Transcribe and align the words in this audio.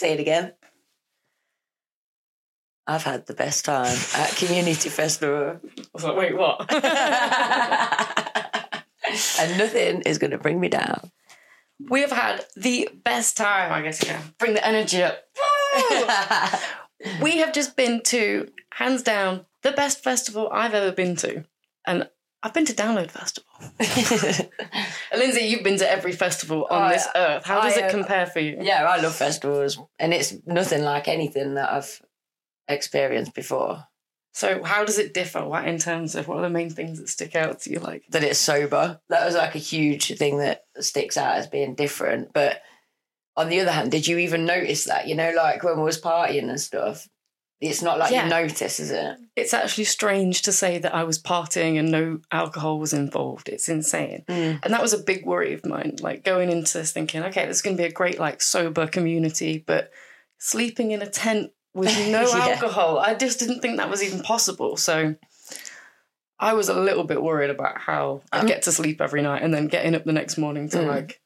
Say 0.00 0.14
it 0.14 0.20
again. 0.20 0.54
I've 2.86 3.02
had 3.02 3.26
the 3.26 3.34
best 3.34 3.66
time 3.66 3.98
at 4.14 4.34
Community 4.34 4.88
Festival. 5.02 5.60
I 5.62 5.82
was 5.92 6.04
like, 6.04 6.16
wait, 6.16 6.34
what? 6.38 6.72
and 9.38 9.58
nothing 9.58 10.00
is 10.06 10.16
going 10.16 10.30
to 10.30 10.38
bring 10.38 10.58
me 10.58 10.70
down. 10.70 11.10
we 11.90 12.00
have 12.00 12.12
had 12.12 12.46
the 12.56 12.88
best 13.04 13.36
time, 13.36 13.70
I 13.74 13.82
guess. 13.82 14.02
Yeah. 14.02 14.22
Bring 14.38 14.54
the 14.54 14.66
energy 14.66 15.02
up. 15.02 15.18
we 17.20 17.36
have 17.36 17.52
just 17.52 17.76
been 17.76 18.02
to, 18.04 18.50
hands 18.72 19.02
down, 19.02 19.44
the 19.62 19.72
best 19.72 20.02
festival 20.02 20.48
I've 20.50 20.72
ever 20.72 20.92
been 20.92 21.14
to. 21.16 21.44
And 21.86 22.08
I've 22.42 22.54
been 22.54 22.64
to 22.66 22.72
Download 22.72 23.10
Festival. 23.10 23.50
Lindzi, 25.12 25.48
you've 25.48 25.62
been 25.62 25.76
to 25.78 25.90
every 25.90 26.12
festival 26.12 26.66
on 26.70 26.82
I- 26.82 26.92
this 26.94 27.06
earth. 27.14 27.44
How 27.44 27.60
does 27.60 27.76
I, 27.76 27.80
it 27.80 27.84
uh, 27.84 27.90
compare 27.90 28.26
for 28.26 28.40
you? 28.40 28.56
yeah, 28.60 28.84
I 28.84 29.00
love 29.00 29.14
festivals, 29.14 29.78
and 29.98 30.14
it's 30.14 30.34
nothing 30.46 30.82
like 30.82 31.06
anything 31.08 31.54
that 31.54 31.70
I've 31.70 32.00
experienced 32.68 33.34
before. 33.34 33.84
So, 34.32 34.62
how 34.62 34.84
does 34.84 34.98
it 34.98 35.12
differ? 35.12 35.44
What 35.44 35.66
in 35.66 35.78
terms 35.78 36.14
of 36.14 36.28
what 36.28 36.38
are 36.38 36.42
the 36.42 36.50
main 36.50 36.70
things 36.70 36.98
that 36.98 37.08
stick 37.08 37.34
out 37.34 37.60
to 37.62 37.70
you? 37.70 37.78
Like, 37.80 38.04
That 38.10 38.22
it's 38.22 38.38
sober. 38.38 39.00
That 39.08 39.26
was 39.26 39.34
like 39.34 39.54
a 39.54 39.58
huge 39.58 40.16
thing 40.16 40.38
that 40.38 40.62
sticks 40.78 41.16
out 41.16 41.36
as 41.36 41.46
being 41.48 41.74
different. 41.74 42.32
But 42.32 42.62
on 43.36 43.48
the 43.48 43.60
other 43.60 43.72
hand, 43.72 43.90
did 43.90 44.06
you 44.06 44.18
even 44.18 44.46
notice 44.46 44.84
that? 44.84 45.08
You 45.08 45.16
know, 45.16 45.32
like 45.36 45.64
when 45.64 45.76
we 45.76 45.82
was 45.82 46.00
partying 46.00 46.48
and 46.48 46.60
stuff, 46.60 47.08
it's 47.60 47.82
not 47.82 47.98
like 47.98 48.10
Yeah. 48.10 48.24
you 48.24 48.30
notice, 48.30 48.80
is 48.80 48.90
it? 48.90 49.16
it's 49.36 49.52
actually 49.54 49.84
strange 49.84 50.42
to 50.42 50.52
say 50.52 50.78
that 50.78 50.94
I 50.94 51.04
was 51.04 51.20
partying 51.22 51.78
and 51.78 51.90
no 51.90 52.20
alcohol 52.32 52.78
was 52.78 52.92
involved. 52.94 53.48
It's 53.48 53.68
insane. 53.68 54.24
Mm. 54.28 54.60
And 54.62 54.72
that 54.72 54.80
was 54.82 54.92
a 54.94 54.98
big 54.98 55.26
worry 55.26 55.52
of 55.54 55.64
mine, 55.66 55.96
like 56.00 56.24
going 56.24 56.50
into 56.50 56.78
this 56.78 56.92
thinking, 56.92 57.22
okay, 57.24 57.44
this 57.46 57.56
is 57.56 57.62
going 57.62 57.76
to 57.76 57.82
be 57.82 57.86
a 57.88 57.92
great, 57.92 58.18
like, 58.18 58.40
sober 58.42 58.86
community, 58.86 59.62
but 59.66 59.90
sleeping 60.38 60.90
in 60.92 61.02
a 61.02 61.06
tent 61.10 61.52
with 61.74 61.88
no 62.10 62.22
Yeah. 62.22 62.54
alcohol, 62.54 62.98
I 62.98 63.14
just 63.14 63.38
didn't 63.38 63.60
think 63.60 63.76
that 63.76 63.90
was 63.90 64.02
even 64.02 64.20
possible. 64.22 64.76
So 64.78 65.14
I 66.38 66.54
was 66.54 66.68
a 66.70 66.74
little 66.74 67.04
bit 67.04 67.22
worried 67.22 67.50
about 67.50 67.78
how 67.78 68.22
I'd 68.32 68.40
Um, 68.42 68.46
get 68.46 68.62
to 68.62 68.72
sleep 68.72 69.00
every 69.02 69.20
night 69.22 69.42
and 69.42 69.52
then 69.52 69.66
getting 69.68 69.94
up 69.94 70.04
the 70.04 70.12
next 70.12 70.38
morning 70.38 70.68
to, 70.70 70.78
Mm. 70.78 70.86
like, 70.88 71.20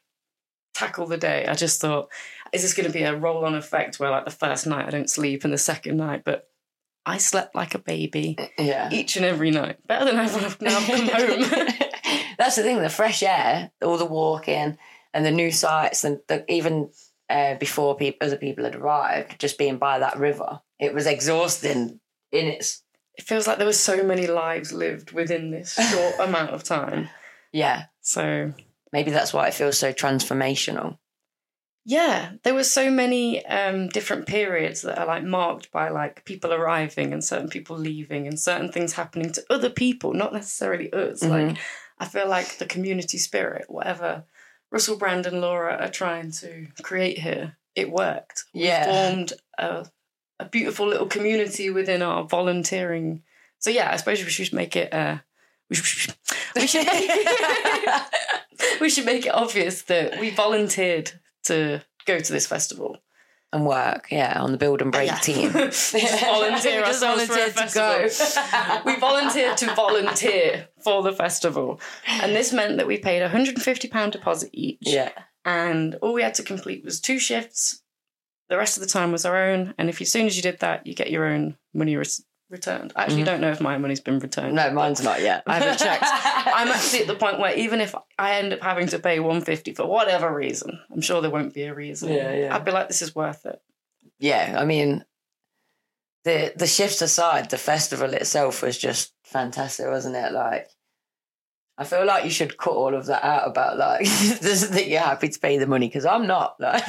tackle 0.75 1.07
the 1.07 1.17
day. 1.17 1.47
I 1.47 1.55
just 1.55 1.81
thought, 1.81 2.09
is 2.55 2.63
this 2.63 2.75
going 2.75 2.87
to 2.87 2.93
be 2.93 3.03
a 3.03 3.17
roll 3.17 3.45
on 3.45 3.55
effect 3.55 3.99
where, 3.99 4.11
like, 4.11 4.25
the 4.25 4.31
first 4.31 4.67
night 4.67 4.87
I 4.87 4.91
don't 4.91 5.11
sleep 5.11 5.45
and 5.45 5.53
the 5.53 5.59
second 5.59 5.97
night, 5.97 6.23
but 6.25 6.49
I 7.07 7.19
slept 7.19 7.55
like 7.55 7.75
a 7.75 7.79
baby 7.79 8.39
Yeah. 8.59 8.89
each 8.91 9.17
and 9.17 9.25
every 9.27 9.51
night. 9.51 9.87
Better 9.87 10.05
than 10.07 10.17
I've 10.17 10.61
now 10.61 10.79
come 10.87 11.09
home. 11.09 11.41
That's 12.39 12.57
the 12.57 12.63
thing, 12.63 12.81
the 12.81 12.89
fresh 12.89 13.23
air, 13.23 13.71
all 13.83 13.97
the 13.99 14.05
walking 14.07 14.79
and 15.13 15.25
the 15.27 15.31
new 15.31 15.51
sights, 15.51 16.03
and 16.05 16.21
the, 16.29 16.45
even 16.51 16.91
uh, 17.31 17.55
before 17.57 17.97
people, 17.97 18.27
other 18.27 18.37
people 18.37 18.65
had 18.65 18.75
arrived, 18.75 19.39
just 19.39 19.59
being 19.59 19.79
by 19.79 19.99
that 20.01 20.19
river, 20.19 20.61
it 20.81 20.93
was 20.95 21.07
exhausting 21.07 22.01
in 22.33 22.47
its. 22.47 22.83
it 23.17 23.25
feels 23.25 23.47
like 23.47 23.59
there 23.59 23.67
were 23.67 23.73
so 23.73 24.03
many 24.03 24.27
lives 24.27 24.73
lived 24.73 25.13
within 25.13 25.51
this 25.51 25.75
short 25.91 26.15
amount 26.29 26.51
of 26.51 26.65
time. 26.65 27.09
Yeah, 27.53 27.85
So 28.01 28.53
maybe 28.93 29.11
that's 29.13 29.33
why 29.33 29.47
it 29.49 29.55
feels 29.55 29.79
so 29.79 29.93
transformational. 29.93 30.99
Yeah, 31.85 32.33
there 32.43 32.55
were 32.55 32.65
so 32.65 32.91
many 32.91 33.45
um, 33.47 33.89
different 33.89 34.27
periods 34.27 34.83
that 34.83 34.99
are 34.99 35.07
like 35.07 35.23
marked 35.23 35.71
by 35.71 35.91
like 35.91 36.25
people 36.25 36.53
arriving 36.53 37.13
and 37.13 37.23
certain 37.23 37.49
people 37.49 37.77
leaving 37.77 38.27
and 38.27 38.41
certain 38.41 38.73
things 38.73 38.95
happening 38.95 39.33
to 39.33 39.45
other 39.51 39.69
people, 39.71 40.15
not 40.15 40.33
necessarily 40.33 40.91
us. 40.93 41.23
Mhm. 41.23 41.29
Like 41.49 41.59
I 41.99 42.07
feel 42.07 42.29
like 42.29 42.57
the 42.59 42.67
community 42.67 43.19
spirit, 43.19 43.67
whatever 43.69 44.25
Russell 44.71 44.97
Brand 44.97 45.27
and 45.27 45.41
Laura 45.41 45.77
are 45.77 45.91
trying 45.91 46.31
to 46.33 46.69
create 46.83 47.19
here, 47.19 47.57
it 47.75 47.91
worked. 47.91 48.45
Yeah. 48.55 48.85
formed 48.85 49.35
a, 49.59 49.87
a 50.41 50.47
beautiful 50.47 50.87
little 50.87 51.07
community 51.07 51.69
within 51.71 52.01
our 52.03 52.25
volunteering. 52.25 53.23
So 53.59 53.69
yeah, 53.71 53.91
I 53.93 53.97
suppose 53.97 54.25
we 54.25 54.31
should 54.31 54.53
make 54.55 54.75
it. 54.75 54.93
Uh, 54.93 55.19
we 55.69 55.77
should, 55.77 56.15
we 56.57 56.67
should 56.67 56.87
we 58.81 58.89
should 58.91 59.05
make 59.07 59.27
it 59.27 59.35
obvious 59.35 59.83
that 59.83 60.19
we 60.19 60.31
volunteered 60.31 61.13
to 61.45 61.83
go 62.07 62.19
to 62.19 62.33
this 62.33 62.47
festival. 62.47 62.99
and 63.53 63.65
work, 63.67 64.09
yeah, 64.11 64.41
on 64.43 64.51
the 64.51 64.59
build 64.59 64.83
and 64.83 64.91
break 64.91 65.07
Yeah. 65.09 65.19
team. 65.19 65.51
Volunteer 65.53 65.71
We 66.81 66.87
just 66.87 67.03
ourselves 67.05 67.27
for 67.27 67.33
a 67.35 67.37
volunteered 67.37 67.55
to 67.57 67.75
go. 67.75 68.09
festival. 68.09 68.83
we 68.85 68.97
volunteered 68.99 69.57
to 69.59 69.75
volunteer 69.77 70.69
for 70.83 71.03
the 71.05 71.13
festival, 71.13 71.81
and 72.09 72.35
this 72.35 72.53
meant 72.53 72.79
that 72.79 72.87
we 72.89 72.99
paid 72.99 73.23
a 73.23 73.29
hundred 73.29 73.55
and 73.55 73.63
fifty 73.63 73.87
pound 73.89 74.13
deposit 74.13 74.51
each. 74.53 74.79
yeah, 74.83 75.13
and 75.45 75.95
all 76.03 76.13
we 76.13 76.23
had 76.23 76.35
to 76.35 76.43
complete 76.43 76.85
was 76.85 77.01
two 77.01 77.19
shifts. 77.19 77.81
The 78.49 78.59
rest 78.59 78.77
of 78.77 78.83
the 78.83 78.89
time 78.91 79.13
was 79.13 79.25
our 79.25 79.37
own, 79.51 79.73
and 79.79 79.89
if 79.89 80.01
as 80.01 80.11
soon 80.13 80.27
as 80.27 80.37
you 80.37 80.43
did 80.43 80.59
that, 80.61 80.87
you 80.87 80.95
get 80.95 81.11
your 81.11 81.25
own 81.25 81.57
money 81.73 81.97
res- 81.97 82.25
returned. 82.55 82.93
I 82.97 83.03
actually 83.03 83.23
Mhm. 83.23 83.27
don't 83.27 83.41
know 83.43 83.51
if 83.51 83.61
my 83.61 83.77
money's 83.77 84.01
been 84.01 84.19
returned. 84.19 84.55
no, 84.55 84.71
mine's 84.71 85.03
not 85.03 85.21
yet. 85.21 85.43
I 85.47 85.59
haven't 85.59 85.79
checked. 85.79 86.05
I'm 86.59 86.69
actually 86.69 87.01
at 87.01 87.07
the 87.09 87.17
point 87.17 87.39
where 87.39 87.55
even 87.55 87.81
if 87.83 87.95
I 88.19 88.37
end 88.37 88.53
up 88.55 88.63
having 88.63 88.87
to 88.89 88.99
pay 88.99 89.19
150 89.21 89.75
for 89.75 89.85
whatever 89.87 90.33
reason, 90.35 90.81
I'm 90.91 91.01
sure 91.03 91.21
there 91.21 91.31
won't 91.31 91.53
be 91.53 91.65
a 91.65 91.75
reason. 91.75 92.11
Yeah, 92.13 92.33
yeah. 92.33 92.55
I'd 92.55 92.65
be 92.65 92.71
like, 92.73 92.89
this 92.89 93.03
is 93.03 93.15
worth 93.15 93.45
it. 93.45 93.61
yeah, 94.19 94.57
I 94.59 94.65
mean, 94.65 95.05
the 96.25 96.53
the 96.57 96.67
shifts 96.67 97.03
aside, 97.03 97.51
the 97.51 97.59
festival 97.59 98.15
itself 98.15 98.63
was 98.63 98.79
just 98.79 99.13
fantastic, 99.25 99.87
wasn't 99.87 100.17
it? 100.17 100.33
Like, 100.33 100.71
I 101.77 101.85
feel 101.85 102.07
like 102.07 102.25
you 102.25 102.31
should 102.31 102.57
cut 102.57 102.73
all 102.73 102.95
of 102.95 103.07
that 103.07 103.25
out 103.25 103.47
about 103.49 103.77
like 103.77 104.07
this, 104.41 104.69
that 104.75 104.87
you're 104.89 105.01
happy 105.01 105.29
to 105.29 105.39
pay 105.39 105.59
the 105.59 105.67
money 105.67 105.89
because 105.89 106.07
I'm 106.07 106.27
not. 106.27 106.55
Like, 106.61 106.83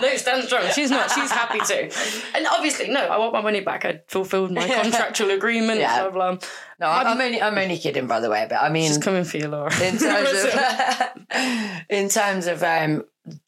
no, 0.00 0.16
stand 0.16 0.44
strong. 0.44 0.64
She's 0.74 0.90
not. 0.90 1.10
She's 1.10 1.30
happy 1.30 1.60
to. 1.60 2.36
And 2.36 2.46
obviously, 2.46 2.88
no, 2.88 3.00
I 3.00 3.18
want 3.18 3.32
my 3.32 3.40
money 3.40 3.60
back. 3.60 3.84
I 3.84 4.00
fulfilled 4.08 4.52
my 4.52 4.66
contractual 4.82 5.30
agreement. 5.30 5.80
Yeah. 5.80 6.08
Blah, 6.08 6.10
blah. 6.10 6.48
no, 6.80 6.86
I'm, 6.88 7.06
I'm 7.06 7.20
only 7.20 7.42
I'm 7.42 7.58
only 7.58 7.78
kidding, 7.78 8.06
by 8.06 8.20
the 8.20 8.30
way. 8.30 8.46
But 8.48 8.62
I 8.62 8.68
mean, 8.68 8.88
She's 8.88 8.98
coming 8.98 9.24
for 9.24 9.38
you, 9.38 9.48
Laura. 9.48 9.72
in 9.82 9.98
terms 9.98 10.44
of 10.44 11.82
in 11.90 12.08
terms 12.08 12.46
of 12.46 12.62
um, 12.62 13.04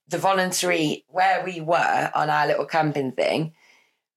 the 0.09 0.19
voluntary 0.19 1.05
where 1.09 1.45
we 1.45 1.61
were 1.61 2.11
on 2.15 2.31
our 2.31 2.47
little 2.47 2.67
camping 2.67 3.13
thing, 3.13 3.53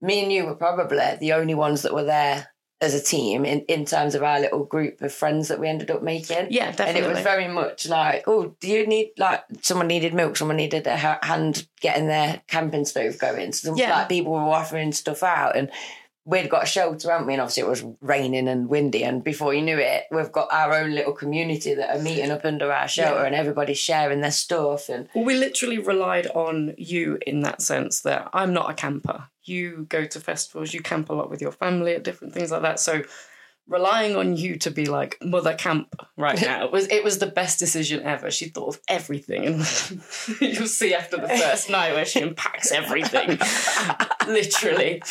me 0.01 0.23
and 0.23 0.31
you 0.31 0.45
were 0.45 0.55
probably 0.55 1.17
the 1.19 1.33
only 1.33 1.55
ones 1.55 1.81
that 1.83 1.93
were 1.93 2.03
there 2.03 2.47
as 2.79 2.93
a 2.93 3.01
team 3.01 3.43
in, 3.43 3.61
in 3.61 3.85
terms 3.85 4.13
of 4.13 4.21
our 4.21 4.39
little 4.39 4.63
group 4.63 5.01
of 5.01 5.11
friends 5.11 5.47
that 5.47 5.59
we 5.59 5.67
ended 5.67 5.89
up 5.89 6.03
making. 6.03 6.47
yeah, 6.51 6.69
definitely. 6.71 7.01
And 7.01 7.05
it 7.11 7.15
was 7.15 7.23
very 7.23 7.47
much 7.47 7.87
like, 7.87 8.23
oh, 8.27 8.55
do 8.59 8.67
you 8.69 8.85
need 8.85 9.11
like 9.17 9.43
someone 9.61 9.87
needed 9.87 10.13
milk? 10.13 10.37
Someone 10.37 10.57
needed 10.57 10.85
a 10.85 10.95
hand 10.95 11.67
getting 11.81 12.07
their 12.07 12.41
camping 12.47 12.85
stove 12.85 13.17
going. 13.17 13.51
So 13.53 13.75
Yeah. 13.75 13.91
like 13.97 14.09
people 14.09 14.31
were 14.33 14.39
offering 14.41 14.91
stuff 14.91 15.23
out, 15.23 15.55
and 15.57 15.71
we'd 16.23 16.49
got 16.51 16.63
a 16.63 16.67
shelter, 16.67 17.09
hadn't 17.09 17.25
we? 17.25 17.33
And 17.33 17.41
obviously 17.41 17.63
it 17.63 17.69
was 17.69 17.83
raining 18.01 18.47
and 18.47 18.69
windy, 18.69 19.03
and 19.03 19.23
before 19.23 19.55
you 19.55 19.61
knew 19.63 19.79
it, 19.79 20.03
we've 20.11 20.31
got 20.31 20.49
our 20.51 20.73
own 20.75 20.91
little 20.93 21.13
community 21.13 21.73
that 21.73 21.97
are 21.97 22.01
meeting 22.03 22.29
up 22.29 22.45
under 22.45 22.71
our 22.71 22.87
shelter, 22.87 23.21
Yeah. 23.21 23.25
and 23.25 23.33
everybody's 23.35 23.79
sharing 23.79 24.21
their 24.21 24.29
stuff. 24.29 24.87
And 24.89 25.07
Well, 25.15 25.23
we 25.25 25.33
literally 25.35 25.79
relied 25.79 26.27
on 26.27 26.75
you 26.77 27.17
in 27.25 27.39
that 27.41 27.61
sense 27.63 28.01
that 28.01 28.29
I'm 28.33 28.53
not 28.53 28.69
a 28.69 28.73
camper. 28.75 29.29
You 29.47 29.85
go 29.89 30.05
to 30.05 30.19
festivals, 30.19 30.73
you 30.73 30.81
camp 30.81 31.09
a 31.09 31.13
lot 31.13 31.29
with 31.29 31.41
your 31.41 31.51
family 31.51 31.93
at 31.93 32.03
different 32.03 32.33
things 32.33 32.51
like 32.51 32.61
that. 32.63 32.79
So 32.79 33.03
relying 33.69 34.15
on 34.15 34.37
you 34.37 34.57
to 34.57 34.71
be 34.71 34.85
like 34.85 35.17
mother 35.21 35.53
camp 35.53 35.93
right 36.15 36.41
now 36.41 36.63
it 36.67 36.71
was 36.71 36.87
it 36.87 37.03
was 37.03 37.17
the 37.19 37.27
best 37.27 37.59
decision 37.59 38.01
ever. 38.03 38.31
She 38.31 38.45
thought 38.49 38.75
of 38.75 38.81
everything 38.87 39.45
and 39.45 39.55
you'll 40.41 40.67
see 40.67 40.93
after 40.93 41.17
the 41.17 41.27
first 41.27 41.69
night 41.77 41.93
where 41.93 42.05
she 42.05 42.21
unpacks 42.21 42.71
everything. 42.71 43.37
literally. 44.27 45.01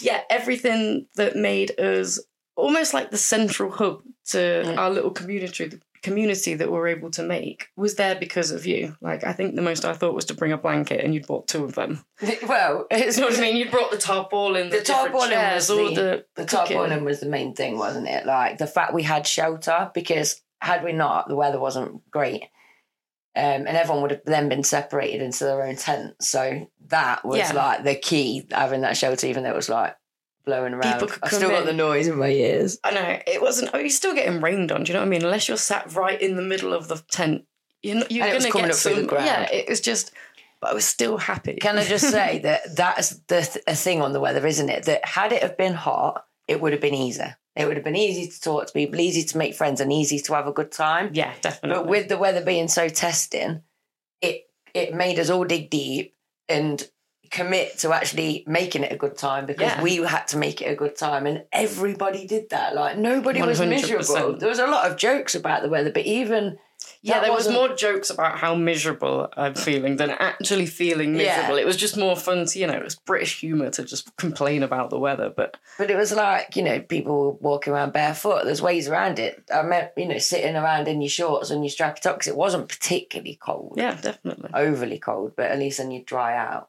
Yeah, 0.00 0.22
everything 0.30 1.06
that 1.16 1.36
made 1.36 1.78
us 1.78 2.20
almost 2.56 2.94
like 2.94 3.10
the 3.10 3.18
central 3.18 3.70
hub 3.70 4.02
to 4.28 4.38
Mm. 4.66 4.78
our 4.78 4.90
little 4.90 5.10
community 5.10 5.68
community 6.06 6.54
that 6.54 6.70
we're 6.70 6.86
able 6.88 7.10
to 7.10 7.22
make 7.22 7.68
was 7.76 7.94
there 7.96 8.14
because 8.14 8.50
of 8.50 8.64
you. 8.66 8.96
Like 9.00 9.24
I 9.24 9.32
think 9.32 9.54
the 9.56 9.62
most 9.62 9.84
I 9.84 9.92
thought 9.92 10.14
was 10.14 10.24
to 10.26 10.34
bring 10.34 10.52
a 10.52 10.58
blanket 10.58 11.04
and 11.04 11.14
you'd 11.14 11.26
bought 11.26 11.48
two 11.48 11.64
of 11.64 11.74
them. 11.74 12.04
well, 12.48 12.86
it's 12.90 13.16
You 13.16 13.22
know 13.22 13.28
what 13.30 13.38
I 13.38 13.40
mean? 13.42 13.56
You'd 13.56 13.70
brought 13.70 13.90
the 13.90 13.98
tarpaulin, 13.98 14.70
the, 14.70 14.78
The 14.78 14.84
tarpaulin 14.84 15.30
chairs, 15.30 15.68
was 15.68 15.78
all 15.78 15.88
the- 15.88 15.94
the 15.94 16.24
the 16.42 16.44
tarpaulin 16.44 17.04
was 17.04 17.20
the 17.20 17.26
main 17.26 17.54
thing, 17.54 17.76
wasn't 17.78 18.08
it? 18.08 18.24
Like 18.26 18.58
the 18.58 18.66
fact 18.66 18.94
we 18.94 19.02
had 19.02 19.26
shelter 19.26 19.90
because 19.94 20.40
had 20.60 20.82
we 20.84 20.92
not, 20.92 21.28
the 21.28 21.36
weather 21.36 21.60
wasn't 21.60 22.08
great. 22.10 22.42
Um, 23.34 23.66
and 23.68 23.76
everyone 23.76 24.00
would 24.02 24.12
have 24.12 24.24
then 24.24 24.48
been 24.48 24.62
separated 24.64 25.20
into 25.20 25.44
their 25.44 25.62
own 25.62 25.76
tents. 25.76 26.26
So 26.30 26.70
that 26.88 27.22
was 27.24 27.36
Yeah. 27.38 27.52
like 27.52 27.84
the 27.84 27.94
key, 27.94 28.46
having 28.50 28.80
that 28.80 28.96
shelter, 28.96 29.26
even 29.26 29.42
though 29.42 29.50
it 29.50 29.56
was 29.56 29.68
like 29.68 29.94
blowing 30.46 30.72
around. 30.72 30.92
People 30.94 31.08
could 31.08 31.24
I 31.24 31.28
come 31.28 31.38
still 31.38 31.50
got 31.50 31.66
the 31.66 31.72
noise 31.72 32.06
in 32.08 32.16
my 32.16 32.28
ears. 32.30 32.78
I 32.84 32.92
know 32.92 33.18
it 33.26 33.42
wasn't. 33.42 33.70
Oh, 33.74 33.78
you're 33.78 33.90
still 33.90 34.14
getting 34.14 34.40
rained 34.40 34.72
on. 34.72 34.84
Do 34.84 34.88
you 34.90 34.94
know 34.94 35.00
what 35.00 35.06
I 35.06 35.10
mean? 35.10 35.24
Unless 35.24 35.48
you're 35.48 35.56
sat 35.58 35.92
right 35.94 36.20
in 36.20 36.36
the 36.36 36.42
middle 36.42 36.72
of 36.72 36.88
the 36.88 36.96
tent, 37.10 37.44
you're 37.82 37.96
not, 37.96 38.10
you're 38.10 38.24
And 38.24 38.32
it 38.32 38.36
was 38.36 38.44
gonna 38.44 38.52
coming 38.52 38.66
get 38.68 38.74
up 38.76 38.80
through 38.80 38.94
the 38.94 39.00
some. 39.00 39.06
ground. 39.08 39.26
Yeah, 39.26 39.50
it 39.52 39.68
was 39.68 39.80
just. 39.80 40.12
But 40.60 40.70
I 40.70 40.74
was 40.74 40.86
still 40.86 41.18
happy. 41.18 41.54
Can 41.60 41.76
I 41.76 41.84
just 41.84 42.10
say 42.10 42.38
that 42.38 42.74
that's 42.74 43.10
the 43.28 43.42
th- 43.42 43.64
a 43.66 43.74
thing 43.74 44.00
on 44.00 44.12
the 44.14 44.20
weather, 44.20 44.46
isn't 44.46 44.70
it? 44.70 44.84
That 44.84 45.04
had 45.04 45.32
it 45.32 45.42
have 45.42 45.58
been 45.58 45.74
hot, 45.74 46.24
it 46.48 46.60
would 46.62 46.72
have 46.72 46.80
been 46.80 46.94
easier. 46.94 47.36
It 47.54 47.66
would 47.66 47.76
have 47.76 47.84
been 47.84 47.96
easy 47.96 48.30
to 48.30 48.40
talk 48.40 48.66
to 48.66 48.72
people, 48.72 49.00
easy 49.00 49.22
to 49.22 49.38
make 49.38 49.54
friends, 49.54 49.80
and 49.80 49.92
easy 49.92 50.18
to 50.20 50.34
have 50.34 50.46
a 50.46 50.52
good 50.52 50.70
time. 50.72 51.10
yeah, 51.12 51.32
definitely. 51.42 51.82
But 51.82 51.88
with 51.88 52.08
the 52.08 52.18
weather 52.18 52.42
being 52.44 52.68
so 52.68 52.88
testing, 52.88 53.62
it 54.22 54.42
it 54.74 54.94
made 54.94 55.18
us 55.18 55.28
all 55.30 55.44
dig 55.44 55.68
deep. 55.70 56.14
and 56.48 56.86
commit 57.30 57.78
to 57.78 57.92
actually 57.92 58.44
making 58.46 58.82
it 58.84 58.92
a 58.92 58.96
good 58.96 59.16
time 59.16 59.46
because 59.46 59.62
Yeah. 59.72 59.82
we 59.82 59.96
had 59.96 60.24
to 60.28 60.36
make 60.36 60.60
it 60.62 60.66
a 60.66 60.74
good 60.74 60.96
time 60.96 61.26
and 61.26 61.44
everybody 61.52 62.26
did 62.26 62.50
that. 62.50 62.74
Like 62.74 62.96
nobody 62.98 63.42
was 63.42 63.60
100%. 63.60 63.68
miserable. 63.68 64.36
There 64.38 64.48
was 64.48 64.58
a 64.58 64.66
lot 64.66 64.90
of 64.90 64.96
jokes 64.96 65.34
about 65.34 65.62
the 65.62 65.68
weather, 65.68 65.90
but 65.92 66.04
even 66.06 66.58
Yeah, 67.02 67.20
there 67.20 67.32
was 67.32 67.48
more 67.48 67.74
jokes 67.74 68.10
about 68.10 68.38
how 68.38 68.54
miserable 68.54 69.28
I'm 69.36 69.54
feeling 69.54 69.96
than 69.96 70.10
actually 70.10 70.66
feeling 70.66 71.14
Yeah. 71.16 71.36
miserable. 71.36 71.58
It 71.58 71.64
was 71.66 71.76
just 71.76 71.96
more 71.96 72.16
fun 72.16 72.46
to, 72.46 72.58
you 72.58 72.66
know, 72.66 72.74
it 72.74 72.82
was 72.84 72.96
British 72.96 73.40
humour 73.40 73.70
to 73.70 73.84
just 73.84 74.14
complain 74.16 74.62
about 74.62 74.90
the 74.90 74.98
weather. 74.98 75.30
But 75.30 75.56
But 75.78 75.90
it 75.90 75.96
was 75.96 76.12
like, 76.12 76.54
you 76.56 76.62
know, 76.62 76.80
people 76.80 77.38
walking 77.40 77.72
around 77.72 77.92
barefoot. 77.92 78.44
There's 78.44 78.62
ways 78.62 78.88
around 78.88 79.18
it. 79.18 79.42
I 79.52 79.62
meant, 79.62 79.90
you 79.96 80.06
know, 80.06 80.18
sitting 80.18 80.54
around 80.56 80.86
in 80.88 81.00
your 81.00 81.08
shorts 81.08 81.50
and 81.50 81.64
your 81.64 81.70
strappy 81.70 82.00
tops. 82.00 82.26
It 82.26 82.36
wasn't 82.36 82.68
particularly 82.68 83.36
cold, 83.40 83.74
yeah, 83.76 83.94
definitely. 84.00 84.50
overly 84.54 84.98
cold, 84.98 85.32
but 85.36 85.50
at 85.50 85.58
least 85.58 85.78
then 85.78 85.90
you 85.90 86.02
dry 86.04 86.36
out. 86.36 86.68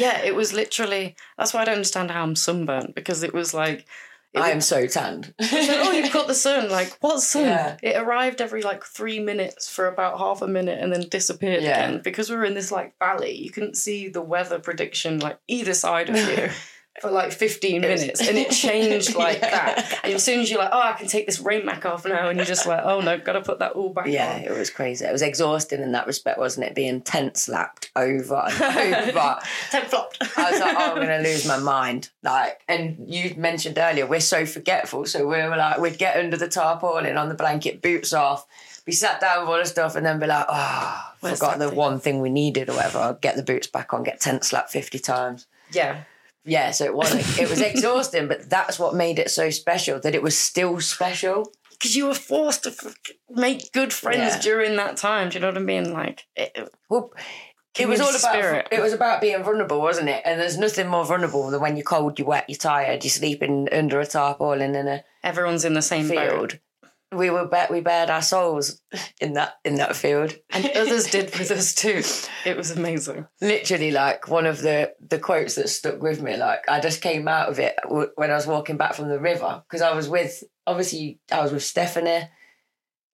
Yeah, 0.00 0.20
it 0.22 0.34
was 0.34 0.52
literally. 0.52 1.16
That's 1.38 1.52
why 1.54 1.62
I 1.62 1.64
don't 1.66 1.74
understand 1.76 2.10
how 2.10 2.22
I'm 2.22 2.36
sunburnt 2.36 2.94
because 2.94 3.22
it 3.22 3.34
was 3.34 3.52
like. 3.54 3.86
It 4.32 4.38
I 4.38 4.42
was- 4.42 4.50
am 4.52 4.60
so 4.60 4.86
tanned. 4.86 5.34
Like, 5.40 5.50
oh, 5.52 5.90
you've 5.92 6.12
got 6.12 6.28
the 6.28 6.34
sun. 6.36 6.70
Like, 6.70 6.96
what 7.00 7.20
sun? 7.20 7.42
Yeah. 7.42 7.76
It 7.82 7.96
arrived 7.96 8.40
every 8.40 8.62
like 8.62 8.84
three 8.84 9.18
minutes 9.18 9.68
for 9.68 9.88
about 9.88 10.18
half 10.18 10.40
a 10.40 10.46
minute 10.46 10.78
and 10.80 10.92
then 10.92 11.08
disappeared 11.08 11.62
Yeah. 11.64 11.84
again. 11.88 12.00
Because 12.04 12.30
we 12.30 12.36
were 12.36 12.44
in 12.44 12.54
this 12.54 12.70
like 12.70 12.96
valley, 13.00 13.32
you 13.36 13.50
couldn't 13.50 13.76
see 13.76 14.08
the 14.08 14.22
weather 14.22 14.60
prediction 14.60 15.18
like 15.18 15.38
either 15.48 15.74
side 15.74 16.10
of 16.10 16.16
you 16.16 16.48
for 17.00 17.10
like 17.10 17.32
15 17.32 17.80
minutes. 17.80 18.20
And 18.26 18.36
it 18.38 18.50
changed 18.52 19.14
like 19.14 19.40
Yeah. 19.40 19.50
that. 19.50 20.00
And 20.04 20.12
as 20.14 20.22
soon 20.22 20.40
as 20.40 20.50
you're 20.50 20.58
like, 20.58 20.70
oh, 20.72 20.80
I 20.80 20.92
can 20.92 21.08
take 21.08 21.26
this 21.26 21.40
rain 21.40 21.64
mac 21.66 21.84
off 21.86 22.04
now. 22.04 22.28
And 22.28 22.36
you're 22.38 22.46
just 22.46 22.66
like, 22.66 22.80
oh 22.84 23.00
no, 23.00 23.18
gotta 23.18 23.40
put 23.40 23.58
that 23.60 23.72
all 23.72 23.90
back 23.92 24.06
yeah, 24.08 24.34
on. 24.36 24.40
it 24.42 24.50
was 24.56 24.70
crazy. 24.70 25.04
It 25.04 25.12
was 25.12 25.22
exhausting 25.22 25.80
in 25.82 25.92
that 25.92 26.06
respect, 26.06 26.38
wasn't 26.38 26.66
it? 26.66 26.74
Being 26.74 27.00
tent 27.00 27.36
slapped 27.36 27.90
over 27.96 28.44
and 28.50 28.94
over. 29.08 29.38
Tent 29.70 29.86
flopped. 29.86 30.18
I 30.36 30.50
was 30.50 30.60
like, 30.60 30.76
oh, 30.76 30.94
I'm 31.00 31.06
to 31.06 31.18
lose 31.28 31.46
my 31.46 31.58
mind. 31.58 32.10
Like, 32.22 32.60
and 32.68 32.96
you 33.06 33.34
mentioned 33.36 33.78
earlier, 33.78 34.06
we're 34.06 34.20
so 34.20 34.46
forgetful. 34.46 35.06
So 35.06 35.20
we 35.26 35.36
were 35.38 35.56
like, 35.56 35.78
we'd 35.78 35.98
get 35.98 36.16
under 36.16 36.36
the 36.36 36.48
tarpaulin 36.48 37.16
on 37.16 37.28
the 37.28 37.34
blanket, 37.34 37.82
boots 37.82 38.12
off. 38.12 38.46
We 38.86 38.92
sat 38.94 39.20
down 39.20 39.40
with 39.42 39.48
all 39.50 39.58
the 39.58 39.66
stuff 39.66 39.94
and 39.94 40.04
then 40.04 40.18
be 40.18 40.26
like, 40.26 40.46
oh, 40.48 41.12
Where's 41.20 41.38
forgot 41.38 41.58
the 41.58 41.68
thing? 41.68 41.76
one 41.76 42.00
thing 42.00 42.20
we 42.20 42.30
needed 42.30 42.68
or 42.68 42.74
whatever. 42.74 42.98
I'd 42.98 43.20
get 43.20 43.36
the 43.36 43.42
boots 43.42 43.66
back 43.66 43.92
on, 43.92 44.02
get 44.02 44.20
tent 44.20 44.42
slapped 44.44 44.70
50 44.70 44.98
times. 44.98 45.46
yeah. 45.70 46.02
Yeah, 46.44 46.70
so 46.70 46.84
it 46.84 46.94
was 46.94 47.38
it 47.38 47.48
was 47.50 47.60
exhausting, 47.72 48.28
but 48.28 48.48
that's 48.48 48.78
what 48.78 48.94
made 48.94 49.18
it 49.18 49.30
so 49.30 49.50
special 49.50 50.00
that 50.00 50.14
it 50.14 50.22
was 50.22 50.38
still 50.38 50.80
special. 50.80 51.50
Because 51.72 51.96
you 51.96 52.06
were 52.06 52.14
forced 52.14 52.64
to 52.64 52.70
f- 52.70 52.94
make 53.30 53.72
good 53.72 53.92
friends 53.92 54.34
Yeah. 54.36 54.40
during 54.40 54.76
that 54.76 54.96
time. 54.98 55.30
Do 55.30 55.34
you 55.36 55.40
know 55.40 55.48
what 55.48 55.56
I 55.56 55.60
mean? 55.60 55.92
Like, 55.94 56.24
it, 56.36 56.54
Well, 56.90 57.10
it 57.78 57.88
was 57.88 58.00
all 58.00 58.08
Community 58.08 58.26
about 58.26 58.34
spirit. 58.34 58.68
it 58.70 58.80
was 58.82 58.92
about 58.92 59.20
being 59.22 59.42
vulnerable, 59.42 59.80
wasn't 59.80 60.08
it? 60.10 60.20
And 60.26 60.38
there's 60.38 60.58
nothing 60.58 60.88
more 60.88 61.06
vulnerable 61.06 61.48
than 61.50 61.60
when 61.62 61.76
you're 61.76 61.84
cold, 61.84 62.18
you're 62.18 62.28
wet, 62.28 62.44
you're 62.48 62.58
tired, 62.58 63.02
you're 63.04 63.10
sleeping 63.10 63.68
under 63.72 63.98
a 64.00 64.06
tarpaulin 64.06 64.74
in 64.74 64.88
a 64.88 65.04
everyone's 65.22 65.64
in 65.64 65.72
the 65.74 65.80
same 65.82 66.08
boat. 66.08 66.58
We 67.12 67.30
were 67.30 67.46
bet 67.46 67.70
we 67.72 67.80
bared 67.80 68.08
our 68.08 68.22
souls 68.22 68.80
in 69.20 69.32
that 69.32 69.54
in 69.64 69.74
that 69.76 69.96
field. 69.96 70.34
And 70.50 70.64
others 70.76 71.10
did 71.10 71.26
with 71.38 71.50
us 71.50 71.74
too. 71.74 72.02
It 72.48 72.56
was 72.56 72.70
amazing. 72.70 73.26
Literally, 73.40 73.90
like 73.90 74.28
one 74.28 74.46
of 74.46 74.62
the 74.62 74.94
the 75.00 75.18
quotes 75.18 75.56
that 75.56 75.68
stuck 75.68 76.00
with 76.00 76.22
me. 76.22 76.36
Like 76.36 76.68
I 76.68 76.80
just 76.80 77.02
came 77.02 77.26
out 77.26 77.48
of 77.48 77.58
it 77.58 77.74
w- 77.82 78.10
when 78.14 78.30
I 78.30 78.34
was 78.34 78.46
walking 78.46 78.76
back 78.76 78.94
from 78.94 79.08
the 79.08 79.18
river 79.18 79.62
because 79.68 79.82
I 79.82 79.92
was 79.92 80.08
with 80.08 80.44
obviously 80.66 81.18
I 81.32 81.42
was 81.42 81.52
with 81.52 81.64
Stephanie, 81.64 82.28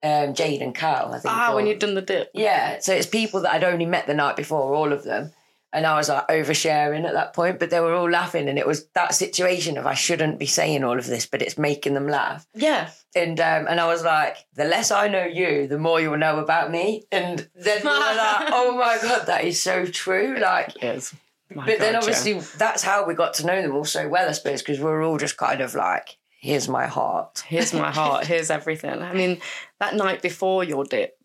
um, 0.02 0.34
Jade, 0.34 0.60
and 0.62 0.74
Carl. 0.74 1.12
I 1.14 1.18
think. 1.18 1.34
Ah, 1.34 1.54
when 1.54 1.66
you'd 1.66 1.78
done 1.78 1.94
the 1.94 2.02
dip. 2.02 2.30
Yeah, 2.34 2.80
so 2.80 2.92
it's 2.92 3.06
people 3.06 3.40
that 3.42 3.52
I'd 3.54 3.64
only 3.64 3.86
met 3.86 4.06
the 4.06 4.14
night 4.14 4.36
before, 4.36 4.74
all 4.74 4.92
of 4.92 5.04
them. 5.04 5.32
And 5.76 5.84
I 5.84 5.94
was 5.94 6.08
like 6.08 6.26
oversharing 6.28 7.04
at 7.04 7.12
that 7.12 7.34
point, 7.34 7.58
but 7.58 7.68
they 7.68 7.80
were 7.80 7.94
all 7.94 8.08
laughing. 8.08 8.48
And 8.48 8.58
it 8.58 8.66
was 8.66 8.86
that 8.94 9.14
situation 9.14 9.76
of 9.76 9.84
I 9.84 9.92
shouldn't 9.92 10.38
be 10.38 10.46
saying 10.46 10.82
all 10.82 10.98
of 10.98 11.04
this, 11.04 11.26
but 11.26 11.42
it's 11.42 11.58
making 11.58 11.92
them 11.92 12.08
laugh. 12.08 12.46
Yeah. 12.54 12.88
And 13.14 13.38
um, 13.38 13.66
and 13.68 13.78
I 13.78 13.86
was 13.86 14.02
like, 14.02 14.38
the 14.54 14.64
less 14.64 14.90
I 14.90 15.08
know 15.08 15.26
you, 15.26 15.66
the 15.66 15.78
more 15.78 16.00
you 16.00 16.10
will 16.10 16.16
know 16.16 16.38
about 16.38 16.70
me. 16.70 17.04
And 17.12 17.46
then 17.54 17.82
we 17.82 17.90
were 17.90 17.94
like, 17.94 18.48
oh 18.52 18.74
my 18.78 18.98
God, 19.02 19.26
that 19.26 19.44
is 19.44 19.60
so 19.60 19.84
true. 19.84 20.38
Like, 20.40 20.80
Yes. 20.80 21.14
But 21.54 21.66
then 21.66 21.78
God, 21.78 21.92
yeah. 21.92 21.98
obviously 21.98 22.40
that's 22.56 22.82
how 22.82 23.06
we 23.06 23.12
got 23.12 23.34
to 23.34 23.46
know 23.46 23.60
them 23.60 23.74
all 23.74 23.84
so 23.84 24.08
well, 24.08 24.30
I 24.30 24.32
suppose, 24.32 24.62
because 24.62 24.78
we 24.78 24.86
are 24.86 25.02
all 25.02 25.18
just 25.18 25.36
kind 25.36 25.60
of 25.60 25.74
like, 25.74 26.16
here's 26.40 26.68
my 26.68 26.86
heart. 26.86 27.44
Here's 27.46 27.74
my 27.74 27.90
heart. 27.92 28.26
Here's 28.26 28.50
everything. 28.50 29.02
I 29.02 29.12
mean, 29.12 29.42
that 29.78 29.94
night 29.94 30.22
before 30.22 30.64
your 30.64 30.84
dip, 30.84 31.18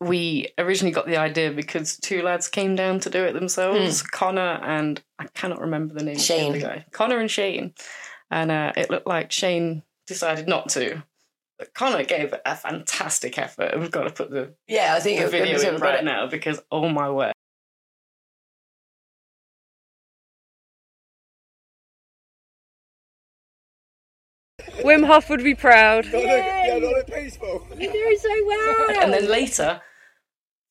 we 0.00 0.48
originally 0.58 0.92
got 0.92 1.06
the 1.06 1.16
idea 1.16 1.50
because 1.50 1.96
two 1.98 2.22
lads 2.22 2.48
came 2.48 2.74
down 2.76 3.00
to 3.00 3.10
do 3.10 3.24
it 3.24 3.32
themselves, 3.32 4.02
Connor 4.02 4.60
and 4.62 5.02
I 5.18 5.26
cannot 5.34 5.60
remember 5.60 5.94
the 5.94 6.04
name 6.04 6.18
Shane. 6.18 6.48
of 6.54 6.60
the 6.60 6.66
guy. 6.66 6.84
Connor 6.92 7.18
and 7.18 7.30
Shane. 7.30 7.72
And 8.30 8.50
uh, 8.50 8.72
it 8.76 8.90
looked 8.90 9.06
like 9.06 9.32
Shane 9.32 9.82
decided 10.06 10.48
not 10.48 10.68
to. 10.70 11.02
But 11.58 11.72
Connor 11.72 12.04
gave 12.04 12.34
a 12.44 12.54
fantastic 12.56 13.38
effort. 13.38 13.72
and 13.72 13.80
We've 13.80 13.90
got 13.90 14.04
to 14.04 14.10
put 14.10 14.30
the, 14.30 14.52
Yeah, 14.68 14.94
I 14.94 15.00
think 15.00 15.20
the 15.20 15.28
video 15.28 15.58
in 15.60 15.80
right 15.80 16.00
it. 16.00 16.04
now 16.04 16.26
because 16.26 16.60
oh 16.70 16.88
my 16.90 17.08
word. 17.10 17.32
Wim 24.86 25.04
Hof 25.06 25.28
would 25.30 25.42
be 25.42 25.54
proud. 25.54 26.06
Yeah, 26.06 26.78
not 26.78 26.82
look 26.82 27.06
peaceful. 27.08 27.66
You're 27.78 27.92
doing 27.92 28.16
so 28.18 28.28
well. 28.46 29.02
And 29.02 29.12
then 29.12 29.28
later, 29.28 29.80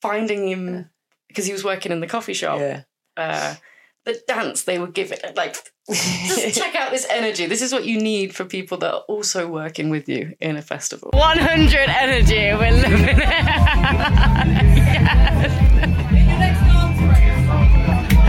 finding 0.02 0.48
him 0.48 0.90
because 1.28 1.46
he 1.46 1.52
was 1.52 1.64
working 1.64 1.92
in 1.92 2.00
the 2.00 2.08
coffee 2.08 2.34
shop. 2.34 2.60
Yeah. 2.60 2.84
uh, 3.18 3.56
the 4.06 4.22
dance 4.28 4.64
they 4.64 4.78
would 4.78 4.94
give 4.94 5.12
it 5.12 5.36
like 5.36 5.56
just 5.90 6.56
check 6.60 6.76
out 6.76 6.92
this 6.92 7.08
energy 7.10 7.48
this 7.48 7.60
is 7.64 7.74
what 7.74 7.86
you 7.86 8.00
need 8.00 8.36
for 8.36 8.46
people 8.46 8.78
that 8.78 8.94
are 8.94 9.04
also 9.08 9.48
working 9.48 9.90
with 9.90 10.08
you 10.08 10.36
in 10.40 10.58
a 10.58 10.62
festival 10.62 11.10
100 11.12 11.90
energy. 11.90 12.54
We're 12.54 12.72
living 12.72 13.18
it. 13.20 13.26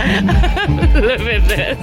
Look 0.97 1.21
at 1.21 1.49
this. 1.49 1.79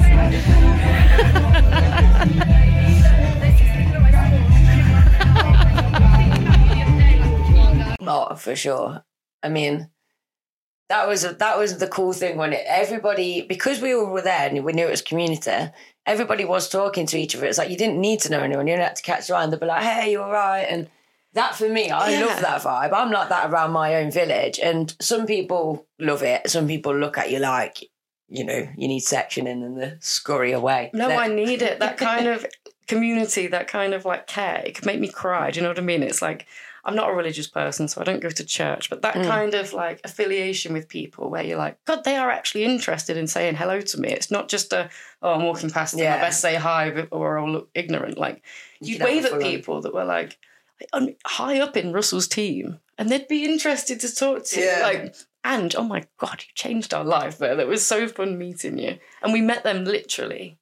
Oh, 8.08 8.36
for 8.36 8.56
sure. 8.56 9.04
I 9.42 9.50
mean, 9.50 9.90
that 10.90 11.08
was 11.08 11.22
that 11.24 11.58
was 11.58 11.78
the 11.78 11.88
cool 11.88 12.14
thing 12.14 12.38
when 12.38 12.54
it, 12.54 12.64
everybody 12.68 13.42
because 13.42 13.82
we 13.82 13.94
all 13.96 14.08
were 14.08 14.22
there 14.22 14.48
and 14.50 14.64
we 14.64 14.74
knew 14.74 14.88
it 14.88 14.92
was 14.92 15.02
community. 15.02 15.72
Everybody 16.06 16.46
was 16.46 16.68
talking 16.70 17.06
to 17.08 17.18
each 17.18 17.36
other. 17.36 17.46
It's 17.46 17.58
like 17.58 17.70
you 17.70 17.78
didn't 17.78 18.00
need 18.00 18.20
to 18.22 18.30
know 18.32 18.42
anyone. 18.42 18.68
You 18.68 18.74
didn't 18.74 18.88
have 18.88 18.96
to 18.98 19.02
catch 19.04 19.30
around. 19.30 19.50
They'd 19.52 19.60
be 19.60 19.66
like, 19.66 19.84
"Hey, 19.84 20.12
you 20.12 20.22
all 20.22 20.32
right?" 20.32 20.66
And 20.70 20.90
that 21.34 21.56
for 21.56 21.68
me, 21.70 21.90
I 21.90 22.10
Yeah. 22.12 22.26
love 22.26 22.42
that 22.42 22.62
vibe. 22.62 22.94
I'm 22.94 23.12
like 23.12 23.30
that 23.30 23.50
around 23.50 23.72
my 23.72 23.96
own 23.96 24.12
village, 24.12 24.60
and 24.60 24.94
some 25.02 25.26
people 25.26 25.88
love 26.00 26.22
it. 26.24 26.50
Some 26.50 26.68
people 26.68 26.96
look 26.96 27.18
at 27.18 27.32
you 27.32 27.40
like, 27.40 27.84
you 28.28 28.44
know, 28.44 28.68
you 28.78 28.88
need 28.88 29.02
sectioning 29.02 29.64
and 29.66 29.78
the 29.78 29.98
scurry 30.02 30.52
away. 30.52 30.92
no 30.94 31.08
That- 31.08 31.20
i 31.20 31.28
need 31.28 31.62
it 31.62 31.80
that 31.80 31.98
kind 32.10 32.28
of 32.28 32.46
community 32.88 33.48
that 33.48 33.68
kind 33.70 33.94
of 33.94 34.04
like 34.06 34.28
care 34.28 34.62
it 34.66 34.76
could 34.76 34.86
make 34.86 35.00
me 35.00 35.08
cry 35.08 35.50
do 35.52 35.58
you 35.58 35.64
know 35.64 35.70
what 35.70 35.80
i 35.80 35.82
mean 35.82 36.04
it's 36.04 36.22
like 36.22 36.46
i'm 36.86 36.96
not 36.96 37.10
a 37.10 37.14
religious 37.14 37.48
person 37.48 37.88
so 37.88 38.02
i 38.02 38.04
don't 38.04 38.20
go 38.22 38.30
to 38.30 38.44
church 38.46 38.90
but 38.90 39.02
that 39.02 39.16
Mm. 39.16 39.28
kind 39.28 39.54
of 39.54 39.74
like 39.74 40.02
affiliation 40.04 40.74
with 40.74 40.88
people 40.88 41.30
where 41.30 41.44
you're 41.44 41.58
like 41.58 41.78
god 41.86 42.04
they 42.04 42.16
are 42.18 42.30
actually 42.32 42.64
interested 42.64 43.16
in 43.18 43.28
saying 43.28 43.56
hello 43.56 43.80
to 43.82 44.00
me 44.00 44.10
it's 44.10 44.32
not 44.32 44.50
just 44.50 44.74
a 44.74 44.90
oh 45.22 45.34
i'm 45.34 45.44
walking 45.44 45.70
past 45.70 45.94
them 45.94 46.04
Yeah. 46.04 46.16
i 46.16 46.20
best 46.20 46.42
say 46.42 46.56
hi 46.56 47.08
or 47.12 47.38
i'll 47.40 47.52
look 47.52 47.70
ignorant 47.74 48.18
like 48.18 48.44
You 48.82 48.94
you'd 48.94 48.98
can 49.00 49.08
wave 49.08 49.26
at 49.26 49.40
people 49.42 49.82
that 49.82 49.94
were 49.94 50.06
like 50.06 50.38
high 51.26 51.60
up 51.62 51.78
in 51.78 51.94
Russell's 51.94 52.28
team, 52.28 52.80
and 52.98 53.08
they'd 53.10 53.28
be 53.28 53.46
interested 53.46 54.00
to 54.02 54.14
talk 54.14 54.44
to 54.46 54.60
you. 54.60 54.66
Yeah. 54.66 54.80
Like, 54.84 55.16
and 55.44 55.74
oh 55.76 55.84
my 55.84 56.04
god, 56.18 56.42
you 56.46 56.50
changed 56.56 56.94
our 56.94 57.06
life 57.06 57.38
there. 57.38 57.56
That 57.56 57.68
was 57.68 57.86
so 57.86 58.08
fun 58.08 58.38
meeting 58.38 58.78
you, 58.78 58.98
and 59.22 59.32
we 59.32 59.40
met 59.40 59.64
them 59.64 59.86
literally 59.86 60.58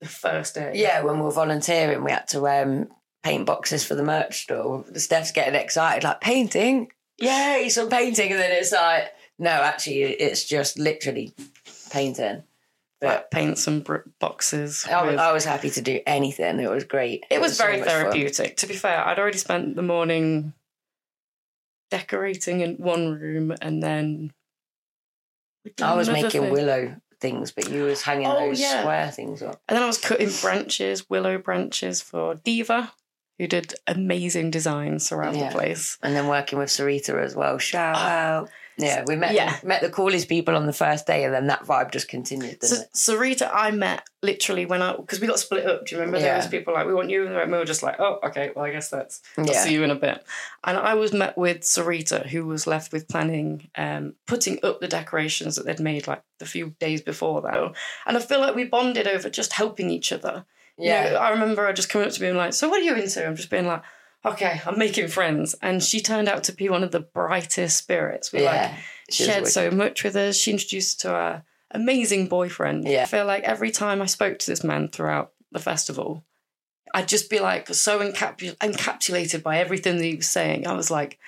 the 0.00 0.08
first 0.08 0.54
day. 0.54 0.72
Yeah, 0.74 1.02
when 1.02 1.16
we 1.18 1.22
were 1.22 1.30
volunteering, 1.30 2.02
we 2.02 2.10
had 2.10 2.26
to 2.28 2.48
um, 2.48 2.88
paint 3.22 3.46
boxes 3.46 3.84
for 3.84 3.94
the 3.94 4.02
merch 4.02 4.42
store. 4.42 4.84
Steph's 4.96 5.32
getting 5.32 5.54
excited, 5.54 6.04
like 6.04 6.20
painting, 6.20 6.90
yay, 7.18 7.68
some 7.70 7.88
painting, 7.88 8.30
and 8.32 8.40
then 8.40 8.50
it's 8.52 8.72
like, 8.72 9.12
no, 9.38 9.50
actually, 9.50 10.02
it's 10.02 10.44
just 10.44 10.78
literally 10.78 11.34
painting. 11.90 12.42
But 13.00 13.06
Like, 13.06 13.30
paint 13.32 13.58
some 13.58 13.84
boxes. 14.20 14.86
I, 14.88 15.02
was- 15.02 15.10
with- 15.12 15.20
I 15.20 15.32
was 15.32 15.44
happy 15.44 15.70
to 15.70 15.82
do 15.82 16.00
anything. 16.06 16.60
It 16.60 16.70
was 16.70 16.84
great. 16.84 17.24
it 17.30 17.40
was 17.40 17.56
so 17.56 17.64
very 17.64 17.78
fun. 17.78 17.88
therapeutic. 17.88 18.56
To 18.58 18.66
be 18.68 18.74
fair, 18.74 19.04
I'd 19.06 19.18
already 19.18 19.38
spent 19.38 19.74
the 19.74 19.82
morning 19.82 20.52
decorating 21.90 22.60
in 22.60 22.76
one 22.76 23.12
room, 23.20 23.54
and 23.60 23.82
then 23.82 24.32
I 25.82 25.94
was 25.94 26.08
making 26.08 26.30
thing. 26.42 26.52
willow 26.52 26.96
things, 27.20 27.52
but 27.52 27.68
you 27.70 27.84
was 27.84 28.02
hanging 28.02 28.26
Oh, 28.26 28.38
those 28.48 28.60
yeah. 28.60 28.80
square 28.80 29.10
things 29.10 29.42
up. 29.42 29.60
And 29.68 29.76
then 29.76 29.82
I 29.82 29.86
was 29.86 29.98
cutting 29.98 30.30
branches, 30.40 31.08
willow 31.10 31.38
branches 31.38 32.00
for 32.00 32.34
Diva, 32.36 32.92
who 33.42 33.48
did 33.48 33.74
amazing 33.88 34.52
designs 34.52 35.10
around 35.10 35.34
Yeah. 35.36 35.48
the 35.48 35.54
place. 35.56 35.98
And 36.00 36.14
then 36.14 36.28
working 36.28 36.60
with 36.60 36.68
Sarita 36.68 37.20
as 37.20 37.34
well. 37.34 37.58
Shout 37.58 37.96
out. 37.96 38.50
Yeah, 38.78 39.02
we 39.04 39.16
met 39.16 39.34
Yeah. 39.34 39.56
met 39.64 39.82
the 39.82 39.90
coolest 39.90 40.28
people 40.28 40.54
on 40.54 40.66
the 40.66 40.72
first 40.72 41.08
day, 41.08 41.24
and 41.24 41.34
then 41.34 41.48
that 41.48 41.64
vibe 41.64 41.90
just 41.90 42.08
continued. 42.08 42.62
So, 42.62 42.76
it? 42.82 42.88
Sarita, 42.94 43.50
I 43.52 43.72
met 43.72 44.02
literally 44.22 44.64
when 44.64 44.80
I 44.80 44.94
because 44.96 45.20
we 45.20 45.26
got 45.26 45.40
split 45.40 45.66
up. 45.66 45.84
Do 45.86 45.94
you 45.94 46.00
remember? 46.00 46.20
There 46.20 46.28
Yeah. 46.28 46.36
was 46.36 46.46
people 46.46 46.72
like, 46.72 46.86
"We 46.86 46.94
want 46.94 47.10
you," 47.10 47.26
and 47.26 47.52
we 47.52 47.58
were 47.58 47.64
just 47.64 47.82
like, 47.82 47.96
"Oh, 47.98 48.20
okay. 48.24 48.52
Well, 48.54 48.64
I 48.64 48.70
guess 48.70 48.88
that's. 48.88 49.20
I'll 49.36 49.44
Yeah. 49.44 49.60
see 49.64 49.72
you 49.74 49.82
in 49.82 49.90
a 49.90 49.96
bit." 49.96 50.24
And 50.64 50.78
I 50.78 50.94
was 50.94 51.12
met 51.12 51.36
with 51.36 51.62
Sarita, 51.62 52.26
who 52.26 52.46
was 52.46 52.66
left 52.68 52.92
with 52.92 53.08
planning, 53.08 53.68
um, 53.76 54.14
putting 54.26 54.58
up 54.64 54.80
the 54.80 54.88
decorations 54.88 55.56
that 55.56 55.66
they'd 55.66 55.80
made 55.80 56.06
like 56.06 56.22
the 56.38 56.46
few 56.46 56.74
days 56.78 57.02
before 57.02 57.42
that. 57.42 57.72
And 58.06 58.16
I 58.16 58.20
feel 58.20 58.40
like 58.40 58.54
we 58.54 58.64
bonded 58.64 59.08
over 59.08 59.28
just 59.28 59.52
helping 59.54 59.90
each 59.90 60.12
other. 60.12 60.44
You 60.78 60.88
know, 60.88 60.94
Yeah, 61.12 61.18
I 61.18 61.30
remember 61.30 61.66
her 61.66 61.72
just 61.72 61.88
coming 61.88 62.06
up 62.08 62.14
to 62.14 62.22
me 62.22 62.28
and 62.28 62.38
like, 62.38 62.52
"So 62.54 62.68
what 62.68 62.80
are 62.80 62.84
you 62.84 62.94
into?" 62.94 63.26
I'm 63.26 63.36
just 63.36 63.50
being 63.50 63.66
like. 63.66 63.82
Okay, 64.24 64.60
I'm 64.64 64.78
making 64.78 65.08
friends, 65.08 65.56
and 65.62 65.82
she 65.82 66.00
turned 66.00 66.28
out 66.28 66.44
to 66.44 66.52
be 66.52 66.68
one 66.68 66.84
of 66.84 66.92
the 66.92 67.00
brightest 67.00 67.76
spirits. 67.76 68.32
We 68.32 68.42
like 68.44 68.54
yeah. 68.54 68.76
She 69.10 69.24
shared 69.24 69.48
so 69.48 69.68
much 69.72 70.04
with 70.04 70.14
us. 70.14 70.36
She 70.36 70.52
introduced 70.52 71.00
to 71.00 71.08
her 71.08 71.42
amazing 71.72 72.28
boyfriend. 72.28 72.86
Yeah. 72.86 73.02
I 73.02 73.06
feel 73.06 73.26
like 73.26 73.42
every 73.42 73.72
time 73.72 74.00
I 74.00 74.06
spoke 74.06 74.38
to 74.38 74.46
this 74.46 74.62
man 74.62 74.86
throughout 74.86 75.32
the 75.50 75.58
festival, 75.58 76.24
I'd 76.94 77.08
just 77.08 77.30
be 77.30 77.40
like 77.40 77.66
so 77.74 77.98
encapsulated 77.98 79.42
by 79.42 79.58
everything 79.58 79.98
that 79.98 80.04
he 80.04 80.14
was 80.14 80.28
saying. 80.28 80.68
I 80.68 80.74
was 80.74 80.88
like, 80.88 81.18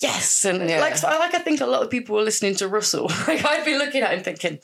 yes. 0.00 0.44
And 0.46 0.68
Yeah. 0.68 0.80
like, 0.80 1.02
I- 1.04 1.18
like 1.18 1.34
I 1.34 1.38
think 1.40 1.60
a 1.60 1.66
lot 1.66 1.82
of 1.82 1.90
people 1.90 2.16
were 2.16 2.22
listening 2.22 2.54
to 2.56 2.68
Russell. 2.68 3.08
like 3.26 3.44
I'd 3.44 3.64
be 3.66 3.76
looking 3.76 4.02
at 4.02 4.14
him 4.14 4.22
thinking, 4.22 4.58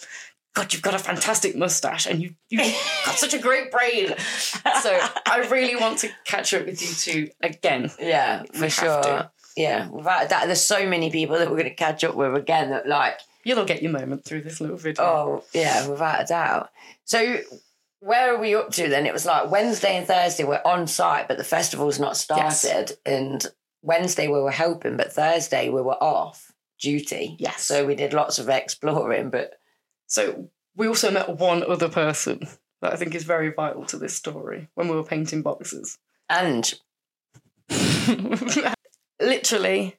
God, 0.55 0.73
you've 0.73 0.83
got 0.83 0.95
a 0.95 0.99
fantastic 0.99 1.55
mustache 1.57 2.07
and 2.07 2.21
you, 2.23 2.35
you've 2.49 2.62
got 3.07 3.14
such 3.14 3.35
a 3.35 3.38
great 3.38 3.71
brain. 3.71 4.14
So 4.83 4.99
I 5.26 5.47
really 5.50 5.76
want 5.76 5.99
to 5.99 6.11
catch 6.25 6.52
up 6.55 6.67
with 6.67 6.83
you 6.83 6.88
two 6.88 7.31
again. 7.43 7.90
Yeah, 8.00 8.43
for 8.52 8.69
sure. 8.69 9.02
to. 9.02 9.31
Yeah, 9.57 9.88
without 9.88 10.28
that, 10.28 10.47
there's 10.47 10.61
so 10.61 10.87
many 10.88 11.11
people 11.11 11.38
that 11.38 11.49
we're 11.50 11.57
going 11.57 11.69
to 11.69 11.75
catch 11.75 12.05
up 12.05 12.14
with 12.14 12.35
again. 12.35 12.71
That 12.71 12.87
like, 12.88 13.19
You'll 13.45 13.64
get 13.64 13.83
your 13.83 13.93
moment 13.93 14.25
through 14.25 14.43
this 14.43 14.61
little 14.61 14.76
video. 14.76 15.05
oh 15.05 15.45
yeah, 15.52 15.88
without 15.88 16.23
a 16.23 16.26
doubt. 16.26 16.71
So 17.05 17.38
where 18.00 18.35
are 18.35 18.38
we 18.38 18.55
up 18.55 18.71
to 18.73 18.88
then? 18.88 19.07
It 19.07 19.12
was 19.12 19.26
like 19.26 19.50
Wednesday 19.50 19.97
and 19.97 20.07
Thursday 20.07 20.45
we're 20.45 20.62
on 20.64 20.87
site, 20.87 21.28
but 21.28 21.38
the 21.38 21.45
festival's 21.45 21.99
not 21.99 22.17
started. 22.17 22.93
And 23.05 23.45
Wednesday 23.83 24.28
we 24.28 24.40
were 24.40 24.50
helping, 24.50 24.97
but 24.97 25.12
Thursday 25.12 25.69
we 25.69 25.83
were 25.83 26.00
off 26.02 26.52
duty. 26.81 27.37
Yes. 27.38 27.62
So 27.62 27.87
we 27.87 27.95
did 27.95 28.12
lots 28.12 28.38
of 28.38 28.49
exploring, 28.49 29.31
but 29.31 29.55
So 30.09 30.50
we 30.77 30.88
also 30.88 31.11
met 31.11 31.29
one 31.38 31.62
other 31.62 31.88
person 31.88 32.41
that 32.83 32.93
I 32.93 32.97
think 32.97 33.15
is 33.15 33.25
very 33.25 33.50
vital 33.53 33.85
to 33.87 33.97
this 33.97 34.15
story 34.15 34.69
when 34.75 34.88
we 34.88 34.97
were 34.97 35.05
painting 35.05 35.43
boxes. 35.43 35.99
and 36.29 36.75
Literally, 39.21 39.97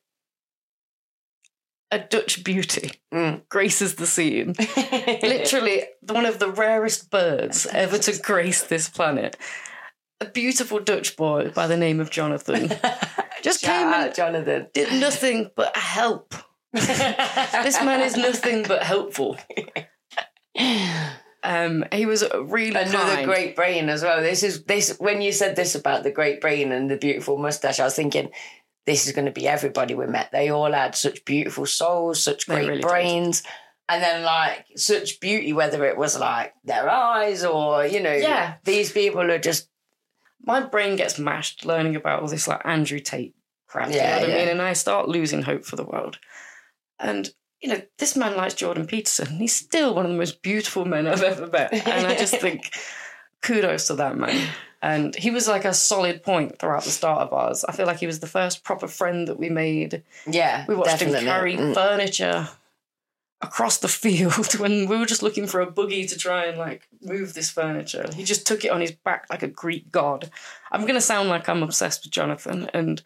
a 1.91 1.99
Dutch 1.99 2.43
beauty 2.43 2.91
Mm. 3.13 3.41
graces 3.49 3.95
the 3.95 4.05
scene. 4.07 4.53
Literally, 5.23 5.83
one 6.01 6.25
of 6.25 6.37
the 6.39 6.49
rarest 6.51 7.09
birds 7.09 7.65
ever 7.67 7.97
to 7.97 8.19
grace 8.21 8.63
this 8.63 8.87
planet. 8.87 9.35
A 10.21 10.25
beautiful 10.25 10.79
Dutch 10.79 11.17
boy 11.17 11.49
by 11.49 11.65
the 11.67 11.77
name 11.77 11.99
of 11.99 12.09
Jonathan 12.11 12.69
just 13.41 13.61
Shout 13.61 13.69
came 13.71 13.87
out, 13.87 14.05
and 14.07 14.15
Jonathan. 14.15 14.67
did 14.73 14.99
nothing 14.99 15.49
but 15.55 15.75
help. 15.75 16.33
This 16.73 17.81
man 17.83 18.01
is 18.01 18.15
nothing 18.15 18.63
but 18.67 18.83
helpful. 18.83 19.37
Um, 21.41 21.85
he 21.93 22.05
was 22.05 22.23
really 22.35 22.71
Another 22.75 23.15
kind. 23.15 23.25
great 23.25 23.55
brain 23.55 23.87
as 23.89 24.03
well. 24.03 24.21
This 24.21 24.43
is 24.43 24.63
this 24.65 24.97
when 24.99 25.21
you 25.21 25.31
said 25.31 25.55
this 25.55 25.73
about 25.73 26.03
the 26.03 26.11
great 26.11 26.41
brain 26.41 26.71
and 26.73 26.91
the 26.91 26.97
beautiful 26.97 27.37
mustache, 27.37 27.79
I 27.79 27.85
was 27.85 27.95
thinking 27.95 28.29
this 28.85 29.07
is 29.07 29.13
going 29.13 29.25
to 29.25 29.31
be 29.31 29.47
everybody 29.47 29.95
we 29.95 30.05
met. 30.07 30.31
They 30.31 30.49
all 30.49 30.71
had 30.73 30.95
such 30.95 31.23
beautiful 31.23 31.65
souls, 31.65 32.21
such 32.21 32.45
great 32.45 32.67
really 32.67 32.81
did. 32.81 32.87
brains, 32.89 33.43
and 33.87 34.03
then 34.03 34.23
like 34.23 34.65
such 34.75 35.21
beauty. 35.21 35.53
Whether 35.53 35.85
it 35.85 35.97
was 35.97 36.19
like 36.19 36.53
their 36.65 36.89
eyes 36.89 37.45
or 37.45 37.85
you 37.85 38.01
know, 38.01 38.11
Yeah. 38.13 38.55
these 38.65 38.91
people 38.91 39.21
are 39.31 39.39
just 39.39 39.69
my 40.41 40.59
brain 40.59 40.97
gets 40.97 41.17
mashed 41.17 41.63
learning 41.65 41.95
about 41.95 42.21
all 42.21 42.27
this 42.27 42.49
like 42.49 42.61
Andrew 42.65 42.99
Tate 42.99 43.33
crap. 43.67 43.91
Yeah, 43.91 43.93
you 43.93 44.01
know 44.01 44.19
what 44.19 44.29
yeah. 44.29 44.35
I 44.35 44.39
mean? 44.39 44.49
And 44.49 44.61
I 44.61 44.73
start 44.73 45.07
losing 45.07 45.43
hope 45.43 45.63
for 45.63 45.77
the 45.77 45.85
world. 45.85 46.19
And 46.99 47.29
you 47.61 47.69
know, 47.69 47.81
this 47.97 48.15
man 48.15 48.35
likes 48.37 48.53
Jordan 48.53 48.87
Peterson. 48.87 49.27
He's 49.37 49.55
still 49.55 49.93
one 49.95 50.05
of 50.05 50.11
the 50.11 50.17
most 50.17 50.41
beautiful 50.41 50.85
men 50.85 51.07
I've 51.07 51.21
ever 51.23 51.47
met. 51.47 51.73
And 51.87 52.07
I 52.07 52.15
just 52.15 52.35
think 52.37 52.71
kudos 53.41 53.87
to 53.87 53.95
that 53.95 54.17
man. 54.17 54.47
And 54.81 55.13
he 55.15 55.29
was 55.29 55.47
like 55.47 55.65
a 55.65 55.73
solid 55.73 56.23
point 56.23 56.57
throughout 56.57 56.83
the 56.85 56.89
start 56.89 57.19
of 57.21 57.33
ours. 57.33 57.65
I 57.65 57.73
feel 57.73 57.85
like 57.85 57.99
he 57.99 58.07
was 58.07 58.21
the 58.21 58.27
first 58.27 58.63
proper 58.63 58.87
friend 58.87 59.27
that 59.27 59.37
we 59.37 59.49
made. 59.49 60.03
yeah. 60.25 60.63
We 60.69 60.75
watched 60.75 60.91
definitely. 60.91 61.19
him 61.19 61.25
carry 61.25 61.57
Mm. 61.57 61.73
furniture 61.73 62.47
across 63.41 63.77
the 63.77 63.87
field 63.87 64.53
when 64.59 64.87
we 64.87 64.97
were 64.97 65.05
just 65.05 65.23
looking 65.23 65.47
for 65.47 65.59
a 65.61 65.69
buggy 65.71 66.05
to 66.05 66.17
try 66.17 66.45
and 66.45 66.57
like 66.57 66.87
move 67.01 67.33
this 67.33 67.49
furniture. 67.49 68.05
He 68.15 68.23
just 68.23 68.45
took 68.47 68.63
it 68.65 68.71
on 68.71 68.81
his 68.81 68.91
back 68.91 69.25
like 69.29 69.43
a 69.43 69.47
Greek 69.47 69.91
god. 69.91 70.29
I'm 70.71 70.85
gonna 70.85 71.01
sound 71.01 71.29
like 71.29 71.47
I'm 71.49 71.63
obsessed 71.63 72.03
with 72.03 72.11
Jonathan, 72.13 72.69
and 72.73 73.01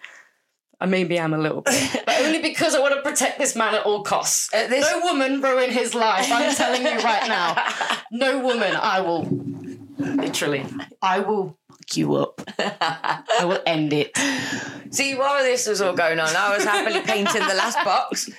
I 0.83 0.85
maybe 0.85 1.17
am 1.17 1.33
a 1.33 1.37
little 1.37 1.61
bit, 1.61 2.03
but 2.05 2.19
only 2.19 2.41
because 2.41 2.75
I 2.75 2.81
want 2.81 2.93
to 2.93 3.01
protect 3.01 3.39
this 3.39 3.55
man 3.55 3.73
at 3.73 3.85
all 3.85 4.03
costs. 4.03 4.53
At 4.53 4.69
this- 4.69 4.85
No 4.91 4.99
woman 4.99 5.39
ruin 5.41 5.71
his 5.71 5.95
life. 5.95 6.29
I'm 6.29 6.53
telling 6.53 6.81
you 6.83 6.97
right 6.99 7.27
now. 7.27 7.55
No 8.11 8.39
woman. 8.39 8.75
I 8.75 9.01
will 9.01 9.23
literally. 9.97 10.63
I 11.01 11.19
will 11.19 11.57
fuck 11.67 11.97
you 11.97 12.15
up. 12.15 12.41
I 12.59 13.43
will 13.45 13.59
end 13.65 13.91
it. 13.93 14.15
See, 14.91 15.15
while 15.15 15.41
this 15.43 15.65
was 15.65 15.81
all 15.81 15.95
going 15.95 16.19
on, 16.19 16.35
I 16.35 16.53
was 16.55 16.63
happily 16.63 16.99
painting 17.01 17.41
the 17.41 17.55
last 17.55 17.83
box, 17.83 18.29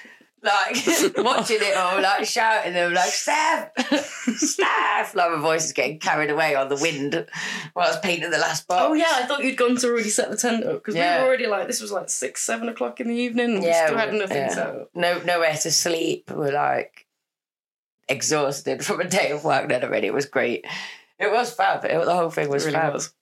like 0.44 0.76
watching 1.24 1.58
it 1.60 1.76
all, 1.76 2.00
like 2.00 2.24
shouting 2.26 2.74
them, 2.74 2.92
like 2.92 3.10
Steph, 3.10 3.70
Steph. 4.36 5.14
Like 5.14 5.30
my 5.32 5.40
voice 5.40 5.64
is 5.64 5.72
getting 5.72 5.98
carried 5.98 6.30
away 6.30 6.54
on 6.54 6.68
the 6.68 6.76
wind 6.76 7.14
while 7.72 7.86
I 7.86 7.90
was 7.90 7.98
painting 8.00 8.30
the 8.30 8.38
last 8.38 8.68
box. 8.68 8.84
Oh 8.86 8.92
yeah, 8.94 9.10
I 9.10 9.26
thought 9.26 9.42
you'd 9.42 9.56
gone 9.56 9.76
to 9.76 9.88
already 9.88 10.10
set 10.10 10.30
the 10.30 10.36
tent 10.36 10.64
up 10.64 10.74
because 10.74 10.94
Yeah. 10.94 11.16
we 11.18 11.22
were 11.22 11.28
already 11.28 11.46
like 11.46 11.66
this 11.66 11.80
was 11.80 11.90
like 11.92 12.08
six, 12.10 12.42
seven 12.42 12.68
o'clock 12.68 13.00
in 13.00 13.08
the 13.08 13.14
evening. 13.14 13.54
And 13.56 13.64
Yeah, 13.64 13.82
we 13.84 13.86
still 13.88 13.98
had 13.98 14.14
nothing 14.14 14.36
yeah. 14.36 14.60
up. 14.60 14.90
no, 14.94 15.18
nowhere 15.22 15.54
to 15.54 15.70
sleep. 15.70 16.30
We're 16.30 16.52
like 16.52 17.06
exhausted 18.08 18.84
from 18.84 19.00
a 19.00 19.08
day 19.08 19.30
of 19.30 19.44
work. 19.44 19.68
Then 19.68 19.82
already, 19.84 20.06
it 20.08 20.14
was 20.14 20.26
great. 20.26 20.66
It 21.18 21.30
was 21.32 21.52
fab. 21.52 21.84
It, 21.84 22.04
the 22.04 22.14
whole 22.14 22.30
thing 22.30 22.48
was 22.48 22.64
really 22.66 22.76
fab. 22.76 22.92
was. 22.92 23.12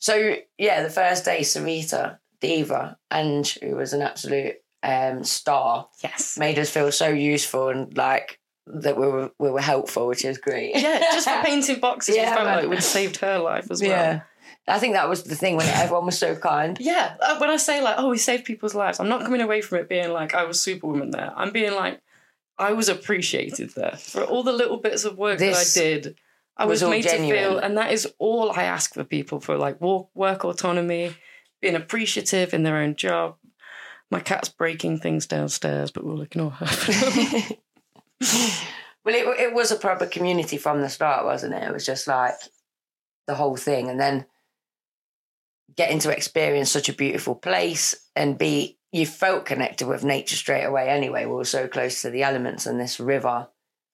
So 0.00 0.36
yeah, 0.58 0.82
the 0.82 0.90
first 0.90 1.24
day, 1.24 1.40
Sarita, 1.40 2.18
Diva, 2.40 2.98
and 3.10 3.46
who 3.46 3.76
was 3.76 3.92
an 3.92 4.02
absolute 4.02 4.56
um, 4.84 5.24
star, 5.24 5.88
Yes. 6.02 6.36
made 6.38 6.58
us 6.58 6.70
feel 6.70 6.92
so 6.92 7.08
useful 7.08 7.68
and 7.70 7.96
like 7.96 8.38
that 8.66 8.96
we 8.96 9.06
were 9.06 9.30
we 9.38 9.50
were 9.50 9.60
helpful, 9.60 10.06
which 10.06 10.24
is 10.24 10.38
great. 10.38 10.76
Yeah, 10.76 11.00
just 11.12 11.28
for 11.28 11.42
painting 11.44 11.80
boxes, 11.80 12.16
Yeah, 12.16 12.38
we 12.38 12.44
like 12.44 12.68
we'd 12.68 12.82
saved 12.82 13.16
her 13.18 13.38
life 13.38 13.70
as 13.70 13.80
well. 13.80 13.90
yeah. 13.90 14.20
I 14.66 14.78
think 14.78 14.94
that 14.94 15.08
was 15.10 15.24
the 15.24 15.34
thing 15.34 15.56
when 15.56 15.66
everyone 15.68 16.06
was 16.06 16.18
so 16.18 16.34
kind. 16.36 16.78
Yeah, 16.80 17.16
uh, 17.20 17.36
when 17.38 17.50
I 17.50 17.58
say 17.58 17.82
like, 17.82 17.96
oh, 17.98 18.08
we 18.08 18.16
saved 18.18 18.44
people's 18.46 18.74
lives, 18.74 18.98
I'm 19.00 19.08
not 19.10 19.20
coming 19.22 19.42
away 19.42 19.60
from 19.60 19.78
it 19.78 19.88
being 19.88 20.10
like 20.10 20.34
I 20.34 20.44
was 20.44 20.60
superwoman 20.60 21.10
there. 21.10 21.32
I'm 21.36 21.50
being 21.50 21.74
like, 21.74 22.00
I 22.58 22.72
was 22.72 22.88
appreciated 22.88 23.70
there 23.74 23.96
for 23.98 24.22
all 24.24 24.42
the 24.42 24.52
little 24.54 24.78
bits 24.78 25.04
of 25.04 25.18
work 25.18 25.38
This 25.38 25.74
that 25.74 25.80
I 25.80 25.84
did. 25.84 26.16
I 26.56 26.64
was 26.66 26.82
was, 26.82 26.90
made 26.90 27.02
to 27.02 27.18
feel, 27.18 27.58
and 27.58 27.76
that 27.76 27.92
is 27.92 28.06
all 28.18 28.52
I 28.52 28.62
ask 28.62 28.94
for 28.94 29.04
people 29.04 29.40
for 29.40 29.58
like 29.58 29.80
work, 29.80 30.06
work 30.14 30.44
autonomy, 30.44 31.14
being 31.60 31.74
appreciative 31.74 32.54
in 32.54 32.62
their 32.62 32.76
own 32.78 32.94
job. 32.96 33.36
My 34.10 34.20
cat's 34.20 34.48
breaking 34.48 34.98
things 34.98 35.26
downstairs, 35.26 35.90
but 35.90 36.04
we'll 36.04 36.22
ignore 36.22 36.50
her. 36.50 37.56
Well, 39.04 39.14
it, 39.14 39.40
it 39.40 39.54
was 39.54 39.70
a 39.70 39.76
proper 39.76 40.06
community 40.06 40.56
from 40.56 40.80
the 40.80 40.88
start, 40.88 41.24
wasn't 41.24 41.54
it? 41.54 41.62
It 41.62 41.72
was 41.72 41.84
just 41.84 42.06
like 42.06 42.34
the 43.26 43.34
whole 43.34 43.56
thing. 43.56 43.90
And 43.90 44.00
then 44.00 44.26
getting 45.76 45.98
to 46.00 46.10
experience 46.10 46.70
such 46.70 46.88
a 46.88 46.94
beautiful 46.94 47.34
place 47.34 47.94
and 48.16 48.38
be, 48.38 48.78
you 48.92 49.04
felt 49.06 49.44
connected 49.44 49.86
with 49.86 50.04
nature 50.04 50.36
straight 50.36 50.64
away 50.64 50.88
anyway. 50.88 51.26
We 51.26 51.32
were 51.32 51.44
so 51.44 51.68
close 51.68 52.02
to 52.02 52.10
the 52.10 52.22
elements 52.22 52.64
and 52.64 52.80
this 52.80 52.98
river 52.98 53.48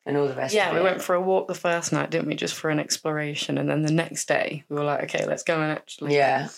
and 0.06 0.16
all 0.16 0.28
the 0.28 0.34
rest 0.34 0.54
yeah, 0.54 0.72
we 0.72 0.80
went 0.80 1.02
for 1.02 1.14
a 1.14 1.20
walk 1.20 1.48
the 1.48 1.54
first 1.54 1.92
night, 1.92 2.10
didn't 2.10 2.28
we? 2.28 2.34
Just 2.34 2.54
for 2.54 2.70
an 2.70 2.80
exploration, 2.80 3.58
and 3.58 3.68
then 3.68 3.82
the 3.82 3.92
next 3.92 4.26
day 4.26 4.64
we 4.68 4.76
were 4.76 4.84
like, 4.84 5.02
okay, 5.04 5.26
let's 5.26 5.42
go 5.42 5.60
and 5.60 5.72
actually 5.72 6.16
Yeah. 6.16 6.48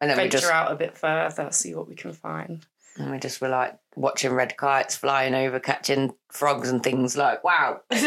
And 0.00 0.10
then 0.10 0.16
we 0.16 0.24
venture 0.24 0.38
just, 0.38 0.52
out 0.52 0.70
a 0.70 0.76
bit 0.76 0.96
further, 0.96 1.48
see 1.50 1.74
what 1.74 1.88
we 1.88 1.94
can 1.94 2.12
find. 2.12 2.64
And 2.96 3.10
we 3.10 3.18
just 3.18 3.40
were 3.40 3.48
like 3.48 3.78
watching 3.96 4.32
red 4.32 4.56
kites 4.56 4.96
flying 4.96 5.34
over, 5.34 5.58
catching 5.60 6.12
frogs 6.30 6.68
and 6.70 6.82
things 6.82 7.16
like, 7.16 7.42
wow. 7.44 7.80
so 7.92 7.98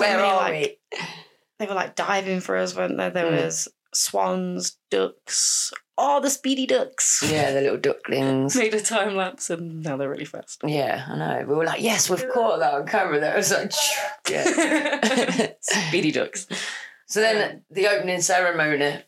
Where 0.00 0.18
are 0.20 0.36
like- 0.36 0.80
they 1.58 1.66
were 1.66 1.74
like 1.74 1.94
diving 1.94 2.40
for 2.40 2.56
us, 2.56 2.74
weren't 2.76 2.96
there? 2.96 3.10
There 3.10 3.26
Mm. 3.30 3.44
was 3.44 3.68
swans, 3.94 4.76
ducks, 4.90 5.72
oh, 5.96 6.20
the 6.20 6.28
speedy 6.30 6.66
ducks. 6.66 7.22
Yeah, 7.24 7.52
the 7.52 7.60
little 7.60 7.78
ducklings. 7.78 8.56
Made 8.56 8.74
a 8.74 8.80
time 8.80 9.14
lapse 9.14 9.50
and 9.50 9.82
now 9.82 9.96
they're 9.96 10.10
really 10.10 10.24
fast. 10.24 10.60
Yeah, 10.66 11.04
I 11.08 11.16
know. 11.16 11.44
We 11.48 11.54
were 11.54 11.64
like, 11.64 11.80
yes, 11.80 12.10
we've 12.10 12.28
caught 12.32 12.58
that 12.58 12.74
on 12.74 12.86
camera. 12.86 13.20
That 13.20 13.36
was 13.36 13.52
like, 13.52 13.72
yeah. 14.30 15.52
speedy 15.60 16.10
ducks. 16.10 16.46
So 17.06 17.20
then 17.20 17.62
the 17.70 17.86
opening 17.86 18.20
ceremony, 18.20 19.02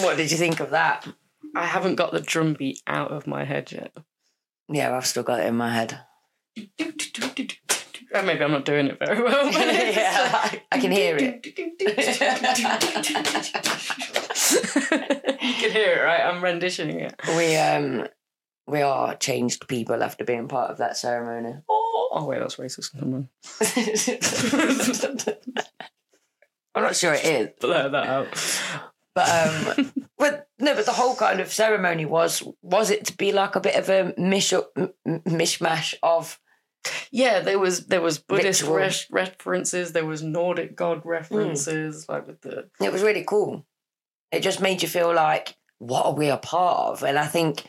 what 0.00 0.16
did 0.16 0.30
you 0.32 0.36
think 0.38 0.58
of 0.60 0.70
that? 0.70 1.06
I 1.54 1.66
haven't 1.66 1.96
got 1.96 2.12
the 2.12 2.20
drum 2.20 2.54
beat 2.54 2.80
out 2.86 3.10
of 3.10 3.26
my 3.26 3.44
head 3.44 3.70
yet. 3.72 3.92
Yeah, 4.68 4.96
I've 4.96 5.06
still 5.06 5.22
got 5.22 5.40
it 5.40 5.46
in 5.46 5.56
my 5.56 5.72
head. 5.74 6.00
Uh, 8.14 8.22
Maybe 8.22 8.44
I'm 8.44 8.50
not 8.52 8.64
doing 8.66 8.86
it 8.88 8.98
very 8.98 9.22
well. 9.22 9.50
but 9.52 9.54
Yeah, 9.54 10.40
like- 10.44 10.62
I 10.70 10.78
can 10.78 10.92
hear 10.92 11.16
it. 11.16 11.46
you 11.46 11.52
can 15.54 15.70
hear 15.70 15.92
it, 15.94 16.02
right? 16.04 16.20
I'm 16.22 16.42
renditioning 16.42 17.00
it. 17.00 17.14
We 17.36 17.56
um 17.56 18.06
we 18.66 18.82
are 18.82 19.14
changed 19.16 19.66
people 19.68 20.02
after 20.02 20.24
being 20.24 20.48
part 20.48 20.70
of 20.70 20.78
that 20.78 20.96
ceremony. 20.96 21.54
Oh, 21.68 22.08
oh 22.12 22.24
wait, 22.26 22.38
that's 22.40 22.56
racist. 22.56 22.98
Come 22.98 23.14
on. 23.14 23.28
I'm 26.74 26.82
not 26.82 26.96
sure 26.96 27.12
it 27.14 27.24
is. 27.24 27.48
Blur 27.60 27.88
that 27.90 28.06
out. 28.06 28.28
But 29.14 29.28
um 29.28 29.92
but 30.18 30.48
no, 30.58 30.74
but 30.74 30.86
the 30.86 30.92
whole 30.92 31.16
kind 31.16 31.40
of 31.40 31.52
ceremony 31.52 32.04
was 32.04 32.42
was 32.62 32.90
it 32.90 33.06
to 33.06 33.16
be 33.16 33.32
like 33.32 33.56
a 33.56 33.60
bit 33.60 33.76
of 33.76 33.88
a 33.88 34.14
mish 34.18 34.52
mishmash 35.06 35.94
of 36.02 36.38
Yeah, 37.10 37.40
there 37.40 37.58
was 37.58 37.86
there 37.86 38.00
was 38.00 38.18
Buddhist 38.18 38.62
res- 38.62 39.06
references, 39.10 39.92
there 39.92 40.06
was 40.06 40.22
Nordic 40.22 40.76
god 40.76 41.02
references, 41.04 42.08
like 42.08 42.26
with 42.26 42.40
the 42.42 42.68
it 42.80 42.92
was 42.92 43.02
really 43.02 43.24
cool. 43.24 43.66
It 44.30 44.40
just 44.42 44.60
made 44.60 44.82
you 44.82 44.88
feel 44.88 45.12
like 45.12 45.56
what 45.78 46.06
are 46.06 46.14
we 46.14 46.28
a 46.28 46.36
part 46.36 46.92
of? 46.92 47.02
And 47.02 47.18
I 47.18 47.26
think 47.26 47.64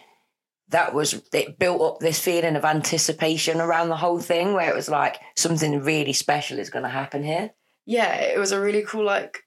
that 0.69 0.93
was 0.93 1.21
it 1.33 1.59
built 1.59 1.81
up 1.81 1.99
this 1.99 2.19
feeling 2.19 2.55
of 2.55 2.63
anticipation 2.63 3.59
around 3.59 3.89
the 3.89 3.97
whole 3.97 4.19
thing 4.19 4.53
where 4.53 4.69
it 4.69 4.75
was 4.75 4.89
like 4.89 5.19
something 5.35 5.81
really 5.81 6.13
special 6.13 6.57
is 6.57 6.69
going 6.69 6.83
to 6.83 6.89
happen 6.89 7.23
here. 7.23 7.51
yeah, 7.85 8.15
it 8.15 8.39
was 8.39 8.51
a 8.51 8.61
really 8.61 8.83
cool 8.83 9.03
like. 9.05 9.39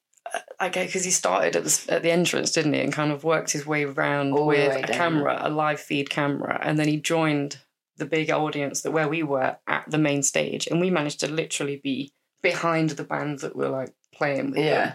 Guess 0.71 0.87
because 0.87 1.05
he 1.05 1.11
started 1.11 1.57
at 1.57 1.64
the, 1.64 1.87
at 1.88 2.02
the 2.02 2.11
entrance, 2.11 2.52
didn't 2.52 2.75
he, 2.75 2.81
and 2.81 2.93
kind 2.93 3.12
of 3.12 3.25
worked 3.25 3.52
his 3.52 3.66
way 3.66 3.85
around 3.85 4.33
All 4.33 4.47
with 4.47 4.75
way 4.75 4.83
a 4.83 4.87
camera, 4.87 5.38
a 5.40 5.50
live 5.50 5.81
feed 5.81 6.11
camera, 6.11 6.59
and 6.62 6.78
then 6.78 6.88
he 6.88 6.99
joined 7.00 7.59
the 7.97 8.07
big 8.07 8.31
audience 8.31 8.83
that 8.83 8.90
where 8.90 9.09
we 9.09 9.23
were 9.23 9.57
at 9.66 9.90
the 9.90 9.99
main 9.99 10.23
stage, 10.23 10.66
and 10.66 10.81
we 10.81 10.90
managed 10.90 11.21
to 11.21 11.28
literally 11.28 11.76
be 11.76 12.12
behind 12.43 12.90
the 12.90 13.05
band 13.05 13.40
that 13.40 13.57
were 13.57 13.69
like 13.69 13.95
playing 14.12 14.50
with 14.50 14.59
Yeah. 14.59 14.95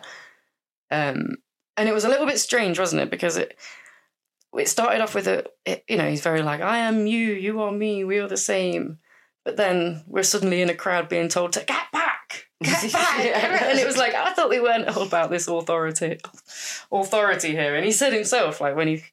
them. 0.90 1.18
Um, 1.18 1.36
and 1.78 1.90
it 1.90 1.94
was 1.94 2.06
a 2.06 2.10
little 2.10 2.26
bit 2.28 2.40
strange, 2.40 2.78
wasn't 2.78 3.02
it? 3.02 3.10
Because 3.10 3.38
it 3.38 3.58
it 4.58 4.68
started 4.68 5.00
off 5.02 5.16
with 5.16 5.28
a, 5.28 5.46
it, 5.66 5.84
you 5.88 5.96
know, 5.96 6.10
he's 6.10 6.22
very 6.22 6.42
like, 6.42 6.60
I 6.62 6.80
am 6.80 7.08
you, 7.08 7.30
you 7.30 7.62
are 7.62 7.72
me, 7.72 8.04
we 8.04 8.20
are 8.20 8.28
the 8.28 8.36
same. 8.36 9.00
But 9.46 9.56
then 9.58 10.04
we're 10.08 10.24
suddenly 10.24 10.62
in 10.62 10.70
a 10.70 10.76
crowd 10.76 11.08
being 11.08 11.30
told 11.30 11.54
to 11.54 11.64
get 11.64 11.90
back, 11.94 12.11
get 12.62 12.92
back, 12.92 13.18
get 13.18 13.62
and 13.64 13.80
it 13.80 13.86
was 13.86 13.98
like 13.98 14.14
I 14.14 14.32
thought 14.34 14.50
we 14.50 14.60
weren't 14.60 14.88
all 14.90 15.04
about 15.04 15.30
this 15.30 15.48
authority, 15.48 16.20
authority 16.92 17.52
here. 17.52 17.76
And 17.76 17.86
he 17.86 17.92
said 17.92 18.14
himself, 18.14 18.62
like 18.62 18.76
when 18.76 18.88
he 18.88 19.04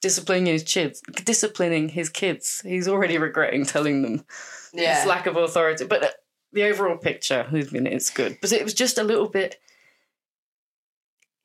disciplining 0.00 0.46
his 0.46 0.64
kids, 0.64 1.02
disciplining 1.24 1.88
his 1.88 2.08
kids, 2.08 2.60
he's 2.64 2.88
already 2.88 3.18
regretting 3.18 3.64
telling 3.64 4.02
them 4.02 4.24
this 4.72 5.06
lack 5.06 5.26
of 5.26 5.36
authority. 5.36 5.84
But 5.86 6.04
uh, 6.04 6.10
the 6.52 6.64
overall 6.64 6.96
picture, 6.96 7.46
I 7.48 7.52
mean, 7.52 7.86
it's 7.86 8.10
good. 8.10 8.38
But 8.40 8.52
it 8.52 8.64
was 8.64 8.74
just 8.74 8.98
a 8.98 9.04
little 9.04 9.28
bit. 9.28 9.60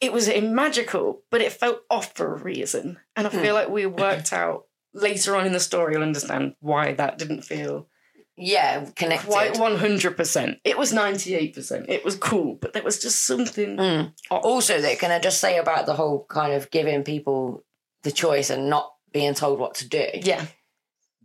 It 0.02 0.14
was 0.14 0.30
magical, 0.42 1.24
but 1.30 1.42
it 1.42 1.52
felt 1.52 1.82
off 1.90 2.16
for 2.16 2.34
a 2.34 2.38
reason, 2.38 3.00
and 3.18 3.28
I 3.28 3.30
feel 3.30 3.54
like 3.54 3.68
we 3.68 3.86
worked 3.86 4.32
out 4.32 4.66
later 4.94 5.36
on 5.36 5.46
in 5.46 5.52
the 5.52 5.60
story. 5.60 5.94
You'll 5.94 6.04
understand 6.04 6.56
why 6.62 6.94
that 6.94 7.18
didn't 7.18 7.42
feel 7.42 7.89
Yeah, 8.40 8.86
connected. 8.96 9.28
quite 9.30 9.58
one 9.60 9.76
hundred 9.78 10.16
percent. 10.18 10.60
It 10.64 10.78
was 10.78 10.94
ninety 10.94 11.36
eight 11.36 11.54
percent. 11.54 11.88
It 11.90 12.06
was 12.06 12.16
cool, 12.16 12.56
but 12.62 12.74
there 12.74 12.84
was 12.84 13.00
just 13.02 13.26
something. 13.26 13.78
Mm. 13.78 14.14
Also, 14.32 14.80
though, 14.82 14.96
can 14.96 15.12
I 15.12 15.20
just 15.20 15.40
say 15.40 15.58
about 15.58 15.86
the 15.86 15.94
whole 15.96 16.26
kind 16.30 16.54
of 16.54 16.72
giving 16.72 17.04
people 17.04 17.64
the 18.04 18.12
choice 18.12 18.50
and 18.50 18.70
not 18.70 18.94
being 19.12 19.34
told 19.34 19.60
what 19.60 19.76
to 19.76 19.88
do? 19.90 20.06
Yeah, 20.14 20.46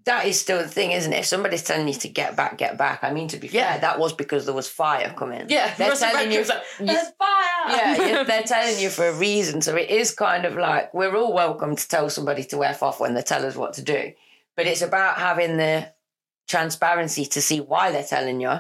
That 0.07 0.27
is 0.27 0.39
still 0.41 0.59
the 0.59 0.69
thing, 0.69 0.91
isn't 0.93 1.13
it? 1.13 1.21
If 1.21 1.27
somebody's 1.27 1.63
telling 1.63 1.87
you 1.89 1.95
to 1.95 2.09
get 2.09 2.37
back, 2.37 2.59
get 2.59 2.77
back. 2.77 3.03
I 3.05 3.13
mean, 3.13 3.29
to 3.29 3.37
be 3.39 3.49
Yeah. 3.49 3.73
fair, 3.73 3.81
that 3.83 3.99
was 3.99 4.13
because 4.13 4.45
there 4.45 4.55
was 4.55 4.69
fire 4.69 5.15
coming. 5.17 5.47
yeah. 5.49 5.73
They're 5.77 5.91
Russell 5.91 6.11
telling 6.11 6.33
you. 6.33 6.45
Brand 6.45 6.51
comes 6.51 6.81
like, 6.81 6.89
There's 6.95 7.09
fire. 7.17 7.77
yeah, 7.77 7.97
yeah, 8.09 8.23
they're 8.25 8.43
telling 8.43 8.79
you 8.81 8.91
for 8.91 9.07
a 9.09 9.15
reason. 9.15 9.63
So 9.63 9.77
it 9.77 9.89
is 9.89 10.13
kind 10.15 10.45
of 10.45 10.57
like 10.57 10.93
we're 10.93 11.17
all 11.17 11.33
welcome 11.33 11.75
to 11.77 11.89
tell 11.89 12.11
somebody 12.11 12.45
to 12.45 12.65
F 12.65 12.83
off 12.83 13.01
when 13.01 13.15
they 13.15 13.23
tell 13.23 13.47
us 13.47 13.57
what 13.57 13.75
to 13.75 13.83
do. 13.83 14.13
But 14.57 14.67
it's 14.67 14.83
about 14.83 15.17
having 15.19 15.57
the 15.57 15.89
transparency 16.49 17.25
to 17.27 17.43
see 17.43 17.61
why 17.61 17.91
they're 17.91 18.05
telling 18.05 18.41
you. 18.41 18.53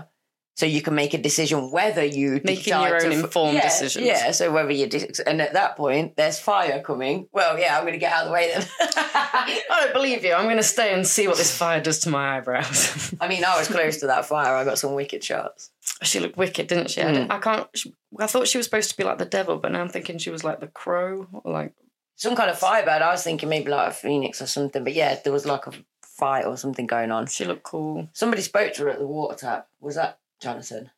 So 0.57 0.67
you 0.67 0.83
can 0.83 0.95
make 0.95 1.15
a 1.15 1.19
decision 1.19 1.73
whether 1.73 2.05
you 2.05 2.41
Making 2.45 2.75
your 2.81 3.05
own 3.05 3.11
f- 3.13 3.25
informed 3.25 3.55
yeah, 3.57 3.63
decisions. 3.65 4.07
Yeah, 4.07 4.31
so 4.31 4.53
whether 4.53 4.71
you 4.71 4.87
de- 4.87 5.29
and 5.29 5.43
at 5.43 5.55
that 5.55 5.77
point 5.77 6.15
there's 6.17 6.39
fire 6.39 6.81
coming. 6.81 7.27
Well, 7.33 7.59
yeah, 7.59 7.77
I'm 7.77 7.83
going 7.83 7.95
to 7.95 7.99
get 7.99 8.13
out 8.13 8.23
of 8.23 8.29
the 8.29 8.33
way 8.35 8.53
then. 8.55 8.65
I 8.81 9.61
don't 9.83 9.93
believe 9.93 10.25
you. 10.25 10.33
I'm 10.33 10.45
going 10.45 10.59
to 10.59 10.63
stay 10.63 10.95
and 10.95 11.05
see 11.05 11.27
what 11.27 11.39
this 11.39 11.57
fire 11.57 11.81
does 11.81 11.99
to 12.01 12.11
my 12.11 12.37
eyebrows. 12.37 13.13
I 13.21 13.27
mean, 13.27 13.45
I 13.45 13.59
was 13.59 13.67
close 13.67 13.97
to 13.99 14.07
that 14.07 14.27
fire. 14.27 14.55
I 14.55 14.65
got 14.65 14.79
some 14.79 14.95
wicked 14.95 15.25
shots. 15.25 15.71
she 16.05 16.21
looked 16.21 16.37
wicked, 16.37 16.69
didn't 16.69 16.91
she? 16.91 17.03
I, 17.03 17.07
Mm. 17.07 17.13
didn't- 17.15 17.31
I 17.33 17.39
can't. 17.41 17.69
She, 17.75 17.93
I 18.21 18.29
thought 18.29 18.47
she 18.47 18.59
was 18.59 18.67
supposed 18.67 18.91
to 18.91 18.97
be 18.97 19.03
like 19.03 19.19
the 19.19 19.25
devil, 19.25 19.59
but 19.59 19.73
now 19.73 19.81
I'm 19.81 19.89
thinking 19.89 20.19
she 20.19 20.31
was 20.31 20.45
like 20.45 20.61
the 20.61 20.69
crow, 20.69 21.27
or 21.33 21.53
like 21.53 21.75
Some 22.15 22.37
kind 22.37 22.49
of 22.49 22.57
firebird. 22.57 23.03
I 23.03 23.11
was 23.11 23.25
thinking 23.25 23.49
maybe 23.49 23.73
like 23.73 23.89
a 23.91 23.93
phoenix 23.95 24.41
or 24.41 24.47
something. 24.47 24.85
But 24.85 24.95
yeah, 24.95 25.19
there 25.25 25.33
was 25.33 25.47
like 25.47 25.67
a 25.67 25.73
fight 26.17 26.45
or 26.45 26.57
something 26.57 26.87
going 26.87 27.11
on. 27.11 27.27
she 27.27 27.45
looked 27.45 27.63
cool. 27.65 28.09
Somebody 28.13 28.43
spoke 28.43 28.73
to 28.75 28.83
her 28.83 28.89
at 28.91 28.99
the 28.99 29.07
water 29.07 29.37
tap. 29.37 29.69
Was 29.81 29.97
that 29.97 30.19
Jonathan? 30.41 30.91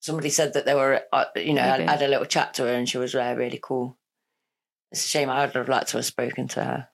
Somebody 0.00 0.30
said 0.30 0.52
that 0.52 0.66
they 0.66 0.74
were, 0.74 1.02
uh, 1.12 1.24
you 1.36 1.54
know, 1.54 1.62
had, 1.62 1.80
had 1.80 2.02
a 2.02 2.08
little 2.08 2.26
chat 2.26 2.54
to 2.54 2.64
her 2.64 2.74
and 2.74 2.88
she 2.88 2.98
was 2.98 3.14
uh, 3.14 3.34
really 3.36 3.58
cool. 3.62 3.96
It's 4.92 5.04
a 5.04 5.08
shame. 5.08 5.30
I 5.30 5.44
would 5.44 5.54
have 5.54 5.68
liked 5.68 5.88
to 5.88 5.98
have 5.98 6.04
spoken 6.04 6.48
to 6.48 6.62
her. 6.64 6.88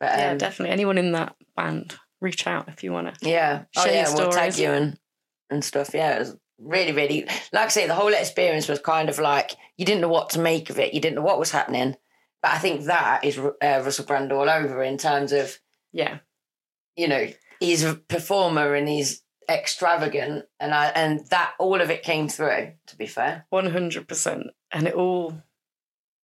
But 0.00 0.12
um, 0.12 0.18
yeah, 0.18 0.34
definitely. 0.34 0.72
Anyone 0.72 0.98
in 0.98 1.12
that 1.12 1.34
band, 1.56 1.96
reach 2.20 2.46
out 2.46 2.68
if 2.68 2.84
you 2.84 2.92
want 2.92 3.14
to. 3.14 3.28
yeah. 3.28 3.64
Oh 3.76 3.86
yeah, 3.86 4.12
we'll 4.14 4.30
tag 4.30 4.56
you 4.58 4.70
and 4.70 4.98
and 5.50 5.64
stuff. 5.64 5.90
Yeah, 5.94 6.16
it 6.16 6.18
was 6.20 6.36
really, 6.58 6.92
really. 6.92 7.26
Like 7.52 7.66
I 7.66 7.68
say, 7.68 7.86
the 7.86 7.94
whole 7.94 8.12
experience 8.12 8.68
was 8.68 8.80
kind 8.80 9.08
of 9.08 9.18
like 9.18 9.52
you 9.76 9.84
didn't 9.86 10.02
know 10.02 10.08
what 10.08 10.30
to 10.30 10.38
make 10.38 10.68
of 10.70 10.78
it. 10.78 10.94
You 10.94 11.00
didn't 11.00 11.16
know 11.16 11.22
what 11.22 11.38
was 11.38 11.50
happening. 11.50 11.96
But 12.42 12.52
I 12.52 12.58
think 12.58 12.84
that 12.84 13.24
is 13.24 13.38
uh, 13.38 13.52
Russell 13.60 14.04
Brand 14.04 14.30
all 14.32 14.48
over 14.48 14.82
in 14.82 14.98
terms 14.98 15.32
of 15.32 15.58
Yeah, 15.92 16.18
you 16.98 17.08
know, 17.08 17.26
he's 17.60 17.82
a 17.84 17.94
performer 17.94 18.74
and 18.74 18.88
he's 18.88 19.22
extravagant, 19.48 20.44
and 20.60 20.74
I 20.74 20.86
and 20.88 21.26
that 21.30 21.54
all 21.58 21.80
of 21.80 21.90
it 21.90 22.02
came 22.02 22.28
through. 22.28 22.72
To 22.88 22.96
be 22.96 23.06
fair, 23.06 23.46
one 23.50 23.70
hundred 23.70 24.06
percent, 24.08 24.48
and 24.72 24.86
it 24.86 24.94
all. 24.94 25.42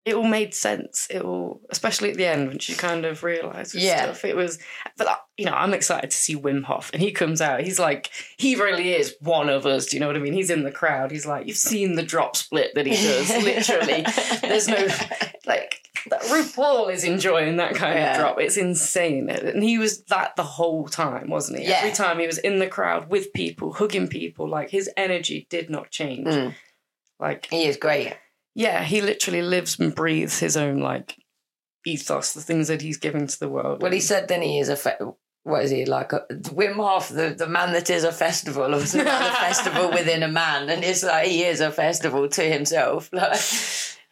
It 0.04 0.16
all 0.16 0.28
made 0.28 0.52
sense. 0.52 1.06
It 1.08 1.22
all, 1.22 1.62
especially 1.70 2.10
at 2.10 2.18
the 2.18 2.26
end 2.26 2.48
when 2.48 2.58
she 2.58 2.74
kind 2.74 3.06
of 3.06 3.22
realised 3.22 3.74
Yeah. 3.74 4.02
stuff. 4.02 4.26
It 4.26 4.36
was, 4.36 4.58
but 4.98 5.06
like, 5.06 5.16
you 5.38 5.46
know, 5.46 5.54
I'm 5.54 5.72
excited 5.72 6.10
to 6.10 6.16
see 6.16 6.36
Wim 6.36 6.62
Hof, 6.64 6.90
and 6.92 7.00
he 7.00 7.10
comes 7.10 7.40
out. 7.40 7.62
He's 7.62 7.78
like, 7.78 8.10
he 8.36 8.54
really 8.54 8.92
is 8.92 9.14
one 9.20 9.48
of 9.48 9.64
us. 9.64 9.86
Do 9.86 9.96
you 9.96 10.00
know 10.00 10.06
what 10.08 10.16
I 10.16 10.18
mean? 10.18 10.34
He's 10.34 10.50
in 10.50 10.62
the 10.62 10.70
crowd. 10.70 11.10
He's 11.10 11.24
like, 11.24 11.46
you've 11.46 11.56
seen 11.56 11.94
the 11.94 12.02
drop 12.02 12.36
split 12.36 12.74
that 12.74 12.84
he 12.84 12.92
does. 12.92 13.30
Literally, 13.42 14.04
there's 14.42 14.68
no 14.68 14.86
like 15.46 15.83
that 16.10 16.22
RuPaul 16.22 16.92
is 16.92 17.04
enjoying 17.04 17.56
that 17.56 17.74
kind 17.74 17.98
Yeah. 17.98 18.12
of 18.12 18.18
drop. 18.20 18.40
It's 18.40 18.56
insane. 18.56 19.28
And 19.30 19.62
he 19.62 19.78
was 19.78 20.02
that 20.04 20.36
the 20.36 20.42
whole 20.42 20.86
time, 20.88 21.28
wasn't 21.30 21.60
he? 21.60 21.66
Yeah. 21.66 21.78
Every 21.78 21.92
time 21.92 22.18
he 22.18 22.26
was 22.26 22.38
in 22.38 22.58
the 22.58 22.66
crowd 22.66 23.08
with 23.10 23.32
people, 23.32 23.72
hugging 23.72 24.08
people, 24.08 24.48
like 24.48 24.70
his 24.70 24.90
energy 24.96 25.46
did 25.50 25.70
not 25.70 25.90
change. 25.90 26.28
Mm. 26.28 26.54
Like, 27.20 27.46
he 27.50 27.64
is 27.66 27.76
great. 27.76 28.14
yeah, 28.54 28.82
he 28.84 29.00
literally 29.00 29.42
lives 29.42 29.78
and 29.80 29.94
breathes 29.94 30.38
his 30.40 30.56
own 30.56 30.78
like 30.80 31.16
ethos, 31.86 32.32
the 32.32 32.40
things 32.40 32.68
that 32.68 32.82
he's 32.82 32.96
giving 32.98 33.26
to 33.26 33.38
the 33.40 33.48
world. 33.48 33.82
Well, 33.82 33.92
he 33.92 34.00
said 34.00 34.28
then 34.28 34.42
he 34.42 34.58
is 34.58 34.68
a. 34.68 34.76
Fe- 34.76 34.98
what 35.42 35.62
is 35.64 35.70
he 35.70 35.84
like? 35.84 36.12
A, 36.14 36.24
Wim 36.30 36.76
Hof, 36.76 37.10
the, 37.10 37.34
the 37.36 37.46
man 37.46 37.72
that 37.74 37.90
is 37.90 38.02
a 38.04 38.12
festival, 38.12 38.74
or 38.74 38.78
the 38.78 38.86
festival 39.04 39.90
within 39.90 40.22
a 40.22 40.28
man, 40.28 40.70
and 40.70 40.82
it's 40.82 41.02
like 41.04 41.28
he 41.28 41.44
is 41.44 41.60
a 41.60 41.70
festival 41.70 42.28
to 42.28 42.42
himself. 42.42 43.10
Like, 43.12 43.38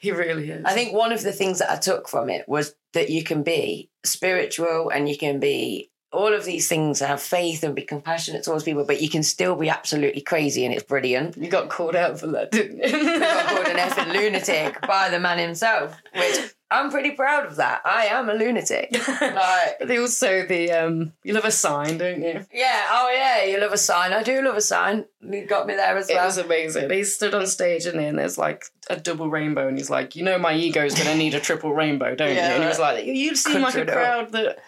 he 0.02 0.10
really 0.10 0.50
is. 0.50 0.64
I 0.64 0.72
think 0.72 0.92
one 0.92 1.12
of 1.12 1.22
the 1.22 1.32
things 1.32 1.60
that 1.60 1.70
I 1.70 1.76
took 1.76 2.08
from 2.08 2.28
it 2.28 2.48
was 2.48 2.74
that 2.92 3.08
you 3.08 3.22
can 3.22 3.44
be 3.44 3.88
spiritual 4.04 4.90
and 4.90 5.08
you 5.08 5.16
can 5.16 5.38
be 5.38 5.92
all 6.10 6.34
of 6.34 6.44
these 6.44 6.68
things, 6.68 6.98
have 6.98 7.22
faith 7.22 7.62
and 7.62 7.74
be 7.74 7.82
compassionate 7.82 8.42
towards 8.42 8.64
people, 8.64 8.84
but 8.84 9.00
you 9.00 9.08
can 9.08 9.22
still 9.22 9.54
be 9.54 9.70
absolutely 9.70 10.20
crazy, 10.20 10.64
and 10.64 10.74
it's 10.74 10.82
brilliant. 10.82 11.38
you 11.38 11.48
got 11.48 11.70
called 11.70 11.96
out 11.96 12.18
for 12.18 12.26
that, 12.26 12.50
didn't 12.50 12.78
you? 12.78 12.98
We 12.98 13.18
got 13.18 13.46
called 13.46 13.66
an 13.68 13.76
effing 13.76 14.12
lunatic 14.16 14.80
by 14.82 15.08
the 15.08 15.20
man 15.20 15.38
himself, 15.38 15.96
which 16.14 16.54
I'm 16.72 16.90
pretty 16.90 17.12
proud 17.12 17.46
of 17.46 17.56
that. 17.56 17.82
I 17.84 18.06
am 18.06 18.28
a 18.28 18.34
lunatic. 18.34 18.90
Like, 19.20 19.78
But 19.78 19.88
they 19.88 19.98
also 19.98 20.46
the 20.46 20.70
um 20.72 21.12
you 21.22 21.32
love 21.34 21.44
a 21.44 21.50
sign, 21.50 21.98
don't 21.98 22.22
you? 22.22 22.44
yeah, 22.52 22.86
oh 22.90 23.10
yeah, 23.14 23.44
you 23.44 23.60
love 23.60 23.72
a 23.72 23.78
sign. 23.78 24.12
I 24.12 24.22
do 24.22 24.40
love 24.42 24.56
a 24.56 24.60
sign. 24.60 25.04
You 25.20 25.44
got 25.46 25.66
me 25.66 25.74
there 25.74 25.96
as 25.96 26.08
well. 26.08 26.22
It 26.22 26.26
was 26.26 26.38
amazing. 26.38 26.90
He 26.90 27.04
stood 27.04 27.34
on 27.34 27.46
stage 27.46 27.86
and 27.86 27.98
then 27.98 28.16
there's 28.16 28.38
like 28.38 28.64
a 28.90 28.96
double 28.96 29.28
rainbow, 29.30 29.68
and 29.68 29.76
he's 29.78 29.90
like, 29.90 30.16
"You 30.16 30.24
know, 30.24 30.38
my 30.38 30.54
ego's 30.54 30.94
gonna 30.94 31.14
need 31.14 31.34
a 31.34 31.40
triple 31.40 31.72
rainbow, 31.74 32.14
don't 32.14 32.34
you?" 32.34 32.40
And 32.40 32.62
he 32.62 32.68
was 32.68 32.78
like, 32.80 33.04
"You 33.06 33.36
seem 33.36 33.62
like 33.62 33.76
a 33.76 33.84
crowd 33.86 34.32
that 34.32 34.58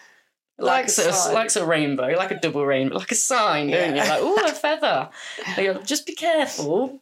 Like 0.57 0.83
likes 0.85 0.97
a 0.99 1.09
a, 1.09 1.13
sign. 1.13 1.33
likes 1.33 1.55
a 1.57 1.65
rainbow, 1.65 2.07
like 2.15 2.31
a 2.31 2.39
double 2.39 2.65
rainbow, 2.65 2.95
like 2.97 3.11
a 3.11 3.15
sign, 3.15 3.67
don't 3.71 3.95
Yeah. 3.95 4.03
you?" 4.05 4.09
Like, 4.09 4.21
"Oh, 4.21 4.45
a 4.47 4.51
feather." 4.63 5.09
Go, 5.57 5.81
"Just 5.83 6.05
be 6.05 6.15
careful." 6.15 7.01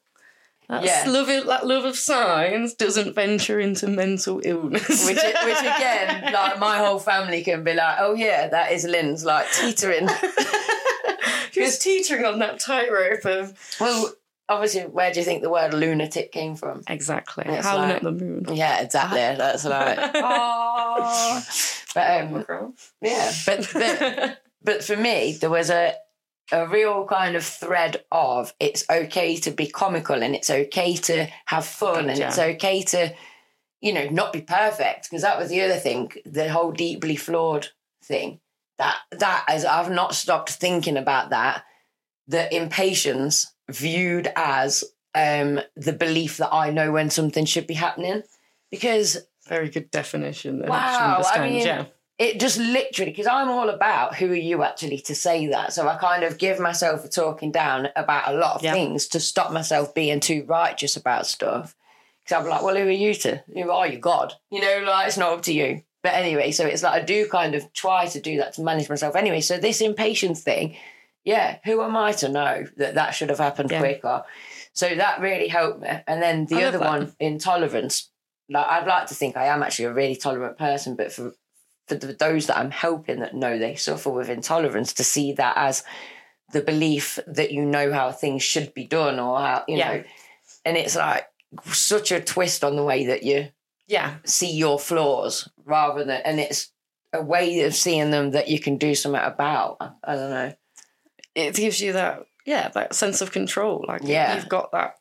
That's 0.81 1.05
Yeah. 1.05 1.11
love 1.11 1.29
of, 1.29 1.45
that 1.47 1.65
love 1.67 1.85
of 1.85 1.95
signs 1.95 2.73
doesn't 2.73 3.13
venture 3.15 3.59
into 3.59 3.87
mental 3.87 4.41
illness. 4.43 4.87
which, 5.05 5.17
which 5.17 5.59
again, 5.59 6.31
like 6.33 6.59
my 6.59 6.77
whole 6.77 6.99
family 6.99 7.43
can 7.43 7.63
be 7.63 7.73
like, 7.73 7.97
oh 7.99 8.13
yeah, 8.13 8.47
that 8.47 8.71
is 8.71 8.83
Linz 8.85 9.23
like 9.25 9.45
teetering. 9.53 10.07
Who's 11.53 11.77
teetering 11.77 12.25
on 12.25 12.39
that 12.39 12.59
tightrope 12.59 13.25
of 13.25 13.53
well, 13.79 14.11
obviously, 14.49 14.81
where 14.81 15.13
do 15.13 15.19
you 15.19 15.25
think 15.25 15.43
the 15.43 15.49
word 15.51 15.73
lunatic 15.73 16.31
came 16.31 16.55
from? 16.55 16.83
exactly 16.87 17.45
howling 17.45 17.89
like- 17.89 17.95
at 17.97 18.01
the 18.03 18.11
moon? 18.11 18.45
Yeah, 18.51 18.81
exactly. 18.81 19.19
That's 19.19 19.63
like, 19.65 19.99
oh. 20.15 21.43
But 21.93 22.21
um, 22.23 22.73
yeah, 23.01 23.31
but, 23.45 23.69
but 23.73 24.41
but 24.63 24.83
for 24.83 24.95
me, 24.97 25.37
there 25.39 25.51
was 25.51 25.69
a 25.69 25.93
a 26.51 26.67
real 26.67 27.05
kind 27.07 27.35
of 27.35 27.43
thread 27.45 28.03
of 28.11 28.53
it's 28.59 28.83
okay 28.89 29.37
to 29.37 29.51
be 29.51 29.67
comical 29.67 30.21
and 30.21 30.35
it's 30.35 30.49
okay 30.49 30.95
to 30.95 31.27
have 31.45 31.65
fun 31.65 32.09
and 32.09 32.19
it's 32.19 32.37
okay 32.39 32.81
to 32.81 33.13
you 33.81 33.93
know 33.93 34.07
not 34.09 34.33
be 34.33 34.41
perfect 34.41 35.09
because 35.09 35.21
that 35.21 35.39
was 35.39 35.49
the 35.49 35.61
other 35.61 35.77
thing 35.77 36.11
the 36.25 36.49
whole 36.49 36.71
deeply 36.71 37.15
flawed 37.15 37.69
thing 38.03 38.39
that 38.77 38.97
that 39.11 39.45
as 39.47 39.63
I've 39.65 39.91
not 39.91 40.13
stopped 40.15 40.49
thinking 40.51 40.97
about 40.97 41.29
that 41.29 41.63
the 42.27 42.53
impatience 42.55 43.53
viewed 43.69 44.31
as 44.35 44.83
um 45.15 45.61
the 45.75 45.93
belief 45.93 46.37
that 46.37 46.53
I 46.53 46.71
know 46.71 46.91
when 46.91 47.09
something 47.09 47.45
should 47.45 47.67
be 47.67 47.73
happening 47.75 48.23
because 48.69 49.17
Very 49.47 49.69
good 49.69 49.91
definition. 49.91 50.59
Wow, 50.65 50.67
I 50.77 51.15
understand, 51.15 51.53
mean- 51.53 51.65
yeah. 51.65 51.85
It 52.19 52.39
just 52.39 52.57
literally 52.59 53.11
because 53.11 53.27
I'm 53.27 53.49
all 53.49 53.69
about 53.69 54.15
who 54.15 54.31
are 54.31 54.35
you 54.35 54.63
actually 54.63 54.99
to 54.99 55.15
say 55.15 55.47
that. 55.47 55.73
So 55.73 55.87
I 55.87 55.97
kind 55.97 56.23
of 56.23 56.37
give 56.37 56.59
myself 56.59 57.03
a 57.03 57.09
talking 57.09 57.51
down 57.51 57.89
about 57.95 58.33
a 58.33 58.37
lot 58.37 58.55
of 58.55 58.63
Yeah. 58.63 58.73
things 58.73 59.07
to 59.09 59.19
stop 59.19 59.51
myself 59.51 59.93
being 59.95 60.19
too 60.19 60.45
righteous 60.47 60.95
about 60.95 61.25
stuff. 61.27 61.75
Because 62.23 62.43
I'm 62.43 62.49
like, 62.49 62.61
well, 62.63 62.75
who 62.75 62.83
are 62.87 62.91
you 62.91 63.13
to? 63.15 63.43
Who 63.53 63.69
are 63.71 63.87
you, 63.87 63.97
God? 63.97 64.33
You 64.51 64.61
know, 64.61 64.83
like 64.85 65.07
it's 65.07 65.17
not 65.17 65.33
up 65.33 65.41
to 65.43 65.53
you. 65.53 65.83
But 66.03 66.13
anyway, 66.13 66.51
so 66.51 66.65
it's 66.65 66.83
like 66.83 67.01
I 67.01 67.05
do 67.05 67.27
kind 67.27 67.55
of 67.55 67.71
try 67.73 68.05
to 68.07 68.19
do 68.19 68.37
that 68.37 68.53
to 68.53 68.61
manage 68.61 68.89
myself. 68.89 69.15
Anyway, 69.15 69.41
so 69.41 69.57
this 69.57 69.81
impatience 69.81 70.41
thing, 70.43 70.75
yeah, 71.23 71.57
who 71.65 71.81
am 71.81 71.95
I 71.97 72.11
to 72.13 72.29
know 72.29 72.65
that 72.77 72.95
that 72.95 73.11
should 73.11 73.29
have 73.29 73.39
happened 73.39 73.71
Yeah. 73.71 73.79
quicker? 73.79 74.23
So 74.73 74.93
that 74.95 75.21
really 75.21 75.47
helped 75.47 75.81
me. 75.81 75.89
And 76.07 76.21
then 76.21 76.45
the 76.45 76.63
other 76.63 76.77
that. 76.77 76.87
one, 76.87 77.15
intolerance. 77.19 78.09
Like 78.49 78.67
I'd 78.67 78.87
like 78.87 79.07
to 79.07 79.15
think 79.15 79.37
I 79.37 79.45
am 79.45 79.63
actually 79.63 79.85
a 79.85 79.93
really 79.93 80.15
tolerant 80.15 80.57
person, 80.57 80.95
but 80.95 81.11
for 81.11 81.33
for 81.87 81.95
the, 81.95 82.13
those 82.13 82.47
that 82.47 82.57
I'm 82.57 82.71
helping 82.71 83.19
that 83.19 83.35
know 83.35 83.57
they 83.57 83.75
suffer 83.75 84.09
with 84.09 84.29
intolerance, 84.29 84.93
to 84.93 85.03
see 85.03 85.33
that 85.33 85.57
as 85.57 85.83
the 86.51 86.61
belief 86.61 87.19
that 87.27 87.51
you 87.51 87.65
know 87.65 87.91
how 87.91 88.11
things 88.11 88.43
should 88.43 88.73
be 88.73 88.85
done 88.85 89.19
or 89.19 89.39
how 89.39 89.63
you 89.67 89.77
Yeah. 89.77 89.93
know, 89.97 90.03
and 90.65 90.77
it's 90.77 90.95
like 90.95 91.27
such 91.71 92.11
a 92.11 92.21
twist 92.21 92.63
on 92.63 92.75
the 92.75 92.83
way 92.83 93.05
that 93.07 93.23
you 93.23 93.49
Yeah. 93.87 94.15
see 94.25 94.51
your 94.51 94.79
flaws 94.79 95.49
rather 95.65 96.03
than, 96.03 96.21
and 96.23 96.39
it's 96.39 96.71
a 97.11 97.21
way 97.21 97.61
of 97.61 97.75
seeing 97.75 98.11
them 98.11 98.31
that 98.31 98.47
you 98.47 98.59
can 98.59 98.77
do 98.77 98.95
something 98.95 99.21
about. 99.21 99.77
I, 99.79 99.89
I 100.03 100.15
don't 100.15 100.29
know. 100.29 100.53
It 101.35 101.55
gives 101.55 101.79
you 101.81 101.93
that, 101.93 102.23
yeah, 102.45 102.69
that 102.69 102.95
sense 102.95 103.21
of 103.21 103.31
control. 103.31 103.83
Like, 103.87 104.01
Yeah. 104.03 104.35
you've 104.35 104.49
got 104.49 104.71
that. 104.71 104.95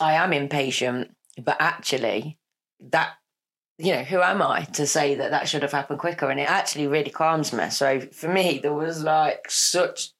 I 0.00 0.14
am 0.14 0.32
impatient, 0.32 1.14
but 1.42 1.56
actually, 1.60 2.38
that 2.80 3.12
you 3.82 3.92
know, 3.92 4.04
who 4.04 4.20
am 4.20 4.40
I 4.42 4.62
to 4.74 4.86
say 4.86 5.16
that 5.16 5.30
that 5.32 5.48
should 5.48 5.62
have 5.62 5.72
happened 5.72 5.98
quicker? 5.98 6.30
And 6.30 6.38
it 6.38 6.48
actually 6.48 6.86
really 6.86 7.10
calms 7.10 7.52
me. 7.52 7.68
So 7.70 8.00
for 8.00 8.28
me, 8.28 8.58
there 8.62 8.72
was 8.72 9.02
like 9.02 9.50
such 9.50 10.10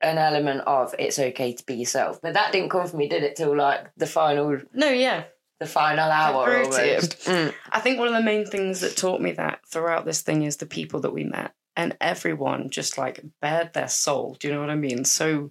an 0.00 0.18
element 0.18 0.62
of 0.66 0.94
it's 0.98 1.18
okay 1.18 1.52
to 1.52 1.64
be 1.66 1.74
yourself, 1.74 2.20
but 2.22 2.34
that 2.34 2.52
didn't 2.52 2.70
come 2.70 2.86
for 2.86 2.96
me, 2.96 3.08
did 3.08 3.22
it? 3.22 3.36
Till 3.36 3.56
like 3.56 3.90
the 3.96 4.06
final, 4.06 4.58
No, 4.72 4.88
yeah. 4.90 5.24
the 5.60 5.66
final 5.66 6.10
hour. 6.10 6.50
Agreed. 6.50 6.90
almost. 6.90 7.18
Mm. 7.26 7.54
I 7.70 7.80
think 7.80 7.98
one 7.98 8.08
of 8.08 8.14
the 8.14 8.22
main 8.22 8.46
things 8.46 8.80
that 8.80 8.96
taught 8.96 9.20
me 9.20 9.32
that 9.32 9.60
throughout 9.66 10.04
this 10.04 10.22
thing 10.22 10.42
is 10.42 10.56
the 10.56 10.66
people 10.66 11.00
that 11.00 11.12
we 11.12 11.24
met. 11.24 11.52
And 11.76 11.96
everyone 12.00 12.70
just 12.70 12.96
like 12.98 13.20
bared 13.40 13.72
their 13.72 13.88
soul. 13.88 14.36
Do 14.38 14.48
you 14.48 14.54
know 14.54 14.60
what 14.60 14.70
I 14.70 14.76
mean? 14.76 15.04
So 15.04 15.50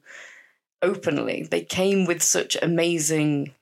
openly. 0.81 1.47
They 1.49 1.61
came 1.63 2.05
with 2.05 2.21
such 2.23 2.57
amazing, 2.61 3.53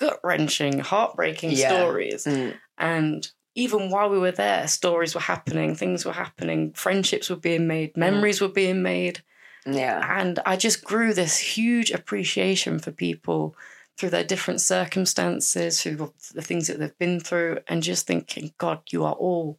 gut 0.00 0.20
wrenching, 0.24 0.78
heartbreaking 0.80 1.52
Yeah. 1.52 1.68
stories. 1.68 2.24
Mm. 2.24 2.54
And 2.78 3.26
even 3.54 3.90
while 3.90 4.10
we 4.10 4.18
were 4.18 4.32
there, 4.32 4.68
stories 4.68 5.14
were 5.14 5.20
happening, 5.20 5.74
things 5.74 6.04
were 6.04 6.12
happening, 6.12 6.72
friendships 6.72 7.30
were 7.30 7.36
being 7.36 7.66
made, 7.66 7.96
memories 7.96 8.40
were 8.40 8.48
being 8.48 8.82
made. 8.82 9.22
Yeah, 9.66 10.20
And 10.20 10.38
I 10.46 10.56
just 10.56 10.84
grew 10.84 11.12
this 11.14 11.38
huge 11.38 11.90
appreciation 11.90 12.78
for 12.78 12.92
people 12.92 13.56
through 13.98 14.10
their 14.10 14.22
different 14.24 14.60
circumstances, 14.60 15.80
through 15.80 16.12
the 16.34 16.42
things 16.42 16.66
that 16.68 16.78
they've 16.78 16.98
been 16.98 17.18
through, 17.20 17.58
and 17.66 17.82
just 17.82 18.06
thinking, 18.06 18.52
God, 18.58 18.80
you 18.90 19.04
are 19.04 19.14
all 19.14 19.58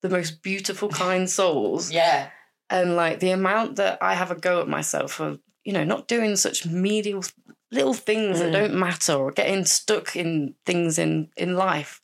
the 0.00 0.08
most 0.08 0.42
beautiful, 0.42 0.88
kind 1.04 1.28
souls. 1.28 1.92
yeah, 1.92 2.30
And 2.70 2.96
like 2.96 3.20
the 3.20 3.30
amount 3.30 3.76
that 3.76 3.98
I 4.02 4.14
have 4.14 4.30
a 4.30 4.34
go 4.36 4.60
at 4.60 4.68
myself 4.68 5.12
for, 5.12 5.38
you 5.64 5.72
know, 5.72 5.84
not 5.84 6.08
doing 6.08 6.36
such 6.36 6.66
medial 6.66 7.22
little 7.70 7.94
things 7.94 8.38
that 8.38 8.50
Mm. 8.50 8.52
don't 8.52 8.74
matter 8.74 9.14
or 9.14 9.32
getting 9.32 9.64
stuck 9.64 10.16
in 10.16 10.54
things 10.64 10.98
in 10.98 11.30
in 11.36 11.56
life. 11.56 12.00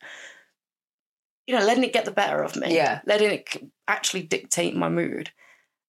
You 1.51 1.59
know, 1.59 1.67
letting 1.67 1.83
it 1.83 1.93
get 1.93 2.05
the 2.05 2.13
better 2.13 2.45
of 2.45 2.55
me. 2.55 2.73
Yeah. 2.73 3.01
Letting 3.07 3.31
it 3.33 3.71
actually 3.89 4.23
dictate 4.23 4.77
my 4.77 4.89
mood. 4.89 5.33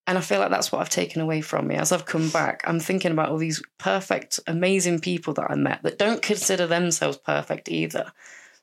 And 0.08 0.18
I 0.18 0.22
feel 0.22 0.40
like 0.40 0.50
that's 0.50 0.72
what 0.72 0.82
I've 0.82 0.90
taken 0.90 1.22
away 1.22 1.42
from 1.42 1.68
me. 1.68 1.76
As 1.76 1.92
I've 1.92 2.08
come 2.08 2.32
back, 2.32 2.64
I'm 2.66 2.80
thinking 2.80 3.12
about 3.12 3.30
all 3.30 3.38
these 3.38 3.62
perfect, 3.78 4.40
amazing 4.48 5.02
people 5.02 5.36
that 5.36 5.52
I 5.52 5.56
met 5.56 5.84
that 5.84 6.00
don't 6.00 6.24
consider 6.24 6.66
themselves 6.66 7.18
perfect 7.18 7.70
either. 7.70 8.12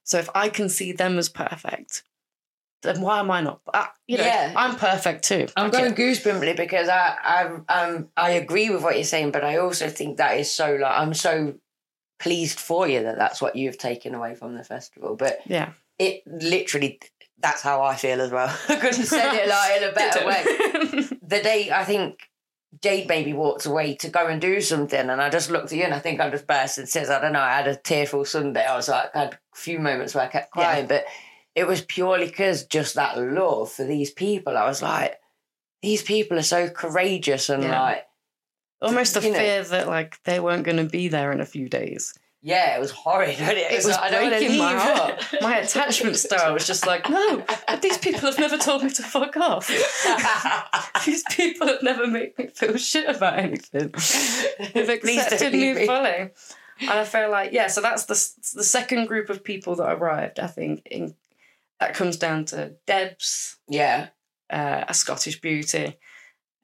So 0.02 0.18
if 0.18 0.28
I 0.34 0.48
can 0.48 0.68
see 0.68 0.90
them 0.90 1.18
as 1.18 1.28
perfect, 1.28 2.02
then 2.82 3.00
why 3.00 3.20
am 3.20 3.30
I 3.30 3.42
not? 3.42 3.60
I, 3.72 3.90
you 4.08 4.18
know, 4.18 4.24
Yeah. 4.24 4.52
I'm 4.56 4.74
perfect 4.74 5.22
too. 5.22 5.46
I'm 5.56 5.70
going 5.70 5.94
goosebumply 5.94 6.56
because 6.56 6.88
I 6.88 7.14
I 7.22 7.82
um 7.86 8.08
I 8.16 8.30
agree 8.30 8.70
with 8.70 8.82
what 8.82 8.96
you're 8.96 9.04
saying, 9.04 9.30
but 9.30 9.44
I 9.44 9.58
also 9.58 9.88
think 9.88 10.16
that 10.16 10.36
is 10.36 10.52
so 10.52 10.74
like 10.74 10.98
I'm 10.98 11.14
so 11.14 11.54
pleased 12.18 12.58
for 12.58 12.88
you 12.88 13.04
that 13.04 13.18
that's 13.18 13.40
what 13.40 13.54
you've 13.54 13.78
taken 13.78 14.16
away 14.16 14.34
from 14.34 14.56
the 14.56 14.64
festival. 14.64 15.14
But 15.14 15.42
Yeah. 15.46 15.74
It 15.98 16.22
literally 16.26 17.00
that's 17.40 17.62
how 17.62 17.82
I 17.82 17.94
feel 17.96 18.20
as 18.20 18.30
well. 18.32 18.48
I 18.68 18.76
couldn't 18.76 19.04
say 19.04 19.42
it 19.44 19.48
like 19.48 19.80
in 19.82 19.88
a 19.88 19.92
better 19.92 20.26
way. 20.26 21.04
The 21.28 21.42
day 21.42 21.70
I 21.70 21.84
think 21.84 22.20
Jade 22.82 23.06
maybe 23.08 23.32
walked 23.32 23.66
away 23.66 23.94
to 23.96 24.08
go 24.08 24.26
and 24.26 24.40
do 24.40 24.60
something, 24.60 24.98
and 25.10 25.20
I 25.20 25.28
just 25.30 25.50
looked 25.50 25.72
at 25.72 25.78
you 25.78 25.84
and 25.84 25.94
I 25.94 25.98
think 25.98 26.20
I 26.20 26.30
just 26.30 26.46
burst 26.46 26.78
and 26.78 26.88
says, 26.88 27.10
I 27.10 27.20
don't 27.20 27.32
know, 27.34 27.40
I 27.40 27.56
had 27.56 27.68
a 27.68 27.76
tearful 27.76 28.24
Sunday. 28.24 28.64
I 28.64 28.74
was 28.76 28.88
like, 28.88 29.14
I 29.14 29.18
had 29.20 29.32
a 29.34 29.38
few 29.54 29.78
moments 29.78 30.14
where 30.14 30.24
I 30.24 30.28
kept 30.28 30.50
crying, 30.52 30.86
but 30.86 31.04
it 31.54 31.66
was 31.66 31.82
purely 31.82 32.26
because 32.26 32.64
just 32.66 32.94
that 32.94 33.18
love 33.18 33.70
for 33.70 33.84
these 33.84 34.10
people. 34.10 34.56
I 34.56 34.66
was 34.66 34.80
like, 34.82 35.16
these 35.82 36.02
people 36.02 36.38
are 36.38 36.42
so 36.42 36.68
courageous 36.70 37.48
and 37.50 37.62
Yeah. 37.62 37.80
like, 37.80 38.04
Almost 38.80 39.14
the 39.14 39.22
You 39.22 39.32
know. 39.32 39.38
fear 39.38 39.62
that 39.64 39.86
like 39.88 40.22
they 40.24 40.38
weren't 40.40 40.64
going 40.64 40.76
to 40.78 40.84
be 40.84 41.08
there 41.08 41.30
in 41.32 41.40
a 41.40 41.46
few 41.46 41.68
days. 41.68 42.14
Yeah, 42.40 42.76
it 42.76 42.80
was 42.80 42.90
horrid. 42.90 43.36
It, 43.40 43.58
It 43.58 43.76
was 43.76 43.86
like, 43.86 44.00
I 44.00 44.10
don't 44.10 44.22
wanna 44.24 44.36
breaking 44.36 44.58
my 44.58 44.74
heart. 44.74 45.24
My 45.40 45.58
attachment 45.58 46.16
style 46.16 46.54
was 46.54 46.66
just 46.66 46.86
like, 46.86 47.08
no, 47.08 47.44
but 47.66 47.82
these 47.82 47.98
people 47.98 48.20
have 48.20 48.38
never 48.38 48.56
told 48.56 48.84
me 48.84 48.90
to 48.90 49.02
fuck 49.02 49.36
off. 49.36 49.68
these 51.06 51.24
people 51.30 51.66
have 51.66 51.82
never 51.82 52.06
made 52.06 52.36
me 52.38 52.46
feel 52.48 52.76
shit 52.76 53.08
about 53.08 53.38
anything. 53.38 53.92
They've 54.74 54.88
accepted 54.88 55.52
me 55.52 55.74
me. 55.74 55.86
fully. 55.86 56.30
And 56.80 56.90
I 56.90 57.04
feel 57.04 57.30
like, 57.30 57.52
yeah, 57.52 57.66
so 57.66 57.80
that's 57.80 58.04
the 58.04 58.14
the 58.56 58.64
second 58.64 59.06
group 59.06 59.30
of 59.30 59.42
people 59.42 59.74
that 59.76 59.90
arrived, 59.90 60.38
I 60.38 60.46
think. 60.46 60.86
In, 60.86 61.14
that 61.80 61.94
comes 61.94 62.16
down 62.16 62.44
to 62.46 62.74
Debs, 62.86 63.56
Yeah, 63.68 64.08
uh, 64.50 64.84
a 64.88 64.94
Scottish 64.94 65.40
beauty, 65.40 65.96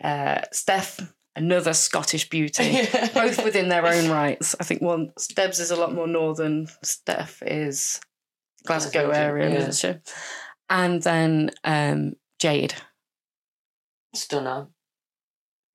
uh, 0.03 0.43
Steph, 0.53 1.01
another 1.37 1.73
Scottish 1.73 2.29
beauty, 2.29 2.87
both 3.15 3.45
within 3.45 3.69
their 3.69 3.87
own 3.87 4.11
rights. 4.11 4.55
I 4.61 4.65
think 4.65 4.83
one 4.83 5.13
Debs 5.35 5.61
is 5.61 5.71
a 5.71 5.77
lot 5.77 5.95
more 5.95 6.07
northern. 6.07 6.69
Steph 6.83 7.43
is 7.43 8.01
Glasgow 8.65 9.11
area, 9.11 9.51
yeah. 9.51 9.57
isn't 9.57 9.75
she? 9.75 10.13
And 10.71 11.03
then 11.03 11.51
um, 11.65 12.15
Jade, 12.39 12.75
stunner. 14.15 14.69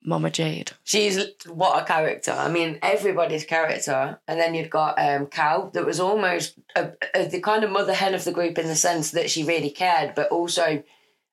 Mama 0.04 0.30
Jade. 0.30 0.72
She's 0.84 1.26
what 1.46 1.82
a 1.82 1.86
character. 1.86 2.32
I 2.32 2.50
mean, 2.50 2.80
everybody's 2.82 3.44
character. 3.44 4.20
And 4.28 4.40
then 4.40 4.54
you've 4.54 4.70
got 4.70 4.98
um, 4.98 5.28
Cal, 5.28 5.70
that 5.72 5.86
was 5.86 6.00
almost 6.00 6.58
a, 6.76 6.92
a, 7.14 7.28
the 7.28 7.42
kind 7.42 7.64
of 7.64 7.72
mother 7.72 7.94
hen 7.94 8.14
of 8.14 8.24
the 8.24 8.32
group 8.32 8.58
in 8.58 8.68
the 8.68 8.76
sense 8.76 9.12
that 9.12 9.30
she 9.30 9.44
really 9.44 9.70
cared, 9.70 10.16
but 10.16 10.30
also 10.30 10.84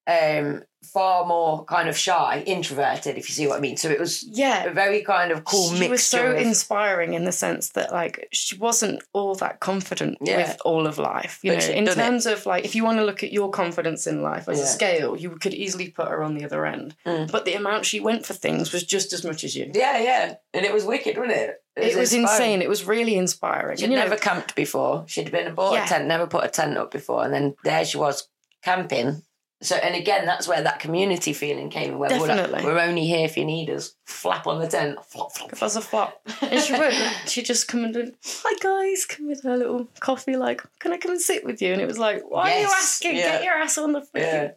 um, 0.06 0.62
far 0.92 1.26
more 1.26 1.64
kind 1.64 1.88
of 1.88 1.98
shy, 1.98 2.42
introverted, 2.46 3.18
if 3.18 3.28
you 3.28 3.34
see 3.34 3.46
what 3.48 3.56
I 3.56 3.60
mean. 3.60 3.76
So 3.76 3.88
it 3.90 3.98
was 3.98 4.22
Yeah, 4.22 4.64
a 4.66 4.72
very 4.72 5.02
kind 5.02 5.32
of 5.32 5.44
cool 5.44 5.70
she 5.72 5.80
mixture. 5.80 5.90
was 5.90 6.04
so 6.04 6.26
of- 6.30 6.38
inspiring 6.38 7.14
in 7.14 7.24
the 7.24 7.32
sense 7.32 7.70
that 7.70 7.90
like 7.92 8.28
she 8.32 8.56
wasn't 8.56 9.02
all 9.12 9.34
that 9.36 9.58
confident 9.58 10.18
Yeah. 10.20 10.36
with 10.36 10.58
all 10.64 10.86
of 10.86 10.98
life 10.98 11.40
you 11.42 11.52
But 11.54 11.66
know 11.66 11.74
in 11.74 11.84
done 11.86 11.98
it. 11.98 12.02
terms 12.02 12.26
of 12.26 12.46
like 12.46 12.64
if 12.64 12.76
you 12.76 12.84
want 12.84 12.98
to 12.98 13.04
look 13.04 13.24
at 13.24 13.32
your 13.32 13.50
confidence 13.50 14.06
in 14.06 14.22
life 14.22 14.48
as 14.48 14.58
Yeah. 14.58 14.64
a 14.64 14.66
scale 14.68 15.16
you 15.16 15.30
could 15.30 15.54
easily 15.54 15.88
put 15.90 16.06
her 16.06 16.22
on 16.22 16.34
the 16.38 16.44
other 16.44 16.64
end 16.64 16.94
Mm. 17.04 17.32
but 17.32 17.44
the 17.44 17.54
amount 17.54 17.84
she 17.84 17.98
went 17.98 18.24
for 18.24 18.34
things 18.34 18.72
was 18.72 18.84
just 18.84 19.12
as 19.12 19.24
much 19.24 19.42
as 19.42 19.56
you 19.56 19.68
yeah, 19.74 19.98
yeah. 19.98 20.34
And 20.54 20.64
it 20.64 20.72
was 20.72 20.84
wicked, 20.84 21.16
wasn't 21.18 21.36
it? 21.36 21.56
it 21.76 21.96
was 21.96 22.12
inspiring. 22.14 22.22
insane 22.52 22.62
it 22.62 22.68
was 22.68 22.84
really 22.84 23.16
inspiring 23.16 23.76
She'd 23.76 23.84
And, 23.86 23.92
you 23.92 23.98
know, 23.98 24.04
never 24.04 24.16
camped 24.16 24.54
before. 24.54 25.04
She'd 25.08 25.32
been 25.32 25.52
bought 25.56 25.74
Yeah. 25.74 25.84
a 25.84 25.88
tent, 25.88 26.06
never 26.06 26.28
put 26.28 26.44
a 26.44 26.48
tent 26.48 26.78
up 26.78 26.92
before, 26.92 27.24
and 27.24 27.34
then 27.34 27.56
there 27.64 27.84
she 27.84 27.98
was 27.98 28.28
camping. 28.62 29.22
So, 29.62 29.74
and 29.76 29.94
again, 29.94 30.26
that's 30.26 30.46
where 30.46 30.60
that 30.62 30.80
community 30.80 31.32
feeling 31.32 31.70
came. 31.70 31.92
in, 31.92 31.98
Where 31.98 32.10
we're, 32.20 32.46
like, 32.46 32.62
we're 32.62 32.78
only 32.78 33.06
here 33.06 33.24
if 33.24 33.38
you 33.38 33.44
need 33.46 33.70
us. 33.70 33.94
Flap 34.04 34.46
on 34.46 34.60
the 34.60 34.68
tent. 34.68 35.02
Flop, 35.04 35.34
flop, 35.34 35.50
I 35.60 35.64
was 35.64 35.76
a 35.76 35.80
flop. 35.80 36.20
And 36.42 36.60
she 36.62 36.74
would. 36.74 36.92
She'd 37.26 37.46
just 37.46 37.66
come 37.66 37.84
and 37.84 37.94
do, 37.94 38.12
hi 38.24 38.52
guys, 38.62 39.06
come 39.06 39.28
with 39.28 39.42
her 39.44 39.56
little 39.56 39.88
coffee, 40.00 40.36
like, 40.36 40.62
can 40.78 40.92
I 40.92 40.98
come 40.98 41.12
and 41.12 41.20
sit 41.20 41.42
with 41.44 41.62
you? 41.62 41.72
And 41.72 41.80
it 41.80 41.86
was 41.86 41.98
like, 41.98 42.22
why 42.28 42.52
are 42.52 42.60
you 42.60 42.66
asking? 42.66 43.16
yeah. 43.16 43.32
Get 43.38 43.44
your 43.44 43.54
ass 43.54 43.78
on 43.78 43.92
the 43.92 44.00
freaking. 44.02 44.52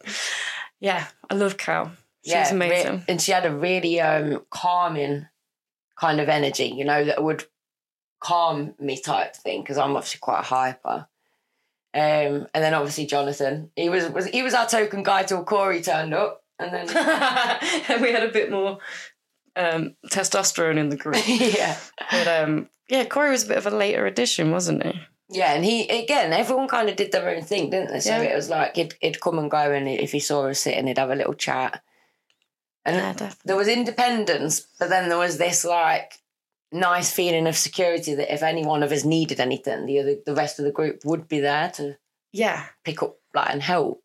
Yeah, 0.80 1.06
I 1.30 1.34
love 1.34 1.56
Cal. 1.56 1.92
She 2.24 2.34
was 2.36 2.50
re- 2.52 2.56
amazing. 2.56 3.04
and 3.08 3.20
she 3.22 3.32
had 3.32 3.46
a 3.46 3.54
really 3.54 4.00
um, 4.02 4.44
calming 4.50 5.26
kind 5.98 6.20
of 6.20 6.28
energy, 6.28 6.66
you 6.66 6.84
know, 6.84 7.04
that 7.06 7.22
would 7.24 7.44
calm 8.20 8.74
me 8.78 9.00
type 9.00 9.34
thing 9.34 9.62
because 9.62 9.78
I'm 9.78 9.96
obviously 9.96 10.18
quite 10.20 10.40
a 10.40 10.42
hyper. 10.42 11.06
Um, 11.92 12.46
and 12.54 12.62
then 12.64 12.74
obviously 12.74 13.06
Jonathan, 13.06 13.70
he 13.74 13.88
was, 13.88 14.08
was 14.10 14.26
he 14.26 14.42
was 14.42 14.54
our 14.54 14.66
token 14.68 15.02
guy 15.02 15.24
till 15.24 15.42
Corey 15.44 15.82
turned 15.82 16.14
up, 16.14 16.42
and 16.58 16.72
then 16.72 16.88
and 17.88 18.00
we 18.02 18.12
had 18.12 18.22
a 18.22 18.28
bit 18.32 18.50
more 18.50 18.78
um, 19.56 19.96
testosterone 20.08 20.76
in 20.78 20.88
the 20.88 20.96
group. 20.96 21.16
yeah, 21.26 21.76
But 22.10 22.28
um, 22.28 22.68
yeah, 22.88 23.04
Corey 23.04 23.30
was 23.30 23.44
a 23.44 23.48
bit 23.48 23.58
of 23.58 23.66
a 23.66 23.70
later 23.76 24.06
addition, 24.06 24.50
wasn't 24.52 24.84
he? 24.84 25.00
yeah, 25.32 25.52
and 25.54 25.64
he 25.64 25.88
again, 25.88 26.32
everyone 26.32 26.68
kind 26.68 26.88
of 26.88 26.96
did 26.96 27.10
their 27.12 27.28
own 27.28 27.42
thing, 27.42 27.70
didn't 27.70 27.92
they? 27.92 28.00
So 28.00 28.10
Yeah. 28.10 28.22
it 28.22 28.34
was 28.36 28.48
like 28.50 28.76
he'd, 28.76 28.94
he'd 29.00 29.20
come 29.20 29.38
and 29.38 29.50
go, 29.50 29.72
and 29.72 29.88
if 29.88 30.12
he 30.12 30.20
saw 30.20 30.48
us 30.48 30.60
sitting, 30.60 30.86
he'd 30.86 30.98
have 30.98 31.10
a 31.10 31.14
little 31.16 31.34
chat. 31.34 31.82
And 32.84 32.96
Yeah, 32.96 33.30
there 33.44 33.56
was 33.56 33.68
independence, 33.68 34.66
but 34.78 34.88
then 34.90 35.08
there 35.08 35.18
was 35.18 35.38
this 35.38 35.64
like 35.64 36.14
nice 36.72 37.12
feeling 37.12 37.46
of 37.46 37.56
security 37.56 38.14
that 38.14 38.32
if 38.32 38.42
any 38.42 38.64
one 38.64 38.82
of 38.82 38.92
us 38.92 39.04
needed 39.04 39.40
anything, 39.40 39.86
the 39.86 39.98
other 40.00 40.16
the 40.24 40.34
rest 40.34 40.58
of 40.58 40.64
the 40.64 40.72
group 40.72 41.00
would 41.04 41.28
be 41.28 41.40
there 41.40 41.70
to 41.72 41.96
Yeah. 42.32 42.66
pick 42.84 43.02
up 43.02 43.16
like 43.34 43.50
and 43.50 43.62
help. 43.62 44.02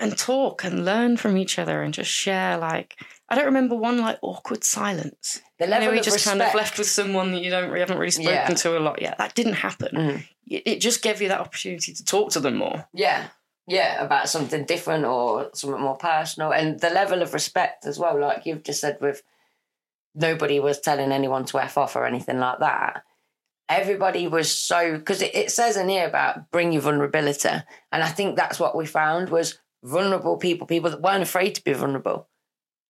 And 0.00 0.18
talk 0.18 0.64
and 0.64 0.84
learn 0.84 1.16
from 1.16 1.36
each 1.36 1.58
other 1.58 1.80
and 1.82 1.94
just 1.94 2.10
share 2.10 2.58
like 2.58 2.96
I 3.28 3.36
don't 3.36 3.46
remember 3.46 3.74
one 3.76 3.98
like 3.98 4.18
awkward 4.22 4.64
silence. 4.64 5.40
The 5.58 5.64
You 5.66 5.70
level 5.70 5.86
know, 5.86 5.92
we 5.92 5.98
of 6.00 6.04
just 6.04 6.16
respect, 6.16 6.38
kind 6.38 6.48
of 6.50 6.54
left 6.54 6.78
with 6.78 6.88
someone 6.88 7.32
that 7.32 7.42
you 7.42 7.50
don't 7.50 7.72
you 7.72 7.80
haven't 7.80 7.98
really 7.98 8.10
spoken 8.10 8.32
Yeah. 8.32 8.48
to 8.48 8.76
a 8.78 8.80
lot 8.80 9.00
yet. 9.00 9.18
That 9.18 9.34
didn't 9.34 9.54
happen. 9.54 9.96
Mm. 9.96 10.24
It, 10.48 10.62
it 10.66 10.80
just 10.80 11.00
gave 11.02 11.22
you 11.22 11.28
that 11.28 11.40
opportunity 11.40 11.92
to 11.94 12.04
talk 12.04 12.30
to 12.32 12.40
them 12.40 12.56
more. 12.56 12.86
yeah, 12.92 13.28
yeah, 13.66 14.04
about 14.04 14.28
something 14.28 14.64
different 14.66 15.06
or 15.06 15.48
something 15.54 15.80
more 15.80 15.96
personal, 15.96 16.52
and 16.52 16.78
the 16.80 16.90
level 16.90 17.22
of 17.22 17.32
respect 17.32 17.86
as 17.86 17.98
well. 17.98 18.20
Like 18.20 18.44
you've 18.44 18.62
just 18.62 18.80
said, 18.80 18.98
with 19.00 19.22
nobody 20.14 20.60
was 20.60 20.80
telling 20.80 21.12
anyone 21.12 21.44
to 21.46 21.58
f 21.58 21.76
off 21.78 21.96
or 21.96 22.06
anything 22.06 22.38
like 22.38 22.58
that. 22.60 23.02
Everybody 23.68 24.28
was 24.28 24.50
so 24.54 24.98
because 24.98 25.22
it, 25.22 25.34
it 25.34 25.50
says 25.50 25.76
in 25.76 25.88
here 25.88 26.06
about 26.06 26.50
bring 26.50 26.72
your 26.72 26.82
vulnerability, 26.82 27.48
and 27.48 28.02
I 28.02 28.08
think 28.08 28.36
that's 28.36 28.60
what 28.60 28.76
we 28.76 28.84
found 28.86 29.30
was 29.30 29.58
vulnerable 29.82 30.36
people, 30.36 30.66
people 30.66 30.90
that 30.90 31.00
weren't 31.00 31.22
afraid 31.22 31.54
to 31.54 31.64
be 31.64 31.72
vulnerable. 31.72 32.28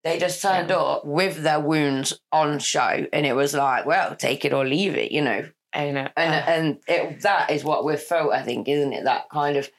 They 0.03 0.19
just 0.19 0.41
turned 0.41 0.69
Yeah. 0.69 0.77
up 0.77 1.05
with 1.05 1.43
their 1.43 1.59
wounds 1.59 2.19
on 2.31 2.59
show, 2.59 3.05
and 3.13 3.25
it 3.25 3.36
was 3.36 3.53
like, 3.53 3.86
well, 3.86 4.15
take 4.15 4.45
it 4.45 4.53
or 4.53 4.65
leave 4.65 4.95
it, 4.95 5.12
you 5.12 5.21
know. 5.21 5.47
And, 5.71 5.97
uh, 5.97 6.09
And 6.17 6.33
and 6.47 6.79
it, 6.88 7.21
that 7.21 7.49
is 7.51 7.63
what 7.63 7.86
we've 7.86 7.99
felt, 7.99 8.33
I 8.33 8.41
think, 8.41 8.67
isn't 8.67 8.93
it? 8.93 9.05
That 9.05 9.29
kind 9.29 9.57
of 9.57 9.69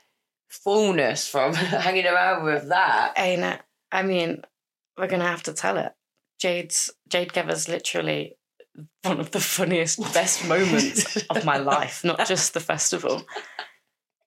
fullness 0.49 1.29
from 1.29 1.55
hanging 1.55 2.07
around 2.07 2.45
with 2.45 2.69
that. 2.69 3.13
and, 3.17 3.45
uh, 3.45 3.59
I 3.93 4.03
mean, 4.03 4.43
we're 4.97 5.09
gonna 5.09 5.27
have 5.29 5.43
to 5.45 5.53
tell 5.53 5.77
it. 5.77 5.93
Jade's 6.41 6.91
Jade 7.15 7.33
gave 7.33 7.49
us 7.49 7.69
literally 7.69 8.37
one 9.03 9.21
of 9.21 9.31
the 9.31 9.39
funniest, 9.39 10.01
best 10.13 10.49
moments 10.49 11.17
of 11.31 11.45
my 11.45 11.59
life, 11.59 12.03
not 12.03 12.27
just 12.27 12.55
the 12.55 12.61
festival. 12.61 13.23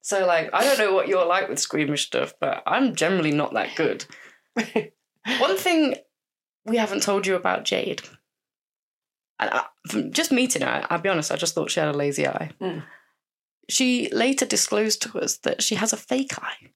So, 0.02 0.26
like, 0.26 0.50
I 0.54 0.64
don't 0.64 0.78
know 0.78 0.94
what 0.94 1.10
you're 1.10 1.26
like 1.26 1.50
with 1.50 1.60
squeamish 1.60 2.06
stuff, 2.06 2.34
but 2.40 2.64
I'm 2.66 2.96
generally 2.96 3.32
not 3.32 3.54
that 3.56 3.76
good. 3.76 4.06
One 4.56 5.58
thing 5.58 5.96
we 6.66 6.78
haven't 6.78 7.04
told 7.04 7.28
you 7.28 7.36
about 7.36 7.66
Jade, 7.66 8.04
and 9.38 9.50
I, 9.50 9.66
from 9.90 10.14
just 10.14 10.32
meeting 10.32 10.62
her, 10.62 10.88
I'll 10.90 11.02
be 11.02 11.10
honest, 11.10 11.30
I 11.30 11.36
just 11.36 11.56
thought 11.56 11.70
she 11.70 11.82
had 11.82 11.94
a 11.94 11.98
lazy 11.98 12.26
eye. 12.26 12.52
Mm. 12.62 12.84
She 13.68 14.08
later 14.14 14.46
disclosed 14.46 15.02
to 15.02 15.20
us 15.20 15.36
that 15.40 15.62
she 15.62 15.76
has 15.76 15.92
a 15.92 15.98
fake 15.98 16.42
eye. 16.42 16.72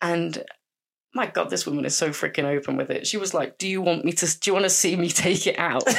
And 0.00 0.44
my 1.14 1.26
God, 1.26 1.48
this 1.50 1.64
woman 1.66 1.84
is 1.84 1.96
so 1.96 2.10
freaking 2.10 2.44
open 2.44 2.76
with 2.76 2.90
it. 2.90 3.06
She 3.06 3.16
was 3.16 3.32
like, 3.32 3.56
Do 3.58 3.68
you 3.68 3.80
want 3.80 4.04
me 4.04 4.12
to, 4.12 4.38
do 4.40 4.50
you 4.50 4.52
want 4.54 4.64
to 4.64 4.70
see 4.70 4.96
me 4.96 5.08
take 5.10 5.46
it 5.46 5.58
out? 5.58 5.84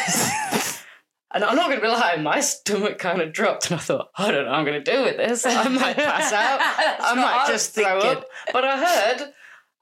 And 1.33 1.43
I'm 1.43 1.57
not 1.57 1.65
going 1.65 1.79
to 1.79 1.81
be 1.81 1.89
lying, 1.89 2.23
my 2.23 2.39
stomach 2.39 2.97
kind 2.97 3.21
of 3.21 3.33
dropped, 3.33 3.69
and 3.69 3.77
I 3.77 3.83
thought, 3.83 4.09
I 4.17 4.31
don't 4.31 4.45
know 4.45 4.51
what 4.51 4.57
I'm 4.59 4.65
going 4.65 4.81
to 4.81 4.89
do 4.91 5.03
with 5.03 5.17
this. 5.17 5.45
I 5.45 5.67
might 5.67 5.97
pass 5.97 6.31
out. 6.31 6.59
I 7.01 7.13
might 7.13 7.39
was 7.41 7.49
just 7.49 7.75
throw 7.75 7.99
thinking. 7.99 8.09
up. 8.19 8.25
But 8.53 8.63
I 8.63 8.77
heard 8.85 9.33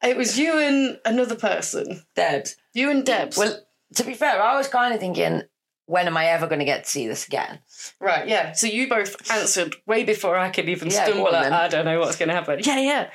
it 0.03 0.17
was 0.17 0.39
you 0.39 0.57
and 0.57 0.97
another 1.05 1.35
person. 1.35 2.01
Debs. 2.15 2.55
You 2.73 2.89
and 2.89 3.05
Debs. 3.05 3.37
Well, 3.37 3.55
to 3.93 4.03
be 4.03 4.15
fair, 4.15 4.41
I 4.41 4.57
was 4.57 4.67
kind 4.67 4.95
of 4.95 4.99
thinking, 4.99 5.43
when 5.85 6.07
am 6.07 6.17
I 6.17 6.25
ever 6.27 6.47
going 6.47 6.57
to 6.57 6.65
get 6.65 6.85
to 6.85 6.89
see 6.89 7.07
this 7.07 7.27
again? 7.27 7.59
right, 7.99 8.27
yeah. 8.27 8.53
So 8.53 8.65
you 8.65 8.89
both 8.89 9.29
answered 9.31 9.75
way 9.85 10.03
before 10.05 10.35
I 10.35 10.49
could 10.49 10.67
even 10.69 10.89
Yeah, 10.89 11.05
stumble. 11.05 11.29
then. 11.31 11.53
I 11.53 11.67
don't 11.67 11.85
know 11.85 11.99
what's 11.99 12.15
going 12.17 12.29
to 12.29 12.35
happen. 12.35 12.61
Yeah, 12.63 12.79
yeah. 12.79 13.09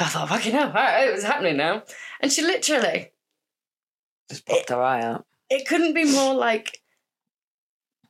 So 0.00 0.06
I 0.06 0.08
thought, 0.08 0.28
fucking 0.30 0.52
hell, 0.52 0.72
right, 0.72 1.08
it 1.08 1.12
was 1.12 1.24
happening 1.24 1.58
now. 1.58 1.82
And 2.20 2.32
she 2.32 2.40
literally, 2.42 3.12
Just 4.30 4.46
popped 4.46 4.70
her 4.70 4.82
eye 4.82 5.02
out. 5.02 5.26
it 5.50 5.66
couldn't 5.68 5.92
be 5.92 6.04
more 6.10 6.34
like 6.34 6.80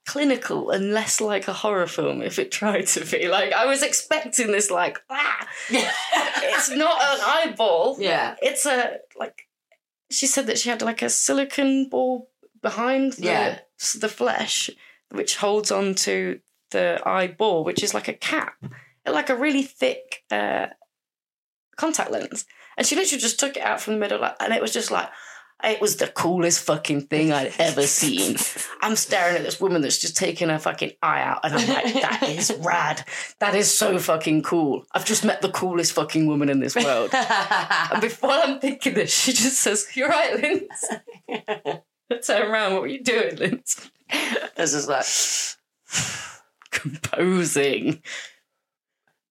clinical 0.07 0.71
and 0.71 0.93
less 0.93 1.21
like 1.21 1.47
a 1.49 1.53
horror 1.53 1.87
film 1.87 2.23
if 2.23 2.39
it 2.39 2.51
tried 2.53 2.87
to 2.89 3.05
be. 3.05 3.29
Like, 3.29 3.53
I 3.53 3.67
was 3.67 3.83
expecting 3.83 4.53
this, 4.53 4.71
like, 4.71 4.99
ah, 5.11 5.49
it's 5.71 6.71
not 6.71 7.01
an 7.03 7.21
eyeball. 7.51 7.97
yeah. 7.99 8.37
It's 8.41 8.67
a 8.67 8.99
like 9.19 9.49
she 10.11 10.27
said 10.27 10.47
that 10.47 10.59
she 10.59 10.69
had 10.71 10.83
like 10.83 11.03
a 11.03 11.09
silicone 11.11 11.89
ball 11.89 12.31
behind 12.63 13.15
the, 13.15 13.23
Yeah. 13.25 13.59
the 13.99 14.09
flesh, 14.09 14.71
which 15.11 15.37
holds 15.37 15.71
on 15.71 15.95
to 15.97 16.41
the 16.71 17.01
eyeball, 17.05 17.65
which 17.65 17.83
is 17.83 17.95
like 17.95 18.09
a 18.09 18.13
cap, 18.15 18.55
like 19.07 19.29
a 19.31 19.37
really 19.37 19.63
thick 19.63 20.25
uh, 20.31 20.67
contact 21.81 22.11
lens. 22.11 22.45
And 22.77 22.87
she 22.87 22.95
literally 22.95 23.21
just 23.21 23.41
took 23.41 23.57
it 23.57 23.63
out 23.63 23.81
from 23.81 23.95
the 23.95 24.01
middle, 24.01 24.23
and 24.39 24.53
it 24.53 24.63
was 24.63 24.73
just 24.73 24.91
like. 24.91 25.09
It 25.63 25.79
was 25.79 25.97
the 25.97 26.07
coolest 26.07 26.65
fucking 26.65 27.09
thing 27.09 27.33
I'd 27.33 27.53
ever 27.59 27.83
seen. 27.83 28.39
I'm 28.81 28.97
staring 28.97 29.37
at 29.37 29.43
this 29.43 29.61
woman 29.61 29.83
that's 29.83 29.99
just 29.99 30.17
taking 30.17 30.49
her 30.49 30.59
fucking 30.59 30.93
eye 31.03 31.21
out, 31.21 31.41
and 31.45 31.53
I'm 31.53 31.69
like, 31.69 31.93
that 32.01 32.23
is 32.31 32.51
rad. 32.61 33.05
That 33.41 33.55
is 33.55 33.71
so 33.71 33.99
fucking 33.99 34.43
cool. 34.43 34.87
I've 34.95 35.05
just 35.05 35.23
met 35.23 35.43
the 35.43 35.51
coolest 35.51 35.93
fucking 35.93 36.27
woman 36.27 36.49
in 36.49 36.61
this 36.61 36.75
world. 36.75 37.11
And 37.13 38.01
before 38.01 38.31
I'm 38.31 38.59
thinking 38.59 38.95
this, 38.95 39.13
she 39.13 39.33
just 39.35 39.61
says, 39.61 39.87
You're 39.95 40.09
right, 40.09 40.41
Linz. 40.41 40.85
I 41.29 42.17
turn 42.25 42.51
around, 42.51 42.73
what 42.73 42.81
were 42.81 42.89
you 42.89 43.05
doing, 43.05 43.37
Linz? 43.37 43.91
This 44.57 44.73
is 44.73 44.89
like, 44.89 45.05
Composing. 46.71 48.03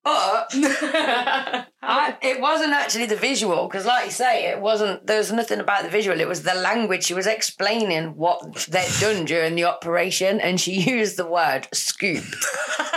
But 0.09 0.51
I, 1.81 2.17
it 2.21 2.39
wasn't 2.41 2.73
actually 2.73 3.05
the 3.05 3.15
visual 3.15 3.67
because, 3.67 3.85
like 3.85 4.05
you 4.05 4.11
say, 4.11 4.45
it 4.49 4.59
wasn't. 4.59 5.05
There 5.05 5.17
was 5.17 5.31
nothing 5.31 5.59
about 5.59 5.83
the 5.83 5.89
visual. 5.89 6.19
It 6.19 6.27
was 6.27 6.43
the 6.43 6.53
language. 6.55 7.03
She 7.05 7.13
was 7.13 7.27
explaining 7.27 8.15
what 8.15 8.41
they'd 8.69 8.91
done 8.99 9.25
during 9.25 9.55
the 9.55 9.65
operation, 9.65 10.39
and 10.39 10.59
she 10.59 10.73
used 10.97 11.17
the 11.17 11.25
word 11.27 11.67
"scoop" 11.73 12.23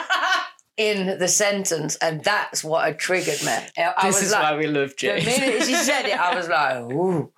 in 0.76 1.18
the 1.18 1.28
sentence, 1.28 1.96
and 1.96 2.22
that's 2.24 2.64
what 2.64 2.84
had 2.84 2.98
triggered 2.98 3.42
me. 3.44 3.52
I 3.78 4.06
this 4.06 4.16
was 4.16 4.22
is 4.24 4.32
like, 4.32 4.42
why 4.42 4.56
we 4.56 4.66
love 4.66 4.90
the 4.90 4.94
Jade. 4.96 5.26
minute 5.26 5.62
she 5.64 5.74
said 5.74 6.06
it, 6.06 6.18
I 6.18 6.34
was 6.34 6.48
like, 6.48 6.76
"Ooh." 6.92 7.32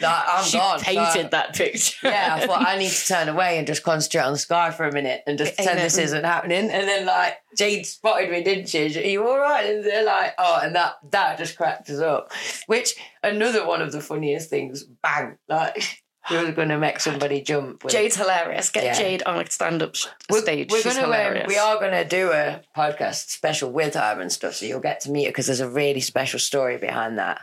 Like, 0.00 0.24
I'm 0.26 0.44
she 0.44 0.58
gone. 0.58 0.80
painted 0.80 1.12
So- 1.12 1.28
that 1.28 1.54
picture. 1.54 1.96
yeah, 2.08 2.36
I 2.40 2.46
thought 2.46 2.66
I 2.66 2.78
need 2.78 2.90
to 2.90 3.06
turn 3.06 3.28
away 3.28 3.58
and 3.58 3.66
just 3.66 3.82
concentrate 3.82 4.22
on 4.22 4.32
the 4.32 4.38
sky 4.38 4.70
for 4.70 4.86
a 4.86 4.92
minute 4.92 5.22
and 5.26 5.38
just 5.38 5.54
pretend 5.56 5.78
this 5.78 5.98
isn't 5.98 6.24
happening. 6.24 6.70
And 6.70 6.88
then 6.88 7.06
like 7.06 7.34
Jade 7.56 7.86
spotted 7.86 8.30
me, 8.30 8.42
didn't 8.42 8.68
she? 8.68 8.84
Are 8.86 9.06
you 9.06 9.26
all 9.26 9.38
right? 9.38 9.64
And 9.70 9.84
they're 9.84 10.04
like, 10.04 10.34
oh, 10.38 10.60
and 10.62 10.74
that 10.74 10.94
that 11.10 11.38
just 11.38 11.56
cracked 11.56 11.88
us 11.90 12.00
up. 12.00 12.32
Which 12.66 12.94
another 13.22 13.66
one 13.66 13.82
of 13.82 13.92
the 13.92 14.00
funniest 14.00 14.50
things. 14.50 14.82
Bang! 15.02 15.38
Like 15.48 16.02
we 16.30 16.38
were 16.38 16.52
going 16.52 16.70
to 16.70 16.78
make 16.78 16.98
somebody 17.00 17.42
jump. 17.42 17.84
With, 17.84 17.92
Jade's 17.92 18.16
hilarious. 18.16 18.70
Get 18.70 18.84
Yeah. 18.84 18.94
Jade 18.94 19.22
on 19.24 19.40
a 19.40 19.48
stand 19.50 19.82
up 19.82 19.94
we're, 20.30 20.40
stage. 20.40 20.70
We're 20.72 20.80
She's 20.80 20.94
gonna, 20.94 21.06
um, 21.06 21.12
hilarious. 21.12 21.46
we 21.48 21.58
are 21.58 21.78
going 21.78 21.92
to 21.92 22.04
do 22.08 22.32
a 22.32 22.62
podcast 22.76 23.28
special 23.28 23.70
with 23.70 23.94
her 23.94 24.20
and 24.20 24.32
stuff, 24.32 24.54
so 24.54 24.66
you'll 24.66 24.80
get 24.80 25.00
to 25.02 25.10
meet 25.10 25.26
her 25.26 25.30
because 25.30 25.46
there's 25.46 25.60
a 25.60 25.68
really 25.68 26.00
special 26.00 26.38
story 26.40 26.78
behind 26.78 27.18
that. 27.18 27.42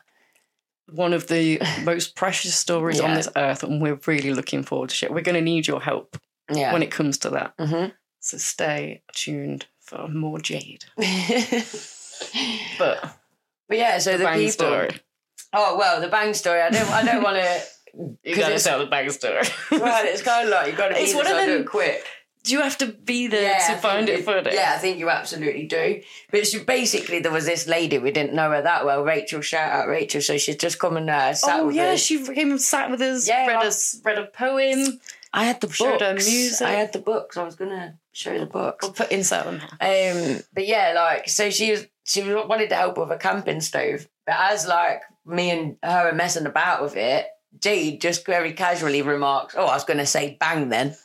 One 0.89 1.13
of 1.13 1.27
the 1.27 1.61
most 1.83 2.15
precious 2.15 2.55
stories 2.55 2.99
on 2.99 3.13
this 3.13 3.29
earth, 3.35 3.63
and 3.63 3.81
we're 3.81 3.99
really 4.07 4.33
looking 4.33 4.63
forward 4.63 4.89
to 4.89 5.05
it. 5.05 5.13
We're 5.13 5.21
going 5.21 5.35
to 5.35 5.41
need 5.41 5.67
your 5.67 5.81
help 5.81 6.17
Yeah. 6.51 6.73
when 6.73 6.83
it 6.83 6.91
comes 6.91 7.17
to 7.19 7.29
that. 7.31 7.53
hmm 7.59 7.85
So 8.19 8.37
stay 8.37 9.01
tuned 9.13 9.65
for 9.79 10.07
more 10.07 10.39
Jade. 10.39 10.85
But 12.77 13.17
but 13.67 13.77
yeah, 13.77 13.97
so 13.97 14.11
the, 14.13 14.19
the, 14.19 14.23
bang 14.25 14.37
people. 14.37 14.51
story. 14.51 14.89
Oh 15.53 15.77
well, 15.77 15.99
the 16.01 16.07
bang 16.07 16.33
story. 16.33 16.61
I 16.61 16.69
don't. 16.69 16.89
I 16.89 17.03
don't 17.03 17.23
want 17.23 17.37
to. 17.37 17.61
You 18.23 18.35
gotta 18.37 18.53
it's- 18.53 18.63
tell 18.63 18.79
the 18.79 18.85
bang 18.85 19.09
story. 19.09 19.41
Right, 19.69 20.05
it's 20.05 20.21
kind 20.21 20.45
of 20.47 20.51
like 20.51 20.71
you 20.71 20.77
got 20.77 20.89
to 20.89 20.93
be 20.93 21.01
It's 21.01 21.13
one 21.13 21.27
of 21.27 21.35
them- 21.35 21.65
quick. 21.65 22.05
Do 22.43 22.53
you 22.53 22.61
have 22.61 22.77
to 22.79 22.87
be 22.87 23.27
there 23.27 23.55
I 23.55 23.73
to 23.73 23.77
find 23.79 24.09
it 24.09 24.19
you- 24.19 24.23
further? 24.25 24.51
Yeah, 24.51 24.73
I 24.75 24.79
think 24.79 24.97
you 24.97 25.09
absolutely 25.09 25.67
do. 25.67 26.01
But 26.31 26.47
she, 26.47 26.59
basically, 26.63 27.19
there 27.19 27.31
was 27.31 27.45
this 27.45 27.67
lady 27.67 27.99
we 27.99 28.11
didn't 28.11 28.33
know 28.33 28.49
her 28.51 28.61
that 28.63 28.83
well. 28.85 29.03
Rachel, 29.03 29.41
shout 29.41 29.71
out 29.71 29.87
Rachel. 29.87 30.21
So 30.21 30.37
she's 30.37 30.55
just 30.55 30.79
come 30.79 30.97
and 30.97 31.09
uh, 31.09 31.33
sat 31.33 31.59
Oh 31.59 31.67
with 31.67 31.75
yeah, 31.75 31.91
us. 31.91 31.99
she 31.99 32.23
came 32.25 32.49
and 32.51 32.61
sat 32.61 32.89
with 32.89 33.01
us. 33.01 33.27
Yeah, 33.27 33.45
read 33.47 33.57
I- 33.57 33.63
a 33.65 33.67
s- 33.67 34.01
read 34.03 34.17
a 34.17 34.25
poem. 34.25 34.99
I 35.33 35.45
had 35.45 35.61
the 35.61 35.67
books. 35.67 35.77
showed 35.77 36.01
her 36.01 36.13
music. 36.13 36.67
I 36.67 36.71
had 36.71 36.91
the 36.93 36.99
books. 36.99 37.37
I 37.37 37.43
was 37.43 37.55
gonna 37.55 37.97
show 38.11 38.33
you 38.33 38.39
the 38.39 38.45
books. 38.47 38.83
We'll 38.83 38.93
put 38.93 39.11
insert 39.11 39.45
them. 39.45 39.61
Um, 39.79 40.41
but 40.53 40.67
yeah, 40.67 40.93
like 40.95 41.29
so 41.29 41.49
she 41.51 41.71
was 41.71 41.85
she 42.03 42.21
wanted 42.33 42.69
to 42.69 42.75
help 42.75 42.97
with 42.97 43.11
a 43.11 43.17
camping 43.17 43.61
stove, 43.61 44.07
but 44.25 44.35
as 44.37 44.65
like 44.67 45.03
me 45.25 45.51
and 45.51 45.77
her 45.83 46.09
are 46.09 46.13
messing 46.13 46.47
about 46.47 46.81
with 46.81 46.97
it, 46.97 47.27
Jade 47.59 48.01
just 48.01 48.25
very 48.25 48.51
casually 48.53 49.03
remarks, 49.03 49.53
"Oh, 49.57 49.67
I 49.67 49.75
was 49.75 49.85
going 49.85 49.99
to 49.99 50.05
say 50.05 50.35
bang 50.39 50.67
then. 50.69 50.95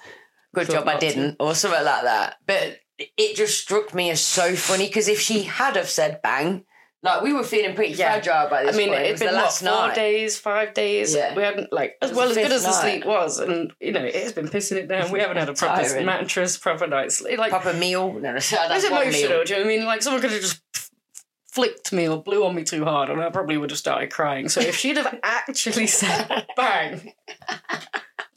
Good 0.64 0.70
job 0.72 0.88
I 0.88 0.92
not 0.94 1.00
to. 1.00 1.08
didn't," 1.08 1.36
or 1.40 1.54
something 1.54 1.84
like 1.84 2.02
that. 2.02 2.38
But 2.46 2.78
it 2.98 3.36
just 3.36 3.60
struck 3.60 3.94
me 3.94 4.10
as 4.10 4.20
so 4.20 4.54
funny 4.56 4.86
because 4.86 5.06
if 5.08 5.20
she 5.20 5.42
had 5.44 5.76
have 5.76 5.88
said 5.88 6.20
bang, 6.22 6.64
like 7.02 7.22
we 7.22 7.32
were 7.32 7.44
feeling 7.44 7.74
pretty 7.76 7.92
Yeah. 7.94 8.12
fragile 8.20 8.48
by 8.48 8.64
this 8.64 8.74
I 8.74 8.78
mean, 8.78 8.88
point. 8.88 9.00
It 9.02 9.04
it'd 9.04 9.12
was 9.12 9.20
been 9.20 9.34
what 9.34 9.52
four 9.52 9.88
night. 9.88 9.94
days, 9.94 10.38
five 10.38 10.72
days. 10.74 11.14
Yeah. 11.14 11.34
We 11.34 11.42
hadn't 11.42 11.72
like 11.72 11.96
as 12.02 12.12
well 12.12 12.30
as 12.30 12.36
good 12.36 12.50
as 12.50 12.62
the 12.64 12.70
night. 12.70 12.80
sleep 12.80 13.04
was, 13.04 13.38
and 13.38 13.72
you 13.80 13.92
know 13.92 14.02
it's 14.02 14.32
been 14.32 14.48
pissing 14.48 14.78
it 14.78 14.88
down. 14.88 15.10
We 15.12 15.20
haven't 15.20 15.36
had 15.36 15.48
a 15.50 15.54
proper 15.54 15.82
Tiring. 15.82 16.06
mattress, 16.06 16.56
proper 16.56 16.86
night's 16.86 17.18
sleep. 17.18 17.38
Like 17.38 17.50
Proper 17.50 17.74
meal. 17.74 18.12
No, 18.14 18.20
no, 18.20 18.32
that's 18.32 18.52
it's 18.52 18.84
emotional. 18.86 19.12
meal. 19.12 19.44
Do 19.44 19.52
you 19.52 19.58
know 19.60 19.64
what 19.66 19.72
I 19.72 19.76
mean? 19.76 19.84
Like 19.86 20.02
someone 20.02 20.22
could 20.22 20.32
have 20.32 20.40
just 20.40 20.60
flicked 21.52 21.92
me 21.92 22.06
or 22.08 22.22
blew 22.22 22.44
on 22.44 22.54
me 22.54 22.64
too 22.64 22.84
hard, 22.84 23.08
and 23.10 23.20
I 23.20 23.28
probably 23.30 23.56
would 23.58 23.70
have 23.70 23.78
started 23.78 24.10
crying. 24.10 24.48
So 24.48 24.60
if 24.62 24.76
she'd 24.76 24.96
have 24.96 25.18
actually 25.22 25.86
said 25.86 26.46
bang. 26.56 27.12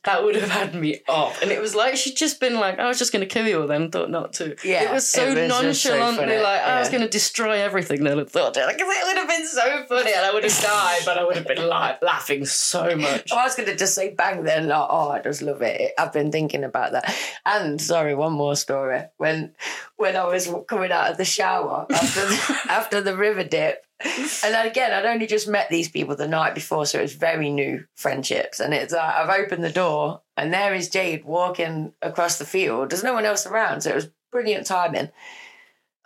That 0.05 0.23
would 0.23 0.35
have 0.35 0.49
had 0.49 0.73
me 0.73 1.01
off, 1.09 1.41
and 1.41 1.51
it 1.51 1.59
was 1.59 1.75
like 1.75 1.97
she'd 1.97 2.15
just 2.15 2.39
been 2.39 2.55
like, 2.55 2.79
"I 2.79 2.87
was 2.87 2.97
just 2.97 3.11
going 3.11 3.21
to 3.21 3.27
kill 3.27 3.45
you," 3.45 3.61
all 3.61 3.67
then 3.67 3.91
thought 3.91 4.09
not 4.09 4.33
to. 4.33 4.55
Yeah, 4.63 4.83
it 4.83 4.93
was 4.93 5.09
so 5.09 5.23
it 5.23 5.35
was 5.35 5.51
so 5.51 5.61
nonchalantly 5.61 6.25
funny, 6.25 6.37
like, 6.37 6.61
"I 6.61 6.79
was 6.79 6.89
going 6.89 7.01
to 7.01 7.09
destroy 7.09 7.59
everything." 7.59 8.03
Then 8.03 8.25
thought, 8.25 8.55
like, 8.55 8.79
it 8.79 8.87
would 8.87 9.17
have 9.17 9.27
been 9.27 9.45
so 9.45 9.83
funny, 9.89 10.13
and 10.13 10.25
I 10.25 10.33
would 10.33 10.43
have 10.43 10.61
died, 10.61 11.01
but 11.05 11.17
I 11.17 11.23
would 11.25 11.35
have 11.35 11.47
been 11.47 11.67
like 11.67 12.01
laughing 12.01 12.45
so 12.45 12.95
much. 12.95 13.29
Oh, 13.31 13.37
I 13.39 13.43
was 13.43 13.55
going 13.55 13.67
to 13.69 13.75
just 13.75 13.93
say 13.93 14.13
bang 14.13 14.43
then. 14.43 14.67
Like, 14.69 14.87
oh, 14.89 15.09
I 15.09 15.21
just 15.21 15.41
love 15.41 15.61
it. 15.61 15.91
I've 15.97 16.13
been 16.13 16.31
thinking 16.31 16.63
about 16.63 16.93
that. 16.93 17.13
And 17.45 17.81
sorry, 17.81 18.15
one 18.15 18.33
more 18.33 18.55
story. 18.55 19.01
When 19.17 19.53
when 19.97 20.15
I 20.15 20.25
was 20.25 20.49
coming 20.67 20.91
out 20.91 21.11
of 21.11 21.17
the 21.17 21.25
shower 21.25 21.85
after 21.91 22.21
the, 22.25 22.59
after 22.69 23.01
the 23.01 23.17
river 23.17 23.43
dip, 23.43 23.85
and 24.05 24.53
then 24.53 24.65
again, 24.65 24.93
I'd 24.93 25.05
only 25.05 25.27
just 25.27 25.47
met 25.47 25.69
these 25.69 25.89
people 25.89 26.15
the 26.15 26.27
night 26.27 26.55
before, 26.55 26.85
so 26.85 26.99
it 26.99 27.03
was 27.03 27.15
very 27.15 27.49
new 27.49 27.85
friendships. 27.95 28.61
And 28.61 28.73
it's 28.73 28.93
like 28.93 29.13
I've 29.13 29.43
opened 29.43 29.63
the 29.63 29.71
door, 29.71 30.21
and 30.37 30.53
there 30.53 30.73
is 30.73 30.89
Jade 30.89 31.25
walking 31.25 31.93
across 32.01 32.37
the 32.37 32.45
field. 32.45 32.89
There's 32.89 33.03
no 33.03 33.13
one 33.13 33.25
else 33.25 33.45
around, 33.45 33.81
so 33.81 33.89
it 33.89 33.95
was 33.95 34.09
brilliant 34.31 34.65
timing. 34.65 35.09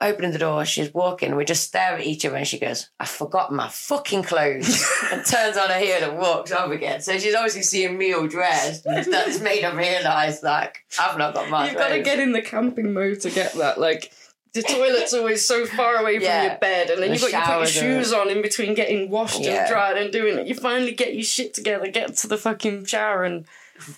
Opening 0.02 0.32
the 0.32 0.40
door, 0.40 0.66
she's 0.66 0.92
walking. 0.92 1.36
We 1.36 1.46
just 1.46 1.68
stare 1.68 1.94
at 1.94 2.06
each 2.06 2.26
other, 2.26 2.36
and 2.36 2.48
she 2.48 2.58
goes, 2.58 2.90
"I 3.00 3.06
forgot 3.06 3.54
my 3.54 3.70
fucking 3.70 4.24
clothes," 4.24 4.84
and 5.12 5.24
turns 5.24 5.56
on 5.56 5.70
her 5.70 5.80
heel 5.80 6.10
and 6.10 6.18
walks 6.18 6.52
off 6.52 6.72
again. 6.72 7.00
So 7.00 7.20
she's 7.20 7.36
obviously 7.36 7.62
seeing 7.62 8.00
me 8.00 8.12
all 8.14 8.28
dressed. 8.28 8.84
That's 8.86 9.40
made 9.40 9.64
her 9.64 9.78
realise 9.78 10.42
like 10.42 10.80
I've 11.00 11.20
not 11.20 11.36
got 11.36 11.50
my. 11.52 11.68
You've 11.68 11.78
got 11.78 11.90
to 11.90 12.02
get 12.02 12.20
in 12.20 12.32
the 12.32 12.42
camping 12.42 12.92
mode 12.92 13.22
to 13.22 13.30
get 13.30 13.54
that. 13.54 13.80
Like 13.80 14.12
the 14.54 14.62
toilet's 14.64 15.14
always 15.14 15.46
so 15.46 15.66
far 15.66 15.96
away 15.98 16.16
from 16.18 16.26
Yeah. 16.26 16.44
your 16.44 16.58
bed, 16.58 16.90
and 16.90 17.02
then 17.02 17.10
The 17.10 17.16
you've 17.18 17.32
got 17.32 17.48
you 17.48 17.54
put 17.54 17.74
your 17.76 17.84
shoes 17.84 18.14
on 18.14 18.30
in 18.30 18.42
between 18.42 18.74
getting 18.74 19.10
washed 19.10 19.40
Yeah. 19.42 19.62
and 19.62 19.70
dried 19.70 19.98
and 19.98 20.12
doing 20.12 20.38
it. 20.38 20.48
You 20.48 20.56
finally 20.56 20.92
get 20.94 21.14
your 21.14 21.24
shit 21.24 21.54
together, 21.54 21.88
get 21.88 22.16
to 22.18 22.28
the 22.28 22.38
fucking 22.38 22.86
shower, 22.86 23.24
and 23.24 23.46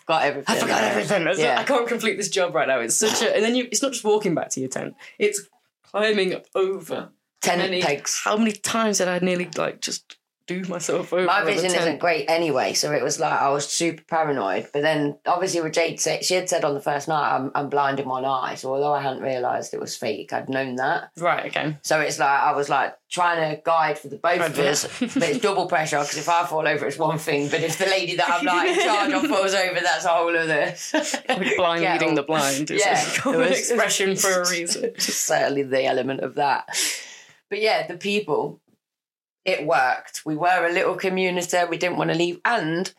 got 0.06 0.24
everything. 0.24 0.56
I 0.56 0.60
forgot 0.60 0.84
everything. 0.84 1.28
It's 1.28 1.40
like, 1.40 1.58
I 1.58 1.64
can't 1.64 1.88
complete 1.88 2.16
this 2.18 2.30
job 2.30 2.56
right 2.56 2.68
now. 2.68 2.80
It's 2.80 2.96
such 2.96 3.22
a, 3.22 3.36
and 3.36 3.44
then 3.44 3.56
you. 3.56 3.68
It's 3.72 3.82
not 3.82 3.92
just 3.92 4.04
walking 4.06 4.34
back 4.34 4.50
to 4.52 4.60
your 4.62 4.70
tent. 4.70 4.96
It's 5.20 5.42
climbing 5.84 6.42
over. 6.56 7.10
Tent 7.42 7.60
many- 7.62 7.82
pegs. 7.82 8.22
How 8.24 8.38
many 8.38 8.54
times 8.54 8.98
did 9.00 9.08
I 9.08 9.20
nearly 9.20 9.50
like 9.58 9.82
just 9.82 10.16
do 10.48 10.64
myself 10.66 11.12
over? 11.14 11.26
My 11.26 11.44
vision 11.44 11.66
isn't 11.66 12.00
great 12.00 12.30
anyway, 12.30 12.74
so 12.74 12.92
it 12.92 13.04
was 13.04 13.20
like 13.20 13.40
I 13.40 13.50
was 13.50 13.68
super 13.68 14.04
paranoid. 14.04 14.70
But 14.74 14.82
then, 14.84 15.18
obviously, 15.26 15.62
with 15.62 15.74
Jade, 15.74 16.00
she 16.00 16.34
had 16.36 16.50
said 16.50 16.64
on 16.64 16.74
the 16.74 16.82
first 16.82 17.08
night, 17.08 17.36
I'm, 17.36 17.52
I'm 17.56 17.70
blind 17.70 18.00
in 18.00 18.08
one 18.08 18.26
eye. 18.26 18.56
So 18.56 18.74
although 18.74 18.94
I 18.94 19.02
hadn't 19.02 19.24
realised 19.24 19.74
it 19.74 19.80
was 19.80 19.96
fake, 19.96 20.34
I'd 20.34 20.50
known 20.50 20.76
that. 20.76 21.12
right. 21.18 21.46
Okay. 21.48 21.78
So 21.82 22.00
it's 22.00 22.20
like 22.20 22.30
I 22.42 22.52
was 22.54 22.70
like 22.70 22.96
trying 23.10 23.56
to 23.56 23.62
guide 23.64 23.98
for 23.98 24.08
the 24.10 24.18
both 24.18 24.42
of 24.42 24.58
Right. 24.58 24.68
us, 24.68 24.84
but 25.00 25.24
it's 25.30 25.40
double 25.40 25.68
pressure 25.68 26.00
because 26.00 26.18
if 26.18 26.28
I 26.28 26.46
fall 26.46 26.68
over, 26.68 26.86
it's 26.88 26.98
one 26.98 27.18
thing, 27.18 27.48
but 27.50 27.62
if 27.62 27.78
the 27.78 27.86
lady 27.86 28.16
that 28.18 28.30
I'm 28.30 28.46
like 28.46 28.70
in 28.70 28.80
charge 28.84 29.14
of 29.14 29.28
falls 29.28 29.54
over, 29.54 29.80
that's 29.80 30.06
a 30.06 30.10
whole 30.10 30.36
other. 30.36 30.74
Like 31.30 31.56
blind 31.58 31.82
Get 31.82 32.00
leading 32.02 32.16
the 32.16 32.24
blind. 32.24 32.70
Is 32.72 32.82
Yeah, 32.86 33.02
a 33.02 33.18
common 33.20 33.40
was- 33.42 33.52
expression 33.60 34.16
for 34.16 34.42
a 34.42 34.50
reason. 34.50 34.92
Just 34.96 35.22
certainly 35.26 35.64
the 35.64 35.86
element 35.86 36.22
of 36.22 36.36
that. 36.36 36.68
But 37.50 37.62
yeah, 37.62 37.86
the 37.88 37.96
people, 37.98 38.60
it 39.46 39.66
worked. 39.66 40.24
We 40.26 40.36
were 40.36 40.66
a 40.68 40.74
little 40.74 40.96
community. 40.96 41.58
We 41.70 41.78
didn't 41.78 41.98
want 41.98 42.10
to 42.12 42.18
leave, 42.18 42.42
and 42.44 42.92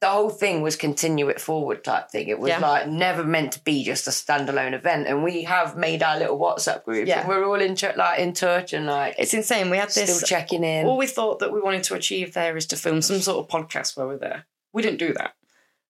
the 0.00 0.06
whole 0.08 0.30
thing 0.30 0.62
was 0.62 0.76
continue 0.76 1.28
it 1.28 1.40
forward 1.40 1.82
type 1.82 2.08
thing. 2.12 2.28
It 2.28 2.38
was 2.38 2.50
Yeah. 2.50 2.60
like 2.60 2.86
never 2.86 3.24
meant 3.24 3.50
to 3.54 3.60
be 3.64 3.82
just 3.82 4.06
a 4.06 4.10
standalone 4.10 4.72
event. 4.72 5.08
And 5.08 5.24
we 5.24 5.42
have 5.42 5.76
made 5.76 6.04
our 6.04 6.16
little 6.16 6.38
WhatsApp 6.38 6.84
group. 6.84 7.08
Yeah. 7.08 7.26
we're 7.26 7.44
all 7.44 7.60
in 7.60 7.74
ch- 7.74 7.96
like 7.96 8.20
in 8.20 8.32
touch 8.32 8.72
and 8.72 8.86
like 8.86 9.16
It's 9.18 9.34
insane. 9.34 9.70
We 9.70 9.76
had 9.76 9.88
this 9.90 10.16
still 10.16 10.20
checking 10.28 10.62
in. 10.62 10.86
all 10.86 10.96
we 10.96 11.08
thought 11.08 11.40
that 11.40 11.52
we 11.52 11.60
wanted 11.60 11.82
to 11.84 11.94
achieve 11.94 12.32
there 12.34 12.56
is 12.56 12.66
to 12.66 12.76
film 12.76 13.02
some 13.02 13.18
sort 13.20 13.38
of 13.44 13.50
podcast 13.50 13.96
while 13.96 14.06
we're 14.06 14.18
there. 14.18 14.46
We 14.72 14.82
didn't 14.82 15.00
do 15.00 15.12
that. 15.14 15.34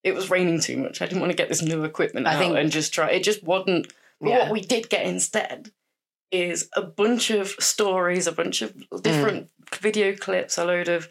It 0.02 0.14
was 0.14 0.30
raining 0.30 0.60
too 0.60 0.78
much. 0.78 1.02
I 1.02 1.06
didn't 1.06 1.20
want 1.20 1.32
to 1.32 1.36
get 1.36 1.50
this 1.50 1.60
new 1.60 1.84
equipment 1.84 2.26
I 2.26 2.32
out 2.36 2.38
think- 2.38 2.56
and 2.56 2.72
just 2.72 2.94
try. 2.94 3.10
It 3.10 3.22
just 3.24 3.42
wasn't. 3.42 3.92
But 4.22 4.30
Yeah. 4.30 4.38
what 4.44 4.52
we 4.52 4.60
did 4.62 4.88
get 4.88 5.04
instead 5.04 5.70
is 6.30 6.70
a 6.72 6.80
bunch 6.82 7.28
of 7.28 7.48
stories, 7.58 8.26
a 8.26 8.32
bunch 8.32 8.62
of 8.62 8.72
different 9.02 9.50
video 9.76 10.14
clips, 10.14 10.58
a 10.58 10.64
load 10.64 10.88
of 10.88 11.08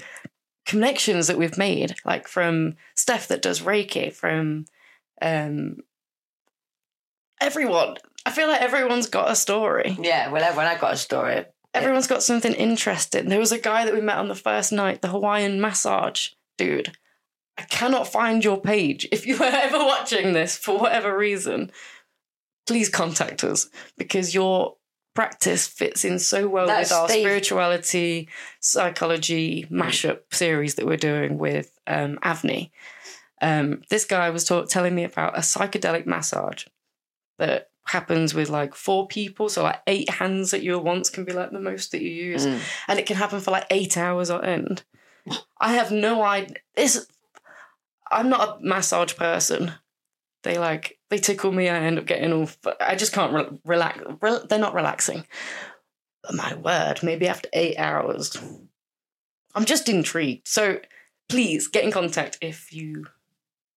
connections 0.65 1.27
that 1.27 1.37
we've 1.37 1.57
made, 1.57 1.95
like 2.05 2.27
from 2.27 2.75
Steph 2.95 3.27
that 3.29 3.41
does 3.41 3.61
Reiki, 3.61 4.11
from 4.13 4.65
um, 5.21 5.77
everyone. 7.39 7.95
I 8.25 8.31
feel 8.31 8.47
like 8.47 8.61
everyone's 8.61 9.07
got 9.07 9.31
a 9.31 9.35
story. 9.35 9.97
Yeah, 10.01 10.29
well, 10.31 10.55
when 10.55 10.67
I 10.67 10.77
got 10.77 10.93
a 10.93 10.97
story, 10.97 11.45
Everyone's 11.77 12.07
got 12.07 12.23
something 12.23 12.53
interesting. 12.53 13.29
There 13.29 13.39
was 13.39 13.51
a 13.51 13.59
guy 13.59 13.85
that 13.85 13.93
we 13.93 14.01
met 14.01 14.17
on 14.17 14.29
the 14.29 14.35
first 14.35 14.71
night, 14.71 15.01
the 15.01 15.09
Hawaiian 15.09 15.61
massage 15.61 16.29
dude. 16.57 16.97
I 17.57 17.63
cannot 17.63 18.07
find 18.07 18.43
your 18.43 18.59
page. 18.59 19.07
If 19.11 19.25
you 19.25 19.35
are 19.37 19.43
ever 19.53 19.77
watching 19.77 20.33
this 20.33 20.57
for 20.57 20.79
whatever 20.79 21.15
reason, 21.15 21.71
please 22.65 22.89
contact 22.89 23.43
us 23.43 23.69
because 23.97 24.33
your 24.33 24.76
practice 25.17 25.65
fits 25.67 26.06
in 26.06 26.19
so 26.19 26.47
well 26.47 26.67
That's 26.67 26.91
with 26.91 26.97
our 26.99 27.10
Steve. 27.10 27.21
spirituality, 27.23 28.30
psychology 28.60 29.65
mashup 29.71 30.19
series 30.32 30.75
that 30.75 30.86
we're 30.86 30.95
doing 31.12 31.39
with 31.39 31.71
um, 31.88 32.19
Avni. 32.21 32.69
Um, 33.41 33.82
this 33.89 34.06
guy 34.06 34.30
was 34.30 34.45
telling 34.45 34.93
me 34.93 35.03
about 35.06 35.36
a 35.36 35.41
psychedelic 35.41 36.06
massage 36.06 36.65
that 37.39 37.71
happens 37.86 38.36
with 38.36 38.49
like 38.49 38.75
four 38.75 39.08
people. 39.08 39.49
So 39.49 39.63
like 39.63 39.82
eight 39.88 40.08
hands 40.10 40.53
at 40.53 40.62
you 40.62 40.77
at 40.77 40.84
once 40.84 41.10
can 41.10 41.25
be 41.25 41.34
like 41.34 41.49
the 41.51 41.60
most 41.60 41.91
that 41.93 42.03
you 42.03 42.12
use, 42.12 42.45
Mm. 42.45 42.60
and 42.88 42.99
it 42.99 43.08
can 43.08 43.15
happen 43.17 43.39
for 43.39 43.49
like 43.49 43.65
eight 43.71 43.97
hours 43.97 44.30
on 44.30 44.45
end. 44.45 44.84
I 45.60 45.73
have 45.73 45.89
no 45.91 46.21
idea. 46.21 46.58
This, 46.75 47.08
I'm 48.12 48.30
not 48.30 48.60
a 48.62 48.63
massage 48.63 49.15
person. 49.15 49.71
They 50.47 50.57
like 50.57 50.97
they 51.10 51.17
tickle 51.17 51.51
me. 51.51 51.67
I 51.67 51.75
end 51.77 51.99
up 51.99 52.05
getting 52.05 52.31
all. 52.31 52.49
I 52.79 52.95
just 52.95 53.12
can't 53.12 53.33
re- 53.33 53.60
relax. 53.65 53.99
Re- 54.21 54.39
they're 54.47 54.57
not 54.57 54.73
relaxing. 54.73 55.27
But 56.23 56.36
my 56.36 56.55
word, 56.55 57.03
maybe 57.03 57.27
after 57.27 57.49
eight 57.51 57.77
hours, 57.77 58.38
I'm 59.55 59.65
just 59.65 59.89
intrigued. 59.89 60.47
So 60.47 60.79
please 61.27 61.67
get 61.67 61.83
in 61.83 61.91
contact 61.91 62.38
if 62.39 62.71
you 62.71 63.07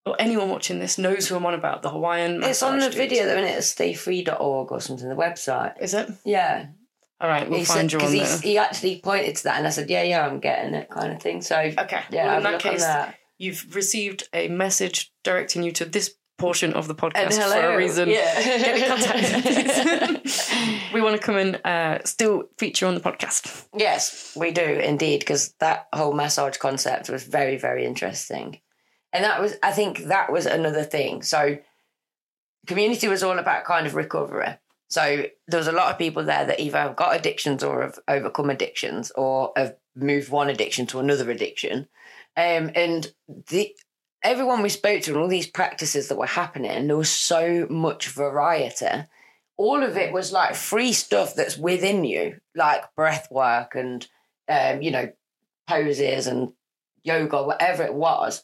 or 0.07 0.15
anyone 0.21 0.49
watching 0.49 0.79
this 0.79 0.97
knows 0.97 1.27
who 1.27 1.35
I'm 1.35 1.45
on 1.45 1.55
about. 1.55 1.83
The 1.83 1.91
Hawaiian. 1.91 2.41
it's 2.45 2.63
on 2.63 2.79
the 2.79 2.87
dude. 2.87 2.95
video 2.95 3.25
though, 3.25 3.39
isn't 3.39 3.45
it? 3.51 3.59
It's 3.59 3.75
stayfree.org 3.75 4.71
or 4.71 4.81
something, 4.81 5.09
the 5.09 5.17
website. 5.17 5.75
Is 5.83 5.93
it? 5.93 6.09
Yeah. 6.25 6.67
All 7.21 7.29
right, 7.29 7.51
we'll 7.51 7.59
he 7.59 7.65
find 7.65 7.91
said, 7.91 8.01
you 8.01 8.07
on 8.07 8.13
there. 8.17 8.39
he 8.39 8.59
actually 8.59 9.01
pointed 9.03 9.35
to 9.37 9.43
that 9.45 9.59
and 9.59 9.67
I 9.67 9.71
said, 9.71 9.91
yeah, 9.91 10.05
yeah, 10.05 10.25
I'm 10.25 10.39
getting 10.39 10.75
it 10.75 10.89
kind 10.89 11.13
of 11.13 11.21
thing. 11.21 11.43
So, 11.43 11.57
Okay. 11.57 12.03
yeah, 12.13 12.27
well, 12.29 12.37
in 12.37 12.43
that 12.45 12.61
case, 12.61 12.81
that. 12.83 13.17
you've 13.39 13.75
received 13.75 14.29
a 14.33 14.47
message 14.47 15.13
directing 15.25 15.65
you 15.65 15.73
to 15.73 15.85
this 15.85 16.15
portion 16.41 16.73
of 16.73 16.89
the 16.89 16.95
podcast 16.95 17.35
for 17.35 17.75
a 17.75 17.77
reason. 17.77 18.09
Yeah. 18.09 18.35
Get 18.43 18.79
in 18.79 18.89
contact. 18.89 20.25
we 20.95 21.03
want 21.03 21.21
to 21.21 21.23
come 21.23 21.37
and 21.37 21.61
uh, 21.65 21.99
still 22.05 22.45
feature 22.59 22.87
on 22.87 22.95
the 22.95 23.01
podcast. 23.01 23.67
Yes, 23.77 24.33
we 24.35 24.51
do 24.51 24.63
indeed, 24.63 25.21
because 25.21 25.53
that 25.61 25.89
whole 25.93 26.15
massage 26.15 26.57
concept 26.57 27.11
was 27.11 27.25
very, 27.25 27.59
very 27.59 27.85
interesting. 27.85 28.61
And 29.13 29.25
that 29.25 29.41
was, 29.41 29.57
I 29.63 29.73
think 29.73 30.05
that 30.05 30.33
was 30.33 30.47
another 30.47 30.83
thing. 30.83 31.23
So, 31.23 31.59
community 32.67 33.09
was 33.09 33.23
all 33.23 33.39
about 33.39 33.65
kind 33.65 33.87
of 33.87 33.95
recovery. 33.95 34.57
So, 34.89 35.27
there 35.47 35.59
was 35.59 35.69
a 35.69 35.73
lot 35.73 35.93
of 35.93 35.99
people 35.99 36.25
there 36.25 36.47
that 36.47 36.61
either 36.61 36.79
have 36.79 36.97
got 36.97 37.15
addictions 37.15 37.63
or 37.63 37.83
have 37.83 37.99
overcome 38.09 38.49
addictions 38.51 39.11
or 39.11 39.53
have 39.57 39.77
moved 39.95 40.31
one 40.31 40.49
addiction 40.49 40.87
to 40.87 41.01
another 41.01 41.31
addiction. 41.31 41.89
Um, 42.37 42.71
and 42.75 43.13
the 43.49 43.75
everyone 44.23 44.63
we 44.63 44.69
spoke 44.69 45.03
to 45.03 45.13
and 45.13 45.21
all 45.21 45.29
these 45.29 45.47
practices 45.47 46.09
that 46.09 46.19
were 46.19 46.27
happening, 46.27 46.71
and 46.71 46.89
there 46.89 46.97
was 46.97 47.11
so 47.11 47.67
much 47.71 48.09
variety 48.09 49.05
all 49.61 49.83
of 49.83 49.95
it 49.99 50.11
was 50.11 50.33
like 50.33 50.55
free 50.55 50.91
stuff 50.91 51.35
that's 51.35 51.59
within 51.59 52.03
you, 52.03 52.41
like 52.55 52.83
breath 52.97 53.29
work 53.31 53.75
and 53.75 54.09
um, 54.49 54.81
you 54.81 54.91
know, 54.91 55.13
poses 55.69 56.27
and 56.27 56.55
yoga, 57.05 57.43
whatever 57.43 57.83
it 57.83 57.93
was. 57.93 58.43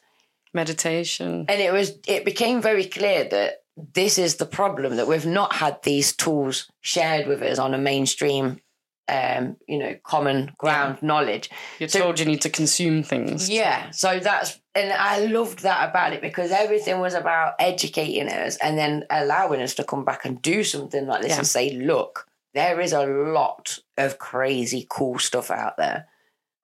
Meditation. 0.52 1.46
And 1.48 1.58
it 1.60 1.72
was 1.72 1.98
it 2.06 2.26
became 2.26 2.60
very 2.60 2.84
clear 2.84 3.24
that 3.30 3.62
this 3.94 4.18
is 4.18 4.36
the 4.36 4.44
problem 4.44 4.96
that 4.96 5.08
we've 5.08 5.24
not 5.24 5.54
had 5.54 5.82
these 5.82 6.14
tools 6.14 6.70
shared 6.82 7.26
with 7.26 7.40
us 7.40 7.58
on 7.58 7.72
a 7.72 7.78
mainstream 7.78 8.60
um, 9.08 9.56
you 9.68 9.78
know, 9.78 9.96
common 10.02 10.52
ground 10.58 11.02
knowledge. 11.02 11.48
You're 11.78 11.88
So- 11.88 12.00
told 12.00 12.18
you 12.18 12.26
need 12.26 12.42
to 12.42 12.50
consume 12.50 13.02
things. 13.02 13.48
Yeah, 13.48 13.90
so 13.90 14.18
that's 14.18 14.60
and 14.76 14.92
I 14.92 15.26
loved 15.26 15.60
that 15.60 15.88
about 15.90 16.12
it 16.12 16.20
because 16.20 16.50
everything 16.52 17.00
was 17.00 17.14
about 17.14 17.54
educating 17.58 18.28
us 18.28 18.56
and 18.58 18.76
then 18.78 19.04
allowing 19.10 19.60
us 19.62 19.74
to 19.74 19.84
come 19.84 20.04
back 20.04 20.24
and 20.24 20.40
do 20.42 20.62
something 20.62 21.06
like 21.06 21.22
this 21.22 21.30
Yeah. 21.32 21.38
and 21.38 21.46
say, 21.46 21.70
look, 21.70 22.26
there 22.54 22.80
is 22.80 22.92
a 22.92 23.06
lot 23.06 23.78
of 23.96 24.18
crazy 24.18 24.86
cool 24.88 25.18
stuff 25.18 25.50
out 25.50 25.76
there. 25.76 26.06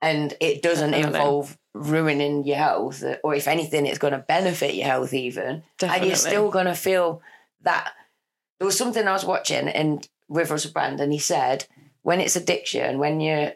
And 0.01 0.35
it 0.41 0.63
doesn't 0.63 0.91
Definitely. 0.93 1.19
involve 1.21 1.59
ruining 1.75 2.45
your 2.45 2.57
health, 2.57 3.03
or 3.25 3.35
if 3.35 3.49
anything, 3.49 3.87
it's 3.87 3.99
going 3.99 4.13
to 4.13 4.19
benefit 4.19 4.75
your 4.75 4.87
health 4.87 5.15
even. 5.15 5.63
And 5.83 6.05
you're 6.05 6.17
still 6.17 6.51
going 6.51 6.67
to 6.67 6.75
feel 6.75 7.23
that. 7.63 7.93
There 8.59 8.67
was 8.67 8.77
something 8.79 9.07
I 9.09 9.13
was 9.13 9.25
watching 9.25 9.69
and 9.69 10.07
with 10.29 10.51
Russell 10.51 10.73
Brand, 10.73 11.01
and 11.01 11.13
he 11.13 11.19
said, 11.19 11.67
when 12.03 12.21
it's 12.21 12.37
addiction, 12.37 12.99
when 12.99 13.21
you're 13.21 13.53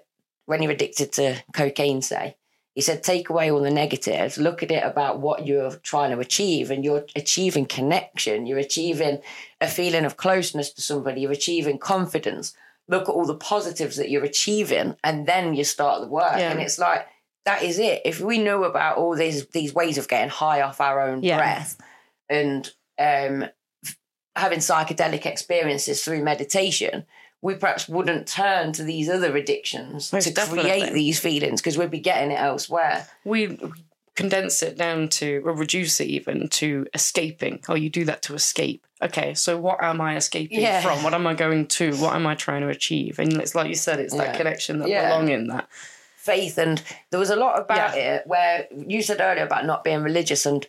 when 0.47 0.63
you're 0.63 0.73
addicted 0.73 1.13
to 1.15 1.43
cocaine, 1.53 2.01
say, 2.03 2.37
he 2.77 2.83
said, 2.83 3.03
take 3.03 3.31
away 3.31 3.51
all 3.51 3.63
the 3.63 3.71
negatives, 3.71 4.37
look 4.37 4.63
at 4.63 4.71
it 4.71 4.85
about 4.85 5.19
what 5.19 5.47
you're 5.47 5.77
trying 5.77 6.11
to 6.11 6.21
achieve, 6.21 6.71
and 6.71 6.85
you're 6.85 7.07
achieving 7.17 7.65
connection, 7.65 8.47
you're 8.47 8.59
achieving 8.59 9.19
a 9.63 9.67
feeling 9.67 10.05
of 10.05 10.19
closeness 10.19 10.71
to 10.75 10.83
somebody, 10.83 11.23
you're 11.23 11.33
achieving 11.33 11.79
confidence. 11.79 12.55
Look 12.87 13.09
at 13.09 13.13
all 13.13 13.25
the 13.25 13.35
positives 13.35 13.97
that 13.97 14.11
you're 14.11 14.25
achieving, 14.25 14.95
and 15.03 15.27
then 15.27 15.55
you 15.55 15.65
start 15.65 16.03
the 16.03 16.07
work. 16.07 16.37
Yeah. 16.37 16.51
And 16.53 16.61
it's 16.61 16.79
like, 16.79 17.07
that 17.47 17.63
is 17.63 17.79
it. 17.79 18.03
If 18.05 18.21
we 18.21 18.39
know 18.39 18.65
about 18.65 18.99
all 18.99 19.17
these 19.17 19.47
these 19.47 19.73
ways 19.73 19.97
of 19.97 20.07
getting 20.09 20.29
high 20.29 20.61
off 20.61 20.81
our 20.81 21.01
own 21.01 21.23
Yeah. 21.23 21.39
breath 21.39 21.79
and 22.29 22.71
um, 22.99 23.47
having 24.37 24.59
psychedelic 24.59 25.25
experiences 25.25 26.05
through 26.05 26.23
meditation, 26.23 27.07
we 27.43 27.55
perhaps 27.55 27.89
wouldn't 27.89 28.27
turn 28.27 28.73
to 28.73 28.83
these 28.83 29.09
other 29.09 29.37
addictions 29.37 30.13
Most 30.13 30.25
to 30.29 30.35
definitely. 30.35 30.71
create 30.71 30.93
these 30.93 31.19
feelings 31.21 31.61
because 31.61 31.77
we'd 31.79 31.91
be 31.91 32.01
getting 32.01 32.31
it 32.33 32.41
elsewhere. 32.41 33.07
we 33.25 33.59
condense 34.15 34.63
it 34.63 34.79
down 34.79 35.09
to 35.11 35.43
or 35.45 35.53
reduce 35.53 36.01
it 36.01 36.07
even 36.07 36.49
to 36.49 36.87
escaping 36.95 37.61
oh 37.69 37.75
you 37.75 37.91
do 37.91 38.07
that 38.07 38.23
to 38.23 38.35
escape 38.35 38.87
okay 39.03 39.35
so 39.35 39.59
what 39.59 39.83
am 39.85 40.01
i 40.01 40.17
escaping 40.17 40.59
Yeah. 40.61 40.81
from 40.81 41.03
what 41.05 41.13
am 41.13 41.27
i 41.27 41.35
going 41.35 41.67
to 41.67 41.95
what 41.97 42.15
am 42.15 42.27
i 42.27 42.35
trying 42.35 42.63
to 42.63 42.69
achieve 42.69 43.19
and 43.19 43.35
it's 43.35 43.55
like 43.55 43.69
you 43.69 43.75
said 43.75 44.01
it's 44.01 44.15
that 44.17 44.29
Yeah. 44.29 44.37
connection 44.39 44.79
that 44.79 44.89
Yeah. 44.89 45.11
belonging 45.11 45.49
that 45.49 45.69
faith 46.17 46.57
and 46.57 46.83
there 47.11 47.21
was 47.21 47.29
a 47.29 47.37
lot 47.37 47.61
about 47.61 47.97
it 47.99 48.27
where 48.27 48.67
you 48.75 49.03
said 49.03 49.21
earlier 49.21 49.45
about 49.45 49.67
not 49.67 49.85
being 49.85 50.03
religious 50.03 50.47
and 50.47 50.67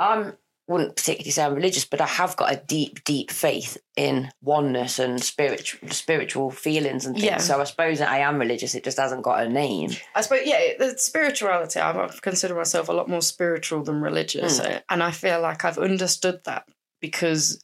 i 0.00 0.32
wouldn't 0.68 0.94
particularly 0.96 1.30
say 1.30 1.42
i'm 1.42 1.54
religious 1.54 1.84
but 1.84 2.00
i 2.00 2.06
have 2.06 2.36
got 2.36 2.52
a 2.52 2.62
deep 2.66 3.02
deep 3.04 3.30
faith 3.30 3.78
in 3.96 4.30
oneness 4.42 4.98
and 4.98 5.22
spiritual 5.22 5.88
spiritual 5.90 6.50
feelings 6.50 7.04
and 7.06 7.14
things 7.16 7.24
Yeah. 7.24 7.38
so 7.38 7.60
i 7.60 7.64
suppose 7.64 8.00
i 8.00 8.18
am 8.18 8.38
religious 8.38 8.74
it 8.74 8.84
just 8.84 8.98
hasn't 8.98 9.22
got 9.22 9.42
a 9.44 9.48
name 9.48 9.90
I 10.14 10.20
suppose, 10.20 10.42
yeah, 10.44 10.60
the 10.78 10.94
spirituality, 10.98 11.80
I 11.80 12.08
consider 12.22 12.54
myself 12.54 12.88
a 12.88 12.92
lot 12.92 13.08
more 13.08 13.22
spiritual 13.22 13.82
than 13.82 14.00
religious. 14.00 14.58
Hmm. 14.60 14.76
And 14.90 15.02
I 15.02 15.10
feel 15.12 15.40
like 15.40 15.64
I've 15.64 15.78
understood 15.78 16.40
that 16.44 16.64
because 17.00 17.62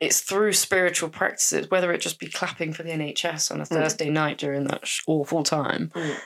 it's 0.00 0.20
through 0.20 0.52
spiritual 0.52 1.08
practices, 1.10 1.70
whether 1.70 1.92
it 1.92 2.00
just 2.00 2.18
be 2.20 2.28
clapping 2.28 2.72
for 2.72 2.82
the 2.82 2.90
NHS 2.90 3.50
on 3.50 3.60
a 3.60 3.64
Thursday 3.66 4.08
night 4.10 4.38
during 4.38 4.64
that 4.68 4.88
awful 5.06 5.42
time, 5.42 5.90
Mm. 5.94 6.16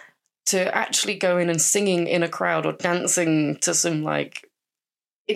to 0.46 0.74
actually 0.76 1.14
going 1.16 1.48
and 1.48 1.60
singing 1.60 2.06
in 2.06 2.22
a 2.22 2.28
crowd 2.28 2.66
or 2.66 2.72
dancing 2.72 3.56
to 3.62 3.72
some 3.74 4.02
like 4.02 4.48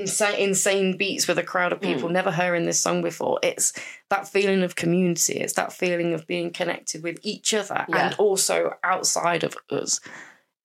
insane 0.01 0.39
insane 0.39 0.97
beats 0.97 1.27
with 1.29 1.39
a 1.39 1.43
crowd 1.43 1.73
of 1.73 1.81
people. 1.81 2.09
Never 2.09 2.33
hearing 2.33 2.65
this 2.67 2.81
song 2.81 3.03
before. 3.03 3.39
It's 3.43 3.73
that 4.11 4.29
feeling 4.29 4.63
of 4.63 4.77
community. 4.77 5.35
It's 5.35 5.55
that 5.55 5.73
feeling 5.73 6.13
of 6.15 6.27
being 6.27 6.51
connected 6.53 7.03
with 7.03 7.19
each 7.23 7.53
other 7.55 7.85
Yeah. 7.89 8.07
and 8.07 8.15
also 8.17 8.73
outside 8.85 9.45
of 9.45 9.57
us. 9.71 10.01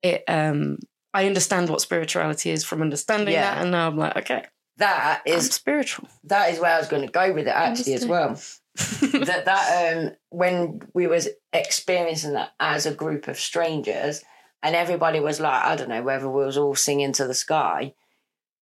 It 0.04 0.24
um 0.28 0.78
i 1.14 1.26
understand 1.28 1.70
what 1.70 1.82
spirituality 1.82 2.50
is 2.52 2.64
from 2.64 2.82
understanding 2.82 3.34
Yeah. 3.34 3.54
that 3.56 3.62
and 3.62 3.72
now 3.72 3.88
i'm 3.88 3.98
like 3.98 4.16
okay. 4.18 4.46
That 4.78 5.22
is 5.26 5.48
is 5.48 5.54
spiritual. 5.54 6.08
that 6.24 6.52
is 6.52 6.60
where 6.60 6.74
i 6.76 6.80
was 6.80 6.88
going 6.88 7.06
to 7.06 7.12
go 7.12 7.34
with 7.34 7.48
it 7.48 7.54
actually 7.56 7.94
as 7.94 8.06
well. 8.06 8.40
That 9.02 9.44
that 9.46 9.94
um 9.98 10.12
when 10.30 10.82
we 10.94 11.06
was 11.08 11.28
experiencing 11.54 12.34
that 12.34 12.52
as 12.60 12.86
a 12.86 12.94
group 12.94 13.28
of 13.28 13.38
strangers 13.40 14.24
and 14.64 14.76
everybody 14.76 15.20
was 15.20 15.40
like 15.40 15.64
i 15.66 15.76
don't 15.76 15.90
know 15.90 16.02
whether 16.02 16.30
we 16.30 16.46
was 16.46 16.58
all 16.58 16.76
singing 16.76 17.12
to 17.14 17.28
the 17.28 17.34
sky 17.34 17.94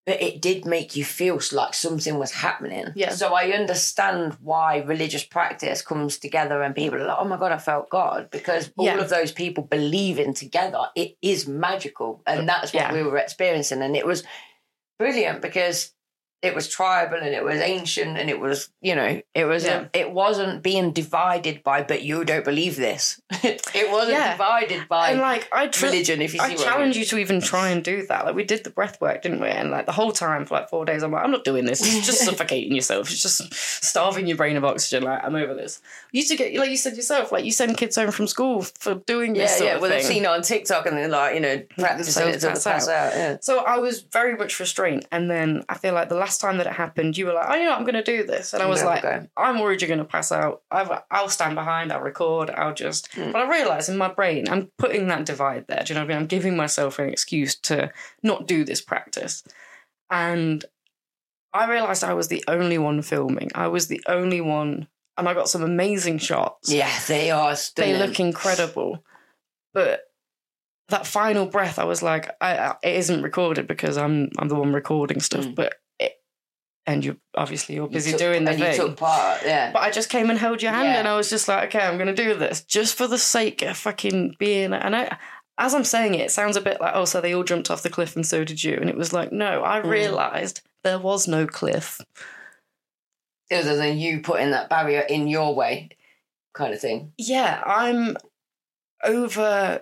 but 0.09 0.21
it 0.27 0.41
did 0.41 0.65
make 0.65 0.95
you 0.95 1.05
feel 1.05 1.39
like 1.51 1.73
something 1.75 2.17
was 2.17 2.31
happening 2.31 2.85
Yeah. 2.95 3.11
so 3.11 3.25
i 3.35 3.43
understand 3.61 4.35
why 4.41 4.69
religious 4.93 5.23
practice 5.23 5.79
comes 5.83 6.17
together 6.17 6.57
and 6.63 6.73
people 6.75 6.99
are 6.99 7.05
like 7.05 7.17
oh 7.19 7.25
my 7.25 7.37
god 7.37 7.51
i 7.51 7.59
felt 7.59 7.89
god 7.91 8.29
because 8.31 8.71
all 8.77 8.85
Yeah. 8.85 8.97
of 9.03 9.09
those 9.09 9.31
people 9.31 9.63
believing 9.63 10.33
together 10.33 10.81
it 10.95 11.11
is 11.21 11.47
magical 11.47 12.11
and 12.25 12.39
uh, 12.41 12.43
that's 12.51 12.73
what 12.73 12.81
Yeah. 12.83 12.93
we 12.93 13.03
were 13.03 13.19
experiencing 13.19 13.81
and 13.83 13.95
it 13.95 14.05
was 14.11 14.23
brilliant 14.97 15.41
because 15.41 15.91
it 16.41 16.55
was 16.55 16.67
tribal 16.67 17.17
and 17.17 17.27
it 17.35 17.43
was 17.43 17.59
ancient 17.59 18.17
and 18.17 18.29
it 18.29 18.39
was 18.39 18.69
you 18.81 18.95
know 18.95 19.21
it 19.35 19.45
was 19.45 19.65
Yeah. 19.65 19.85
a, 19.93 19.99
it 19.99 20.11
wasn't 20.11 20.63
being 20.63 20.91
divided 20.93 21.63
by 21.63 21.83
but 21.83 22.01
you 22.03 22.23
don't 22.23 22.45
believe 22.45 22.75
this 22.77 23.21
it 23.43 23.91
wasn't 23.91 24.13
Yeah. 24.17 24.31
divided 24.33 24.87
by 24.87 25.09
and 25.11 25.19
like 25.19 25.49
i 25.51 25.67
tr- 25.67 25.85
religion 25.87 26.21
if 26.21 26.33
you 26.33 26.39
see 26.39 26.45
I 26.45 26.49
what 26.55 26.59
I 26.61 26.63
challenge 26.63 26.95
you 26.97 27.05
to 27.05 27.17
even 27.17 27.41
try 27.41 27.69
and 27.69 27.83
do 27.83 28.05
that. 28.07 28.25
Like 28.25 28.35
we 28.35 28.43
did 28.43 28.63
the 28.63 28.69
breath 28.69 28.99
work, 29.01 29.21
didn't 29.21 29.41
we? 29.41 29.47
And 29.47 29.69
like 29.71 29.85
the 29.85 29.91
whole 29.91 30.11
time 30.11 30.45
for 30.45 30.55
like 30.55 30.69
four 30.69 30.85
days, 30.85 31.03
I'm 31.03 31.11
like, 31.11 31.23
I'm 31.23 31.31
not 31.31 31.43
doing 31.43 31.65
this. 31.65 31.81
It's 31.81 32.05
just 32.05 32.21
suffocating 32.25 32.73
yourself. 32.75 33.11
It's 33.11 33.21
just 33.21 33.53
starving 33.53 34.27
your 34.27 34.37
brain 34.37 34.55
of 34.57 34.63
oxygen. 34.65 35.03
Like 35.03 35.23
I'm 35.23 35.35
over 35.35 35.53
this. 35.53 35.81
You 36.11 36.19
used 36.19 36.31
to 36.31 36.37
get, 36.37 36.53
like 36.55 36.69
you 36.69 36.77
said 36.77 36.95
yourself, 36.95 37.31
like 37.31 37.45
you 37.45 37.51
send 37.51 37.77
kids 37.77 37.95
home 37.95 38.11
from 38.11 38.27
school 38.27 38.61
for 38.61 38.95
doing 38.95 39.35
yeah 39.35 39.43
this 39.43 39.57
sort 39.57 39.69
yeah 39.69 39.75
of 39.75 39.81
well 39.81 39.89
they've 39.89 40.03
seen 40.03 40.23
it 40.23 40.27
on 40.27 40.41
TikTok 40.41 40.85
and 40.85 40.97
they're 40.97 41.07
like 41.09 41.33
you 41.35 41.41
know 41.41 41.61
Themselves 41.77 42.39
till 42.41 42.49
pass 42.51 42.63
pass 42.63 42.87
out. 42.87 43.07
out 43.07 43.13
yeah 43.17 43.37
So 43.41 43.59
I 43.59 43.77
was 43.77 44.01
very 44.01 44.35
much 44.35 44.59
restrained. 44.59 45.05
And 45.11 45.29
then 45.29 45.63
I 45.69 45.75
feel 45.75 45.93
like 45.93 46.09
the 46.09 46.15
last 46.15 46.28
time 46.37 46.57
that 46.57 46.67
it 46.67 46.73
happened, 46.73 47.17
you 47.17 47.25
were 47.25 47.33
like, 47.33 47.47
oh, 47.49 47.55
you 47.55 47.63
know, 47.65 47.73
I'm 47.73 47.83
going 47.83 47.95
to 47.95 48.03
do 48.03 48.23
this. 48.23 48.53
And 48.53 48.61
I 48.63 48.67
was 48.67 48.79
Never 48.79 48.89
like, 48.91 49.01
go. 49.01 49.27
I'm 49.35 49.59
worried 49.59 49.81
you're 49.81 49.87
going 49.87 49.99
to 49.99 50.05
pass 50.05 50.31
out. 50.31 50.61
I've, 50.69 50.91
I'll 51.09 51.29
stand 51.29 51.55
behind, 51.55 51.91
I'll 51.91 52.01
record, 52.01 52.49
I'll 52.51 52.73
just. 52.73 53.13
Hmm. 53.13 53.31
But 53.31 53.41
I 53.41 53.49
realised 53.49 53.89
in 53.89 53.97
my 53.97 54.07
brain, 54.09 54.47
I'm 54.49 54.71
putting 54.77 55.07
that 55.07 55.25
divide 55.25 55.67
there. 55.67 55.83
Do 55.83 55.93
you 55.93 55.95
know 55.99 56.05
what 56.05 56.11
I 56.11 56.13
mean? 56.13 56.21
I'm 56.21 56.27
giving 56.27 56.55
myself 56.55 56.99
an 56.99 57.09
excuse 57.09 57.55
to 57.61 57.91
not 58.23 58.47
do 58.47 58.63
this 58.63 58.81
practice. 58.81 59.43
And 60.09 60.63
I 61.53 61.69
realised 61.69 62.03
I 62.03 62.13
was 62.13 62.27
the 62.27 62.43
only 62.47 62.77
one 62.77 63.01
filming. 63.01 63.49
I 63.55 63.67
was 63.67 63.87
the 63.87 64.01
only 64.07 64.41
one. 64.41 64.87
And 65.17 65.27
I 65.27 65.33
got 65.33 65.49
some 65.49 65.63
amazing 65.63 66.19
shots 66.19 66.71
yeah 66.71 66.89
they 67.09 67.29
are 67.29 67.53
they 67.75 67.97
look 67.97 68.21
incredible 68.21 69.03
but 69.73 70.03
that 70.87 71.05
final 71.05 71.45
breath 71.45 71.77
i 71.77 71.83
was 71.83 72.01
like 72.01 72.29
I, 72.39 72.57
I, 72.57 72.75
it 72.81 72.95
isn't 72.95 73.21
recorded 73.21 73.67
because 73.67 73.97
i'm 73.97 74.29
i'm 74.39 74.47
the 74.47 74.55
one 74.55 74.71
recording 74.71 75.19
stuff 75.19 75.43
Mm. 75.45 75.55
but 75.55 75.73
and 76.89 77.05
you 77.05 77.17
obviously 77.35 77.75
you're 77.75 77.85
You 77.87 77.91
busy 77.93 78.11
took- 78.11 78.19
doing 78.19 78.43
the 78.45 78.51
and 78.51 78.59
thing 78.59 78.71
you 78.71 78.77
took 78.77 78.97
part 78.97 79.41
yeah 79.45 79.71
but 79.71 79.81
i 79.83 79.91
just 79.91 80.09
came 80.09 80.29
and 80.29 80.39
held 80.39 80.61
your 80.61 80.71
hand 80.71 80.87
Yeah. 80.87 80.99
and 80.99 81.07
i 81.07 81.15
was 81.15 81.29
just 81.29 81.47
like 81.47 81.67
okay 81.75 81.85
i'm 81.85 81.97
gonna 81.97 82.13
do 82.15 82.33
this 82.33 82.61
just 82.61 82.95
for 82.95 83.07
the 83.07 83.17
sake 83.17 83.61
of 83.61 83.77
fucking 83.77 84.35
being 84.39 84.73
and 84.73 84.95
i 84.95 85.17
as 85.57 85.73
i'm 85.73 85.83
saying 85.83 86.15
it 86.15 86.21
it 86.21 86.31
sounds 86.31 86.57
a 86.57 86.61
bit 86.61 86.81
like 86.81 86.93
oh 86.95 87.05
so 87.05 87.21
they 87.21 87.33
all 87.35 87.43
jumped 87.43 87.69
off 87.69 87.83
the 87.83 87.89
cliff 87.89 88.15
and 88.15 88.25
so 88.25 88.43
did 88.43 88.63
you 88.63 88.75
and 88.75 88.89
it 88.89 88.95
was 88.97 89.13
like 89.13 89.31
no 89.31 89.63
i 89.63 89.79
Mm. 89.81 89.89
realized 89.89 90.61
there 90.83 90.99
was 90.99 91.27
no 91.27 91.45
cliff 91.45 92.01
other 93.51 93.75
than 93.75 93.97
you 93.97 94.21
putting 94.21 94.51
that 94.51 94.69
barrier 94.69 95.01
in 95.01 95.27
your 95.27 95.53
way 95.55 95.89
kind 96.53 96.73
of 96.73 96.79
thing 96.79 97.11
yeah, 97.17 97.61
I'm 97.65 98.15
over. 99.03 99.81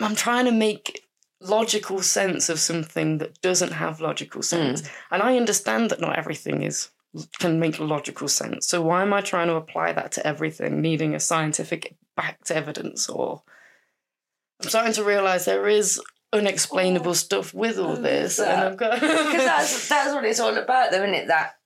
I'm 0.00 0.14
trying 0.14 0.44
to 0.46 0.52
make 0.52 1.01
logical 1.42 2.02
sense 2.02 2.48
of 2.48 2.58
something 2.58 3.18
that 3.18 3.40
doesn't 3.40 3.72
have 3.72 4.00
logical 4.00 4.42
sense. 4.42 4.82
Mm. 4.82 4.90
And 5.10 5.22
I 5.22 5.36
understand 5.36 5.90
that 5.90 6.00
not 6.00 6.18
everything 6.18 6.62
is 6.62 6.90
can 7.38 7.60
make 7.60 7.78
logical 7.78 8.28
sense. 8.28 8.66
So 8.66 8.80
why 8.80 9.02
am 9.02 9.12
I 9.12 9.20
trying 9.20 9.48
to 9.48 9.54
apply 9.54 9.92
that 9.92 10.12
to 10.12 10.26
everything, 10.26 10.80
needing 10.80 11.14
a 11.14 11.20
scientific 11.20 11.94
backed 12.16 12.50
evidence 12.50 13.08
or 13.08 13.42
I'm 14.62 14.68
starting 14.68 14.92
to 14.94 15.04
realize 15.04 15.44
there 15.44 15.68
is 15.68 16.00
unexplainable 16.32 17.14
stuff 17.14 17.52
with 17.52 17.78
all 17.78 17.92
oh, 17.92 17.96
this. 17.96 18.38
And 18.38 18.60
I've 18.60 18.76
got 18.76 18.94
because 19.00 19.44
that's 19.44 19.88
that's 19.90 20.14
what 20.14 20.24
it's 20.24 20.40
all 20.40 20.56
about, 20.56 20.90
though, 20.90 21.02
isn't 21.02 21.14
it? 21.14 21.28
That 21.28 21.56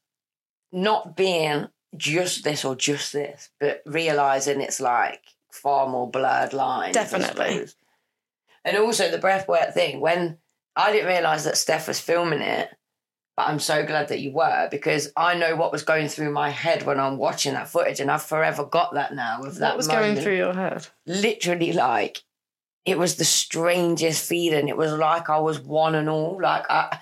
not 0.72 1.16
being 1.16 1.68
just 1.96 2.44
this 2.44 2.64
or 2.64 2.74
just 2.74 3.12
this, 3.12 3.50
but 3.60 3.82
realizing 3.86 4.60
it's 4.60 4.80
like 4.80 5.22
far 5.52 5.88
more 5.88 6.10
blurred 6.10 6.52
lines. 6.52 6.94
Definitely. 6.94 7.66
And 8.66 8.76
also 8.76 9.10
the 9.10 9.18
breathwork 9.18 9.72
thing. 9.72 10.00
When 10.00 10.38
I 10.74 10.92
didn't 10.92 11.08
realize 11.08 11.44
that 11.44 11.56
Steph 11.56 11.88
was 11.88 11.98
filming 11.98 12.42
it, 12.42 12.68
but 13.36 13.48
I'm 13.48 13.60
so 13.60 13.84
glad 13.86 14.08
that 14.08 14.20
you 14.20 14.32
were 14.32 14.68
because 14.70 15.12
I 15.16 15.34
know 15.34 15.56
what 15.56 15.72
was 15.72 15.82
going 15.82 16.08
through 16.08 16.32
my 16.32 16.50
head 16.50 16.84
when 16.84 17.00
I'm 17.00 17.16
watching 17.16 17.54
that 17.54 17.68
footage, 17.68 18.00
and 18.00 18.10
I've 18.10 18.22
forever 18.22 18.64
got 18.64 18.94
that 18.94 19.14
now. 19.14 19.42
Of 19.42 19.56
that 19.56 19.70
what 19.70 19.76
was 19.78 19.88
moment 19.88 20.14
going 20.14 20.24
through 20.24 20.36
your 20.36 20.54
head? 20.54 20.88
literally 21.06 21.72
like 21.72 22.22
it 22.84 22.98
was 22.98 23.16
the 23.16 23.24
strangest 23.24 24.26
feeling. 24.26 24.68
It 24.68 24.76
was 24.76 24.92
like 24.92 25.30
I 25.30 25.38
was 25.38 25.60
one 25.60 25.94
and 25.94 26.08
all. 26.08 26.40
Like 26.40 26.64
I 26.70 26.98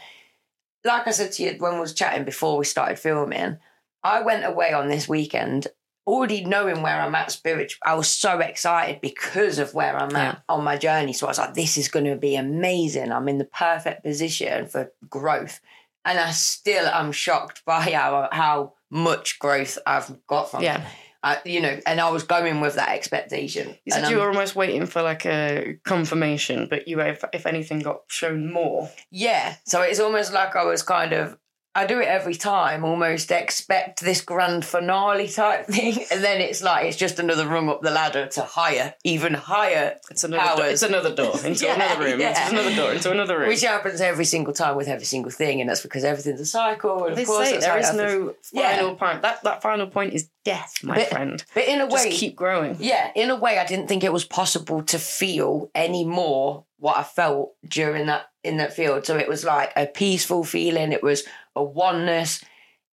like 0.84 1.06
I 1.06 1.12
said 1.12 1.32
to 1.32 1.42
you 1.42 1.56
when 1.58 1.74
we 1.74 1.80
was 1.80 1.94
chatting 1.94 2.24
before 2.24 2.56
we 2.58 2.64
started 2.64 2.98
filming, 2.98 3.58
I 4.02 4.22
went 4.22 4.44
away 4.44 4.72
on 4.72 4.88
this 4.88 5.08
weekend 5.08 5.68
already 6.06 6.44
knowing 6.44 6.82
where 6.82 7.00
I'm 7.00 7.14
at 7.14 7.32
spiritual. 7.32 7.80
I 7.84 7.94
was 7.94 8.08
so 8.08 8.38
excited 8.40 9.00
because 9.00 9.58
of 9.58 9.74
where 9.74 9.96
I'm 9.96 10.14
at 10.16 10.42
on 10.48 10.64
my 10.64 10.76
journey. 10.76 11.12
So 11.12 11.26
I 11.26 11.30
was 11.30 11.38
like, 11.38 11.54
this 11.54 11.78
is 11.78 11.88
going 11.88 12.06
to 12.06 12.16
be 12.16 12.36
amazing. 12.36 13.12
I'm 13.12 13.28
in 13.28 13.38
the 13.38 13.44
perfect 13.44 14.04
position 14.04 14.66
for 14.66 14.92
growth. 15.08 15.60
And 16.04 16.18
I 16.18 16.30
still 16.32 16.86
am 16.86 17.12
shocked 17.12 17.64
by 17.64 17.80
how 17.80 18.28
how 18.30 18.74
much 18.90 19.38
growth 19.38 19.78
I've 19.86 20.26
got 20.26 20.50
from 20.50 20.62
it. 20.62 20.66
Yeah. 20.66 20.86
I, 21.22 21.38
you 21.46 21.62
know, 21.62 21.80
and 21.86 22.02
I 22.02 22.10
was 22.10 22.22
going 22.22 22.60
with 22.60 22.74
that 22.74 22.90
expectation. 22.90 23.78
You 23.86 23.92
said 23.92 24.10
you 24.10 24.18
were 24.18 24.28
almost 24.28 24.54
waiting 24.54 24.84
for 24.84 25.00
like 25.00 25.24
a 25.24 25.78
confirmation, 25.82 26.66
but 26.68 26.86
you, 26.86 27.00
if, 27.00 27.24
if 27.32 27.46
anything, 27.46 27.78
got 27.78 28.02
shown 28.08 28.52
more. 28.52 28.90
Yeah. 29.10 29.54
So 29.64 29.80
it's 29.80 30.00
almost 30.00 30.34
like 30.34 30.54
I 30.54 30.64
was 30.64 30.82
kind 30.82 31.14
of 31.14 31.38
I 31.76 31.86
do 31.86 32.00
it 32.00 32.06
every 32.06 32.36
time, 32.36 32.84
almost 32.84 33.32
expect 33.32 34.00
this 34.00 34.20
grand 34.20 34.64
finale 34.64 35.26
type 35.28 35.66
thing. 35.68 36.04
And 36.12 36.22
then 36.22 36.40
it's 36.40 36.62
like 36.62 36.86
it's 36.86 36.96
just 36.96 37.18
another 37.18 37.48
rung 37.48 37.68
up 37.68 37.82
the 37.82 37.90
ladder 37.90 38.26
to 38.26 38.42
higher, 38.42 38.94
even 39.02 39.34
higher. 39.34 39.96
It's 40.10 40.22
another. 40.24 40.56
Door, 40.62 40.66
it's 40.70 40.82
another 40.82 41.14
door 41.14 41.34
into 41.44 41.64
Yeah, 41.64 41.74
another 41.74 42.04
room. 42.04 42.20
yeah. 42.20 42.30
It's 42.30 42.52
another 42.52 42.76
door 42.76 42.92
into 42.92 43.10
another 43.10 43.38
room. 43.38 43.48
Which 43.48 43.62
happens 43.62 44.00
every 44.00 44.24
single 44.24 44.52
time 44.52 44.76
with 44.76 44.86
every 44.88 45.04
single 45.04 45.32
thing, 45.32 45.60
and 45.60 45.68
that's 45.68 45.82
because 45.82 46.04
everything's 46.04 46.40
a 46.40 46.46
cycle. 46.46 47.06
And 47.06 47.18
of 47.18 47.26
course, 47.26 47.48
say 47.50 47.58
there 47.58 47.70
happens. 47.80 47.96
no 47.96 48.34
Yeah. 48.52 48.76
final 48.76 48.94
point. 48.94 49.22
That 49.22 49.42
that 49.42 49.60
final 49.62 49.86
point 49.88 50.14
is 50.14 50.28
death, 50.44 50.78
my 50.84 50.94
But- 50.96 51.08
friend. 51.08 51.44
But 51.54 51.64
in 51.64 51.80
a 51.80 51.88
Just 51.88 52.06
way, 52.06 52.12
keep 52.12 52.36
growing. 52.36 52.76
yeah, 52.78 53.10
in 53.16 53.30
a 53.30 53.36
way, 53.36 53.58
I 53.58 53.66
didn't 53.66 53.88
think 53.88 54.04
it 54.04 54.12
was 54.12 54.24
possible 54.24 54.82
to 54.84 54.98
feel 54.98 55.70
any 55.74 56.04
more 56.04 56.64
what 56.78 56.98
I 56.98 57.02
felt 57.02 57.52
during 57.66 58.06
that 58.06 58.26
in 58.42 58.58
that 58.58 58.74
field. 58.74 59.06
So 59.06 59.16
it 59.16 59.26
was 59.28 59.42
like 59.42 59.72
a 59.74 59.86
peaceful 59.86 60.44
feeling. 60.44 60.92
It 60.92 61.02
was 61.02 61.24
a 61.56 61.62
oneness. 61.62 62.44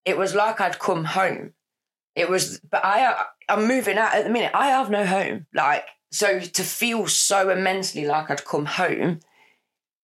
It 0.06 0.18
was 0.18 0.34
like 0.36 0.60
I'd 0.62 0.80
come 0.80 1.06
home. 1.06 1.54
It 2.16 2.30
was, 2.30 2.60
but 2.70 2.84
I, 2.84 3.24
I'm 3.48 3.68
moving 3.68 3.98
out 3.98 4.14
at 4.16 4.24
the 4.26 4.30
minute. 4.30 4.52
I 4.54 4.68
have 4.68 4.90
no 4.90 5.06
home. 5.06 5.46
Like 5.54 5.86
so, 6.12 6.40
to 6.40 6.64
feel 6.64 7.08
so 7.08 7.50
immensely 7.50 8.06
like 8.06 8.30
I'd 8.30 8.46
come 8.46 8.66
home. 8.66 9.20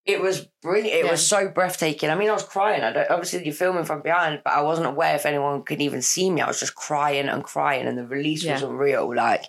It 0.05 0.21
was 0.21 0.47
brilliant. 0.61 0.93
It 0.93 1.05
Yeah. 1.05 1.11
was 1.11 1.27
so 1.27 1.49
breathtaking. 1.49 2.09
I 2.09 2.15
mean, 2.15 2.29
I 2.29 2.33
was 2.33 2.43
crying. 2.43 2.81
I 2.81 2.93
don't, 2.93 3.09
obviously, 3.11 3.43
you're 3.43 3.53
filming 3.53 3.83
from 3.83 4.01
behind, 4.01 4.39
but 4.45 4.53
I 4.53 4.61
wasn't 4.61 4.87
aware 4.87 5.15
if 5.15 5.25
anyone 5.25 5.63
could 5.63 5.81
even 5.81 6.01
see 6.01 6.29
me. 6.29 6.39
I 6.39 6.47
was 6.47 6.61
just 6.61 6.75
crying 6.75 7.27
and 7.27 7.43
crying, 7.43 7.87
and 7.87 7.97
the 7.97 8.05
release 8.07 8.45
was 8.45 8.61
unreal. 8.63 9.13
Like, 9.13 9.43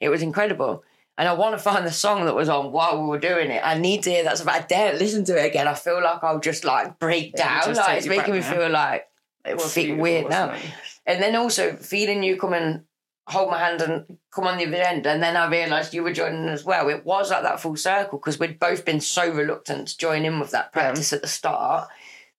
it 0.00 0.08
was 0.08 0.20
incredible. 0.20 0.82
And 1.20 1.28
I 1.28 1.34
want 1.34 1.54
to 1.54 1.62
find 1.62 1.86
the 1.86 1.92
song 1.92 2.24
that 2.24 2.34
was 2.34 2.48
on 2.48 2.72
while 2.72 2.98
we 3.02 3.06
were 3.06 3.18
doing 3.18 3.50
it. 3.50 3.60
I 3.62 3.76
need 3.76 4.02
to 4.04 4.10
hear 4.10 4.24
that. 4.24 4.42
I 4.48 4.60
dare 4.60 4.94
listen 4.94 5.22
to 5.26 5.36
it 5.38 5.44
again. 5.44 5.68
I 5.68 5.74
feel 5.74 6.02
like 6.02 6.24
I'll 6.24 6.40
just 6.40 6.64
like 6.64 6.98
break 6.98 7.36
down. 7.36 7.62
just 7.66 7.78
Like 7.78 7.98
it's 7.98 8.06
making 8.06 8.32
me 8.32 8.40
now. 8.40 8.52
feel 8.54 8.70
like 8.70 9.06
It 9.44 9.56
was 9.58 9.74
Feel 9.74 9.96
weird 9.96 10.30
now. 10.30 10.52
it? 10.52 10.62
and 11.06 11.22
then 11.22 11.36
also 11.36 11.76
feeling 11.76 12.22
you 12.22 12.38
come 12.38 12.54
and 12.54 12.84
hold 13.28 13.50
my 13.50 13.58
hand 13.58 13.82
and 13.82 14.16
come 14.34 14.46
on 14.46 14.56
the 14.56 14.64
other 14.66 14.76
end. 14.76 15.06
And 15.06 15.22
then 15.22 15.36
I 15.36 15.46
realised 15.50 15.92
you 15.92 16.02
were 16.02 16.12
joining 16.14 16.48
as 16.48 16.64
well. 16.64 16.88
It 16.88 17.04
was 17.04 17.30
like 17.30 17.42
that 17.42 17.60
full 17.60 17.76
circle 17.76 18.18
because 18.18 18.38
we'd 18.38 18.58
both 18.58 18.86
been 18.86 19.00
so 19.02 19.30
reluctant 19.30 19.88
to 19.88 19.98
join 19.98 20.24
in 20.24 20.40
with 20.40 20.52
that 20.52 20.72
practice 20.72 21.12
at 21.12 21.20
the 21.20 21.28
start. 21.28 21.88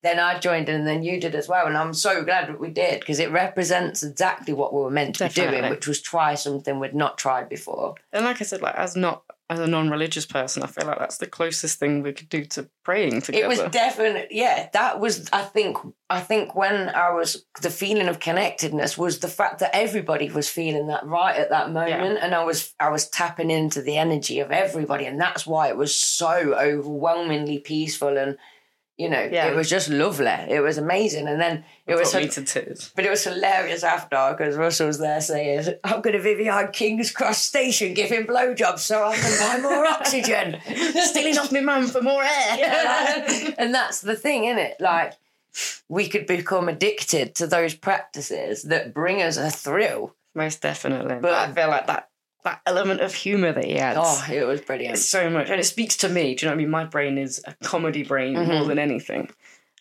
Then 0.04 0.20
I 0.20 0.39
joined 0.39 0.68
in 0.68 0.76
and 0.76 0.88
then 0.88 1.04
you 1.04 1.20
did 1.20 1.36
as 1.36 1.47
well. 1.47 1.68
And 1.68 1.78
I'm 1.78 1.93
so 1.93 2.24
glad 2.24 2.49
that 2.49 2.60
we 2.60 2.70
did 2.70 2.99
because 2.99 3.20
it 3.20 3.32
represents 3.32 4.02
exactly 4.02 4.54
what 4.54 4.74
we 4.74 4.82
were 4.82 4.89
meant 4.89 5.16
to 5.16 5.26
be 5.26 5.30
Definitely. 5.30 5.60
doing, 5.60 5.72
which 5.72 5.88
was 5.88 6.02
try 6.02 6.36
something 6.36 6.80
we'd 6.80 6.95
not 6.95 7.18
tried 7.18 7.49
before. 7.49 7.95
And 8.12 8.26
like 8.26 8.41
I 8.41 8.45
said, 8.45 8.62
like 8.62 8.76
as 8.76 8.95
not 8.95 9.24
as 9.52 9.60
a 9.60 9.68
non-religious 9.68 10.26
person, 10.26 10.64
I 10.64 10.68
feel 10.68 10.88
like 10.88 10.97
that's 10.97 11.18
the 11.18 11.28
closest 11.28 11.78
thing 11.78 12.02
we 12.02 12.14
could 12.14 12.30
do 12.30 12.45
to 12.45 12.70
praying 12.86 13.22
together. 13.22 13.43
It 13.43 13.49
was 13.49 13.60
definitely 13.70 14.28
yeah. 14.32 14.70
That 14.72 14.99
was 14.99 15.30
I 15.34 15.41
think 15.43 15.78
I 16.10 16.22
think 16.22 16.56
when 16.56 16.88
I 16.89 17.12
was 17.12 17.45
the 17.62 17.70
feeling 17.70 18.08
of 18.08 18.22
connectedness 18.22 18.97
was 18.97 19.20
the 19.20 19.28
fact 19.28 19.60
that 19.60 19.76
everybody 19.76 20.30
was 20.30 20.49
feeling 20.49 20.88
that 20.88 21.06
right 21.06 21.36
at 21.36 21.49
that 21.49 21.70
moment, 21.70 22.20
and 22.22 22.34
I 22.34 22.43
was 22.45 22.74
I 22.80 22.89
was 22.89 23.10
tapping 23.10 23.52
into 23.52 23.82
the 23.82 23.97
energy 23.97 24.39
of 24.39 24.52
everybody, 24.52 25.06
and 25.06 25.20
that's 25.20 25.45
why 25.45 25.68
it 25.68 25.78
was 25.78 25.95
so 25.95 26.56
overwhelmingly 26.56 27.60
peaceful 27.60 28.18
and. 28.18 28.38
You 29.02 29.10
know, 29.10 29.28
Yeah. 29.32 29.47
it 29.47 29.56
was 29.56 29.70
just 29.70 29.89
lovely. 29.89 30.28
It 30.58 30.62
was 30.62 30.78
amazing, 30.78 31.28
and 31.28 31.39
then 31.41 31.64
it 31.88 31.95
was, 31.95 32.12
Brought 32.12 32.24
me 32.24 32.30
to 32.30 32.43
tears. 32.43 32.91
but 32.95 33.04
it 33.06 33.10
was 33.10 33.24
hilarious 33.24 33.84
after 33.84 34.36
because 34.38 34.56
Russell 34.56 34.88
was 34.88 34.99
there 34.99 35.20
saying, 35.22 35.74
"I'm 35.84 36.02
going 36.02 36.14
to 36.16 36.22
Vivian 36.22 36.68
King's 36.72 37.12
Cross 37.12 37.39
Station 37.43 37.93
giving 37.95 38.26
blowjobs 38.28 38.80
so 38.80 39.04
I 39.04 39.16
can 39.18 39.34
buy 39.39 39.56
more 39.68 39.86
oxygen." 39.97 40.58
Stealing 41.10 41.38
off 41.39 41.52
my 41.52 41.62
mum 41.62 41.88
for 41.88 42.02
more 42.02 42.24
air. 42.24 42.56
Yeah. 42.58 43.52
and 43.58 43.74
that's 43.74 44.02
the 44.02 44.16
thing, 44.16 44.45
isn't 44.45 44.60
it? 44.60 44.76
Like 44.80 45.14
we 45.89 46.08
could 46.08 46.28
become 46.28 46.70
addicted 46.70 47.34
to 47.36 47.47
those 47.47 47.74
practices 47.74 48.64
that 48.64 48.93
bring 48.93 49.22
us 49.22 49.38
a 49.38 49.49
thrill. 49.49 50.16
Most 50.36 50.62
definitely. 50.62 51.16
But- 51.16 51.22
But 51.24 51.34
I 51.34 51.52
feel 51.54 51.68
like 51.70 51.88
that 51.88 52.08
that 52.44 52.62
element 52.66 53.02
of 53.02 53.14
humour 53.14 53.52
that 53.54 53.66
he 53.66 53.78
adds. 53.78 54.00
Oh, 54.02 54.26
it 54.34 54.46
was 54.46 54.62
brilliant. 54.62 54.96
It's 54.96 55.08
so 55.10 55.30
much, 55.30 55.50
and 55.50 55.60
it 55.60 55.66
speaks 55.66 55.98
to 55.98 56.10
me. 56.10 56.36
Do 56.36 56.46
you 56.46 56.50
know 56.50 56.56
what 56.56 56.62
I 56.62 56.64
mean? 56.64 56.70
My 56.72 56.86
brain 56.86 57.18
is 57.18 57.42
a 57.46 57.56
comedy 57.64 58.04
brain 58.04 58.36
Mhm. 58.36 58.48
more 58.48 58.66
than 58.66 58.80
anything, 58.80 59.30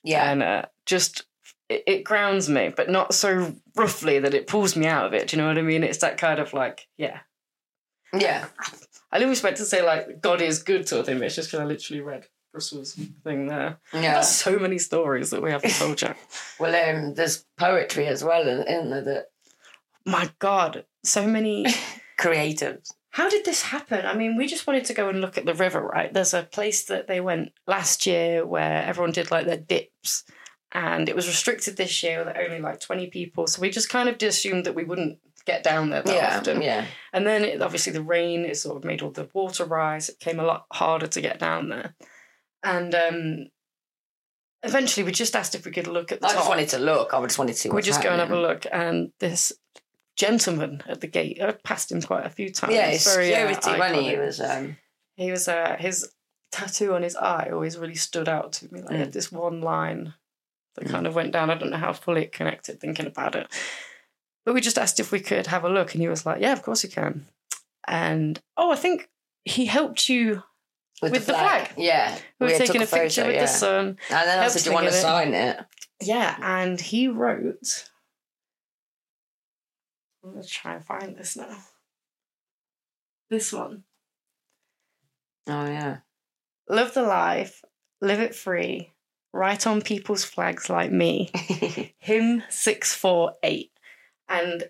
Yeah, 0.02 0.30
and 0.30 0.42
uh, 0.42 0.62
just 0.86 1.24
it, 1.68 1.84
it 1.86 2.04
grounds 2.04 2.48
me, 2.48 2.72
but 2.74 2.90
not 2.90 3.14
so 3.14 3.54
roughly 3.76 4.18
that 4.18 4.34
it 4.34 4.46
pulls 4.46 4.74
me 4.76 4.86
out 4.86 5.06
of 5.06 5.14
it. 5.14 5.28
Do 5.28 5.36
you 5.36 5.42
know 5.42 5.48
what 5.48 5.58
I 5.58 5.62
mean? 5.62 5.84
It's 5.84 5.98
that 5.98 6.18
kind 6.18 6.38
of 6.40 6.52
like, 6.52 6.88
yeah. 6.98 7.20
yeah, 8.12 8.46
I 9.12 9.22
always 9.22 9.42
meant 9.42 9.56
to 9.58 9.64
say 9.64 9.82
like 9.82 10.20
God 10.20 10.40
is 10.42 10.62
good 10.62 10.88
sort 10.88 11.00
of 11.00 11.06
thing, 11.06 11.18
but 11.18 11.26
it's 11.26 11.36
just 11.36 11.48
because 11.50 11.60
I 11.60 11.64
literally 11.64 12.00
read 12.02 12.26
Russell's 12.52 12.94
thing 13.22 13.46
there. 13.46 13.78
yeah. 13.94 14.14
There's 14.14 14.28
so 14.28 14.58
many 14.58 14.78
stories 14.78 15.30
that 15.30 15.42
we 15.42 15.50
haven't 15.52 15.74
told 15.74 16.02
you. 16.02 16.14
Well, 16.58 16.74
um, 16.74 17.14
there's 17.14 17.46
poetry 17.56 18.06
as 18.06 18.22
well, 18.22 18.42
isn't 18.46 18.90
there? 18.90 19.00
That 19.02 19.26
My 20.04 20.28
God, 20.40 20.84
so 21.04 21.26
many. 21.26 21.64
creatives. 22.20 22.92
How 23.12 23.28
did 23.28 23.44
this 23.44 23.62
happen? 23.62 24.06
I 24.06 24.14
mean, 24.14 24.36
we 24.36 24.46
just 24.46 24.66
wanted 24.68 24.84
to 24.84 24.94
go 24.94 25.08
and 25.08 25.20
look 25.20 25.36
at 25.36 25.44
the 25.44 25.54
river, 25.54 25.80
right? 25.82 26.12
There's 26.12 26.34
a 26.34 26.44
place 26.44 26.84
that 26.84 27.08
they 27.08 27.20
went 27.20 27.50
last 27.66 28.06
year 28.06 28.46
where 28.46 28.84
everyone 28.84 29.10
did 29.12 29.30
like 29.32 29.46
their 29.46 29.56
dips, 29.56 30.22
and 30.72 31.08
it 31.08 31.16
was 31.16 31.26
restricted 31.26 31.76
this 31.76 32.02
year 32.04 32.24
with 32.24 32.36
only 32.36 32.60
like 32.60 32.78
20 32.80 33.08
people. 33.08 33.48
So 33.48 33.60
we 33.60 33.70
just 33.70 33.88
kind 33.88 34.08
of 34.08 34.22
assumed 34.22 34.66
that 34.66 34.76
we 34.76 34.84
wouldn't 34.84 35.18
get 35.44 35.64
down 35.64 35.90
there 35.90 36.02
that 36.02 36.14
Yeah, 36.14 36.36
often. 36.38 36.62
yeah, 36.62 36.84
And 37.12 37.26
then 37.26 37.42
it, 37.44 37.60
obviously 37.62 37.92
the 37.92 38.02
rain, 38.02 38.44
it 38.44 38.56
sort 38.58 38.76
of 38.76 38.84
made 38.84 39.02
all 39.02 39.10
the 39.10 39.28
water 39.34 39.64
rise. 39.64 40.08
It 40.08 40.20
became 40.20 40.38
a 40.38 40.44
lot 40.44 40.66
harder 40.72 41.08
to 41.08 41.20
get 41.20 41.40
down 41.40 41.70
there. 41.70 41.96
And 42.62 42.94
um, 42.94 43.46
eventually 44.62 45.04
we 45.04 45.12
just 45.12 45.34
asked 45.34 45.54
if 45.54 45.64
we 45.64 45.72
could 45.72 45.86
look 45.86 46.12
at 46.12 46.20
the 46.20 46.26
I 46.26 46.30
top. 46.30 46.38
just 46.40 46.48
wanted 46.48 46.68
to 46.70 46.78
look. 46.78 47.14
I 47.14 47.22
just 47.22 47.38
wanted 47.38 47.54
to 47.54 47.58
see. 47.58 47.70
we 47.70 47.82
just 47.82 48.02
go 48.02 48.10
and 48.10 48.20
have 48.20 48.30
a 48.30 48.38
look. 48.38 48.66
And 48.70 49.10
this 49.18 49.52
gentleman 50.24 50.82
at 50.92 51.00
the 51.00 51.06
gate, 51.18 51.40
I 51.42 51.52
passed 51.52 51.90
him 51.92 52.00
quite 52.02 52.26
a 52.26 52.30
few 52.38 52.48
times. 52.52 52.74
Yeah, 52.74 52.88
it's 52.94 53.12
Very, 53.14 53.34
uh, 53.34 53.52
security 53.54 53.80
when 53.80 53.94
he 54.04 54.16
was. 54.16 54.40
Um, 54.40 54.76
He 55.16 55.30
was 55.30 55.48
uh, 55.48 55.76
his 55.78 55.96
tattoo 56.52 56.94
on 56.94 57.02
his 57.02 57.16
eye 57.16 57.48
always 57.52 57.76
really 57.82 57.94
stood 58.08 58.28
out 58.28 58.52
to 58.56 58.72
me. 58.72 58.80
Like 58.82 58.96
Mm. 59.08 59.12
this 59.12 59.30
one 59.32 59.60
line 59.72 60.14
that 60.74 60.88
kind 60.88 61.06
of 61.06 61.14
went 61.14 61.32
down. 61.32 61.50
I 61.50 61.56
don't 61.58 61.70
know 61.70 61.84
how 61.86 61.92
fully 61.92 62.22
it 62.24 62.32
connected 62.38 62.80
thinking 62.80 63.06
about 63.06 63.34
it. 63.34 63.46
But 64.44 64.54
we 64.54 64.60
just 64.60 64.78
asked 64.78 65.00
if 65.00 65.12
we 65.12 65.20
could 65.20 65.46
have 65.48 65.64
a 65.64 65.68
look, 65.76 65.92
and 65.94 66.02
he 66.02 66.08
was 66.08 66.24
like, 66.26 66.40
"Yeah, 66.40 66.52
of 66.52 66.62
course 66.62 66.82
you 66.84 66.90
can." 66.90 67.26
And 67.86 68.40
oh, 68.56 68.70
I 68.72 68.76
think 68.76 69.08
he 69.44 69.66
helped 69.66 70.08
you. 70.08 70.42
with, 71.02 71.12
With 71.12 71.26
the 71.26 71.32
the 71.32 71.38
flag. 71.38 71.66
flag. 71.68 71.78
Yeah, 71.78 72.18
We 72.38 72.46
were 72.46 72.58
taking 72.58 72.82
a 72.82 72.86
took 72.86 73.00
picture 73.00 73.24
with 73.26 73.34
yeah. 73.36 73.46
the 73.46 73.48
sun. 73.64 73.84
And 74.10 74.24
then 74.28 74.38
I 74.38 74.48
said, 74.48 74.62
"Do 74.64 74.70
you 74.70 74.74
want 74.74 74.88
to 74.88 74.96
it." 74.96 75.00
sign 75.00 75.34
it?" 75.34 75.56
Yeah, 76.02 76.36
and 76.58 76.80
he 76.80 77.08
wrote. 77.08 77.89
I'm 80.24 80.32
gonna 80.32 80.44
try 80.44 80.74
and 80.74 80.84
find 80.84 81.16
this 81.16 81.36
now. 81.36 81.56
This 83.30 83.52
one. 83.52 83.84
Oh 85.48 85.66
yeah. 85.66 85.98
love 86.68 86.94
the 86.94 87.02
life, 87.02 87.62
live 88.00 88.20
it 88.20 88.34
free, 88.34 88.92
write 89.32 89.66
on 89.66 89.82
people's 89.82 90.24
flags 90.24 90.68
like 90.68 90.92
me. 90.92 91.30
Him 91.98 92.42
six 92.48 92.94
four 92.94 93.34
eight, 93.42 93.72
and 94.28 94.64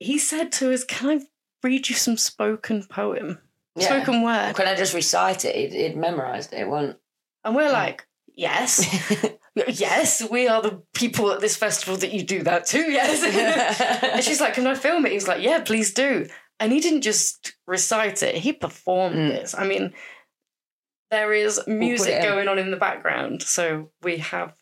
he 0.00 0.18
said 0.18 0.52
to 0.52 0.72
us, 0.72 0.84
"Can 0.84 1.20
I 1.20 1.24
read 1.62 1.88
you 1.88 1.94
some 1.94 2.16
spoken 2.16 2.84
poem, 2.84 3.38
Yeah. 3.76 3.86
spoken 3.86 4.22
word?" 4.22 4.54
Can 4.56 4.66
I 4.68 4.74
just 4.74 4.94
recite 4.94 5.44
it? 5.44 5.54
He'd, 5.54 5.72
he'd 5.72 5.96
memorised 5.96 6.52
it. 6.52 6.60
It 6.60 6.68
won't. 6.68 6.96
And 7.44 7.54
we're 7.54 7.70
like, 7.72 8.06
"Yes." 8.34 8.84
yes, 9.68 10.22
we 10.30 10.48
are 10.48 10.62
the 10.62 10.82
people 10.94 11.30
at 11.32 11.40
this 11.40 11.56
festival 11.56 11.96
that 11.98 12.12
you 12.12 12.22
do 12.24 12.42
that 12.42 12.66
to, 12.66 12.78
yes. 12.78 14.00
and 14.02 14.22
she's 14.24 14.40
like, 14.40 14.54
Can 14.54 14.66
I 14.66 14.74
film 14.74 15.06
it? 15.06 15.12
He's 15.12 15.28
like, 15.28 15.42
Yeah, 15.42 15.60
please 15.60 15.92
do. 15.94 16.26
And 16.60 16.72
he 16.72 16.80
didn't 16.80 17.02
just 17.02 17.54
recite 17.66 18.22
it, 18.22 18.36
he 18.36 18.52
performed 18.52 19.16
Mm. 19.16 19.28
this. 19.28 19.54
I 19.56 19.66
mean, 19.66 19.92
there 21.10 21.32
is 21.32 21.60
music 21.66 22.14
in. 22.14 22.22
going 22.22 22.48
on 22.48 22.58
in 22.58 22.70
the 22.70 22.76
background. 22.76 23.42
So 23.42 23.90
we 24.02 24.18
have 24.18 24.54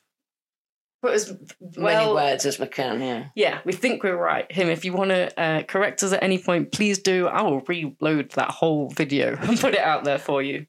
put 1.02 1.14
as 1.14 1.34
Many 1.76 2.12
words 2.12 2.44
as 2.46 2.58
we 2.58 2.66
can, 2.66 3.00
yeah. 3.00 3.26
Yeah, 3.34 3.60
we 3.64 3.72
think 3.72 4.02
we're 4.02 4.16
right. 4.16 4.50
Him, 4.52 4.68
if 4.68 4.84
you 4.84 4.92
want 4.92 5.10
to 5.10 5.40
uh, 5.40 5.62
correct 5.64 6.02
us 6.02 6.12
at 6.12 6.22
any 6.22 6.38
point, 6.38 6.72
please 6.72 6.98
do. 6.98 7.26
I 7.26 7.42
will 7.42 7.60
reload 7.60 8.32
that 8.32 8.50
whole 8.50 8.88
video 8.90 9.36
and 9.40 9.58
put 9.58 9.74
it 9.74 9.80
out 9.80 10.04
there 10.04 10.18
for 10.18 10.42
you 10.42 10.66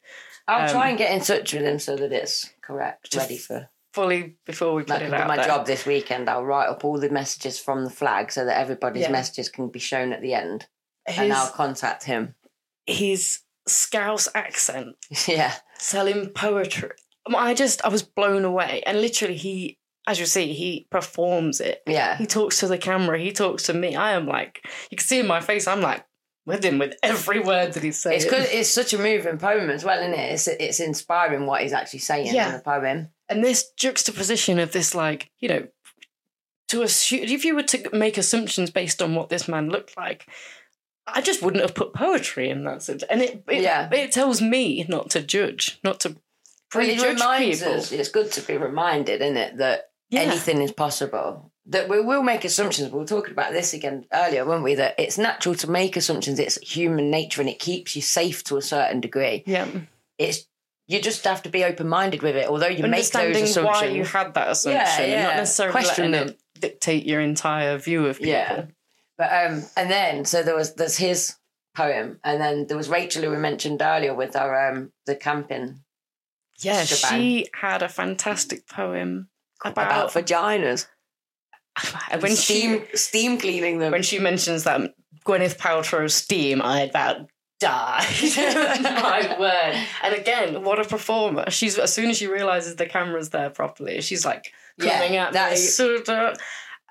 I'll 0.47 0.63
Um, 0.65 0.69
try 0.69 0.89
and 0.89 0.97
get 0.97 1.13
in 1.13 1.21
touch 1.21 1.53
with 1.53 1.63
him 1.63 1.79
so 1.79 1.95
that 1.95 2.11
it's 2.11 2.49
correct, 2.61 3.15
ready 3.15 3.37
for. 3.37 3.69
Fully 3.93 4.35
before 4.45 4.73
we 4.73 4.81
put 4.83 4.99
That 4.99 5.01
it 5.03 5.13
out 5.13 5.27
my 5.27 5.35
there. 5.37 5.45
job 5.45 5.65
this 5.65 5.85
weekend. 5.85 6.29
I'll 6.29 6.43
write 6.45 6.67
up 6.67 6.83
all 6.83 6.99
the 6.99 7.09
messages 7.09 7.59
from 7.59 7.83
the 7.83 7.89
flag 7.89 8.31
so 8.31 8.45
that 8.45 8.57
everybody's 8.59 9.03
Yeah. 9.03 9.11
messages 9.11 9.49
can 9.49 9.69
be 9.69 9.79
shown 9.79 10.13
at 10.13 10.21
the 10.21 10.33
end, 10.33 10.67
His, 11.07 11.17
and 11.19 11.33
I'll 11.33 11.49
contact 11.51 12.03
him. 12.05 12.35
his 12.85 13.39
Scouse 13.67 14.27
accent 14.35 14.95
yeah, 15.27 15.53
selling 15.77 16.29
poetry. 16.31 16.89
I 17.33 17.53
just 17.53 17.83
I 17.85 17.87
was 17.89 18.03
blown 18.03 18.43
away, 18.43 18.83
and 18.85 18.99
literally 18.99 19.37
he, 19.37 19.79
as 20.05 20.19
you 20.19 20.25
see, 20.25 20.51
he 20.51 20.87
performs 20.91 21.61
it. 21.61 21.81
yeah. 21.87 22.17
He 22.17 22.25
talks 22.25 22.59
to 22.59 22.67
the 22.67 22.77
camera. 22.77 23.17
He 23.17 23.31
talks 23.31 23.63
to 23.63 23.73
me. 23.73 23.95
I 23.95 24.11
am 24.13 24.27
like, 24.27 24.59
you 24.91 24.97
can 24.97 25.05
see 25.07 25.19
in 25.21 25.27
my 25.27 25.39
face. 25.39 25.65
I'm 25.67 25.79
like 25.79 26.03
with 26.45 26.65
him 26.65 26.77
with 26.77 26.95
every 27.01 27.39
word 27.39 27.71
that 27.71 27.83
he's 27.83 27.97
saying. 28.01 28.17
It's 28.17 28.25
good. 28.29 28.45
It's 28.51 28.67
such 28.69 28.91
a 28.93 28.97
moving 28.97 29.37
poem 29.37 29.69
as 29.69 29.85
well, 29.85 29.99
isn't 30.01 30.13
it? 30.13 30.33
It's 30.33 30.47
it's 30.49 30.79
inspiring 30.81 31.45
what 31.45 31.61
he's 31.61 31.71
actually 31.71 31.99
saying 31.99 32.35
Yeah. 32.35 32.47
in 32.49 32.53
the 32.55 32.59
poem. 32.59 33.11
And 33.35 33.43
this 33.43 33.71
juxtaposition 33.77 34.59
of 34.59 34.71
this, 34.71 34.93
like 34.95 35.29
you 35.39 35.49
know, 35.49 35.67
to 36.69 36.81
assume 36.81 37.23
if 37.23 37.45
you 37.45 37.55
were 37.55 37.63
to 37.63 37.89
make 37.93 38.17
assumptions 38.17 38.69
based 38.71 39.01
on 39.01 39.15
what 39.15 39.29
this 39.29 39.47
man 39.47 39.69
looked 39.69 39.97
like. 39.97 40.27
I 41.05 41.19
just 41.19 41.41
wouldn't 41.43 41.61
have 41.61 41.75
put 41.75 41.93
poetry 41.93 42.49
in 42.49 42.63
that 42.63 42.81
sense, 42.81 43.03
and 43.03 43.21
it 43.21 43.43
it, 43.49 43.61
Yeah. 43.63 43.89
it 43.91 44.13
tells 44.13 44.41
me 44.41 44.85
not 44.87 45.09
to 45.11 45.21
judge, 45.21 45.77
not 45.83 45.99
to 46.01 46.15
Well, 46.73 46.87
it 46.87 47.01
reminds 47.01 47.59
people. 47.59 47.73
us. 47.75 47.91
It's 47.91 48.07
good 48.09 48.31
to 48.31 48.41
be 48.41 48.55
reminded, 48.55 49.21
isn't 49.21 49.35
it, 49.35 49.57
that 49.57 49.89
Yeah. 50.09 50.21
anything 50.21 50.61
is 50.61 50.71
possible. 50.71 51.51
That 51.65 51.89
we 51.89 51.99
will 52.01 52.23
make 52.23 52.45
assumptions. 52.45 52.89
We 52.91 52.99
were 52.99 53.05
talking 53.05 53.31
about 53.33 53.51
this 53.51 53.73
again 53.73 54.05
earlier, 54.13 54.45
weren't 54.45 54.63
we? 54.63 54.75
That 54.75 54.95
it's 54.97 55.17
natural 55.17 55.55
to 55.55 55.69
make 55.69 55.97
assumptions. 55.97 56.39
It's 56.39 56.57
human 56.61 57.11
nature, 57.11 57.41
and 57.41 57.49
it 57.49 57.59
keeps 57.59 57.95
you 57.97 58.01
safe 58.01 58.43
to 58.45 58.55
a 58.57 58.61
certain 58.61 59.01
degree. 59.01 59.43
Yeah. 59.45 59.67
It's 60.17 60.45
you 60.87 61.01
just 61.01 61.23
have 61.23 61.43
to 61.43 61.49
be 61.49 61.63
open 61.63 61.87
minded 61.87 62.21
with 62.21 62.35
it. 62.35 62.47
Although 62.47 62.67
you 62.67 62.85
make 62.87 63.09
those 63.09 63.35
assumptions, 63.41 63.57
why 63.65 63.85
you 63.85 64.03
had 64.03 64.33
that 64.33 64.49
assumption 64.49 64.81
Yeah, 65.09 65.15
and 65.15 65.23
not 65.23 65.35
necessarily 65.37 65.71
Question 65.71 66.11
letting 66.11 66.27
them. 66.27 66.35
it 66.35 66.61
dictate 66.61 67.05
your 67.05 67.21
entire 67.21 67.77
view 67.77 68.05
of 68.05 68.17
people. 68.17 68.31
Yeah. 68.31 68.65
But 69.17 69.31
um, 69.31 69.63
and 69.77 69.89
then 69.91 70.25
so 70.25 70.43
there 70.43 70.55
was 70.55 70.73
there's 70.75 70.97
his 70.97 71.35
poem, 71.75 72.19
and 72.23 72.41
then 72.41 72.67
there 72.67 72.77
was 72.77 72.89
Rachel 72.89 73.23
who 73.23 73.29
we 73.31 73.37
mentioned 73.37 73.81
earlier 73.81 74.13
with 74.13 74.35
our 74.35 74.69
um 74.71 74.91
the 75.05 75.15
camping 75.15 75.79
Yeah, 76.59 76.83
Shebang. 76.83 77.19
she 77.19 77.47
had 77.53 77.81
a 77.83 77.89
fantastic 77.89 78.67
poem 78.67 79.29
about, 79.63 79.85
about, 79.85 80.09
vaginas. 80.11 80.87
when 82.19 82.35
steam 82.35 82.83
she 82.91 82.97
steam 82.97 83.37
cleaning 83.37 83.79
them. 83.79 83.91
when 83.91 84.03
she 84.03 84.19
mentions 84.19 84.63
that 84.63 84.93
Gwyneth 85.25 85.57
Paltrow's 85.57 86.13
steam, 86.13 86.61
I 86.61 86.81
about 86.81 87.27
died. 87.63 88.81
My 88.83 89.35
word! 89.39 89.75
And 90.03 90.13
again, 90.15 90.63
what 90.63 90.79
a 90.79 90.83
performer! 90.83 91.49
She's 91.49 91.77
as 91.79 91.93
soon 91.93 92.09
as 92.09 92.17
she 92.17 92.27
realizes 92.27 92.75
the 92.75 92.85
camera's 92.85 93.29
there 93.29 93.49
properly, 93.49 94.01
she's 94.01 94.25
like 94.25 94.53
Yeah, 94.77 94.99
coming 94.99 95.15
at 95.17 95.31
me. 95.31 95.33
that's- 95.33 95.73
sort 95.75 96.07
of- 96.21 96.37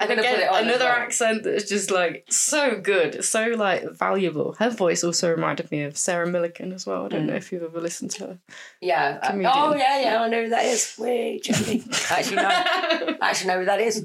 And 0.00 0.10
again, 0.10 0.34
put 0.34 0.42
it 0.42 0.48
on 0.50 0.64
another 0.64 0.88
accent 0.88 1.44
that's 1.44 1.68
just 1.68 1.90
like 1.92 2.24
so 2.28 2.80
good, 2.80 3.24
so 3.24 3.40
like 3.56 3.82
valuable. 3.92 4.56
Her 4.58 4.70
voice 4.70 5.04
also 5.04 5.30
reminded 5.30 5.70
me 5.70 5.82
of 5.84 5.96
Sarah 5.96 6.26
Millican 6.26 6.74
as 6.74 6.86
well. 6.86 7.04
I 7.04 7.08
don't 7.08 7.24
Mm. 7.24 7.26
know 7.30 7.36
if 7.36 7.52
you've 7.52 7.62
ever 7.62 7.80
listened 7.80 8.10
to 8.12 8.26
her. 8.26 8.38
yeah. 8.80 9.18
uh, 9.22 9.26
comedian. 9.30 9.52
oh 9.54 9.74
yeah, 9.76 10.00
yeah. 10.00 10.22
I 10.22 10.28
know 10.28 10.42
who 10.42 10.48
that 10.50 10.64
is. 10.64 10.94
Wait, 10.98 11.46
actually, 12.10 12.36
no. 12.36 12.48
I 12.48 13.16
actually 13.22 13.48
know 13.48 13.58
who 13.60 13.66
that 13.66 13.80
is. 13.80 14.04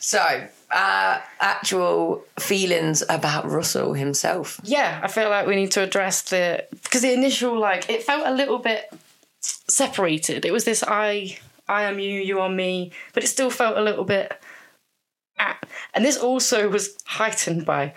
So, 0.00 0.48
uh, 0.70 1.20
actual 1.40 2.24
feelings 2.38 3.02
about 3.08 3.48
Russell 3.50 3.92
himself. 3.94 4.60
yeah, 4.64 4.98
I 5.02 5.08
feel 5.08 5.28
like 5.28 5.46
we 5.46 5.56
need 5.56 5.70
to 5.72 5.82
address 5.82 6.22
the 6.22 6.64
because 6.82 7.02
the 7.02 7.12
initial 7.12 7.58
like 7.58 7.88
it 7.90 8.02
felt 8.02 8.26
a 8.26 8.32
little 8.32 8.58
bit 8.58 8.92
separated. 9.40 10.44
It 10.44 10.52
was 10.52 10.64
this 10.64 10.82
I 10.86 11.38
I 11.68 11.82
am 11.84 11.98
you, 12.00 12.20
you 12.20 12.40
are 12.40 12.48
me, 12.48 12.92
but 13.12 13.22
it 13.22 13.28
still 13.28 13.50
felt 13.50 13.76
a 13.76 13.82
little 13.82 14.04
bit. 14.04 14.32
ah. 15.38 15.58
And 15.94 16.04
this 16.04 16.16
also 16.16 16.68
was 16.68 16.96
heightened 17.04 17.64
by. 17.66 17.94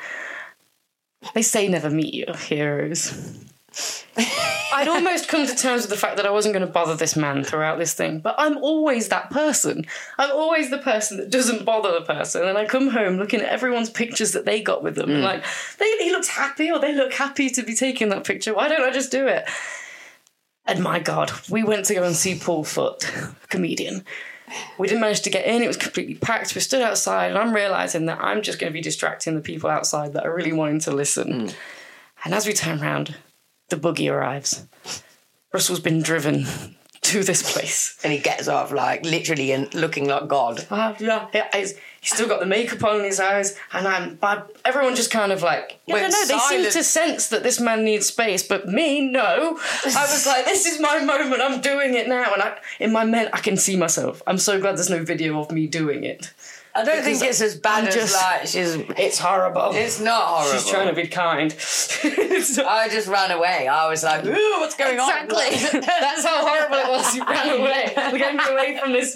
They 1.33 1.41
say 1.41 1.67
never 1.69 1.89
meet 1.89 2.13
your 2.13 2.35
heroes. 2.35 3.39
I'd 4.15 4.87
almost 4.87 5.27
come 5.27 5.45
to 5.47 5.55
terms 5.55 5.83
with 5.83 5.89
the 5.89 5.97
fact 5.97 6.17
that 6.17 6.25
I 6.25 6.31
wasn't 6.31 6.53
going 6.53 6.65
to 6.65 6.71
bother 6.71 6.95
this 6.95 7.15
man 7.15 7.43
throughout 7.43 7.79
this 7.79 7.93
thing, 7.93 8.19
but 8.19 8.35
I'm 8.37 8.57
always 8.57 9.09
that 9.09 9.29
person. 9.29 9.85
I'm 10.17 10.31
always 10.31 10.69
the 10.69 10.77
person 10.77 11.17
that 11.17 11.29
doesn't 11.29 11.65
bother 11.65 11.91
the 11.91 12.05
person, 12.05 12.47
and 12.47 12.57
I 12.57 12.65
come 12.65 12.89
home 12.89 13.17
looking 13.17 13.41
at 13.41 13.49
everyone's 13.49 13.89
pictures 13.89 14.31
that 14.33 14.45
they 14.45 14.61
got 14.61 14.83
with 14.83 14.95
them, 14.95 15.11
and 15.11 15.23
like, 15.23 15.43
they, 15.79 15.89
he 15.97 16.11
looks 16.11 16.29
happy, 16.29 16.71
or 16.71 16.79
they 16.79 16.95
look 16.95 17.13
happy 17.13 17.49
to 17.49 17.63
be 17.63 17.75
taking 17.75 18.09
that 18.09 18.25
picture. 18.25 18.53
Why 18.53 18.67
don't 18.67 18.83
I 18.83 18.91
just 18.91 19.11
do 19.11 19.27
it? 19.27 19.47
And 20.65 20.81
my 20.81 20.99
God, 20.99 21.31
we 21.49 21.63
went 21.63 21.85
to 21.85 21.93
go 21.93 22.03
and 22.03 22.15
see 22.15 22.39
Paul 22.39 22.63
Foot, 22.63 23.11
comedian. 23.49 24.05
We 24.77 24.87
didn't 24.87 25.01
manage 25.01 25.21
to 25.21 25.29
get 25.29 25.45
in, 25.45 25.63
it 25.63 25.67
was 25.67 25.77
completely 25.77 26.15
packed. 26.15 26.55
We 26.55 26.61
stood 26.61 26.81
outside, 26.81 27.31
and 27.31 27.37
I'm 27.37 27.53
realizing 27.53 28.05
that 28.05 28.19
I'm 28.21 28.41
just 28.41 28.59
going 28.59 28.71
to 28.71 28.73
be 28.73 28.81
distracting 28.81 29.35
the 29.35 29.41
people 29.41 29.69
outside 29.69 30.13
that 30.13 30.25
are 30.25 30.35
really 30.35 30.53
wanting 30.53 30.79
to 30.81 30.91
listen. 30.91 31.47
Hmm. 31.47 31.55
And 32.25 32.33
as 32.33 32.47
we 32.47 32.53
turn 32.53 32.79
round, 32.79 33.15
the 33.73 33.79
buggy 33.79 34.07
arrives. 34.07 34.67
Russell's 35.51 35.79
been 35.79 36.03
driven 36.03 36.45
to 37.01 37.23
this 37.23 37.51
place. 37.51 37.97
And 38.03 38.13
he 38.13 38.19
gets 38.19 38.47
off 38.47 38.71
like 38.71 39.03
literally 39.03 39.51
and 39.51 39.73
looking 39.73 40.07
like 40.07 40.27
God. 40.27 40.67
Ah, 40.69 40.95
yeah, 40.99 41.27
yeah, 41.33 41.47
he's, 41.51 41.73
he's 41.99 42.13
still 42.13 42.27
got 42.27 42.39
the 42.39 42.45
makeup 42.45 42.83
on 42.83 42.99
in 42.99 43.05
his 43.05 43.19
eyes, 43.19 43.57
and 43.71 43.87
I'm. 43.87 44.15
But 44.15 44.55
everyone 44.63 44.95
just 44.95 45.09
kind 45.09 45.31
of 45.31 45.41
like, 45.41 45.79
I 45.89 45.93
Went 45.93 46.11
know. 46.11 46.25
They 46.27 46.37
seem 46.37 46.71
to 46.71 46.83
sense 46.83 47.29
that 47.29 47.41
this 47.41 47.59
man 47.59 47.83
needs 47.83 48.05
space, 48.05 48.43
but 48.43 48.67
me, 48.67 49.01
no. 49.01 49.57
I 49.57 49.85
was 49.85 50.25
like, 50.27 50.45
this 50.45 50.67
is 50.67 50.79
my 50.79 51.03
moment. 51.03 51.41
I'm 51.41 51.59
doing 51.61 51.95
it 51.95 52.07
now, 52.07 52.31
and 52.31 52.43
I, 52.43 52.59
in 52.79 52.91
my 52.91 53.05
men, 53.05 53.29
I 53.33 53.39
can 53.39 53.57
see 53.57 53.75
myself. 53.75 54.21
I'm 54.27 54.37
so 54.37 54.61
glad 54.61 54.77
there's 54.77 54.89
no 54.89 55.03
video 55.03 55.39
of 55.39 55.51
me 55.51 55.65
doing 55.65 56.03
it. 56.03 56.31
I 56.75 56.83
don't 56.83 57.03
think 57.03 57.21
it's 57.21 57.39
as 57.41 57.55
bad 57.55 57.83
I'm 57.83 57.87
as 57.89 57.93
just- 57.95 58.15
like 58.15 58.41
she's. 58.47 58.75
It's 58.97 59.19
horrible. 59.19 59.71
It's 59.73 59.99
not 59.99 60.23
horrible. 60.25 60.59
She's 60.59 60.69
trying 60.69 60.87
to 60.87 60.93
be 60.99 61.07
kind. 61.07 61.51
I 62.03 62.87
just 62.91 63.07
ran 63.07 63.31
away. 63.31 63.67
I 63.67 63.87
was 63.89 64.03
like, 64.03 64.25
"Ooh, 64.25 64.31
what's 64.59 64.75
going 64.75 64.93
Exactly. 64.95 65.35
on?" 65.37 65.53
Exactly. 65.53 65.79
That's 65.85 66.25
how 66.25 66.45
horrible 66.45 66.77
it 66.77 66.89
was. 66.89 67.15
You 67.15 67.25
ran 67.25 67.59
away. 67.59 68.17
Get 68.17 68.35
me 68.35 68.43
away 68.53 68.77
from 68.81 68.91
this. 68.91 69.15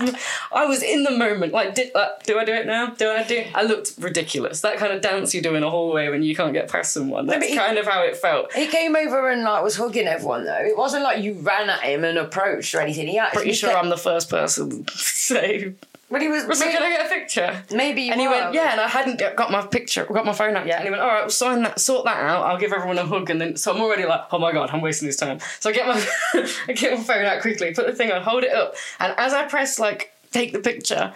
I 0.51 0.65
was 0.65 0.83
in 0.83 1.03
the 1.03 1.11
moment. 1.11 1.51
Like, 1.51 1.73
did 1.75 1.95
uh, 1.95 2.09
do 2.25 2.37
I 2.37 2.45
do 2.45 2.53
it 2.53 2.65
now? 2.67 2.87
Do 2.91 3.09
I 3.09 3.23
do? 3.23 3.43
I 3.55 3.63
looked 3.63 3.93
ridiculous. 3.99 4.61
That 4.61 4.77
kind 4.77 4.93
of 4.93 5.01
dance 5.01 5.33
you 5.33 5.41
do 5.41 5.55
in 5.55 5.63
a 5.63 5.69
hallway 5.69 6.09
when 6.09 6.21
you 6.23 6.35
can't 6.35 6.53
get 6.53 6.69
past 6.69 6.93
someone. 6.93 7.25
That's 7.25 7.39
but 7.39 7.49
he- 7.49 7.57
kind 7.57 7.77
of 7.77 7.87
how 7.87 8.03
it 8.03 8.17
felt. 8.17 8.53
He 8.53 8.67
came 8.67 8.95
over 8.95 9.29
and 9.31 9.43
like 9.43 9.63
was 9.63 9.77
hugging 9.77 10.07
everyone 10.07 10.45
though. 10.45 10.53
It 10.63 10.77
wasn't 10.77 11.03
like 11.03 11.23
you 11.23 11.33
ran 11.33 11.69
at 11.69 11.81
him 11.81 12.03
and 12.03 12.17
approached 12.17 12.75
or 12.75 12.81
anything. 12.81 13.07
He 13.07 13.17
actually 13.17 13.37
Pretty 13.41 13.53
sure 13.53 13.69
kept- 13.71 13.83
I'm 13.83 13.89
the 13.89 13.97
first 13.97 14.29
person 14.29 14.83
to 14.85 14.97
say, 14.97 15.73
But 16.09 16.21
he 16.21 16.29
was 16.29 16.45
"Russell, 16.45 16.67
maybe, 16.67 16.77
can 16.77 16.83
I 16.85 16.95
get 16.95 17.05
a 17.05 17.09
picture?" 17.09 17.63
maybe 17.75 18.03
you 18.03 18.11
And 18.13 18.21
he 18.21 18.27
were. 18.29 18.33
went, 18.33 18.53
yeah, 18.53 18.71
and 18.71 18.79
I 18.79 18.87
hadn't 18.87 19.19
got 19.35 19.51
my 19.51 19.65
picture, 19.67 20.05
got 20.05 20.25
my 20.25 20.31
phone 20.31 20.55
out 20.55 20.65
yet. 20.65 20.77
And 20.77 20.85
he 20.85 20.89
went, 20.89 21.01
all 21.01 21.09
right, 21.09 21.21
well, 21.21 21.29
sign 21.29 21.63
that, 21.63 21.81
sort 21.81 22.05
that 22.05 22.17
out. 22.23 22.45
I'll 22.45 22.57
give 22.57 22.71
everyone 22.71 22.97
a 22.97 23.05
hug. 23.05 23.29
And 23.29 23.41
then, 23.41 23.57
so 23.57 23.73
I'm 23.75 23.81
already 23.81 24.05
like, 24.05 24.21
oh 24.31 24.39
my 24.39 24.53
God, 24.53 24.69
I'm 24.71 24.79
wasting 24.79 25.07
this 25.07 25.17
time. 25.17 25.39
So 25.59 25.69
I 25.69 25.73
get 25.73 25.85
my, 25.85 26.01
I 26.69 26.71
get 26.71 26.97
my 26.97 27.03
phone 27.03 27.25
out 27.25 27.41
quickly, 27.41 27.73
put 27.73 27.87
the 27.87 27.93
thing 27.93 28.09
on, 28.11 28.21
hold 28.21 28.45
it 28.45 28.53
up. 28.53 28.75
And 29.01 29.13
as 29.17 29.33
I 29.33 29.45
press, 29.49 29.79
like, 29.79 30.13
take 30.31 30.53
the 30.53 30.59
picture, 30.59 31.13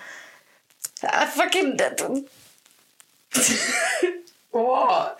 I 1.09 1.25
fucking, 1.25 1.77
What? 4.51 5.17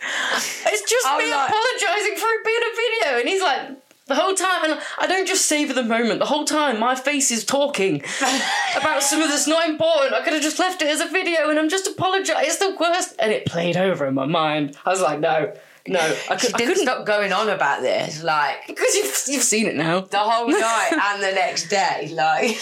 it's 0.66 0.90
just 0.90 1.08
I'm 1.08 1.18
me 1.24 1.32
like- 1.32 1.50
apologising 1.50 2.18
for 2.18 2.28
it 2.28 2.44
being 2.46 2.60
a 2.62 2.76
video. 2.76 3.20
And 3.22 3.30
he's 3.30 3.42
like, 3.42 3.70
the 4.12 4.22
whole 4.22 4.34
time, 4.34 4.72
and 4.72 4.80
I 5.00 5.08
don't 5.08 5.28
just 5.28 5.46
savor 5.46 5.74
the 5.74 5.84
moment. 5.84 6.20
The 6.20 6.26
whole 6.26 6.46
time, 6.46 6.80
my 6.80 6.96
face 6.96 7.32
is 7.32 7.46
talking 7.46 8.04
about 8.76 9.04
something 9.04 9.30
that's 9.30 9.48
not 9.48 9.68
important. 9.70 10.14
I 10.14 10.22
could 10.22 10.34
have 10.34 10.42
just 10.42 10.60
left 10.60 10.82
it 10.82 10.88
as 10.90 11.00
a 11.02 11.08
video, 11.08 11.50
and 11.50 11.58
I'm 11.58 11.70
just 11.70 11.88
apologising. 11.88 12.36
It's 12.40 12.58
the 12.58 12.76
worst, 12.80 13.16
and 13.20 13.32
it 13.32 13.46
played 13.46 13.78
over 13.78 14.06
in 14.06 14.14
my 14.14 14.26
mind. 14.26 14.78
I 14.86 14.90
was 14.90 15.02
like, 15.02 15.20
no, 15.20 15.54
No, 15.88 16.00
I, 16.30 16.36
could, 16.36 16.54
I 16.54 16.58
couldn't 16.60 16.76
stop 16.84 17.06
going 17.08 17.34
on 17.34 17.50
about 17.50 17.82
this, 17.82 18.22
like 18.22 18.68
because 18.68 18.94
you've, 18.96 19.24
you've 19.28 19.44
seen 19.44 19.66
it 19.66 19.76
now. 19.76 20.02
the 20.02 20.20
whole 20.20 20.48
night 20.52 20.92
and 20.94 21.24
the 21.24 21.32
next 21.32 21.70
day. 21.70 22.12
Like, 22.14 22.58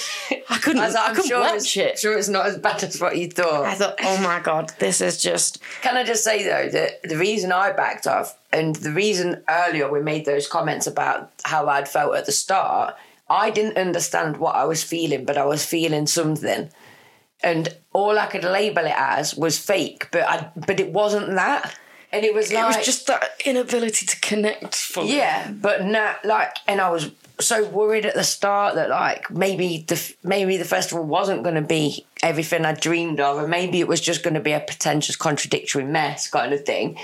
I 0.49 0.57
couldn't. 0.57 0.81
I 0.81 0.85
was 0.85 0.95
like, 0.95 1.03
I 1.03 1.07
I'm 1.09 1.15
couldn't 1.15 1.29
sure 1.29 1.41
watch 1.41 1.77
it. 1.77 1.99
sure 1.99 2.17
it's 2.17 2.29
not 2.29 2.45
as 2.45 2.57
bad 2.57 2.81
as 2.83 3.01
what 3.01 3.17
you 3.17 3.29
thought. 3.29 3.65
I 3.65 3.75
thought, 3.75 3.95
oh 4.01 4.21
my 4.23 4.39
god, 4.39 4.71
this 4.79 5.01
is 5.01 5.21
just 5.21 5.59
Can 5.81 5.97
I 5.97 6.03
just 6.05 6.23
say 6.23 6.43
though 6.43 6.69
that 6.69 7.03
the 7.03 7.17
reason 7.17 7.51
I 7.51 7.73
backed 7.73 8.07
off 8.07 8.37
and 8.53 8.75
the 8.77 8.91
reason 8.91 9.43
earlier 9.49 9.91
we 9.91 10.01
made 10.01 10.25
those 10.25 10.47
comments 10.47 10.87
about 10.87 11.31
how 11.43 11.67
I'd 11.67 11.89
felt 11.89 12.15
at 12.15 12.25
the 12.25 12.31
start, 12.31 12.95
I 13.29 13.49
didn't 13.51 13.77
understand 13.77 14.37
what 14.37 14.55
I 14.55 14.63
was 14.63 14.83
feeling, 14.83 15.25
but 15.25 15.37
I 15.37 15.45
was 15.45 15.65
feeling 15.65 16.07
something. 16.07 16.69
And 17.41 17.69
all 17.93 18.17
I 18.19 18.25
could 18.25 18.43
label 18.43 18.85
it 18.85 18.93
as 18.97 19.33
was 19.35 19.57
fake, 19.57 20.07
but 20.11 20.23
I 20.23 20.51
but 20.55 20.79
it 20.79 20.91
wasn't 20.91 21.35
that. 21.35 21.77
And 22.11 22.25
it 22.25 22.33
was 22.33 22.51
like 22.51 22.63
it 22.63 22.77
was 22.77 22.85
just 22.85 23.07
that 23.07 23.39
inability 23.45 24.05
to 24.05 24.19
connect. 24.19 24.75
Fully. 24.75 25.15
yeah, 25.15 25.51
but 25.51 25.85
no, 25.85 26.13
like, 26.23 26.57
and 26.67 26.81
I 26.81 26.89
was 26.89 27.11
so 27.39 27.65
worried 27.65 28.05
at 28.05 28.15
the 28.15 28.23
start 28.23 28.75
that 28.75 28.89
like 28.89 29.31
maybe 29.31 29.85
the 29.87 30.13
maybe 30.23 30.57
the 30.57 30.65
festival 30.65 31.03
wasn't 31.05 31.43
going 31.43 31.55
to 31.55 31.61
be 31.61 32.05
everything 32.21 32.65
I 32.65 32.73
dreamed 32.73 33.19
of, 33.19 33.37
and 33.37 33.49
maybe 33.49 33.79
it 33.79 33.87
was 33.87 34.01
just 34.01 34.23
going 34.23 34.33
to 34.33 34.39
be 34.39 34.51
a 34.51 34.59
pretentious, 34.59 35.15
contradictory 35.15 35.85
mess 35.85 36.29
kind 36.29 36.53
of 36.53 36.65
thing. 36.65 36.97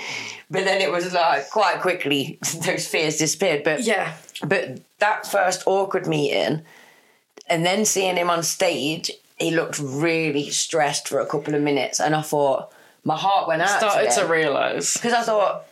But 0.50 0.64
then 0.64 0.80
it 0.80 0.90
was 0.90 1.12
like 1.12 1.50
quite 1.50 1.80
quickly 1.80 2.38
those 2.64 2.86
fears 2.86 3.16
disappeared. 3.16 3.64
But 3.64 3.82
yeah. 3.82 4.14
but 4.44 4.80
that 4.98 5.26
first 5.26 5.62
awkward 5.66 6.06
meeting, 6.06 6.62
and 7.48 7.64
then 7.64 7.84
seeing 7.84 8.16
him 8.16 8.28
on 8.28 8.42
stage, 8.42 9.10
he 9.38 9.50
looked 9.50 9.78
really 9.78 10.50
stressed 10.50 11.08
for 11.08 11.20
a 11.20 11.26
couple 11.26 11.54
of 11.54 11.62
minutes, 11.62 12.00
and 12.00 12.14
I 12.14 12.22
thought 12.22 12.72
my 13.06 13.16
heart 13.16 13.46
went 13.46 13.62
out. 13.62 13.78
Started 13.78 14.10
to 14.10 14.20
to 14.22 14.26
realise. 14.26 14.94
because 14.94 15.12
I 15.14 15.22
thought 15.22 15.64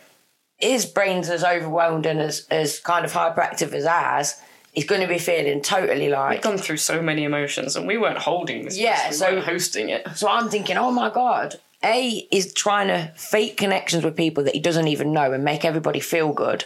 his 0.57 0.85
brain's 0.85 1.29
as 1.29 1.43
overwhelmed 1.43 2.05
and 2.05 2.19
as, 2.21 2.47
as 2.49 2.79
kind 2.79 3.03
of 3.05 3.11
hyperactive 3.11 3.73
as 3.73 3.85
ours. 3.85 4.35
He's 4.71 4.85
going 4.85 5.01
to 5.01 5.07
be 5.07 5.19
feeling 5.19 5.61
totally 5.61 6.09
like. 6.09 6.31
We've 6.31 6.41
gone 6.41 6.57
through 6.57 6.77
so 6.77 7.01
many 7.01 7.23
emotions, 7.23 7.75
and 7.75 7.87
we 7.87 7.97
weren't 7.97 8.17
holding 8.17 8.65
this. 8.65 8.77
Yeah, 8.77 9.09
we 9.09 9.15
so- 9.15 9.33
weren't 9.33 9.45
hosting 9.45 9.89
it. 9.89 10.07
So 10.15 10.27
I'm 10.27 10.49
thinking, 10.49 10.77
oh 10.77 10.91
my 10.91 11.09
god, 11.09 11.55
A 11.83 12.27
is 12.31 12.53
trying 12.53 12.87
to 12.87 13.11
fake 13.15 13.57
connections 13.57 14.03
with 14.03 14.15
people 14.15 14.43
that 14.45 14.53
he 14.53 14.59
doesn't 14.59 14.87
even 14.87 15.11
know 15.13 15.31
and 15.33 15.43
make 15.43 15.63
everybody 15.65 15.99
feel 15.99 16.31
good. 16.33 16.65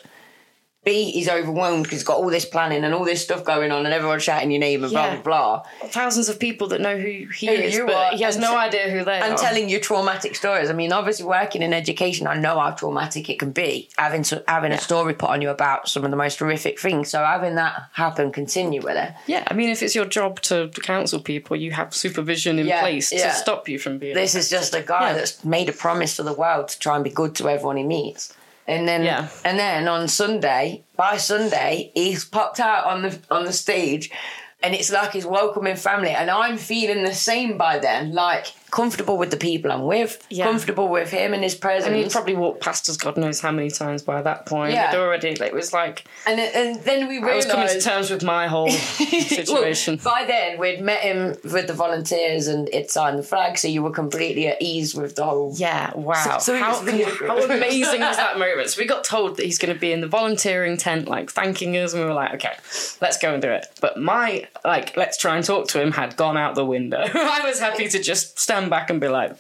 B 0.86 1.20
is 1.20 1.28
overwhelmed 1.28 1.84
because 1.84 1.98
he's 2.00 2.04
got 2.06 2.18
all 2.18 2.30
this 2.30 2.46
planning 2.46 2.86
and 2.86 2.94
all 2.94 3.04
this 3.04 3.22
stuff 3.22 3.44
going 3.44 3.70
on 3.70 3.86
and 3.86 3.94
everyone 3.94 4.20
shouting 4.20 4.50
your 4.50 4.62
name 4.62 4.82
and 4.86 4.94
Yeah. 4.94 5.16
blah 5.18 5.22
blah 5.22 5.62
blah. 5.82 5.90
Thousands 5.90 6.30
of 6.30 6.40
people 6.40 6.68
that 6.70 6.80
know 6.80 6.96
who 6.98 7.28
he 7.36 7.48
Who 7.48 7.52
is, 7.52 7.76
you 7.76 7.86
but 7.86 7.96
are, 7.96 8.12
he 8.18 8.24
has 8.24 8.38
and 8.38 8.44
no 8.44 8.52
t- 8.52 8.58
idea 8.58 8.90
who 8.90 9.04
they 9.04 9.20
are. 9.20 9.24
and 9.26 9.38
telling 9.38 9.68
you 9.68 9.80
traumatic 9.82 10.36
stories. 10.38 10.70
I 10.70 10.74
mean, 10.74 10.94
obviously, 10.94 11.26
working 11.26 11.62
in 11.64 11.74
education, 11.74 12.28
I 12.28 12.36
know 12.36 12.58
how 12.58 12.72
traumatic 12.72 13.30
it 13.30 13.40
can 13.40 13.52
be 13.52 13.90
having 13.98 14.24
to, 14.24 14.42
having 14.48 14.72
a 14.72 14.78
story 14.80 15.14
put 15.14 15.30
on 15.32 15.42
you 15.42 15.50
about 15.50 15.90
some 15.90 16.06
of 16.06 16.12
the 16.12 16.18
most 16.18 16.40
horrific 16.40 16.80
things. 16.80 17.10
So 17.10 17.24
having 17.26 17.56
that 17.56 17.90
happen 17.94 18.32
continually, 18.32 18.80
yeah, 19.28 19.44
I 19.48 19.54
mean, 19.56 19.70
if 19.70 19.84
it's 19.84 19.96
your 19.96 20.06
job 20.06 20.40
to 20.44 20.70
counsel 20.82 21.20
people, 21.20 21.58
you 21.58 21.72
have 21.72 21.94
supervision 21.94 22.58
in 22.58 22.68
Yeah, 22.68 22.80
place 22.80 23.12
yeah. 23.12 23.32
to 23.32 23.36
stop 23.36 23.68
you 23.68 23.80
from 23.80 23.98
being. 23.98 24.16
this 24.16 24.34
is 24.34 24.50
just 24.50 24.74
a 24.74 24.82
guy 24.82 25.10
Yeah. 25.10 25.14
that's 25.18 25.44
made 25.44 25.68
a 25.68 25.74
promise 25.74 26.16
to 26.16 26.24
the 26.24 26.34
world 26.34 26.70
to 26.70 26.80
try 26.80 26.96
and 26.96 27.04
be 27.04 27.10
good 27.10 27.36
to 27.36 27.50
everyone 27.50 27.76
he 27.76 27.84
meets. 27.84 28.34
And 28.70 28.88
then, 28.88 29.04
Yeah. 29.04 29.28
and 29.44 29.58
then 29.58 29.88
on 29.88 30.08
Sunday, 30.08 30.84
by 30.96 31.18
Sunday, 31.18 31.92
he's 31.96 32.24
popped 32.24 32.60
out 32.60 32.86
on 32.86 33.02
the 33.02 33.20
on 33.32 33.44
the 33.46 33.54
stage, 33.54 34.12
and 34.64 34.76
it's 34.76 34.92
like 34.92 35.12
he's 35.14 35.26
welcoming 35.26 35.76
family. 35.76 36.12
And 36.12 36.30
I'm 36.30 36.58
feeling 36.58 37.04
the 37.04 37.16
same 37.16 37.58
by 37.58 37.80
then, 37.80 38.14
like 38.14 38.46
comfortable 38.72 39.18
with 39.18 39.32
the 39.32 39.38
people 39.38 39.72
I'm 39.72 39.84
with, 39.86 40.26
Yeah. 40.30 40.46
comfortable 40.46 40.88
with 40.88 41.12
him 41.12 41.34
and 41.34 41.44
his 41.44 41.56
presence. 41.56 41.88
and 41.88 41.96
he'd 41.96 42.12
probably 42.12 42.36
walked 42.36 42.62
past 42.62 42.88
us 42.90 42.98
God 42.98 43.18
knows 43.18 43.40
how 43.42 43.52
many 43.52 43.70
times 43.70 44.02
by 44.04 44.22
that 44.22 44.46
point. 44.46 44.74
Yeah. 44.74 44.92
It 44.94 44.98
already 44.98 45.30
it 45.30 45.54
was 45.54 45.74
like 45.74 46.06
And, 46.28 46.40
and 46.40 46.80
then 46.84 47.08
we 47.08 47.18
I 47.20 47.36
was 47.36 47.46
coming 47.46 47.68
to 47.68 47.82
terms 47.82 48.10
with 48.10 48.24
my 48.24 48.48
whole 48.48 48.70
situation. 49.28 50.00
Well, 50.04 50.14
by 50.16 50.26
then, 50.26 50.60
we'd 50.60 50.82
met 50.82 51.02
him 51.02 51.36
with 51.44 51.68
the 51.68 51.74
volunteers 51.74 52.48
and 52.48 52.70
it 52.70 52.92
signed 52.92 53.20
the 53.20 53.24
flag, 53.24 53.58
so 53.58 53.68
you 53.68 53.82
were 53.84 53.92
completely 53.92 54.48
at 54.48 54.62
ease 54.62 54.96
with 54.96 55.16
the 55.16 55.26
whole. 55.26 55.54
yeah, 55.56 55.92
wow. 55.96 56.14
So- 56.40 56.40
so 56.40 56.58
how, 56.58 56.72
was 56.72 56.84
really 56.84 57.06
good. 57.20 57.28
how 57.30 57.38
amazing 57.44 58.02
was 58.02 58.18
that 58.18 58.38
moment? 58.46 58.70
So 58.70 58.80
we 58.82 58.88
got 58.88 59.04
told 59.04 59.38
that 59.38 59.46
he's 59.46 59.58
going 59.58 59.74
to 59.74 59.80
be 59.80 59.92
in 59.92 60.02
the 60.02 60.08
volunteering 60.08 60.78
tent, 60.78 61.08
like 61.08 61.30
thanking 61.32 61.76
us, 61.78 61.94
and 61.94 62.02
we 62.02 62.08
were 62.08 62.14
like, 62.14 62.34
okay, 62.36 62.54
let's 63.02 63.18
go 63.18 63.34
and 63.34 63.42
do 63.42 63.50
it. 63.50 63.66
But 63.82 63.98
my, 64.00 64.48
like, 64.66 64.96
let's 64.98 65.18
try 65.18 65.36
and 65.36 65.46
talk 65.46 65.68
to 65.70 65.82
him 65.82 65.92
had 65.92 66.16
gone 66.16 66.38
out 66.38 66.56
the 66.56 66.66
window. 66.66 67.04
I 67.14 67.42
was 67.46 67.60
happy 67.60 67.88
to 67.90 68.02
just 68.02 68.40
stand 68.40 68.59
back 68.68 68.90
and 68.90 69.00
be 69.00 69.08
like, 69.08 69.38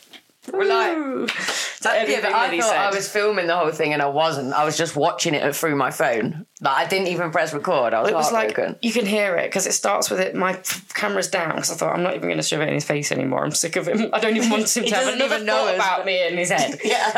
We're 0.53 0.65
like, 0.65 1.29
yeah, 1.83 2.21
but 2.21 2.33
I 2.33 2.59
thought 2.59 2.75
I 2.75 2.93
was 2.93 3.07
filming 3.07 3.47
the 3.47 3.55
whole 3.55 3.71
thing 3.71 3.93
and 3.93 4.01
I 4.01 4.07
wasn't. 4.07 4.53
I 4.53 4.65
was 4.65 4.77
just 4.77 4.95
watching 4.95 5.33
it 5.33 5.55
through 5.55 5.75
my 5.75 5.91
phone. 5.91 6.45
Like 6.61 6.77
I 6.77 6.87
didn't 6.87 7.07
even 7.07 7.31
press 7.31 7.53
record. 7.53 7.93
I 7.93 8.01
was, 8.01 8.11
It 8.11 8.15
was 8.15 8.31
like 8.31 8.57
you 8.81 8.91
can 8.91 9.05
hear 9.05 9.35
it 9.35 9.47
because 9.47 9.65
it 9.65 9.73
starts 9.73 10.09
with 10.09 10.19
it. 10.19 10.35
My 10.35 10.53
camera's 10.93 11.29
down 11.29 11.55
because 11.55 11.71
I 11.71 11.75
thought 11.75 11.95
I'm 11.95 12.03
not 12.03 12.15
even 12.15 12.27
going 12.27 12.37
to 12.37 12.43
shove 12.43 12.61
it 12.61 12.67
in 12.67 12.73
his 12.73 12.85
face 12.85 13.11
anymore. 13.11 13.43
I'm 13.43 13.51
sick 13.51 13.75
of 13.75 13.87
him. 13.87 14.09
I 14.13 14.19
don't 14.19 14.35
even 14.35 14.49
want 14.49 14.75
him 14.75 14.83
to 14.87 14.95
have 14.95 15.13
another 15.13 15.43
know 15.43 15.65
thought 15.65 15.75
about 15.75 16.05
me 16.05 16.27
in 16.27 16.37
his 16.37 16.49
head. 16.49 16.79
yeah. 16.83 17.11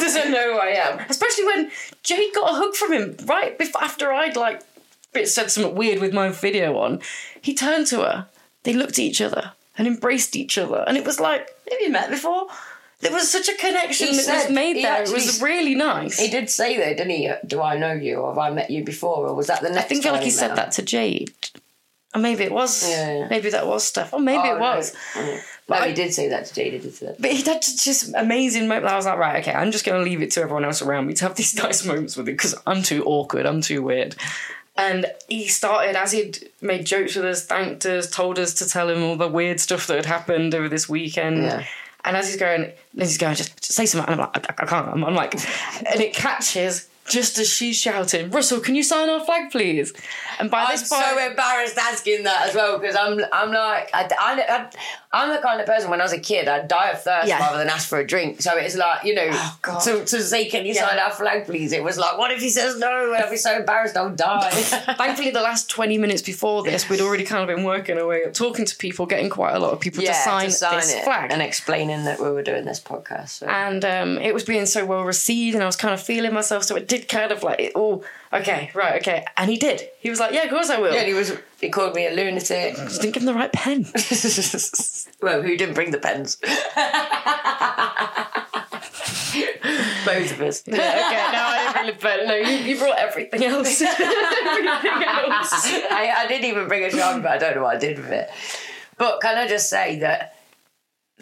doesn't 0.00 0.30
know 0.30 0.54
who 0.54 0.58
I 0.58 0.68
am. 0.68 0.98
Especially 1.08 1.44
when 1.44 1.70
Jade 2.02 2.34
got 2.34 2.52
a 2.52 2.54
hug 2.54 2.74
from 2.74 2.92
him 2.92 3.16
right 3.26 3.58
before, 3.58 3.82
after 3.82 4.12
I'd 4.12 4.36
like 4.36 4.62
bit 5.12 5.28
said 5.28 5.50
something 5.50 5.74
weird 5.74 6.00
with 6.00 6.14
my 6.14 6.30
video 6.30 6.78
on. 6.78 7.00
He 7.42 7.54
turned 7.54 7.86
to 7.88 8.00
her. 8.00 8.28
They 8.62 8.72
looked 8.72 8.92
at 8.92 9.00
each 9.00 9.20
other 9.20 9.52
and 9.80 9.88
embraced 9.88 10.36
each 10.36 10.58
other, 10.58 10.84
and 10.86 10.96
it 10.98 11.04
was 11.06 11.18
like, 11.18 11.48
have 11.70 11.80
you 11.80 11.90
met 11.90 12.10
before? 12.10 12.46
There 13.00 13.10
was 13.12 13.30
such 13.32 13.48
a 13.48 13.54
connection 13.56 14.08
He 14.08 14.16
that 14.16 14.22
said- 14.24 14.42
was 14.48 14.50
made 14.54 14.76
he 14.76 14.82
there. 14.82 15.02
It 15.02 15.10
was 15.10 15.40
really 15.40 15.74
nice. 15.74 16.18
he 16.18 16.28
did 16.28 16.50
say 16.50 16.76
though, 16.76 16.84
didn't 16.94 17.10
he? 17.10 17.32
Do 17.46 17.62
I 17.62 17.78
know 17.78 17.92
you, 17.92 18.16
or 18.16 18.28
have 18.32 18.38
I 18.38 18.50
met 18.50 18.70
you 18.70 18.84
before, 18.84 19.26
or 19.26 19.34
was 19.34 19.46
that 19.46 19.62
the 19.62 19.70
next? 19.70 19.78
I 19.86 19.88
think 19.88 20.04
like 20.04 20.22
he 20.22 20.30
said 20.30 20.50
him? 20.50 20.56
that 20.56 20.72
to 20.72 20.82
Jade. 20.82 21.32
Or 22.14 22.20
maybe 22.20 22.44
it 22.44 22.52
was. 22.52 22.86
Yeah, 22.90 23.18
yeah. 23.20 23.28
Maybe 23.30 23.48
that 23.50 23.66
was 23.66 23.84
stuff. 23.84 24.12
Or 24.12 24.18
maybe 24.20 24.42
Oh, 24.44 24.56
it 24.56 24.58
no. 24.58 24.64
was. 24.76 24.94
Mm. 25.14 25.40
But 25.68 25.78
no, 25.78 25.84
I- 25.84 25.88
he 25.88 25.94
did 25.94 26.12
say 26.12 26.28
that 26.28 26.44
to 26.46 26.54
Jade. 26.54 26.72
He 26.74 26.78
did 26.80 26.94
say 26.94 27.06
that. 27.06 27.22
But 27.22 27.30
he 27.30 27.42
had 27.42 27.62
just 27.62 28.12
amazing 28.14 28.66
moment. 28.68 28.86
I 28.92 28.96
was 28.96 29.06
like, 29.06 29.16
right, 29.18 29.40
okay, 29.42 29.54
I'm 29.56 29.70
just 29.70 29.86
going 29.86 29.96
to 30.02 30.04
leave 30.10 30.20
it 30.20 30.32
to 30.32 30.40
everyone 30.42 30.64
else 30.64 30.82
around 30.82 31.06
me 31.06 31.14
to 31.14 31.24
have 31.24 31.36
these 31.36 31.54
nice 31.64 31.86
moments 31.86 32.16
with 32.18 32.28
it 32.28 32.32
because 32.32 32.54
I'm 32.66 32.82
too 32.82 33.02
awkward, 33.04 33.46
I'm 33.46 33.60
too 33.62 33.80
weird. 33.82 34.16
And 34.76 35.06
he 35.28 35.48
started, 35.48 35.96
as 35.96 36.12
he'd 36.12 36.48
made 36.60 36.86
jokes 36.86 37.16
with 37.16 37.24
us, 37.24 37.44
thanked 37.44 37.84
us, 37.86 38.08
told 38.08 38.38
us 38.38 38.54
to 38.54 38.68
tell 38.68 38.88
him 38.88 39.02
all 39.02 39.16
the 39.16 39.28
weird 39.28 39.60
stuff 39.60 39.86
that 39.88 39.96
had 39.96 40.06
happened 40.06 40.54
over 40.54 40.68
this 40.68 40.88
weekend. 40.88 41.42
Yeah. 41.42 41.66
And 42.04 42.16
as 42.16 42.28
he's 42.28 42.38
going, 42.38 42.72
as 42.98 43.08
he's 43.08 43.18
going, 43.18 43.34
just, 43.34 43.56
just 43.60 43.72
say 43.72 43.84
something. 43.86 44.10
And 44.10 44.20
I'm 44.20 44.30
like, 44.32 44.50
I, 44.50 44.62
I 44.62 44.66
can't. 44.66 44.88
I'm, 44.88 45.04
I'm 45.04 45.14
like, 45.14 45.34
and 45.34 46.00
it 46.00 46.14
catches 46.14 46.88
just 47.10 47.38
as 47.38 47.48
she's 47.52 47.76
shouting, 47.76 48.30
Russell, 48.30 48.60
can 48.60 48.74
you 48.74 48.82
sign 48.82 49.08
our 49.10 49.24
flag, 49.24 49.50
please? 49.50 49.92
And 50.38 50.50
by 50.50 50.62
I'm 50.62 50.70
this 50.72 50.88
point, 50.88 51.02
I'm 51.04 51.18
so 51.18 51.26
embarrassed 51.30 51.76
asking 51.76 52.22
that 52.22 52.48
as 52.48 52.54
well 52.54 52.78
because 52.78 52.96
I'm 52.96 53.20
I'm 53.32 53.52
like 53.52 53.90
I, 53.92 54.08
I, 54.18 54.70
am 55.24 55.30
the 55.34 55.42
kind 55.42 55.60
of 55.60 55.66
person 55.66 55.90
when 55.90 56.00
I 56.00 56.04
was 56.04 56.14
a 56.14 56.18
kid 56.18 56.48
I'd 56.48 56.68
die 56.68 56.90
of 56.90 57.02
thirst 57.02 57.28
Yeah. 57.28 57.38
rather 57.40 57.58
than 57.58 57.68
ask 57.68 57.88
for 57.88 57.98
a 57.98 58.06
drink. 58.06 58.40
So 58.40 58.56
it's 58.56 58.76
like 58.76 59.04
you 59.04 59.14
know 59.14 59.28
Oh, 59.66 59.80
to, 59.84 60.04
to 60.06 60.22
say 60.22 60.46
can 60.48 60.64
you 60.64 60.72
Yeah. 60.72 60.88
sign 60.88 60.98
our 60.98 61.10
flag 61.10 61.44
please? 61.44 61.72
It 61.72 61.82
was 61.84 61.98
like 61.98 62.16
what 62.16 62.30
if 62.30 62.40
he 62.40 62.48
says 62.48 62.78
no? 62.78 63.12
I'll 63.12 63.30
be 63.30 63.36
so 63.36 63.54
embarrassed 63.54 63.96
I'll 63.96 64.08
die. 64.10 64.50
Thankfully, 64.96 65.30
the 65.30 65.42
last 65.42 65.68
20 65.68 65.98
minutes 65.98 66.22
before 66.22 66.62
this, 66.62 66.88
we'd 66.88 67.00
already 67.00 67.24
kind 67.24 67.42
of 67.42 67.54
been 67.54 67.64
working 67.64 67.98
our 67.98 68.06
way 68.06 68.24
up, 68.24 68.32
talking 68.32 68.64
to 68.64 68.76
people, 68.76 69.04
getting 69.06 69.28
quite 69.28 69.54
a 69.54 69.58
lot 69.58 69.72
of 69.72 69.80
people 69.80 70.02
to, 70.02 70.14
sign 70.14 70.46
this 70.46 70.62
it 70.62 71.04
flag. 71.04 71.32
and 71.32 71.42
explaining 71.42 72.04
that 72.04 72.20
we 72.20 72.30
were 72.30 72.42
doing 72.42 72.64
this 72.64 72.80
podcast. 72.80 73.28
So. 73.30 73.46
and 73.46 73.84
um, 73.84 74.18
it 74.18 74.32
was 74.32 74.44
being 74.44 74.66
so 74.66 74.84
well 74.86 75.02
received, 75.02 75.54
and 75.54 75.62
I 75.62 75.66
was 75.66 75.76
kind 75.76 75.92
of 75.92 76.00
feeling 76.00 76.32
myself, 76.32 76.64
so 76.64 76.76
it 76.76 76.88
did 76.88 76.99
kind 77.08 77.32
of 77.32 77.42
like, 77.42 77.72
oh, 77.74 78.04
okay, 78.32 78.70
right, 78.74 79.00
okay. 79.00 79.24
And 79.36 79.50
he 79.50 79.56
did. 79.56 79.82
He 80.00 80.10
was 80.10 80.20
like, 80.20 80.32
yeah, 80.32 80.44
of 80.44 80.50
course 80.50 80.70
I 80.70 80.78
will. 80.78 80.92
yeah, 80.92 81.00
and 81.00 81.08
he 81.08 81.14
was 81.14 81.36
he 81.60 81.68
called 81.68 81.94
me 81.94 82.06
a 82.06 82.10
lunatic. 82.10 82.76
Just 82.76 83.00
didn't 83.00 83.14
give 83.14 83.22
him 83.22 83.26
the 83.26 83.34
right 83.34 83.52
pen. 83.52 83.84
well, 85.22 85.42
who 85.42 85.56
didn't 85.56 85.74
bring 85.74 85.90
the 85.90 85.98
pens? 85.98 86.36
Both 90.04 90.32
of 90.32 90.40
us. 90.40 90.62
yeah, 90.66 90.74
okay, 90.74 91.32
no, 91.32 91.42
I 91.44 91.62
didn't 91.62 91.74
bring 91.74 91.86
the 91.86 92.00
pen. 92.00 92.26
No, 92.26 92.34
you, 92.34 92.56
you 92.64 92.78
brought 92.78 92.98
everything 92.98 93.44
else. 93.44 93.80
everything 93.82 95.02
else. 95.06 95.52
I, 95.90 96.14
I 96.18 96.26
didn't 96.26 96.46
even 96.46 96.68
bring 96.68 96.84
a 96.84 96.88
sharpie, 96.88 97.22
but 97.22 97.32
I 97.32 97.38
don't 97.38 97.56
know 97.56 97.62
what 97.62 97.76
I 97.76 97.78
did 97.78 97.98
with 97.98 98.10
it. 98.10 98.30
But 98.96 99.20
can 99.20 99.38
I 99.38 99.46
just 99.48 99.70
say 99.70 99.98
that 100.00 100.34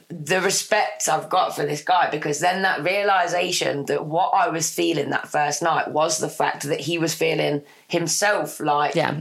the 0.09 0.41
respect 0.41 1.09
I've 1.09 1.29
got 1.29 1.55
for 1.55 1.65
this 1.65 1.83
guy 1.83 2.11
because 2.11 2.41
then 2.41 2.63
that 2.63 2.83
realization 2.83 3.87
that 3.87 4.07
what 4.07 4.31
I 4.35 4.49
was 4.49 4.73
feeling 4.73 5.11
that 5.11 5.29
first 5.29 5.63
night 5.63 5.89
was 5.91 6.19
the 6.19 6.29
fact 6.29 6.63
that 6.65 6.81
he 6.81 6.99
was 6.99 7.15
feeling 7.15 7.63
himself 7.89 8.61
like 8.61 8.95
Yeah. 8.95 9.15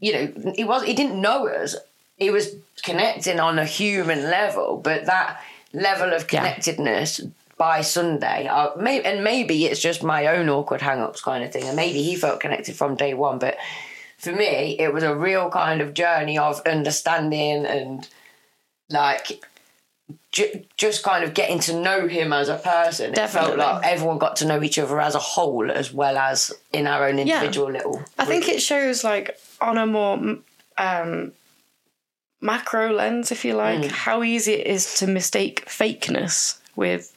you 0.00 0.12
know 0.12 0.52
he 0.56 0.64
was 0.64 0.84
he 0.84 0.94
didn't 0.94 1.20
know 1.20 1.48
us 1.48 1.76
he 2.16 2.30
was 2.30 2.54
connecting 2.82 3.40
on 3.40 3.58
a 3.58 3.64
human 3.64 4.22
level 4.30 4.76
but 4.82 5.06
that 5.06 5.40
level 5.72 6.12
of 6.12 6.22
Yeah. 6.22 6.40
connectedness 6.40 7.20
by 7.56 7.80
Sunday 7.82 8.46
uh, 8.48 8.74
may, 8.76 9.00
and 9.02 9.22
maybe 9.24 9.64
it's 9.66 9.80
just 9.80 10.02
my 10.02 10.26
own 10.26 10.48
awkward 10.48 10.80
hang-ups 10.82 11.20
kind 11.22 11.44
of 11.44 11.52
thing 11.52 11.64
and 11.64 11.76
maybe 11.76 12.02
he 12.02 12.16
felt 12.16 12.40
connected 12.40 12.74
from 12.76 12.96
day 12.96 13.14
one 13.14 13.38
but 13.38 13.56
for 14.18 14.32
me 14.32 14.76
it 14.78 14.92
was 14.92 15.02
a 15.04 15.14
real 15.14 15.50
kind 15.50 15.80
of 15.80 15.94
journey 15.94 16.36
of 16.38 16.60
understanding 16.66 17.64
and 17.66 18.08
like 18.90 19.44
ju- 20.32 20.64
just 20.76 21.02
kind 21.02 21.24
of 21.24 21.34
getting 21.34 21.58
to 21.60 21.80
know 21.80 22.06
him 22.08 22.32
as 22.32 22.48
a 22.48 22.56
person. 22.56 23.10
It 23.12 23.16
Definitely. 23.16 23.56
felt 23.56 23.58
like 23.82 23.86
everyone 23.86 24.18
got 24.18 24.36
to 24.36 24.46
know 24.46 24.62
each 24.62 24.78
other 24.78 25.00
as 25.00 25.14
a 25.14 25.18
whole, 25.20 25.70
as 25.70 25.92
well 25.92 26.16
as 26.18 26.52
in 26.72 26.86
our 26.86 27.06
own 27.08 27.18
individual 27.18 27.70
little. 27.70 28.02
I 28.18 28.24
think 28.24 28.48
it 28.48 28.60
shows 28.60 29.04
like 29.04 29.38
on 29.60 29.78
a 29.78 29.86
more 29.86 30.36
um, 30.78 31.32
macro 32.40 32.92
lens, 32.92 33.30
if 33.32 33.44
you 33.44 33.54
like, 33.54 33.80
Mm. 33.80 33.90
how 33.90 34.22
easy 34.22 34.52
it 34.54 34.66
is 34.66 34.94
to 34.98 35.06
mistake 35.06 35.64
fakeness 35.66 36.58
with. 36.76 37.13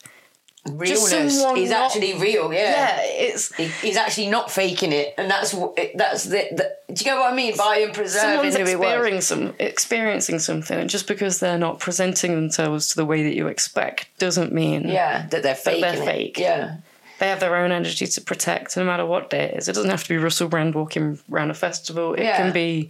Realness 0.73 1.13
is 1.13 1.41
not- 1.71 1.85
actually 1.85 2.13
real. 2.15 2.53
Yeah, 2.53 2.59
Yeah. 2.71 3.01
it's 3.03 3.53
He, 3.55 3.65
he's 3.67 3.97
actually 3.97 4.27
not 4.27 4.51
faking 4.51 4.91
it, 4.91 5.13
and 5.17 5.29
that's 5.29 5.55
that's 5.95 6.23
the, 6.25 6.47
the. 6.51 6.75
Do 6.93 6.93
you 6.99 7.03
get 7.05 7.17
what 7.17 7.31
I 7.33 7.35
mean 7.35 7.55
by 7.57 7.77
him 7.79 7.91
preserving 7.91 8.51
someone's 8.51 8.55
who 8.57 8.65
he 8.65 8.75
was? 8.75 8.87
experiencing 8.87 9.21
some, 9.21 9.53
experiencing 9.59 10.39
something, 10.39 10.79
and 10.79 10.89
just 10.89 11.07
because 11.07 11.39
they're 11.39 11.57
not 11.57 11.79
presenting 11.79 12.35
themselves 12.35 12.89
to 12.89 12.95
the 12.95 13.05
way 13.05 13.23
that 13.23 13.35
you 13.35 13.47
expect 13.47 14.07
doesn't 14.19 14.51
mean 14.53 14.87
Yeah, 14.87 15.27
that 15.27 15.43
they're 15.43 15.55
faking 15.55 15.81
they're 15.81 15.93
it. 16.01 16.05
fake. 16.05 16.37
Yeah, 16.39 16.77
they 17.19 17.27
have 17.29 17.39
their 17.39 17.55
own 17.55 17.71
energy 17.71 18.05
to 18.07 18.21
protect 18.21 18.77
no 18.77 18.83
matter 18.85 19.05
what 19.05 19.29
day 19.29 19.43
it 19.45 19.57
is. 19.57 19.67
It 19.67 19.73
doesn't 19.73 19.89
have 19.91 20.03
to 20.03 20.09
be 20.09 20.17
Russell 20.17 20.47
Brand 20.49 20.75
walking 20.75 21.19
around 21.31 21.51
a 21.51 21.55
festival. 21.55 22.13
It 22.13 22.23
Yeah. 22.23 22.37
can 22.37 22.51
be 22.53 22.89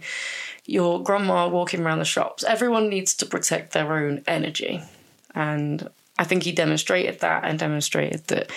your 0.66 1.02
grandma 1.02 1.48
walking 1.48 1.80
around 1.80 1.98
the 1.98 2.04
shops. 2.04 2.44
Everyone 2.44 2.90
needs 2.90 3.14
to 3.14 3.24
protect 3.26 3.72
their 3.72 3.90
own 3.92 4.22
energy. 4.26 4.82
And 5.34 5.88
I 6.18 6.24
think 6.24 6.42
he 6.42 6.52
demonstrated 6.52 7.20
that 7.20 7.44
and 7.44 7.58
demonstrated 7.58 8.26
that 8.28 8.50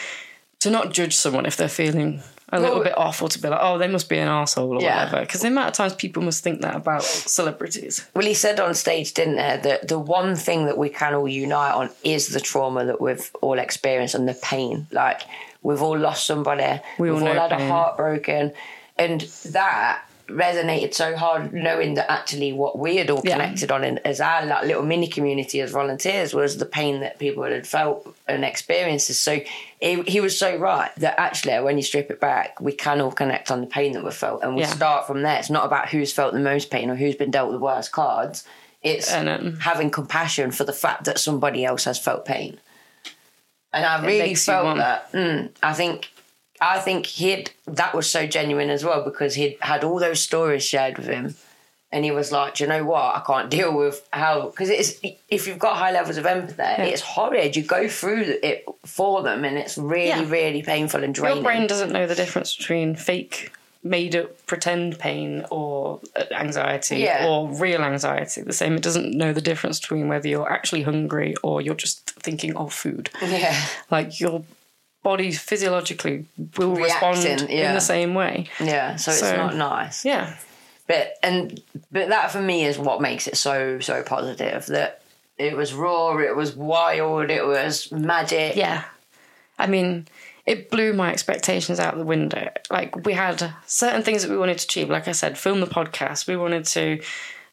to 0.60 0.70
not 0.70 0.92
judge 0.92 1.16
someone 1.16 1.46
if 1.46 1.58
they're 1.58 1.68
feeling 1.70 2.22
a 2.54 2.60
little 2.60 2.76
Well- 2.76 2.84
bit 2.84 2.94
awful 2.98 3.30
to 3.30 3.40
be 3.40 3.48
like, 3.48 3.60
oh, 3.62 3.78
they 3.78 3.88
must 3.88 4.10
be 4.10 4.18
an 4.18 4.28
arsehole 4.28 4.78
or 4.78 4.82
Yeah. 4.82 5.06
whatever. 5.06 5.22
Because 5.22 5.42
the 5.42 5.48
amount 5.48 5.70
of 5.70 5.74
times 5.74 5.94
people 5.96 6.22
must 6.22 6.44
think 6.44 6.62
that 6.62 6.76
about 6.76 7.02
celebrities. 7.04 8.06
Well, 8.14 8.26
he 8.26 8.34
said 8.34 8.60
on 8.60 8.74
stage, 8.76 9.14
didn't 9.14 9.38
he, 9.38 9.58
that 9.70 9.88
the 9.88 9.98
one 9.98 10.36
thing 10.36 10.66
that 10.66 10.78
we 10.78 10.90
can 10.90 11.14
all 11.14 11.28
unite 11.28 11.74
on 11.74 11.90
is 12.04 12.28
the 12.30 12.42
trauma 12.42 12.84
that 12.86 13.00
we've 13.00 13.32
all 13.42 13.58
experienced 13.58 14.16
and 14.16 14.28
the 14.28 14.34
pain. 14.34 14.88
Like, 14.92 15.22
we've 15.64 15.82
all 15.82 15.98
lost 15.98 16.26
somebody, 16.28 16.82
We 16.98 17.10
all 17.10 17.16
we've 17.16 17.24
all 17.28 17.34
know 17.34 17.40
had 17.40 17.52
pain. 17.52 17.62
a 17.62 17.72
heartbroken. 17.72 18.52
And 18.98 19.22
that 19.52 20.02
resonated 20.32 20.94
so 20.94 21.16
hard, 21.16 21.54
knowing 21.54 21.96
that 21.96 22.10
actually 22.12 22.52
what 22.54 22.78
we 22.78 22.98
had 22.98 23.10
all 23.10 23.22
Yeah. 23.24 23.34
connected 23.34 23.72
on 23.72 23.84
in, 23.84 23.98
as 24.00 24.20
our 24.22 24.46
like, 24.46 24.66
little 24.66 24.84
mini 24.84 25.08
community 25.08 25.62
as 25.62 25.72
volunteers 25.72 26.34
was 26.34 26.58
the 26.58 26.66
pain 26.66 27.00
that 27.02 27.20
people 27.20 27.44
had 27.44 27.68
felt 27.68 28.16
and 28.28 28.44
experiences. 28.46 29.20
So 29.22 29.40
he, 29.80 30.02
he 30.04 30.22
was 30.22 30.38
so 30.38 30.56
right 30.56 30.92
that 30.98 31.16
actually, 31.20 31.60
when 31.62 31.78
you 31.78 31.84
strip 31.84 32.10
it 32.12 32.20
back, 32.20 32.60
we 32.60 32.72
can 32.72 33.02
all 33.02 33.12
connect 33.12 33.52
on 33.52 33.62
the 33.62 33.68
pain 33.68 33.94
that 33.94 34.04
we 34.04 34.12
felt. 34.12 34.44
And 34.44 34.56
we 34.56 34.62
Yeah. 34.62 34.68
start 34.70 35.08
from 35.08 35.22
there. 35.22 35.38
It's 35.40 35.50
not 35.50 35.66
about 35.66 35.90
who's 35.90 36.12
felt 36.14 36.34
the 36.34 36.40
most 36.40 36.70
pain 36.70 36.90
or 36.90 36.96
who's 36.96 37.16
been 37.16 37.32
dealt 37.32 37.52
the 37.52 37.60
worst 37.60 37.92
cards. 37.92 38.44
It's 38.84 39.12
And, 39.12 39.30
um, 39.30 39.60
having 39.60 39.92
compassion 39.92 40.52
for 40.52 40.64
the 40.64 40.74
fact 40.74 41.04
that 41.06 41.20
somebody 41.20 41.64
else 41.64 41.84
has 41.86 42.00
felt 42.00 42.26
pain. 42.26 42.60
And 43.74 43.86
I 43.86 44.06
really 44.06 44.36
felt 44.36 44.78
that. 44.78 45.12
Mm, 45.14 45.50
I 45.64 45.74
think, 45.74 46.12
I 46.62 46.80
think 46.80 47.08
he'd 47.08 47.52
that 47.66 47.94
was 47.96 48.08
so 48.10 48.28
genuine 48.28 48.70
as 48.70 48.86
well 48.86 49.04
because 49.04 49.34
he'd 49.36 49.58
had 49.62 49.84
all 49.84 50.00
those 50.00 50.22
stories 50.22 50.64
shared 50.64 50.98
with 50.98 51.08
him, 51.08 51.36
and 51.92 52.06
he 52.06 52.12
was 52.12 52.32
like, 52.32 52.56
"Do 52.56 52.64
you 52.64 52.70
know 52.70 52.84
what? 52.86 53.16
I 53.16 53.22
can't 53.26 53.50
deal 53.50 53.76
with 53.76 54.08
how 54.14 54.50
because 54.52 54.70
it's 54.70 55.00
if 55.28 55.48
you've 55.48 55.60
got 55.60 55.78
high 55.78 55.92
levels 55.92 56.18
of 56.18 56.26
empathy, 56.26 56.62
it's 56.62 57.02
horrid. 57.02 57.56
You 57.56 57.64
go 57.64 57.88
through 57.88 58.38
it 58.44 58.64
for 58.86 59.24
them, 59.24 59.44
and 59.44 59.58
it's 59.58 59.78
really, 59.78 60.08
Yeah. 60.10 60.30
really 60.30 60.62
painful 60.62 61.04
and 61.04 61.14
draining. 61.16 61.38
Your 61.38 61.44
brain 61.44 61.68
doesn't 61.68 61.92
know 61.92 62.06
the 62.06 62.16
difference 62.16 62.56
between 62.56 62.96
fake, 62.96 63.52
made 63.84 64.16
up, 64.16 64.46
pretend 64.46 65.00
pain 65.00 65.44
or 65.50 66.00
uh, 66.16 66.26
anxiety 66.32 66.98
Yeah. 66.98 67.28
or 67.28 67.50
real 67.50 67.82
anxiety. 67.82 68.44
The 68.44 68.54
same, 68.54 68.76
it 68.76 68.84
doesn't 68.84 69.18
know 69.18 69.34
the 69.34 69.42
difference 69.42 69.80
between 69.80 70.08
whether 70.08 70.28
you're 70.28 70.52
actually 70.52 70.84
hungry 70.84 71.34
or 71.42 71.60
you're 71.62 71.74
just 71.74 72.12
thinking 72.12 72.56
of 72.56 72.72
food. 72.72 73.10
yeah, 73.24 73.60
Like 73.90 74.20
your 74.20 74.44
body 75.04 75.32
physiologically 75.32 76.26
will 76.58 76.76
respond 76.76 77.24
Reacting, 77.24 77.50
in 77.50 77.74
the 77.74 77.82
same 77.82 78.14
way. 78.14 78.48
yeah. 78.60 78.96
So, 78.98 79.12
it's 79.12 79.22
not 79.22 79.56
nice. 79.56 80.06
Yeah. 80.06 80.36
but 80.88 81.14
and 81.24 81.62
but 81.92 82.10
that 82.10 82.32
for 82.32 82.42
me 82.42 82.66
is 82.66 82.78
what 82.78 83.02
makes 83.02 83.28
it 83.28 83.38
so 83.38 83.80
so 83.80 84.04
positive 84.04 84.66
that 84.68 85.02
it 85.38 85.56
was 85.58 85.74
raw 85.74 86.18
it 86.18 86.36
was 86.36 86.56
wild 86.56 87.30
it 87.32 87.46
was 87.46 87.92
magic 87.92 88.56
Yeah. 88.56 88.84
I 89.58 89.68
mean, 89.68 90.08
it 90.48 90.72
blew 90.72 90.92
my 90.94 91.12
expectations 91.12 91.80
out 91.80 91.96
the 91.98 92.04
window. 92.04 92.50
Like 92.72 93.06
we 93.06 93.14
had 93.14 93.54
certain 93.68 94.02
things 94.02 94.24
that 94.24 94.32
we 94.32 94.38
wanted 94.38 94.58
to 94.58 94.66
achieve. 94.66 94.90
Like 94.90 95.08
I 95.08 95.12
said, 95.12 95.38
film 95.38 95.60
the 95.60 95.68
podcast. 95.68 96.26
We 96.28 96.36
wanted 96.36 96.66
to 96.66 97.00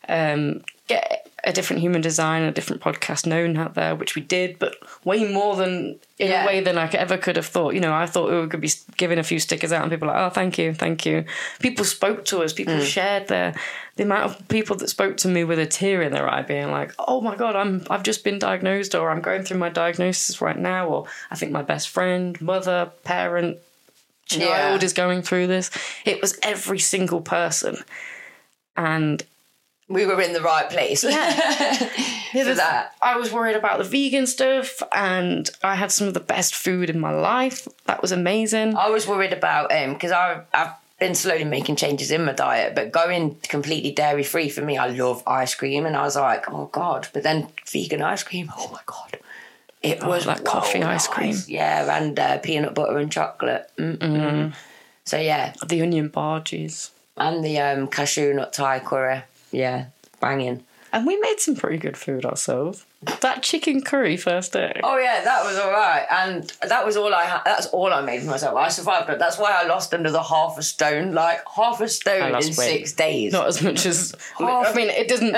um, 0.09 0.62
get 0.89 1.28
a 1.45 1.53
different 1.53 1.80
human 1.80 2.01
design, 2.01 2.43
a 2.43 2.51
different 2.51 2.82
podcast 2.82 3.24
known 3.24 3.57
out 3.57 3.74
there, 3.74 3.95
which 3.95 4.16
we 4.16 4.22
did, 4.22 4.59
but 4.59 4.74
way 5.05 5.30
more 5.32 5.55
than 5.55 5.99
in 6.18 6.30
Yeah. 6.30 6.43
a 6.43 6.47
way 6.47 6.61
than 6.61 6.76
I 6.76 6.89
ever 6.89 7.16
could 7.16 7.36
have 7.36 7.47
thought. 7.47 7.74
You 7.74 7.80
know, 7.80 7.95
I 7.95 8.07
thought 8.07 8.30
we 8.30 8.49
could 8.49 8.61
be 8.61 8.72
giving 8.97 9.18
a 9.18 9.22
few 9.22 9.39
stickers 9.39 9.72
out, 9.72 9.82
and 9.82 9.91
people 9.91 10.09
were 10.09 10.14
like, 10.14 10.22
"Oh, 10.26 10.30
thank 10.30 10.59
you, 10.59 10.74
thank 10.74 11.07
you." 11.07 11.24
People 11.61 11.84
spoke 11.84 12.24
to 12.26 12.43
us. 12.43 12.53
People 12.53 12.74
mm. 12.74 12.84
shared 12.84 13.28
their 13.28 13.55
the 13.97 14.03
amount 14.03 14.24
of 14.30 14.49
people 14.49 14.76
that 14.76 14.89
spoke 14.89 15.16
to 15.18 15.28
me 15.28 15.43
with 15.45 15.59
a 15.59 15.66
tear 15.66 16.03
in 16.03 16.12
their 16.12 16.28
eye, 16.28 16.43
being 16.43 16.70
like, 16.72 16.93
"Oh 16.99 17.20
my 17.20 17.36
god, 17.36 17.55
I'm 17.55 17.86
I've 17.89 18.03
just 18.03 18.24
been 18.24 18.39
diagnosed, 18.41 18.95
or 18.97 19.09
I'm 19.11 19.20
going 19.20 19.45
through 19.45 19.59
my 19.59 19.68
diagnosis 19.68 20.41
right 20.41 20.59
now, 20.59 20.89
or 20.89 21.07
I 21.30 21.36
think 21.36 21.53
my 21.53 21.62
best 21.62 21.89
friend, 21.89 22.39
mother, 22.41 22.91
parent, 23.05 23.59
child 24.26 24.82
Yeah. 24.82 24.84
is 24.84 24.93
going 24.93 25.22
through 25.22 25.47
this." 25.47 25.70
It 26.05 26.20
was 26.20 26.36
every 26.43 26.80
single 26.80 27.20
person, 27.20 27.82
and 28.76 29.22
we 29.89 30.05
were 30.07 30.20
in 30.20 30.32
the 30.34 30.41
right 30.43 30.68
place 30.70 31.03
yeah. 31.03 31.72
for 32.32 32.55
that 32.55 32.93
I 33.01 33.16
was 33.16 33.32
worried 33.32 33.57
about 33.57 33.78
the 33.78 33.84
vegan 33.84 34.26
stuff, 34.26 34.82
and 34.93 35.49
I 35.62 35.74
had 35.76 35.91
some 35.91 36.07
of 36.09 36.14
the 36.14 36.20
best 36.20 36.55
food 36.55 36.91
in 36.91 37.01
my 37.01 37.11
life. 37.12 37.66
That 37.86 38.03
was 38.03 38.12
amazing. 38.12 38.76
i 38.76 38.91
was 38.91 39.07
worried 39.07 39.32
about 39.32 39.72
um 39.72 39.95
because 39.95 40.12
i 40.12 40.43
i've 40.55 40.72
been 40.99 41.14
slowly 41.14 41.45
making 41.45 41.76
changes 41.76 42.11
in 42.11 42.24
my 42.24 42.32
diet 42.32 42.74
but 42.74 42.91
going 42.91 43.36
completely 43.49 43.93
dairy 43.93 44.24
free 44.24 44.49
for 44.49 44.62
me 44.62 44.76
i 44.76 44.89
love 44.89 45.22
ice 45.26 45.55
cream 45.55 45.86
and 45.86 45.97
i 45.97 46.03
was 46.03 46.16
like 46.16 46.51
oh 46.53 46.66
god 46.72 47.07
but 47.12 47.22
then 47.22 47.47
vegan 47.66 48.03
ice 48.03 48.24
cream 48.24 48.51
oh 48.59 48.68
my 48.72 48.80
god 48.84 49.18
it 49.80 50.03
was 50.03 50.24
that 50.24 50.45
coffee 50.45 50.82
ice 50.82 51.07
cream. 51.07 51.36
yeah 51.47 51.97
and 51.97 52.18
uh, 52.18 52.36
peanut 52.39 52.74
butter 52.74 52.99
and 52.99 53.12
chocolate 53.12 53.70
Mm-mm. 53.78 54.53
so 55.05 55.16
yeah 55.18 55.53
The 55.66 55.82
onion 55.82 56.11
bhajis. 56.11 56.91
and 57.16 57.45
the 57.45 57.61
um, 57.61 57.86
cashew 57.86 58.34
nut 58.34 58.53
thai 58.53 58.80
curry. 58.80 59.22
Yeah, 59.51 59.86
banging. 60.20 60.64
And 60.92 61.07
we 61.07 61.18
made 61.20 61.38
some 61.38 61.55
pretty 61.55 61.76
good 61.76 61.96
food 61.96 62.24
ourselves. 62.24 62.86
That 63.20 63.42
chicken 63.42 63.82
curry 63.82 64.16
first 64.16 64.53
day. 64.55 64.80
Oh 64.82 64.96
yeah, 64.96 65.22
that 65.22 65.44
was 65.44 65.57
all 65.59 65.70
right, 65.70 66.07
and 66.11 66.51
that 66.66 66.84
was 66.84 66.96
all 66.96 67.14
I 67.14 67.24
had. 67.24 67.42
That's 67.44 67.66
all 67.66 67.92
I 67.92 68.01
made 68.01 68.22
for 68.22 68.30
myself. 68.30 68.57
I 68.57 68.68
survived 68.68 69.11
it. 69.11 69.18
That's 69.18 69.38
why 69.38 69.53
I 69.53 69.66
lost 69.66 69.92
another 69.92 70.20
half 70.20 70.57
a 70.59 70.62
stone, 70.62 71.12
like 71.12 71.40
half 71.55 71.80
a 71.80 71.88
stone 71.88 72.28
in 72.28 72.34
weight. 72.34 72.55
six 72.55 72.92
days. 72.94 73.32
Not 73.32 73.46
as 73.46 73.62
much 73.62 73.86
as 73.86 74.14
Half 74.38 74.68
I 74.68 74.74
mean, 74.74 74.88
it 74.88 75.09
doesn't 75.09 75.34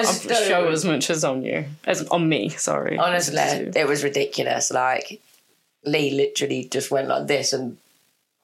show 0.48 0.68
as 0.68 0.84
much 0.84 1.10
as 1.10 1.24
on 1.24 1.42
you, 1.42 1.66
as 1.84 2.06
on 2.08 2.28
me. 2.28 2.48
Sorry, 2.50 2.96
Honestly, 2.96 3.36
it 3.76 3.86
was 3.86 4.04
ridiculous. 4.04 4.70
Like 4.70 5.20
Lee 5.84 6.12
literally 6.12 6.64
just 6.64 6.90
went 6.90 7.08
like 7.08 7.26
this, 7.26 7.52
and 7.52 7.76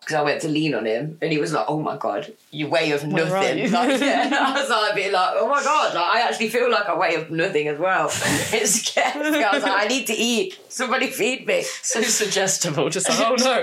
because 0.07 0.21
I 0.21 0.23
went 0.23 0.41
to 0.43 0.49
lean 0.49 0.73
on 0.73 0.85
him, 0.87 1.19
and 1.21 1.33
he 1.33 1.39
was 1.39 1.53
like, 1.53 1.65
"Oh 1.67 1.81
my 1.81 1.97
god, 1.97 2.33
you 2.53 2.69
weigh 2.69 2.93
of 2.93 3.03
Where 3.03 3.25
nothing." 3.27 3.73
Like, 3.73 4.01
yeah, 4.01 4.31
I 4.55 4.61
was 4.61 4.71
like, 4.71 4.95
being 4.95 5.11
like, 5.11 5.31
"Oh 5.35 5.49
my 5.49 5.61
god, 5.65 5.95
like, 5.97 6.05
I 6.05 6.21
actually 6.21 6.49
feel 6.49 6.71
like 6.71 6.87
I 6.87 6.97
weigh 6.97 7.17
of 7.17 7.29
nothing 7.33 7.67
as 7.67 7.81
well." 7.81 8.07
It's 8.53 8.87
scary. 8.87 9.43
I 9.43 9.53
was 9.53 9.65
like, 9.65 9.85
"I 9.85 9.89
need 9.89 10.07
to 10.07 10.13
eat. 10.13 10.61
Somebody 10.69 11.09
feed 11.09 11.45
me." 11.49 11.63
so 11.83 12.01
suggestible. 12.03 12.89
Just 12.89 13.09
like, 13.09 13.19
oh 13.21 13.35
no. 13.37 13.63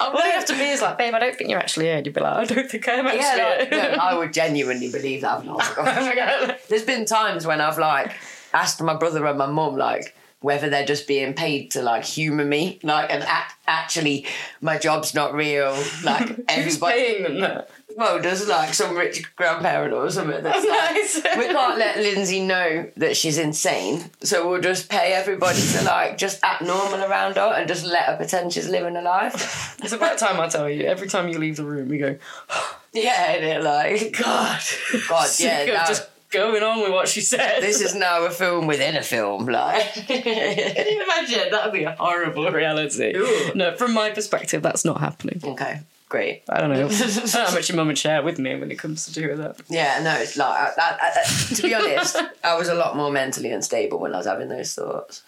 I'm 0.00 0.14
All 0.14 0.26
you 0.26 0.32
have 0.32 0.44
to 0.46 0.52
be 0.54 0.64
is 0.64 0.82
like, 0.82 0.98
babe, 0.98 1.14
I 1.14 1.18
don't 1.20 1.34
think 1.34 1.48
you're 1.48 1.58
actually 1.58 1.86
here. 1.86 2.02
You'd 2.04 2.12
be 2.12 2.20
like, 2.20 2.34
I 2.34 2.44
don't 2.44 2.70
think 2.70 2.86
I 2.86 2.92
am 2.92 3.06
actually 3.06 3.20
Yeah, 3.20 3.56
like, 3.60 3.72
here. 3.72 3.96
no, 3.96 4.02
I 4.02 4.18
would 4.18 4.32
genuinely 4.34 4.90
believe 4.90 5.22
that. 5.22 5.38
I'm 5.40 5.46
like, 5.46 5.78
my 5.78 5.84
God. 5.84 5.98
Oh 5.98 6.06
my 6.06 6.14
God. 6.14 6.58
There's 6.68 6.82
been 6.84 7.06
times 7.06 7.46
when 7.46 7.62
I've 7.62 7.78
like 7.78 8.12
asked 8.52 8.82
my 8.82 8.94
brother 8.94 9.24
and 9.26 9.38
my 9.38 9.46
mum 9.46 9.76
like 9.76 10.14
whether 10.42 10.68
they're 10.68 10.84
just 10.84 11.06
being 11.08 11.34
paid 11.34 11.70
to 11.72 11.82
like 11.82 12.04
humour 12.04 12.44
me, 12.44 12.78
like, 12.82 13.10
and 13.10 13.22
act- 13.22 13.54
actually 13.66 14.26
my 14.60 14.78
job's 14.78 15.14
not 15.14 15.34
real. 15.34 15.76
Like 16.04 16.38
everybody, 16.48 16.92
paying 17.00 17.22
them 17.22 17.40
that? 17.40 17.70
well, 17.96 18.20
there's 18.20 18.48
like 18.48 18.74
some 18.74 18.96
rich 18.96 19.34
grandparent 19.36 19.92
or 19.94 20.10
something 20.10 20.42
that's 20.42 20.66
like. 20.68 20.94
Nice. 20.94 21.16
We 21.38 21.46
can't 21.46 21.78
let 21.78 21.96
Lindzi 21.96 22.44
know 22.46 22.90
that 22.96 23.16
she's 23.16 23.38
insane, 23.38 24.10
so 24.22 24.48
we'll 24.48 24.60
just 24.60 24.88
pay 24.88 25.12
everybody 25.12 25.60
to 25.60 25.84
like 25.84 26.18
just 26.18 26.40
act 26.42 26.62
normal 26.62 27.02
around 27.04 27.36
her 27.36 27.54
and 27.56 27.68
just 27.68 27.84
let 27.84 28.04
her 28.06 28.16
pretend 28.16 28.52
she's 28.52 28.68
living 28.68 28.96
a 28.96 29.02
life. 29.02 29.78
It's 29.82 29.92
about 29.92 30.16
time 30.16 30.38
I 30.38 30.48
tell 30.48 30.70
you. 30.70 30.84
Every 30.86 31.08
time 31.08 31.28
you 31.28 31.38
leave 31.38 31.56
the 31.56 31.64
room, 31.64 31.88
we 31.88 31.98
go, 31.98 32.16
Yeah, 32.92 33.32
and 33.32 33.44
it 33.44 33.62
like 33.62 34.16
God, 34.16 34.60
God, 35.08 35.28
yeah, 35.38 35.64
no. 35.64 35.72
just 35.88 36.08
going 36.32 36.62
on 36.62 36.80
with 36.82 36.90
what 36.92 37.08
she 37.08 37.20
says. 37.20 37.60
this 37.60 37.80
is 37.80 37.94
now 37.94 38.24
a 38.24 38.30
film 38.30 38.66
within 38.66 38.96
a 38.96 39.02
film, 39.02 39.46
like. 39.46 39.92
Can 40.06 40.86
you 40.88 41.02
imagine? 41.04 41.50
That 41.50 41.64
would 41.64 41.72
be 41.72 41.84
a 41.84 41.92
horrible 41.92 42.50
reality. 42.50 43.12
No, 43.54 43.76
from 43.76 43.94
my 43.94 44.10
perspective, 44.10 44.62
that's 44.62 44.84
not 44.84 44.98
happening. 45.00 45.40
okay, 45.44 45.80
great. 46.08 46.42
I 46.48 46.60
don't 46.60 46.70
know. 46.70 46.86
I 46.86 46.88
don't 46.88 47.34
know 47.34 47.44
how 47.44 47.54
much 47.54 47.68
your 47.68 47.76
mum 47.76 47.86
would 47.88 47.98
share 47.98 48.22
with 48.22 48.38
me 48.38 48.56
when 48.58 48.70
it 48.70 48.78
comes 48.78 49.04
to 49.06 49.12
do 49.12 49.28
with 49.28 49.38
that. 49.38 49.56
Yeah, 49.68 50.00
no, 50.02 50.14
it's 50.16 50.36
like 50.36 50.58
uh, 50.60 50.70
that. 50.76 50.98
that- 51.00 51.14
that- 51.14 51.56
to 51.56 51.62
be 51.62 51.74
honest, 51.74 52.16
I 52.44 52.56
was 52.56 52.68
a 52.68 52.74
lot 52.74 52.96
more 52.96 53.10
mentally 53.10 53.50
unstable 53.52 53.98
when 54.00 54.14
I 54.14 54.18
was 54.18 54.26
having 54.26 54.48
those 54.48 54.74
thoughts. 54.74 55.22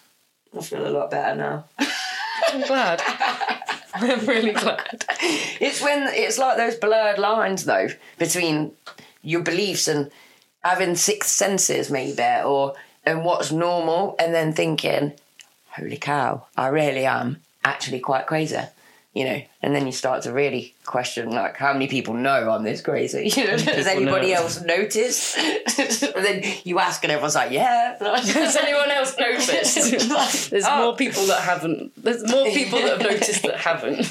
I 0.57 0.61
feel 0.61 0.87
a 0.87 0.89
lot 0.89 1.11
better 1.11 1.35
now. 1.35 1.65
I'm 2.49 2.61
glad. 2.67 3.01
I'm 3.93 4.25
really 4.25 4.51
glad. 4.51 5.05
It's 5.59 5.81
when 5.81 6.07
it's 6.07 6.37
like 6.37 6.57
those 6.57 6.75
blurred 6.75 7.17
lines 7.17 7.65
though 7.65 7.87
between 8.17 8.71
your 9.21 9.41
beliefs 9.41 9.87
and 9.87 10.11
having 10.65 10.95
sixth 10.95 11.29
senses 11.29 11.91
maybe 11.91 12.23
or 12.43 12.73
and 13.05 13.23
what's 13.23 13.51
normal 13.51 14.15
and 14.19 14.33
then 14.33 14.51
thinking, 14.51 15.13
Holy 15.77 15.97
cow, 15.97 16.47
I 16.57 16.67
really 16.69 17.05
am 17.05 17.41
actually 17.63 17.99
quite 17.99 18.25
crazy. 18.25 18.57
You 19.13 19.23
know, 19.23 19.41
and 19.61 19.73
then 19.73 19.85
you 19.85 19.93
start 19.93 20.23
to 20.23 20.33
really 20.33 20.73
question 20.85 21.29
like 21.31 21.55
how 21.55 21.71
many 21.71 21.87
people 21.87 22.13
know 22.15 22.49
I'm 22.49 22.63
this 22.63 22.81
crazy? 22.81 23.29
You 23.37 23.45
know, 23.47 23.57
does 23.57 23.87
anybody 23.87 24.31
know? 24.33 24.41
else 24.41 24.61
notice 24.61 25.37
and 26.17 26.25
then 26.25 26.43
you 26.65 26.79
ask 26.79 27.01
and 27.03 27.11
everyone's 27.11 27.35
like, 27.35 27.51
Yeah. 27.51 27.95
Has 28.01 28.55
anyone 28.57 28.89
else 28.91 29.15
noticed? 29.17 30.49
There's 30.49 30.65
Oh. 30.67 30.83
more 30.83 30.95
people 30.97 31.25
that 31.27 31.41
haven't. 31.43 31.93
There's 32.03 32.29
more 32.29 32.45
people 32.45 32.79
that 32.79 33.01
have 33.01 33.11
noticed 33.11 33.43
that 33.43 33.55
haven't. 33.57 34.09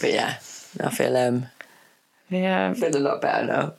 But 0.00 0.12
yeah, 0.12 0.34
I 0.80 0.90
feel 0.90 1.16
um 1.16 1.46
Yeah, 2.28 2.70
I 2.70 2.74
feel 2.74 2.94
a 2.94 2.98
lot 2.98 3.22
better 3.22 3.46
now. 3.46 3.72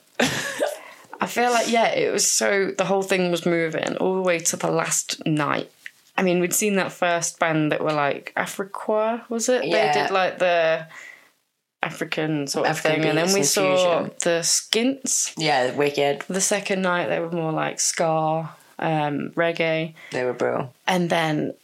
I 1.28 1.30
feel 1.30 1.50
like 1.50 1.70
yeah, 1.70 1.88
it 1.88 2.12
was 2.12 2.30
so 2.30 2.72
the 2.76 2.84
whole 2.84 3.02
thing 3.02 3.30
was 3.30 3.44
moving 3.44 3.96
all 3.98 4.16
the 4.16 4.22
way 4.22 4.38
to 4.38 4.56
the 4.56 4.70
last 4.70 5.24
night. 5.26 5.70
I 6.16 6.22
mean, 6.22 6.40
we'd 6.40 6.54
seen 6.54 6.76
that 6.76 6.90
first 6.92 7.38
band 7.38 7.70
that 7.70 7.82
were 7.82 7.92
like 7.92 8.32
Afriqua, 8.36 9.28
was 9.30 9.48
it? 9.48 9.64
Yeah. 9.64 9.92
They 9.92 10.00
did 10.02 10.10
like 10.10 10.38
the 10.38 10.86
African 11.82 12.46
sort 12.48 12.66
of 12.66 12.72
African 12.76 13.02
thing, 13.02 13.10
and 13.10 13.18
then 13.18 13.32
we 13.34 13.42
saw 13.44 14.00
fusion. 14.02 14.16
the 14.24 14.42
Skints. 14.42 15.34
Yeah, 15.36 15.74
wicked. 15.76 16.24
The 16.28 16.40
second 16.40 16.82
night 16.82 17.08
they 17.08 17.20
were 17.20 17.30
more 17.30 17.52
like 17.52 17.78
ska, 17.78 18.50
um, 18.80 19.30
reggae, 19.36 19.94
They 20.10 20.24
were 20.24 20.32
brilliant. 20.32 20.70
and 20.88 21.08
then 21.08 21.54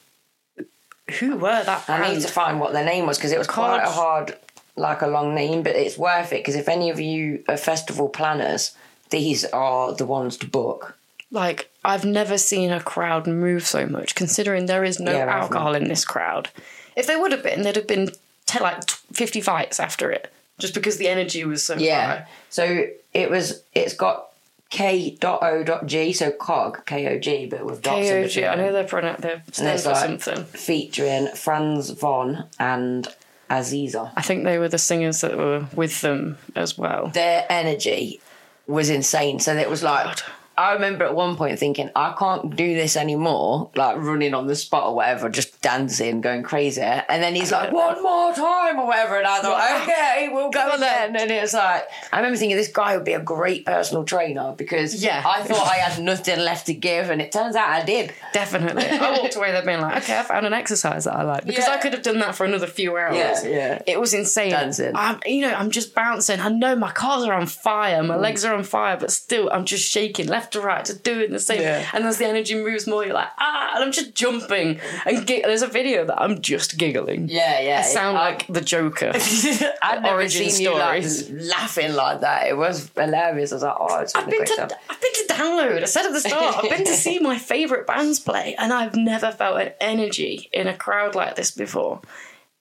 who 1.19 1.37
were 1.37 1.63
that 1.65 1.89
I 1.89 2.13
need 2.13 2.23
to 2.23 2.29
find 2.29 2.61
what 2.61 2.73
their 2.73 2.85
name 2.85 3.07
was 3.07 3.19
because 3.19 3.33
it 3.33 3.39
was 3.39 3.47
quite 3.49 3.83
a 3.83 3.91
hard, 3.91 4.37
like 4.77 5.03
a 5.03 5.07
long 5.09 5.35
name, 5.35 5.63
but 5.63 5.75
it's 5.75 5.99
worth 5.99 6.33
it 6.33 6.39
because 6.41 6.55
if 6.55 6.69
any 6.69 6.91
of 6.91 7.01
you 7.01 7.43
are 7.49 7.57
festival 7.57 8.09
planners, 8.09 8.75
these 9.11 9.45
are 9.47 9.95
the 9.95 10.07
ones 10.07 10.37
to 10.39 10.47
book. 10.47 10.97
like 11.31 11.71
I've 11.85 12.05
never 12.05 12.39
seen 12.39 12.71
a 12.73 12.81
crowd 12.81 13.27
move 13.27 13.67
so 13.67 13.87
much, 13.87 14.15
considering 14.15 14.67
there 14.67 14.85
is 14.85 14.99
no 15.01 15.13
Yeah, 15.13 15.27
alcohol 15.43 15.75
in 15.75 15.89
this 15.89 16.05
crowd. 16.05 16.49
If 16.97 17.07
there 17.07 17.21
would 17.21 17.33
have 17.33 17.43
been, 17.43 17.63
there'd 17.63 17.77
have 17.77 17.87
been 17.89 18.11
te- 18.47 18.61
like 18.61 18.87
t- 18.87 18.95
fifty 19.13 19.41
fights 19.41 19.81
after 19.81 20.11
it, 20.11 20.33
just 20.59 20.75
because 20.75 20.97
the 20.99 21.09
energy 21.09 21.45
was 21.45 21.63
so 21.65 21.75
Yeah. 21.77 22.07
high. 22.07 22.27
So 22.51 22.87
it 23.13 23.29
was. 23.31 23.63
It's 23.75 23.95
got 23.95 24.29
K.O.G. 24.71 26.13
So 26.13 26.31
cog 26.31 26.85
K 26.87 27.09
O 27.15 27.19
G, 27.19 27.47
but 27.47 27.65
with 27.65 27.83
dots 27.83 28.09
in 28.09 28.23
between. 28.23 28.45
I 28.47 28.55
know 28.55 28.73
they're 28.73 28.85
pronoun- 28.85 29.17
they're 29.19 29.43
stand 29.53 29.69
it's 29.75 29.83
for 29.85 29.91
like- 29.91 30.23
something. 30.23 30.45
Featuring 30.45 31.29
Franz 31.35 31.91
Von 31.91 32.45
and 32.59 33.09
Aziza. 33.51 34.13
I 34.17 34.23
think 34.23 34.45
they 34.45 34.59
were 34.59 34.69
the 34.69 34.79
singers 34.79 35.21
that 35.21 35.37
were 35.37 35.67
with 35.75 36.01
them 36.01 36.39
as 36.57 36.79
well. 36.79 37.09
Their 37.09 37.47
energy 37.51 38.21
was 38.67 38.91
insane. 38.91 39.39
So 39.41 39.57
it 39.57 39.69
was 39.69 39.83
like. 39.83 40.19
I 40.57 40.73
remember 40.75 41.05
at 41.05 41.15
one 41.15 41.37
point 41.37 41.59
thinking, 41.59 41.91
I 41.97 42.15
can't 42.19 42.55
do 42.55 42.75
this 42.75 42.97
anymore, 42.97 43.71
like 43.75 43.97
running 43.97 44.35
on 44.35 44.47
the 44.47 44.55
spot 44.57 44.87
or 44.89 44.95
whatever, 44.95 45.29
just 45.29 45.61
dancing, 45.63 46.21
going 46.21 46.43
crazy. 46.43 46.81
And 46.83 47.23
then 47.23 47.35
he's 47.35 47.51
like, 47.53 47.73
one 47.73 48.03
more 48.03 48.33
time 48.33 48.79
or 48.79 48.87
whatever. 48.87 49.19
And 49.19 49.27
I 49.27 49.41
thought, 49.41 49.83
okay, 49.83 50.29
we'll 50.33 50.51
go 50.51 50.77
then. 50.79 51.17
And 51.17 51.31
it's 51.31 51.55
like, 51.55 51.85
I 52.13 52.17
remember 52.19 52.37
thinking 52.37 52.57
this 52.57 52.69
guy 52.69 52.97
would 52.97 53.05
be 53.05 53.15
a 53.15 53.21
great 53.21 53.67
personal 53.67 54.05
trainer 54.05 54.55
because 54.57 55.03
Yeah. 55.03 55.23
I 55.27 55.43
thought 55.43 55.67
I 55.67 55.77
had 55.77 56.03
nothing 56.03 56.39
left 56.39 56.67
to 56.67 56.75
give. 56.75 57.11
And 57.11 57.21
it 57.21 57.33
turns 57.33 57.57
out 57.57 57.69
I 57.69 57.85
did. 57.85 58.13
Definitely, 58.33 58.85
I 58.87 59.19
walked 59.19 59.37
away 59.37 59.53
there 59.53 59.65
being 59.65 59.81
like, 59.81 60.03
okay, 60.05 60.19
I 60.19 60.23
found 60.23 60.47
an 60.47 60.53
exercise 60.53 61.05
that 61.05 61.15
I 61.17 61.23
like 61.23 61.45
because 61.47 61.67
Yeah. 61.67 61.75
I 61.75 61.79
could 61.79 61.93
have 61.95 62.03
done 62.03 62.19
that 62.21 62.35
for 62.35 62.45
another 62.45 62.67
few 62.67 62.97
hours. 62.97 63.17
Yeah, 63.17 63.43
yeah. 63.45 63.83
It 63.87 63.99
was 64.01 64.15
insane. 64.15 64.51
Dancing. 64.51 64.93
I'm, 64.95 65.19
you 65.27 65.41
know, 65.43 65.53
I'm 65.55 65.71
just 65.71 65.95
bouncing. 65.95 66.41
I 66.41 66.49
know 66.49 66.77
my 66.77 66.93
calves 66.93 67.25
are 67.25 67.33
on 67.33 67.47
fire, 67.47 68.03
Mm. 68.03 68.07
my 68.09 68.17
legs 68.17 68.45
are 68.45 68.55
on 68.55 68.63
fire, 68.65 68.97
but 68.97 69.11
still, 69.11 69.51
I'm 69.51 69.65
just 69.65 69.91
shaking 69.91 70.27
left 70.29 70.44
to 70.51 70.61
right, 70.61 70.85
just 70.85 71.03
doing 71.03 71.33
the 71.33 71.39
same. 71.39 71.63
Yeah. 71.63 71.89
And 71.93 72.05
as 72.05 72.19
the 72.19 72.27
energy 72.27 72.55
moves 72.55 72.87
more, 72.87 73.05
you're 73.05 73.15
like, 73.15 73.29
ah, 73.39 73.73
and 73.75 73.85
I'm 73.85 73.93
just 73.93 74.15
jumping. 74.15 74.81
And 75.07 75.27
there's 75.27 75.63
a 75.63 75.67
video 75.67 76.05
that 76.05 76.21
I'm 76.21 76.41
just 76.41 76.77
giggling. 76.79 77.29
Yeah, 77.29 77.61
yeah. 77.61 77.79
I 77.81 77.83
sound 77.83 78.17
I- 78.19 78.31
like 78.31 78.47
the 78.49 78.61
Joker. 78.61 79.13
I'd 79.83 80.03
never 80.03 80.17
origin 80.17 80.51
seen 80.51 80.65
you 80.65 80.75
like, 80.75 81.05
laughing 81.31 81.95
like 81.95 82.21
that. 82.21 82.49
It 82.49 82.57
was 82.57 82.91
hilarious. 82.95 83.53
I 83.53 83.57
was 83.57 83.63
like, 83.63 83.77
oh, 83.79 83.99
it's 84.01 84.15
I've 84.15 84.31
been, 84.31 84.45
to, 84.45 84.63
I've 84.91 85.01
been 85.01 85.13
to 85.13 85.27
download. 85.29 85.83
I 85.83 85.85
said 85.87 86.07
at 86.07 86.13
the 86.13 86.21
start, 86.21 86.57
I've 86.65 86.71
been 86.71 86.85
to 86.85 86.95
see 86.95 87.19
my 87.19 87.39
favourite 87.39 87.87
bands 87.87 88.21
play, 88.21 88.55
and 88.59 88.73
I've 88.73 88.97
never 88.97 89.31
felt 89.33 89.61
an 89.61 89.73
energy 89.81 90.49
in 90.53 90.67
a 90.67 90.77
crowd 90.77 91.15
like 91.15 91.37
this 91.37 91.51
before. 91.51 92.01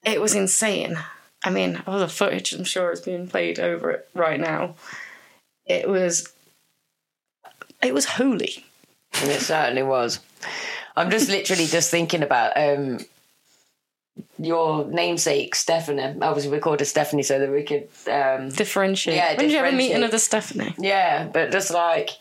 It 0.03 0.19
was 0.21 0.35
insane. 0.35 0.97
I 1.45 1.49
mean, 1.49 1.81
all 1.85 1.99
the 1.99 2.07
footage 2.07 2.53
I'm 2.53 2.63
sure 2.63 2.91
is 2.91 3.01
being 3.01 3.27
played 3.27 3.59
over 3.59 3.91
it 3.91 4.09
right 4.13 4.39
now. 4.39 4.75
It 5.65 5.87
was, 5.87 6.31
it 7.83 7.93
was 7.93 8.05
holy. 8.05 8.65
And 9.21 9.29
it 9.29 9.41
certainly 9.41 9.83
was. 9.83 10.19
I'm 10.95 11.09
just 11.11 11.29
literally 11.29 11.65
just 11.65 11.91
thinking 11.91 12.23
about 12.23 12.53
um, 12.57 12.99
your 14.37 14.85
namesake, 14.85 15.55
Stephanie. 15.55 16.01
Obviously, 16.21 16.51
we 16.51 16.59
called 16.59 16.79
her 16.79 16.85
Stephanie 16.85 17.23
so 17.23 17.39
that 17.39 17.51
we 17.51 17.63
could. 17.63 17.87
Um, 18.11 18.49
Differentiate. 18.49 19.15
Yeah, 19.15 19.29
when 19.29 19.37
did 19.39 19.51
you 19.51 19.57
have 19.57 19.65
a 19.67 19.71
meeting 19.71 20.01
differentiate. 20.01 20.03
of 20.05 20.11
the 20.11 20.19
Stephanie? 20.19 20.75
yeah, 20.79 21.27
but 21.31 21.51
just 21.51 21.71
like 21.71 22.11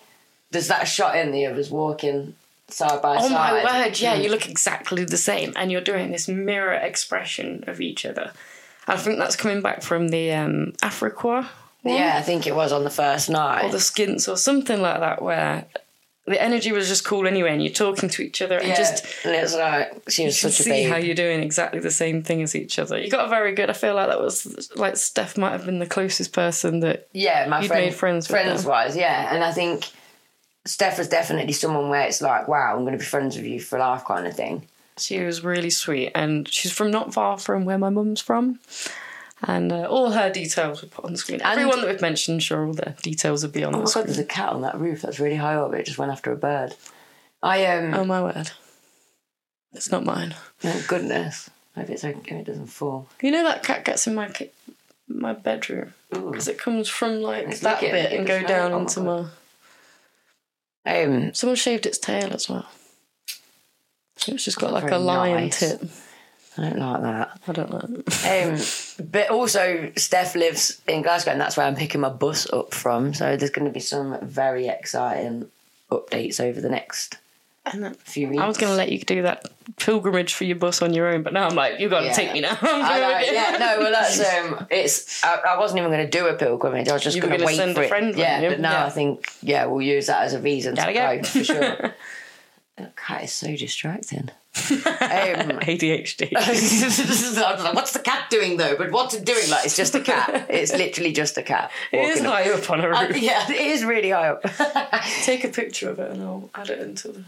there's 0.50 0.68
that 0.68 0.84
shot 0.84 1.16
in 1.16 1.32
the 1.32 1.46
others 1.46 1.70
walking 1.70 2.34
side 2.68 3.02
by 3.02 3.16
Oh 3.16 3.28
side. 3.28 3.30
my 3.64 3.84
word, 3.84 3.98
yeah, 4.00 4.14
you 4.14 4.30
look 4.30 4.48
exactly 4.48 5.04
the 5.04 5.16
same 5.16 5.52
and 5.56 5.70
you're 5.72 5.80
doing 5.80 6.10
this 6.12 6.28
mirror 6.28 6.72
expression 6.74 7.64
of 7.66 7.80
each 7.80 8.04
other. 8.06 8.32
I 8.86 8.96
think 8.96 9.18
that's 9.18 9.36
coming 9.36 9.60
back 9.62 9.82
from 9.82 10.08
the 10.08 10.32
um, 10.32 10.72
Afriqua 10.82 11.46
Yeah, 11.84 12.14
I 12.16 12.22
think 12.22 12.46
it 12.46 12.54
was 12.54 12.72
on 12.72 12.84
the 12.84 12.90
first 12.90 13.28
night. 13.30 13.64
or 13.64 13.70
the 13.70 13.80
skints 13.80 14.28
or 14.28 14.36
something 14.36 14.80
like 14.80 15.00
that 15.00 15.20
where 15.22 15.64
the 16.24 16.40
energy 16.40 16.70
was 16.70 16.86
just 16.86 17.04
cool 17.04 17.26
anyway 17.26 17.50
and 17.52 17.60
you're 17.64 17.72
talking 17.72 18.08
to 18.08 18.22
each 18.22 18.40
other 18.40 18.56
and 18.56 18.68
yeah, 18.68 18.76
just 18.76 19.04
and 19.24 19.34
it's 19.34 19.56
like 19.56 19.92
she 20.08 20.22
you 20.22 20.26
was 20.26 20.40
can 20.40 20.50
such 20.50 20.60
a 20.60 20.62
see 20.62 20.70
babe. 20.70 20.90
how 20.90 20.96
you're 20.96 21.16
doing 21.16 21.42
exactly 21.42 21.80
the 21.80 21.90
same 21.90 22.22
thing 22.22 22.40
as 22.42 22.54
each 22.54 22.78
other. 22.78 22.96
You 22.96 23.10
got 23.10 23.26
a 23.26 23.28
very 23.28 23.52
good 23.54 23.68
I 23.68 23.72
feel 23.72 23.96
like 23.96 24.06
that 24.08 24.20
was 24.20 24.70
like 24.76 24.96
Steph 24.96 25.36
might 25.36 25.50
have 25.50 25.64
been 25.66 25.80
the 25.80 25.86
closest 25.86 26.32
person 26.32 26.78
that 26.80 27.08
Yeah, 27.12 27.46
my 27.48 27.60
You'd 27.62 27.66
friend, 27.68 27.86
made 27.86 27.94
friends 27.94 28.28
with 28.28 28.40
friends 28.40 28.62
them. 28.62 28.70
wise, 28.70 28.96
yeah. 28.96 29.34
And 29.34 29.42
I 29.42 29.50
think 29.50 29.86
Steph 30.64 30.98
was 30.98 31.08
definitely 31.08 31.54
someone 31.54 31.88
where 31.88 32.02
it's 32.02 32.22
like, 32.22 32.46
wow, 32.46 32.72
I'm 32.76 32.82
going 32.82 32.92
to 32.92 32.98
be 32.98 33.04
friends 33.04 33.34
with 33.36 33.44
you 33.46 33.60
for 33.60 33.80
life, 33.80 34.04
kind 34.04 34.28
of 34.28 34.36
thing. 34.36 34.68
she 34.96 35.18
was 35.24 35.42
really 35.42 35.70
sweet 35.70 36.12
and 36.14 36.46
she's 36.48 36.70
from 36.70 36.92
not 36.92 37.12
far 37.12 37.36
from 37.36 37.64
where 37.64 37.78
my 37.78 37.90
mum's 37.90 38.20
from. 38.20 38.60
And 39.44 39.72
uh, 39.72 39.86
all 39.88 40.12
her 40.12 40.30
details 40.30 40.82
were 40.82 40.88
put 40.88 41.04
on 41.04 41.12
the 41.12 41.18
screen. 41.18 41.40
Everyone 41.42 41.80
that 41.80 41.88
we've 41.88 42.00
mentioned, 42.00 42.42
sure, 42.44 42.64
all 42.66 42.72
the 42.74 42.94
details 43.02 43.42
will 43.42 43.50
be 43.50 43.64
on 43.64 43.74
Oh 43.74 43.78
the 43.78 43.82
my 43.82 43.84
god, 43.86 43.90
screen. 43.90 44.06
there's 44.06 44.18
a 44.18 44.24
cat 44.24 44.50
on 44.50 44.62
that 44.62 44.78
roof 44.78 45.02
that's 45.02 45.18
really 45.18 45.34
high 45.36 45.56
up. 45.56 45.74
It 45.74 45.84
just 45.86 45.98
went 45.98 46.12
after 46.12 46.30
a 46.30 46.36
bird. 46.36 46.74
I 47.42 47.66
um, 47.66 47.92
Oh 47.94 48.04
my 48.04 48.22
word. 48.22 48.52
It's 49.72 49.90
not 49.90 50.04
mine. 50.04 50.34
thank 50.60 50.86
goodness. 50.86 51.50
Hope 51.74 51.90
it's 51.90 52.04
okay. 52.04 52.36
It 52.36 52.46
doesn't 52.46 52.66
fall. 52.66 53.08
You 53.20 53.30
know 53.32 53.42
that 53.44 53.64
cat 53.64 53.84
gets 53.84 54.06
in 54.06 54.14
my 54.14 54.28
ki- 54.28 54.50
my 55.08 55.32
bedroom 55.32 55.92
because 56.10 56.46
it 56.46 56.58
comes 56.58 56.88
from 56.88 57.20
like 57.20 57.48
It's 57.48 57.60
that 57.60 57.80
bit 57.80 58.12
and 58.12 58.26
go 58.26 58.42
down 58.44 58.70
Oh 58.72 58.76
my 58.76 58.80
into 58.82 59.00
God. 59.00 59.30
my. 60.84 61.02
Um, 61.04 61.34
Someone 61.34 61.56
shaved 61.56 61.86
its 61.86 61.98
tail 61.98 62.32
as 62.32 62.48
well. 62.48 62.68
It's 64.26 64.44
just 64.44 64.58
got 64.60 64.68
Not 64.70 64.74
like 64.74 64.84
a 64.84 64.88
very 64.90 65.00
lion 65.02 65.44
nice. 65.44 65.58
tip. 65.58 65.82
I 66.58 66.62
don't 66.68 66.78
like 66.78 67.02
that. 67.02 67.40
I 67.48 67.52
don't 67.52 67.70
know. 67.70 68.02
Um, 69.02 69.06
but 69.10 69.30
also, 69.30 69.90
Steph 69.96 70.34
lives 70.34 70.80
in 70.86 71.02
Glasgow, 71.02 71.30
and 71.32 71.40
that's 71.40 71.56
where 71.56 71.66
I'm 71.66 71.74
picking 71.76 72.00
my 72.00 72.08
bus 72.10 72.50
up 72.52 72.74
from. 72.74 73.14
So 73.14 73.36
there's 73.36 73.50
going 73.50 73.66
to 73.66 73.72
be 73.72 73.80
some 73.80 74.18
very 74.22 74.68
exciting 74.68 75.48
updates 75.90 76.40
over 76.40 76.60
the 76.60 76.68
next 76.68 77.16
And 77.66 77.82
then, 77.84 77.94
few 77.94 78.28
weeks. 78.28 78.42
I 78.42 78.46
was 78.48 78.58
going 78.58 78.70
to 78.72 78.76
let 78.76 78.90
you 78.92 78.98
do 78.98 79.22
that 79.22 79.46
pilgrimage 79.76 80.34
for 80.34 80.44
your 80.44 80.56
bus 80.56 80.82
on 80.82 80.92
your 80.94 81.08
own, 81.08 81.22
but 81.22 81.32
now 81.32 81.46
I'm 81.48 81.54
like, 81.54 81.78
you've 81.80 81.90
got 81.90 82.00
to 82.00 82.06
Yeah. 82.06 82.12
take 82.12 82.32
me 82.32 82.40
now. 82.40 82.56
I 82.62 83.00
know, 83.00 83.32
yeah, 83.32 83.56
no, 83.58 83.78
well, 83.78 83.92
that's 83.92 84.20
um, 84.34 84.66
it's. 84.70 85.24
I, 85.24 85.36
I 85.54 85.58
wasn't 85.58 85.78
even 85.80 85.90
going 85.90 86.04
to 86.04 86.10
do 86.18 86.26
a 86.28 86.34
pilgrimage. 86.34 86.88
I 86.88 86.92
was 86.92 87.02
just 87.02 87.20
going 87.20 87.38
to 87.38 87.44
wait 87.46 87.56
send 87.56 87.74
for 87.74 87.82
a 87.82 87.84
it. 87.84 87.88
friend, 87.88 88.14
yeah, 88.16 88.32
weren't 88.34 88.42
you? 88.44 88.50
but 88.50 88.60
now 88.60 88.72
Yeah. 88.72 88.86
I 88.86 88.90
think 88.90 89.32
yeah, 89.42 89.64
we'll 89.66 89.82
use 89.82 90.06
that 90.06 90.22
as 90.24 90.34
a 90.34 90.40
reason 90.40 90.74
Gotta 90.74 90.92
to 90.92 90.98
go. 90.98 91.16
go 91.16 91.22
for 91.24 91.44
sure. 91.44 91.94
that 92.76 92.96
cat 92.96 93.24
is 93.24 93.32
so 93.32 93.54
distracting. 93.56 94.30
Um, 94.54 94.62
ADHD. 95.60 96.32
I 96.36 96.50
was 97.54 97.64
like, 97.64 97.74
What's 97.74 97.92
the 97.92 97.98
cat 98.00 98.28
doing 98.30 98.56
though? 98.58 98.76
But 98.76 98.90
what's 98.90 99.14
it 99.14 99.24
doing? 99.24 99.48
Like 99.50 99.64
it's 99.64 99.76
just 99.76 99.94
a 99.94 100.00
cat. 100.00 100.46
It's 100.50 100.72
literally 100.72 101.12
just 101.12 101.38
a 101.38 101.42
cat. 101.42 101.70
it 101.92 101.98
is 101.98 102.20
walking 102.20 102.26
up. 102.26 102.32
high 102.34 102.50
up 102.52 102.70
on 102.70 102.80
a 102.80 102.88
Uh, 102.88 103.06
roof. 103.08 103.16
yeah, 103.22 103.50
it 103.50 103.56
is 103.60 103.84
really 103.84 104.10
high 104.10 104.28
up. 104.28 104.42
Take 105.24 105.44
a 105.44 105.48
picture 105.48 105.88
of 105.90 105.98
it 105.98 106.10
and 106.10 106.22
I'll 106.22 106.50
add 106.54 106.68
it 106.70 106.80
into 106.80 107.08
the. 107.08 107.24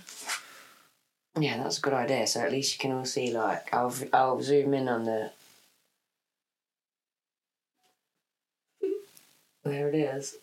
yeah, 1.40 1.56
that's 1.62 1.78
a 1.78 1.80
good 1.80 1.94
idea. 1.94 2.26
So 2.26 2.40
at 2.40 2.52
least 2.52 2.74
you 2.74 2.78
can 2.78 2.92
all 2.92 3.04
see. 3.06 3.32
Like, 3.32 3.72
I'll 3.72 3.94
I'll 4.12 4.42
zoom 4.42 4.74
in 4.74 4.88
on 4.88 5.04
the. 5.04 5.30
There 9.64 9.88
it 9.88 9.94
is. 9.94 10.36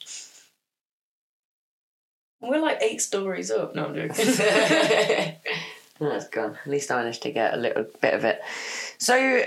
We're 2.42 2.60
like 2.60 2.82
eight 2.82 3.02
stories 3.04 3.52
up. 3.52 3.76
No, 3.76 3.86
I'm 3.86 3.94
joking. 3.96 5.36
That's 6.02 6.28
gone. 6.30 6.58
At 6.66 6.72
least 6.72 6.92
I 6.92 6.98
managed 6.98 7.22
to 7.24 7.32
get 7.32 7.54
a 7.54 7.58
little 7.58 7.86
bit 8.02 8.16
of 8.16 8.26
it. 8.26 8.42
So, 8.98 9.44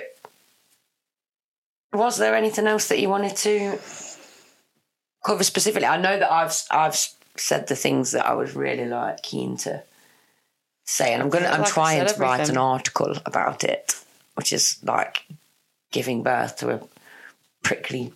was 1.93 2.17
there 2.17 2.35
anything 2.35 2.69
else 2.69 2.89
that 2.89 3.01
you 3.01 3.09
wanted 3.09 3.37
to 3.39 3.79
cover 5.27 5.43
specifically? 5.43 5.87
I 5.87 5.97
know 5.97 6.17
that 6.17 6.33
I've 6.33 6.55
I've 6.71 6.97
said 7.37 7.67
the 7.67 7.75
things 7.75 8.13
that 8.13 8.27
I 8.27 8.35
was 8.35 8.55
really 8.55 8.87
like 8.87 9.23
keen 9.23 9.57
to 9.59 9.83
say, 10.87 11.13
and 11.13 11.23
I'm 11.23 11.29
gonna 11.29 11.49
I'm 11.49 11.63
Like 11.63 11.73
trying 11.73 12.07
to 12.07 12.15
write 12.19 12.49
an 12.49 12.57
article 12.57 13.17
about 13.27 13.65
it, 13.65 14.01
which 14.35 14.53
is 14.53 14.79
like 14.85 15.25
giving 15.91 16.23
birth 16.23 16.57
to 16.59 16.71
a 16.71 16.81
prickly 17.65 18.13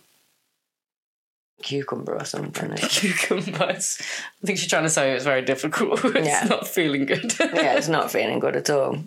cucumber 1.61 2.15
or 2.15 2.25
something. 2.25 2.71
Cucumbers. 2.89 4.01
I 4.43 4.45
think 4.47 4.59
she's 4.59 4.69
trying 4.69 4.83
to 4.83 4.89
say 4.89 5.13
it's 5.13 5.23
very 5.25 5.41
difficult. 5.41 6.03
it's 6.05 6.27
Yeah. 6.27 6.45
not 6.49 6.67
feeling 6.67 7.05
good. 7.05 7.33
yeah, 7.39 7.73
it's 7.75 7.87
not 7.87 8.11
feeling 8.11 8.39
good 8.39 8.55
at 8.55 8.69
all. 8.69 8.97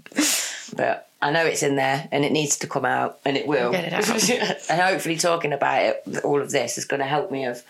But 0.74 1.08
I 1.20 1.30
know 1.30 1.44
it's 1.44 1.62
in 1.62 1.76
there 1.76 2.08
and 2.12 2.24
it 2.24 2.32
needs 2.32 2.58
to 2.58 2.66
come 2.66 2.84
out 2.84 3.18
and 3.24 3.36
it 3.36 3.46
will. 3.46 3.70
Get 3.72 3.84
it 3.84 3.92
out. 3.92 4.70
and 4.70 4.80
hopefully 4.80 5.16
talking 5.16 5.52
about 5.52 5.82
it, 5.82 6.24
all 6.24 6.40
of 6.40 6.50
this 6.50 6.78
is 6.78 6.84
going 6.84 7.00
to 7.00 7.06
help 7.06 7.30
me 7.30 7.42
have 7.42 7.62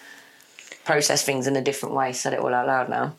process 0.84 1.22
things 1.24 1.46
in 1.46 1.56
a 1.56 1.62
different 1.62 1.94
way, 1.94 2.12
said 2.12 2.32
it 2.32 2.38
all 2.40 2.52
out 2.54 2.66
loud 2.66 2.88
now. 2.88 3.14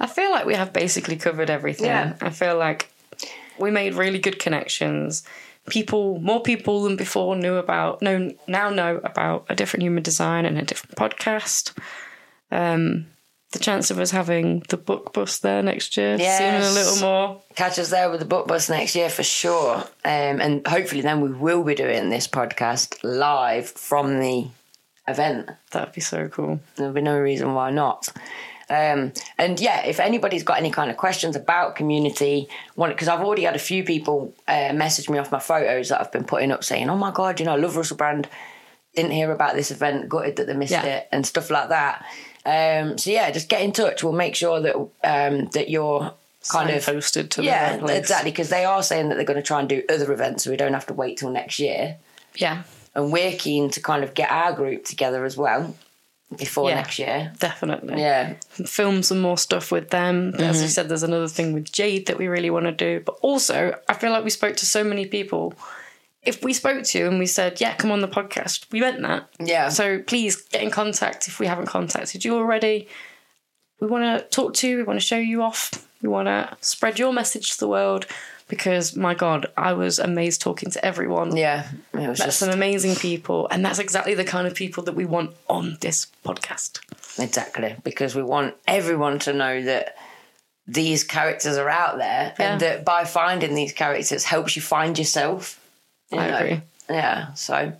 I 0.00 0.06
feel 0.06 0.30
like 0.30 0.46
we 0.46 0.54
have 0.54 0.72
basically 0.72 1.16
covered 1.16 1.50
everything. 1.50 1.86
Yeah. 1.86 2.14
I 2.20 2.30
feel 2.30 2.56
like 2.56 2.90
we 3.58 3.70
made 3.72 3.94
really 3.94 4.18
good 4.20 4.38
connections. 4.38 5.24
People, 5.70 6.18
more 6.20 6.42
people 6.42 6.82
than 6.82 6.96
before 6.96 7.36
knew 7.36 7.56
about, 7.56 8.02
know 8.02 8.30
now 8.46 8.70
know 8.70 9.00
about 9.04 9.46
a 9.48 9.54
different 9.54 9.82
human 9.82 10.02
design 10.02 10.44
and 10.44 10.58
a 10.58 10.62
different 10.62 10.96
podcast. 10.96 11.76
Um, 12.50 13.06
the 13.52 13.58
chance 13.58 13.90
of 13.90 13.98
us 13.98 14.10
having 14.10 14.62
the 14.68 14.76
book 14.76 15.12
bus 15.14 15.38
there 15.38 15.62
next 15.62 15.96
year, 15.96 16.18
seeming 16.18 16.62
a 16.62 16.70
little 16.70 17.00
more. 17.00 17.42
Catch 17.54 17.78
us 17.78 17.90
there 17.90 18.10
with 18.10 18.20
the 18.20 18.26
book 18.26 18.46
bus 18.46 18.68
next 18.68 18.94
year 18.94 19.08
for 19.08 19.22
sure. 19.22 19.76
Um, 19.76 20.40
and 20.40 20.66
hopefully 20.66 21.00
then 21.00 21.20
we 21.22 21.32
will 21.32 21.64
be 21.64 21.74
doing 21.74 22.10
this 22.10 22.28
podcast 22.28 22.98
live 23.02 23.68
from 23.68 24.20
the 24.20 24.48
event. 25.06 25.48
That'd 25.70 25.94
be 25.94 26.02
so 26.02 26.28
cool. 26.28 26.60
There'll 26.76 26.92
be 26.92 27.00
no 27.00 27.18
reason 27.18 27.54
why 27.54 27.70
not. 27.70 28.08
Um, 28.70 29.12
and 29.38 29.58
yeah, 29.58 29.84
if 29.86 29.98
anybody's 30.00 30.42
got 30.42 30.58
any 30.58 30.70
kind 30.70 30.90
of 30.90 30.96
questions 30.96 31.36
about 31.36 31.74
community, 31.76 32.48
because 32.76 33.08
I've 33.08 33.20
already 33.20 33.44
had 33.44 33.56
a 33.56 33.58
few 33.60 33.82
people 33.84 34.34
uh, 34.46 34.72
message 34.74 35.08
me 35.08 35.18
off 35.18 35.32
my 35.32 35.38
photos 35.38 35.88
that 35.88 36.00
I've 36.00 36.12
been 36.12 36.24
putting 36.24 36.52
up 36.52 36.62
saying, 36.64 36.90
"Oh 36.90 36.96
my 36.96 37.10
god, 37.10 37.40
you 37.40 37.46
know, 37.46 37.52
I 37.52 37.56
love 37.56 37.76
Russell 37.76 37.96
Brand. 37.96 38.28
Didn't 38.94 39.12
hear 39.12 39.30
about 39.32 39.54
this 39.54 39.70
event, 39.70 40.08
gutted 40.08 40.36
that 40.36 40.46
they 40.46 40.54
missed 40.54 40.72
Yeah. 40.72 40.84
it, 40.84 41.08
and 41.12 41.26
stuff 41.26 41.50
like 41.50 41.68
that." 41.70 42.04
Um, 42.44 42.98
so 42.98 43.10
yeah, 43.10 43.30
just 43.30 43.48
get 43.48 43.62
in 43.62 43.72
touch. 43.72 44.02
We'll 44.02 44.12
make 44.12 44.34
sure 44.34 44.60
that 44.60 44.74
um, 44.76 45.46
that 45.54 45.68
you're 45.70 46.12
kind 46.50 46.70
of 46.70 46.84
posted 46.84 47.30
to 47.32 47.40
the 47.42 47.46
yeah, 47.46 47.74
exactly, 47.90 48.30
because 48.30 48.48
they 48.48 48.64
are 48.64 48.82
saying 48.82 49.08
that 49.08 49.16
they're 49.16 49.24
going 49.24 49.36
to 49.38 49.42
try 49.42 49.60
and 49.60 49.68
do 49.68 49.82
other 49.88 50.10
events, 50.12 50.44
so 50.44 50.50
we 50.50 50.56
don't 50.56 50.72
have 50.72 50.86
to 50.86 50.94
wait 50.94 51.18
till 51.18 51.30
next 51.30 51.58
year 51.58 51.96
Yeah, 52.36 52.62
and 52.94 53.12
we're 53.12 53.32
keen 53.32 53.70
to 53.70 53.80
kind 53.82 54.02
of 54.04 54.14
get 54.14 54.30
our 54.30 54.52
group 54.54 54.84
together 54.86 55.24
as 55.26 55.36
well 55.36 55.74
before 56.36 56.68
Yeah. 56.68 56.76
next 56.76 56.98
year. 56.98 57.32
definitely. 57.38 58.00
Yeah, 58.00 58.34
film 58.66 59.02
some 59.02 59.20
more 59.20 59.38
stuff 59.38 59.72
with 59.72 59.90
them. 59.90 60.34
As 60.34 60.58
you 60.58 60.64
mm-hmm. 60.64 60.68
said, 60.68 60.88
there's 60.88 61.02
another 61.02 61.28
thing 61.28 61.52
with 61.52 61.72
Jade 61.72 62.06
that 62.06 62.18
we 62.18 62.28
really 62.28 62.50
want 62.50 62.66
to 62.66 62.72
do. 62.72 63.00
But 63.04 63.18
also, 63.22 63.74
I 63.88 63.94
feel 63.94 64.10
like 64.10 64.24
we 64.24 64.30
spoke 64.30 64.56
to 64.56 64.66
so 64.66 64.84
many 64.84 65.06
people. 65.06 65.54
If 66.22 66.42
we 66.42 66.52
spoke 66.52 66.82
to 66.82 66.98
you 66.98 67.06
and 67.06 67.18
we 67.18 67.26
said, 67.26 67.60
yeah, 67.60 67.74
come 67.74 67.90
on 67.90 68.00
the 68.00 68.08
podcast, 68.08 68.70
we 68.70 68.80
meant 68.80 69.00
that. 69.02 69.28
yeah. 69.38 69.68
So 69.70 70.00
please 70.00 70.36
get 70.36 70.62
in 70.62 70.70
contact 70.70 71.28
if 71.28 71.40
we 71.40 71.46
haven't 71.46 71.66
contacted 71.66 72.24
you 72.24 72.34
already. 72.34 72.88
We 73.80 73.86
want 73.86 74.04
to 74.04 74.28
talk 74.28 74.54
to 74.54 74.68
you, 74.68 74.78
we 74.78 74.82
want 74.82 75.00
to 75.00 75.06
show 75.06 75.16
you 75.16 75.42
off, 75.42 75.86
we 76.02 76.08
want 76.08 76.26
to 76.26 76.56
spread 76.60 76.98
your 76.98 77.12
message 77.12 77.52
to 77.52 77.60
the 77.60 77.68
world 77.68 78.06
because, 78.48 78.96
my 78.96 79.14
God, 79.14 79.46
I 79.56 79.72
was 79.74 79.98
amazed 79.98 80.40
talking 80.40 80.70
to 80.70 80.84
everyone. 80.84 81.36
yeah, 81.36 81.68
it 81.94 82.08
was 82.08 82.18
Met 82.18 82.26
just 82.26 82.38
some 82.38 82.50
amazing 82.50 82.96
people, 82.96 83.46
and 83.50 83.64
that's 83.64 83.78
exactly 83.78 84.14
the 84.14 84.24
kind 84.24 84.46
of 84.46 84.54
people 84.54 84.82
that 84.84 84.94
we 84.94 85.04
want 85.04 85.32
on 85.48 85.76
this 85.80 86.06
podcast. 86.24 86.80
exactly 87.18 87.76
because 87.84 88.14
we 88.14 88.22
want 88.22 88.54
everyone 88.66 89.18
to 89.20 89.32
know 89.32 89.62
that 89.62 89.96
these 90.66 91.02
characters 91.04 91.56
are 91.56 91.68
out 91.70 91.98
there, 91.98 92.34
and 92.38 92.60
that 92.60 92.84
by 92.84 93.04
finding 93.04 93.54
these 93.54 93.72
characters 93.72 94.24
helps 94.24 94.54
you 94.56 94.62
find 94.62 94.98
yourself. 94.98 95.58
you 96.10 96.18
I 96.18 96.30
know? 96.30 96.36
agree. 96.36 96.60
Yeah. 96.90 97.32
So 97.34 97.72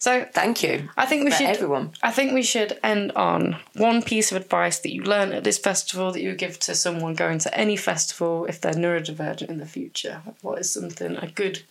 So 0.00 0.26
thank 0.32 0.62
you. 0.62 0.88
I 0.96 1.04
think 1.04 1.24
we 1.24 1.30
should. 1.30 1.46
everyone. 1.46 1.92
I 2.02 2.10
think 2.10 2.32
we 2.32 2.42
should 2.42 2.78
end 2.82 3.12
on 3.12 3.58
one 3.74 4.00
piece 4.02 4.32
of 4.32 4.40
advice 4.40 4.78
that 4.78 4.94
you 4.94 5.02
learned 5.02 5.34
at 5.34 5.44
this 5.44 5.58
festival 5.58 6.10
that 6.12 6.22
you 6.22 6.30
would 6.30 6.38
give 6.38 6.58
to 6.60 6.74
someone 6.74 7.14
going 7.14 7.38
to 7.40 7.54
any 7.54 7.76
festival 7.76 8.46
if 8.46 8.58
they're 8.60 8.72
neurodivergent 8.72 9.50
in 9.50 9.58
the 9.58 9.66
future. 9.66 10.22
What 10.40 10.58
is 10.58 10.72
something 10.72 11.16
a 11.16 11.26
good? 11.26 11.64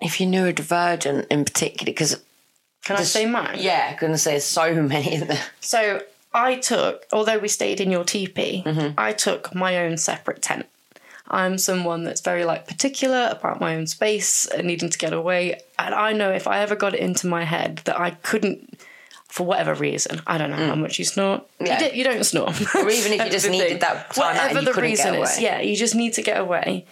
If 0.00 0.20
you're 0.20 0.30
neurodivergent 0.30 1.26
in 1.30 1.44
particular, 1.44 1.92
because 1.92 2.18
Can 2.84 2.96
I 2.96 3.02
say 3.02 3.26
mine? 3.26 3.58
yeah, 3.60 3.90
I'm 3.92 3.98
gonna 3.98 4.16
say 4.16 4.38
so 4.38 4.74
many 4.82 5.14
in 5.14 5.28
there. 5.28 5.44
So 5.60 6.00
I 6.32 6.54
took, 6.56 7.04
although 7.12 7.38
we 7.38 7.48
stayed 7.48 7.80
in 7.80 7.90
your 7.90 8.04
teepee, 8.04 8.62
mm-hmm. 8.64 8.98
I 8.98 9.12
took 9.12 9.54
my 9.54 9.78
own 9.78 9.98
separate 9.98 10.40
tent. 10.40 10.66
I'm 11.28 11.58
someone 11.58 12.04
that's 12.04 12.20
very 12.20 12.44
like 12.44 12.66
particular 12.66 13.28
about 13.32 13.60
my 13.60 13.76
own 13.76 13.86
space 13.86 14.46
and 14.46 14.66
needing 14.66 14.90
to 14.90 14.98
get 14.98 15.12
away. 15.12 15.60
And 15.78 15.94
I 15.94 16.12
know 16.12 16.30
if 16.30 16.46
I 16.46 16.60
ever 16.60 16.76
got 16.76 16.94
it 16.94 17.00
into 17.00 17.26
my 17.26 17.44
head 17.44 17.82
that 17.84 17.98
I 17.98 18.10
couldn't, 18.10 18.78
for 19.28 19.44
whatever 19.44 19.74
reason, 19.74 20.22
I 20.26 20.38
don't 20.38 20.50
know 20.50 20.56
how 20.56 20.74
mm. 20.74 20.80
much 20.80 20.98
you 20.98 21.04
snort. 21.04 21.46
Yeah. 21.60 21.82
You, 21.82 21.90
di- 21.90 21.96
you 21.98 22.04
don't 22.04 22.24
snort. 22.24 22.60
Or 22.74 22.88
even 22.88 23.12
if 23.12 23.24
you 23.24 23.30
just 23.30 23.50
needed 23.50 23.80
that 23.80 24.10
time 24.14 24.34
Whatever 24.34 24.60
you 24.60 24.72
the 24.72 24.80
reason 24.80 25.14
get 25.14 25.22
is, 25.22 25.40
yeah, 25.40 25.60
you 25.60 25.76
just 25.76 25.94
need 25.94 26.14
to 26.14 26.22
get 26.22 26.40
away. 26.40 26.86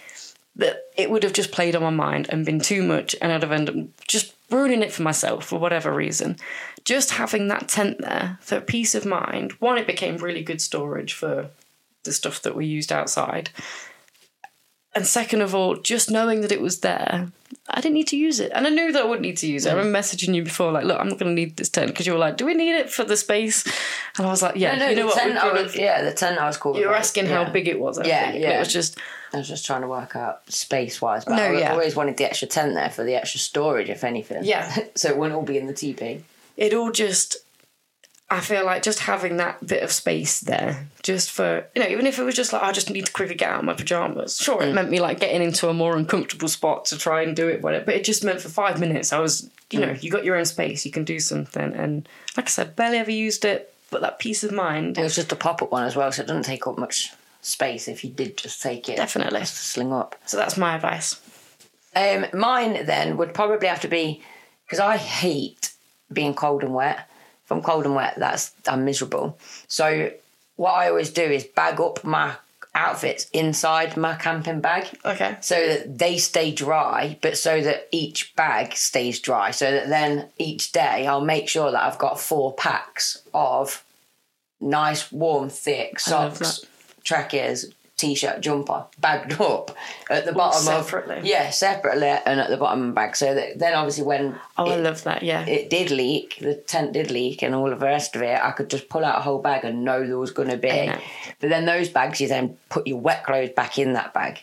That 0.57 0.85
it 0.97 1.11
would 1.11 1.25
have 1.25 1.33
just 1.33 1.51
played 1.51 1.75
on 1.75 1.83
my 1.83 1.91
mind 1.91 2.29
and 2.29 2.47
been 2.47 2.61
too 2.61 2.83
much, 2.83 3.17
and 3.21 3.33
I'd 3.33 3.43
have 3.43 3.51
ended 3.51 3.77
up 3.77 3.87
just 4.07 4.35
ruining 4.51 4.83
it 4.83 4.93
for 4.93 5.03
myself 5.03 5.47
for 5.47 5.59
whatever 5.59 5.93
reason. 5.93 6.37
Just 6.85 7.13
having 7.13 7.49
that 7.49 7.69
tent 7.69 7.99
there 7.99 8.39
for 8.41 8.61
peace 8.61 8.95
of 8.95 9.05
mind. 9.05 9.53
One, 9.53 9.79
it 9.79 9.87
became 9.87 10.19
really 10.19 10.43
good 10.43 10.61
storage 10.61 11.13
for 11.13 11.51
the 12.05 12.13
stuff 12.13 12.43
that 12.43 12.55
we 12.55 12.67
used 12.67 12.93
outside. 12.93 13.51
And 14.97 15.07
second 15.07 15.41
of 15.43 15.55
all, 15.55 15.75
just 15.77 16.11
knowing 16.11 16.41
that 16.43 16.53
it 16.53 16.61
was 16.61 16.81
there, 16.81 17.29
I 17.69 17.81
didn't 17.81 17.95
need 17.95 18.07
to 18.09 18.17
use 18.17 18.39
it. 18.39 18.53
And 18.55 18.65
I 18.67 18.71
knew 18.71 18.93
that 18.93 19.03
I 19.03 19.05
wouldn't 19.05 19.23
need 19.23 19.39
to 19.39 19.47
use 19.49 19.67
it. 19.67 19.71
I 19.71 19.75
remember 19.75 19.99
messaging 19.99 20.35
you 20.35 20.45
before, 20.45 20.71
like, 20.71 20.85
look, 20.85 21.01
I'm 21.01 21.09
not 21.09 21.19
going 21.19 21.35
to 21.35 21.41
need 21.41 21.57
this 21.57 21.69
tent 21.69 21.89
because 21.89 22.07
you 22.07 22.13
were 22.13 22.19
like, 22.19 22.37
do 22.37 22.47
we 22.47 22.55
need 22.55 22.77
it 22.77 22.91
for 22.91 23.03
the 23.05 23.17
space? 23.17 23.65
And 24.17 24.27
I 24.27 24.31
was 24.31 24.41
like, 24.43 24.55
yeah, 24.55 24.77
No, 24.77 24.85
no, 24.85 24.91
you 24.91 24.97
know 24.97 25.03
the 25.03 25.07
what? 25.09 25.19
tent 25.19 25.53
was, 25.65 25.77
yeah, 25.77 26.03
the 26.05 26.13
tent 26.13 26.39
I 26.39 26.47
was 26.47 26.57
called. 26.57 26.77
you 26.77 26.87
were 26.87 26.95
asking 26.95 27.27
yeah. 27.27 27.45
how 27.45 27.51
big 27.51 27.67
it 27.67 27.81
was. 27.81 27.99
I 27.99 28.05
Yeah, 28.07 28.31
think. 28.31 28.43
yeah. 28.43 28.57
It 28.57 28.59
was 28.61 28.73
just, 28.73 28.99
I 29.33 29.39
was 29.39 29.49
just 29.49 29.67
trying 29.67 29.81
to 29.81 29.89
work 29.89 30.15
out 30.15 30.49
space 30.53 31.03
wise, 31.03 31.25
but 31.25 31.35
No, 31.35 31.43
I 31.43 31.59
yeah. 31.59 31.73
always 31.73 31.97
wanted 31.97 32.17
the 32.17 32.25
extra 32.27 32.47
tent 32.47 32.75
there 32.75 32.91
for 32.91 33.03
the 33.03 33.17
extra 33.17 33.41
storage, 33.41 33.89
if 33.91 34.05
anything. 34.05 34.45
Yeah. 34.45 34.73
so 34.95 35.09
it 35.09 35.17
wouldn't 35.17 35.35
all 35.37 35.43
be 35.45 35.59
in 35.59 35.67
the 35.67 35.75
teepee. 35.75 36.23
it 36.57 36.73
all 36.73 36.93
just 36.93 37.39
I 38.37 38.41
feel 38.41 38.65
like 38.65 38.83
just 38.83 38.99
having 39.01 39.37
that 39.39 39.67
bit 39.67 39.83
of 39.83 39.93
space 39.93 40.41
there, 40.41 40.89
just 41.03 41.31
for 41.31 41.67
you 41.75 41.83
know, 41.83 41.89
even 41.89 42.07
if 42.07 42.19
it 42.19 42.25
was 42.25 42.35
just 42.35 42.53
like 42.53 42.63
I 42.63 42.73
just 42.73 42.91
need 42.91 43.07
to 43.07 43.13
quickly 43.13 43.35
get 43.35 43.51
out 43.51 43.61
of 43.61 43.65
my 43.65 43.75
pajamas. 43.75 44.37
Sure, 44.39 44.61
Mm. 44.61 44.69
it 44.69 44.75
meant 44.75 44.91
me 44.91 45.01
like 45.01 45.21
getting 45.21 45.43
into 45.43 45.69
a 45.69 45.75
more 45.75 45.97
uncomfortable 45.97 46.49
spot 46.49 46.85
to 46.87 46.99
try 46.99 47.23
and 47.23 47.37
do 47.37 47.49
it, 47.49 47.63
whatever. 47.63 47.85
But 47.87 47.95
it 47.95 48.05
just 48.05 48.25
meant 48.25 48.41
for 48.41 48.49
five 48.49 48.81
minutes 48.81 49.13
I 49.13 49.19
was, 49.21 49.49
you 49.71 49.79
Mm. 49.81 49.87
know, 49.87 49.93
you 50.01 50.11
got 50.11 50.25
your 50.25 50.37
own 50.37 50.45
space, 50.47 50.85
you 50.85 50.91
can 50.93 51.05
do 51.05 51.21
something, 51.21 51.73
and 51.75 52.09
like 52.37 52.47
I 52.47 52.51
said, 52.51 52.75
barely 52.77 52.99
ever 52.99 53.11
used 53.11 53.45
it, 53.45 53.73
but 53.91 54.01
that 54.03 54.19
peace 54.19 54.43
of 54.45 54.53
mind, 54.53 54.99
It 54.99 55.03
was 55.03 55.15
just 55.15 55.33
a 55.33 55.37
pop 55.37 55.63
up 55.63 55.71
one 55.71 55.85
as 55.85 55.95
well, 55.97 56.11
so 56.13 56.23
it 56.23 56.27
doesn't 56.27 56.43
take 56.45 56.67
up 56.67 56.77
much 56.79 57.13
space 57.43 57.87
if 57.89 58.03
you 58.05 58.11
did 58.11 58.37
just 58.37 58.61
take 58.63 58.89
it. 58.89 58.97
Definitely. 58.97 59.41
Just 59.41 59.57
to 59.57 59.63
sling 59.63 59.93
up. 59.93 60.17
so 60.27 60.37
that's 60.37 60.57
my 60.57 60.75
advice. 60.77 61.21
Um, 61.95 62.27
mine 62.33 62.87
then 62.87 63.17
would 63.19 63.33
probably 63.35 63.69
have 63.69 63.81
to 63.83 63.89
be 63.89 64.23
because 64.67 64.81
I 64.81 64.97
hate 64.97 65.73
being 66.13 66.35
cold 66.35 66.63
and 66.65 66.75
wet. 66.75 67.09
I'm 67.51 67.63
cold 67.63 67.85
and 67.85 67.95
wet, 67.95 68.15
that's 68.17 68.53
I'm 68.67 68.85
miserable. 68.85 69.39
So 69.69 70.11
what 70.57 70.73
I 70.73 70.89
always 70.89 71.11
do 71.11 71.23
is 71.23 71.45
bag 71.45 71.81
up 71.81 72.05
my 72.05 72.37
outfits 72.75 73.29
inside 73.33 73.97
my 73.97 74.15
camping 74.15 74.61
bag. 74.61 74.89
Okay. 75.05 75.37
so 75.41 75.55
that 75.55 75.99
they 75.99 76.19
stay 76.19 76.51
dry, 76.53 77.19
but 77.23 77.39
so 77.39 77.61
that 77.61 77.89
each 77.93 78.35
bag 78.35 78.75
stays 78.75 79.21
dry. 79.21 79.51
So 79.51 79.71
that 79.71 79.89
then 79.89 80.29
each 80.39 80.73
day 80.73 81.07
I'll 81.07 81.25
make 81.25 81.49
sure 81.49 81.71
that 81.71 81.83
I've 81.83 81.99
got 81.99 82.21
four 82.21 82.53
packs 82.55 83.23
of 83.33 83.85
nice, 84.61 85.13
warm, 85.13 85.51
thick 85.51 86.01
socks, 86.01 86.65
trackers, 87.05 87.67
t-shirt, 88.09 88.41
jumper, 88.41 88.85
bagged 89.01 89.41
up 89.41 89.77
at 90.11 90.25
the 90.25 90.33
bottom 90.33 90.61
separately? 90.63 91.19
of 91.19 91.25
yeah, 91.25 91.51
separately, 91.51 92.09
and 92.09 92.41
at 92.41 92.51
the 92.51 92.57
bottom 92.57 92.81
of 92.83 92.87
the 92.89 92.93
bag. 92.93 93.17
So 93.17 93.35
that 93.35 93.59
then 93.59 93.75
obviously 93.75 94.05
when 94.05 94.39
Oh, 94.57 94.67
I 94.71 94.77
love 94.77 95.03
that. 95.05 95.23
Yeah. 95.23 95.45
it 95.47 95.71
did 95.71 95.91
leak, 95.91 96.39
the 96.41 96.55
tent 96.55 96.93
did 96.93 97.11
leak, 97.11 97.43
and 97.43 97.55
all 97.55 97.73
of 97.73 97.81
the 97.81 97.87
rest 97.87 98.15
of 98.17 98.23
it, 98.23 98.39
I 98.43 98.51
could 98.53 98.71
just 98.71 98.89
pull 98.89 99.05
out 99.05 99.19
a 99.19 99.23
whole 99.23 99.41
bag 99.41 99.65
and 99.65 99.85
know 99.85 100.07
there 100.07 100.19
was 100.19 100.31
going 100.31 100.49
to 100.51 100.57
be. 100.57 100.91
But 101.41 101.51
then 101.51 101.65
those 101.65 101.89
bags, 101.89 102.21
you 102.21 102.29
then 102.29 102.57
put 102.71 102.87
your 102.87 102.99
wet 102.99 103.25
clothes 103.25 103.51
back 103.57 103.79
in 103.79 103.95
that 103.95 104.15
bag 104.15 104.41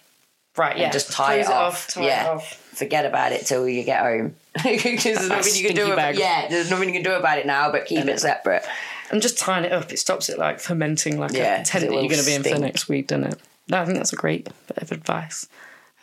right. 0.57 0.77
Yeah. 0.77 0.83
and 0.85 0.93
just 0.93 1.11
tie 1.11 1.35
Close 1.37 1.49
it 1.49 1.53
off. 1.55 1.87
tie 1.87 2.05
yeah, 2.05 2.25
it 2.25 2.29
off. 2.29 2.53
forget 2.75 3.05
about 3.05 3.31
it 3.31 3.45
till 3.45 3.67
you 3.67 3.83
get 3.83 4.01
home. 4.01 4.35
Because 4.63 5.03
there's 5.03 5.29
nothing 5.29 5.55
you 5.55 5.67
can 5.67 5.75
do. 5.77 5.93
About, 5.93 6.15
yeah, 6.15 6.47
there's 6.49 6.69
nothing 6.69 6.89
you 6.89 6.93
can 6.95 7.03
do 7.03 7.13
about 7.13 7.37
it 7.37 7.45
now, 7.45 7.71
but 7.71 7.85
keep 7.85 8.05
it 8.05 8.19
separate. 8.19 8.63
and 9.09 9.21
just 9.21 9.37
tying 9.37 9.63
it 9.63 9.71
up, 9.71 9.91
it 9.93 9.97
stops 9.97 10.27
it 10.27 10.37
like 10.37 10.59
fermenting 10.59 11.17
like 11.17 11.31
Yeah, 11.31 11.61
a 11.61 11.63
tent 11.65 11.85
that 11.85 11.93
you're 11.93 12.09
going 12.09 12.19
to 12.19 12.25
be 12.25 12.33
in 12.33 12.43
for 12.43 12.49
the 12.49 12.59
next 12.59 12.89
week, 12.89 13.07
doesn't 13.07 13.31
it? 13.31 13.39
No, 13.71 13.81
I 13.81 13.85
think 13.85 13.97
that's 13.97 14.13
a 14.13 14.17
great 14.17 14.45
bit 14.67 14.77
of 14.77 14.91
advice. 14.91 15.47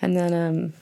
And 0.01 0.16
then, 0.16 0.32
um, 0.32 0.73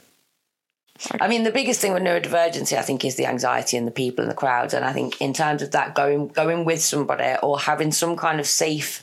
I 1.21 1.27
mean, 1.29 1.43
the 1.43 1.51
biggest 1.51 1.81
thing 1.81 1.93
with 1.93 2.03
neurodivergency, 2.03 2.79
I 2.79 2.83
think, 2.83 3.05
is 3.05 3.17
the 3.17 3.27
anxiety 3.27 3.77
and 3.77 3.87
the 3.87 3.91
people 3.91 4.23
and 4.23 4.31
the 4.31 4.37
crowds. 4.37 4.73
And 4.73 4.85
I 4.85 4.93
think, 4.93 5.21
in 5.21 5.33
terms 5.35 5.61
of 5.63 5.73
that, 5.73 5.95
going 5.95 6.29
going 6.29 6.65
with 6.65 6.81
somebody 6.81 7.35
or 7.43 7.59
having 7.59 7.93
some 7.93 8.17
kind 8.17 8.39
of 8.41 8.47
safe 8.47 9.03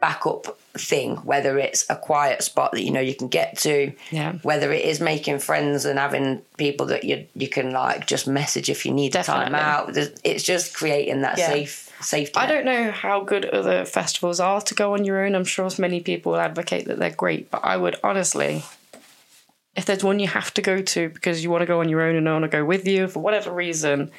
backup 0.00 0.60
thing, 0.74 1.16
whether 1.16 1.58
it's 1.58 1.84
a 1.90 1.96
quiet 1.96 2.42
spot 2.44 2.70
that 2.72 2.82
you 2.84 2.92
know 2.92 3.00
you 3.00 3.14
can 3.14 3.26
get 3.28 3.58
to, 3.58 3.92
Yeah. 4.10 4.34
whether 4.42 4.70
it 4.72 4.84
is 4.84 5.00
making 5.00 5.40
friends 5.40 5.84
and 5.84 5.98
having 5.98 6.42
people 6.56 6.86
that 6.86 7.02
you 7.04 7.26
you 7.34 7.48
can 7.48 7.72
like 7.72 8.06
just 8.06 8.28
message 8.28 8.68
if 8.70 8.86
you 8.86 8.92
need 8.92 9.16
a 9.16 9.22
time 9.24 9.54
out. 9.56 9.96
It's 9.96 10.44
just 10.44 10.74
creating 10.74 11.22
that 11.22 11.38
Yeah. 11.38 11.48
safe 11.48 11.87
safety. 12.00 12.36
I 12.36 12.46
net. 12.46 12.54
don't 12.54 12.64
know 12.64 12.90
how 12.90 13.22
good 13.22 13.44
other 13.46 13.84
festivals 13.84 14.40
are 14.40 14.60
to 14.60 14.74
go 14.74 14.94
on 14.94 15.04
your 15.04 15.24
own. 15.24 15.34
I'm 15.34 15.44
sure 15.44 15.68
many 15.78 16.00
people 16.00 16.32
will 16.32 16.40
advocate 16.40 16.86
that 16.86 16.98
they're 16.98 17.10
great, 17.10 17.50
but 17.50 17.64
I 17.64 17.76
would 17.76 17.96
honestly, 18.02 18.64
if 19.76 19.84
there's 19.84 20.04
one 20.04 20.18
you 20.18 20.28
have 20.28 20.52
to 20.54 20.62
go 20.62 20.80
to 20.80 21.08
because 21.08 21.42
you 21.42 21.50
want 21.50 21.62
to 21.62 21.66
go 21.66 21.80
on 21.80 21.88
your 21.88 22.02
own 22.02 22.16
and 22.16 22.24
no 22.24 22.34
one 22.34 22.42
will 22.42 22.48
go 22.48 22.64
with 22.64 22.86
you 22.86 23.08
for 23.08 23.20
whatever 23.20 23.52
reason, 23.52 24.10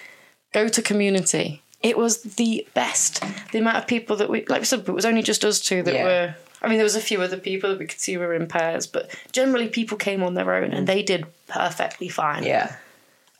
go 0.53 0.67
to 0.67 0.81
community. 0.81 1.61
It 1.81 1.97
was 1.97 2.21
the 2.23 2.67
best. 2.73 3.23
The 3.51 3.59
amount 3.59 3.77
of 3.77 3.87
people 3.87 4.17
that 4.17 4.29
we, 4.29 4.45
like 4.45 4.61
we 4.61 4.65
said, 4.65 4.81
it 4.81 4.89
was 4.89 5.05
only 5.05 5.21
just 5.21 5.45
us 5.45 5.59
two 5.59 5.81
that 5.83 5.93
Yeah. 5.93 6.03
were. 6.03 6.35
I 6.61 6.67
mean, 6.67 6.77
there 6.77 6.83
was 6.83 6.97
a 6.97 7.01
few 7.01 7.21
other 7.21 7.37
people 7.37 7.69
that 7.69 7.79
we 7.79 7.87
could 7.87 8.01
see 8.01 8.17
were 8.17 8.33
in 8.33 8.47
pairs, 8.47 8.85
but 8.85 9.09
generally 9.31 9.69
people 9.69 9.97
came 9.97 10.23
on 10.23 10.33
their 10.33 10.53
own 10.53 10.73
and 10.73 10.83
mm. 10.83 10.87
they 10.87 11.03
did 11.03 11.25
perfectly 11.47 12.09
fine. 12.09 12.43
Yeah. 12.43 12.75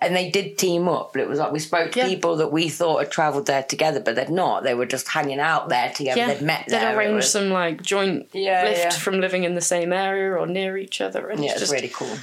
And 0.01 0.15
they 0.15 0.29
did 0.29 0.57
team 0.57 0.87
up. 0.87 1.17
It 1.17 1.27
was 1.27 1.39
like 1.39 1.51
we 1.51 1.59
spoke 1.59 1.91
to 1.91 1.99
Yeah. 1.99 2.05
people 2.07 2.37
that 2.37 2.53
we 2.53 2.69
thought 2.69 2.99
had 2.99 3.11
travelled 3.11 3.47
there 3.47 3.63
together, 3.63 3.99
but 3.99 4.15
they'd 4.15 4.29
not. 4.29 4.63
They 4.63 4.73
were 4.73 4.85
just 4.85 5.09
hanging 5.09 5.39
out 5.41 5.67
there 5.67 5.91
together. 5.91 6.25
They'd 6.35 6.41
met 6.41 6.65
They'd 6.67 6.75
there. 6.79 6.93
It 6.93 6.95
arranged 6.95 7.15
was- 7.15 7.31
some 7.31 7.49
like 7.49 7.81
joint 7.81 8.29
Yeah, 8.31 8.63
lift 8.63 8.79
yeah. 8.79 8.89
from 8.91 9.19
living 9.19 9.43
in 9.43 9.55
the 9.55 9.61
same 9.61 9.91
area 9.91 10.31
or 10.31 10.47
near 10.47 10.77
each 10.77 11.01
other, 11.01 11.29
and 11.29 11.43
Yeah, 11.43 11.51
it's 11.51 11.61
it's 11.61 11.71
just 11.71 11.73
really 11.73 11.89
cool. 11.93 12.17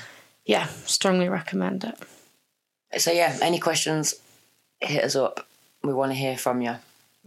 yeah, 0.46 0.68
strongly 0.86 1.28
recommend 1.28 1.84
it. 1.84 1.98
So 3.00 3.12
yeah, 3.12 3.36
any 3.42 3.58
questions, 3.58 4.14
hit 4.80 5.04
us 5.04 5.14
up. 5.14 5.46
We 5.82 5.92
want 5.92 6.12
to 6.12 6.16
hear 6.16 6.38
from 6.38 6.62
you. 6.62 6.76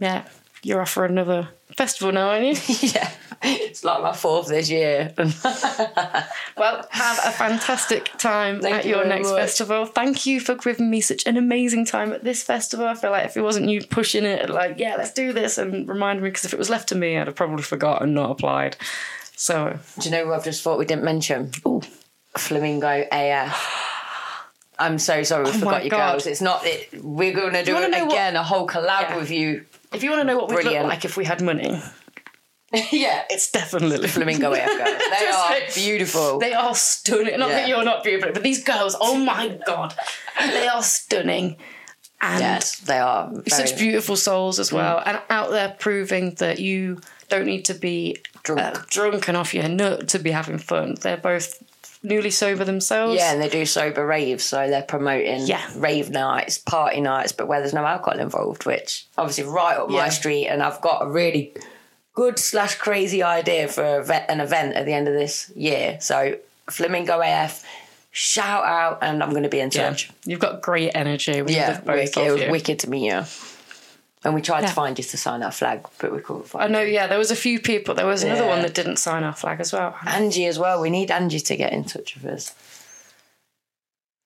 Yeah, 0.00 0.24
you're 0.62 0.80
off 0.80 0.90
for 0.90 1.04
another 1.04 1.48
festival 1.76 2.12
now, 2.12 2.30
aren't 2.30 2.44
you? 2.46 2.78
yeah. 2.94 3.10
It's 3.42 3.82
like 3.84 4.02
my 4.02 4.12
fourth 4.12 4.48
this 4.48 4.68
year. 4.68 5.14
well, 5.16 6.86
have 6.90 7.18
a 7.24 7.30
fantastic 7.30 8.10
time 8.18 8.60
Thank 8.60 8.76
at 8.76 8.84
you 8.84 8.96
your 8.96 9.06
next 9.06 9.28
much. 9.30 9.38
festival. 9.38 9.86
Thank 9.86 10.26
you 10.26 10.40
for 10.40 10.54
giving 10.56 10.90
me 10.90 11.00
such 11.00 11.26
an 11.26 11.36
amazing 11.38 11.86
time 11.86 12.12
at 12.12 12.22
this 12.22 12.42
festival. 12.42 12.86
I 12.86 12.94
feel 12.94 13.10
like 13.10 13.24
if 13.24 13.36
it 13.36 13.42
wasn't 13.42 13.68
you 13.70 13.82
pushing 13.86 14.24
it, 14.24 14.50
like, 14.50 14.78
yeah, 14.78 14.96
let's 14.96 15.12
do 15.12 15.32
this, 15.32 15.56
and 15.56 15.88
remind 15.88 16.20
me, 16.20 16.28
because 16.28 16.44
if 16.44 16.52
it 16.52 16.58
was 16.58 16.68
left 16.68 16.90
to 16.90 16.94
me, 16.94 17.16
I'd 17.16 17.28
have 17.28 17.36
probably 17.36 17.62
forgotten, 17.62 18.12
not 18.12 18.30
applied. 18.30 18.76
So, 19.36 19.78
Do 19.98 20.08
you 20.08 20.14
know 20.14 20.26
who 20.26 20.34
I've 20.34 20.44
just 20.44 20.62
thought 20.62 20.78
we 20.78 20.84
didn't 20.84 21.04
mention? 21.04 21.50
Ooh. 21.66 21.80
Flamingo 22.36 23.06
AF. 23.10 23.76
I'm 24.78 24.98
so 24.98 25.22
sorry 25.22 25.44
we 25.44 25.50
Oh 25.50 25.54
forgot 25.54 25.84
you 25.84 25.90
God. 25.90 26.12
girls. 26.12 26.26
It's 26.26 26.40
not 26.42 26.66
it. 26.66 26.88
We're 27.02 27.32
going 27.34 27.54
to 27.54 27.64
do 27.64 27.76
it 27.76 27.90
know 27.90 28.04
what- 28.04 28.12
again. 28.12 28.36
A 28.36 28.42
whole 28.42 28.66
collab 28.66 29.00
Yeah. 29.02 29.16
with 29.16 29.30
you. 29.30 29.64
If 29.92 30.02
you 30.02 30.10
want 30.10 30.20
to 30.22 30.26
know 30.26 30.38
what 30.38 30.48
we'd 30.50 30.64
look 30.64 30.82
like 30.84 31.04
if 31.04 31.16
we 31.16 31.24
had 31.24 31.42
money, 31.42 31.80
yeah, 32.92 33.24
it's 33.28 33.50
definitely 33.50 34.06
Flamingo 34.08 34.52
AF 34.52 34.66
girls. 34.66 35.02
They 35.18 35.26
are 35.26 35.50
like- 35.50 35.74
beautiful. 35.74 36.38
They 36.38 36.52
are 36.54 36.74
stunning. 36.74 37.38
Not 37.38 37.50
Yeah. 37.50 37.56
that 37.56 37.68
you're 37.68 37.84
not 37.84 38.04
beautiful, 38.04 38.32
but 38.32 38.42
these 38.42 38.62
girls, 38.62 38.96
oh 39.00 39.16
my 39.16 39.58
god, 39.66 39.94
they 40.38 40.68
are 40.68 40.82
stunning. 40.82 41.56
And 42.22 42.40
yes, 42.40 42.76
they 42.80 42.98
are. 42.98 43.28
Very, 43.30 43.42
Mm. 43.44 43.50
such 43.50 43.78
beautiful 43.78 44.14
souls 44.16 44.58
as 44.60 44.72
well, 44.72 45.02
and 45.04 45.20
out 45.30 45.50
there 45.50 45.74
proving 45.78 46.34
that 46.36 46.58
you 46.58 47.00
don't 47.28 47.46
need 47.46 47.64
to 47.64 47.74
be 47.74 48.16
Drunk. 48.42 48.60
uh, 48.78 48.82
drunk 48.90 49.26
and 49.28 49.36
off 49.36 49.54
your 49.54 49.68
nut 49.68 50.08
to 50.08 50.18
be 50.18 50.30
having 50.30 50.58
fun. 50.58 50.96
They're 51.00 51.16
both 51.16 51.62
newly 52.02 52.30
sober 52.30 52.64
themselves. 52.64 53.16
Yeah, 53.16 53.32
and 53.32 53.42
they 53.42 53.48
do 53.48 53.66
sober 53.66 54.06
raves, 54.06 54.44
so 54.44 54.68
they're 54.68 54.82
promoting 54.82 55.46
Yeah. 55.46 55.64
rave 55.76 56.10
nights, 56.10 56.58
party 56.58 57.00
nights, 57.00 57.32
but 57.32 57.46
where 57.46 57.60
there's 57.60 57.74
no 57.74 57.84
alcohol 57.84 58.18
involved, 58.18 58.64
which 58.66 59.06
obviously 59.18 59.44
right 59.44 59.76
up 59.76 59.90
my 59.90 60.08
street. 60.08 60.46
And 60.46 60.62
I've 60.62 60.80
got 60.80 61.02
a 61.02 61.06
really 61.08 61.52
good 62.14 62.38
slash 62.38 62.74
crazy 62.76 63.22
idea 63.22 63.68
for 63.68 64.00
an 64.28 64.40
event 64.40 64.74
at 64.76 64.86
the 64.86 64.92
end 64.92 65.08
of 65.08 65.14
this 65.14 65.50
year. 65.54 65.98
So 66.00 66.36
Flamingo 66.70 67.20
AF, 67.20 67.64
shout 68.10 68.64
out, 68.64 68.98
and 69.02 69.22
I'm 69.22 69.30
going 69.30 69.42
to 69.44 69.48
be 69.48 69.60
in 69.60 69.70
Yeah. 69.72 69.94
You've 70.24 70.40
got 70.40 70.62
great 70.62 70.92
energy 70.94 71.42
with 71.42 71.50
Yeah, 71.54 71.80
both 71.80 71.86
wicked, 71.96 72.16
of 72.18 72.26
it 72.26 72.32
was 72.32 72.50
wicked 72.50 72.78
to 72.80 72.90
meet 72.90 73.12
you. 73.12 73.24
And 74.22 74.34
we 74.34 74.42
tried 74.42 74.60
Yeah. 74.62 74.66
to 74.68 74.74
find 74.74 74.96
just 74.96 75.10
to 75.12 75.16
sign 75.16 75.42
our 75.42 75.50
flag, 75.50 75.86
but 75.98 76.12
we 76.12 76.20
couldn't 76.20 76.46
find. 76.46 76.64
I 76.64 76.68
know, 76.68 76.82
yeah, 76.82 77.06
there 77.06 77.18
was 77.18 77.30
a 77.30 77.36
few 77.36 77.58
people. 77.58 77.94
There 77.94 78.04
was 78.06 78.22
another 78.22 78.42
Yeah. 78.44 78.48
one 78.50 78.62
that 78.62 78.74
didn't 78.74 78.96
sign 78.98 79.24
our 79.24 79.32
flag 79.34 79.60
as 79.60 79.72
well. 79.72 79.96
Angie 80.06 80.46
as 80.46 80.58
well. 80.58 80.80
We 80.80 80.90
need 80.90 81.10
Angie 81.10 81.40
to 81.40 81.56
get 81.56 81.72
in 81.72 81.84
touch 81.84 82.16
with 82.16 82.26
us. 82.26 82.52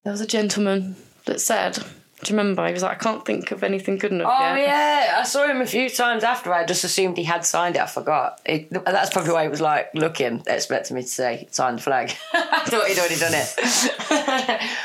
There 0.02 0.10
was 0.12 0.20
a 0.20 0.26
gentleman 0.26 0.96
that 1.26 1.40
said, 1.40 1.74
do 1.74 2.32
you 2.32 2.36
remember? 2.38 2.66
He 2.66 2.72
was 2.72 2.82
like, 2.82 2.92
I 3.00 3.02
can't 3.02 3.24
think 3.24 3.52
of 3.52 3.62
anything 3.62 3.98
good 3.98 4.10
enough 4.10 4.32
Oh 4.34 4.54
yet. 4.56 4.66
yeah, 4.66 5.16
I 5.18 5.22
saw 5.22 5.46
him 5.46 5.60
a 5.60 5.66
few 5.66 5.88
times 5.88 6.24
after. 6.24 6.52
I 6.52 6.64
just 6.64 6.82
assumed 6.84 7.16
he 7.16 7.24
had 7.24 7.44
signed 7.46 7.76
it. 7.76 7.82
I 7.82 7.86
forgot. 7.86 8.40
It, 8.44 8.70
that's 8.70 9.10
probably 9.10 9.32
why 9.32 9.42
he 9.44 9.48
was 9.48 9.60
like 9.60 9.90
looking, 9.94 10.42
expecting 10.46 10.96
me 10.96 11.02
to 11.02 11.08
say 11.08 11.46
sign 11.52 11.76
the 11.76 11.82
flag. 11.82 12.12
I 12.34 12.64
thought 12.66 12.86
he'd 12.88 12.98
already 12.98 13.16
done 13.16 13.34
it. 13.34 13.54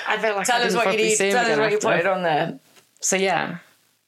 I 0.08 0.18
feel 0.22 0.36
like 0.36 0.46
tell 0.48 0.62
I 0.62 0.66
us 0.66 0.76
what 0.76 0.92
you 0.92 0.98
need. 0.98 1.18
Tell 1.18 1.52
us 1.52 1.58
what 1.58 1.72
you 1.72 1.80
put 1.80 1.98
it 2.00 2.06
on 2.08 2.22
there. 2.24 2.60
So 3.02 3.16
yeah, 3.16 3.58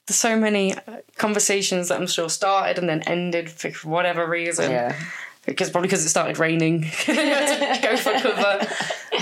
there's 0.06 0.16
so 0.18 0.36
many 0.36 0.74
uh, 0.74 0.78
conversations 1.16 1.88
that 1.88 2.00
I'm 2.00 2.06
sure 2.06 2.28
started 2.28 2.78
and 2.78 2.88
then 2.88 3.02
ended 3.02 3.50
for 3.50 3.70
whatever 3.88 4.26
reason. 4.26 4.70
Yeah. 4.70 4.96
Because 5.44 5.70
probably 5.70 5.88
because 5.88 6.04
it 6.04 6.08
started 6.08 6.38
raining, 6.38 6.84
You 6.84 7.14
had 7.14 7.80
to 7.80 7.88
go 7.88 7.96
for 7.96 8.12
cover. 8.12 8.64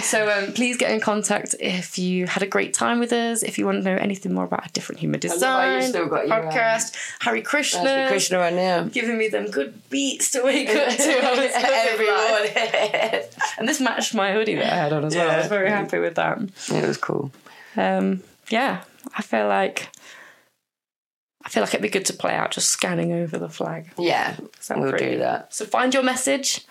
So 0.02 0.30
um, 0.30 0.52
please 0.52 0.76
get 0.76 0.90
in 0.90 1.00
contact 1.00 1.54
if 1.58 1.98
you 1.98 2.26
had 2.26 2.42
a 2.42 2.46
great 2.46 2.74
time 2.74 3.00
with 3.00 3.10
us. 3.12 3.42
If 3.42 3.58
you 3.58 3.64
want 3.64 3.82
to 3.82 3.90
know 3.90 3.96
anything 3.96 4.34
more 4.34 4.44
about 4.44 4.66
a 4.66 4.72
different 4.72 5.00
human 5.00 5.18
design 5.18 5.82
still 5.82 6.06
got 6.06 6.28
your, 6.28 6.36
um, 6.46 6.52
podcast, 6.52 6.94
Hare 7.20 7.40
Krishna, 7.40 7.82
That's 7.84 8.10
Krishna 8.10 8.38
right 8.38 8.52
now. 8.54 8.82
giving 8.84 9.16
me 9.16 9.28
them 9.28 9.46
good 9.50 9.72
beats 9.88 10.30
to 10.32 10.42
wake 10.42 10.68
up 10.68 10.90
to. 10.94 11.02
Every 11.54 12.06
morning. 12.06 13.22
and 13.58 13.66
this 13.66 13.80
matched 13.80 14.14
my 14.14 14.32
hoodie 14.32 14.56
that 14.56 14.72
I 14.72 14.76
had 14.76 14.92
on 14.92 15.04
as 15.06 15.16
well. 15.16 15.30
I 15.30 15.38
was 15.38 15.46
very 15.46 15.70
happy 15.70 15.98
with 15.98 16.16
that. 16.16 16.38
it 16.38 16.86
was 16.86 16.98
cool. 16.98 17.32
Um, 17.76 18.22
yeah, 18.50 18.82
I 19.16 19.22
feel 19.22 19.48
like 19.48 19.88
I 21.44 21.48
feel 21.48 21.62
like 21.62 21.70
it'd 21.70 21.82
be 21.82 21.88
good 21.88 22.04
to 22.06 22.12
play 22.12 22.34
out 22.34 22.50
just 22.50 22.68
scanning 22.68 23.12
over 23.12 23.38
the 23.38 23.48
flag. 23.48 23.90
Yeah, 23.98 24.36
we'll 24.70 24.90
pretty. 24.90 25.12
do 25.12 25.18
that. 25.18 25.54
So 25.54 25.64
find 25.64 25.94
your 25.94 26.02
message 26.02 26.66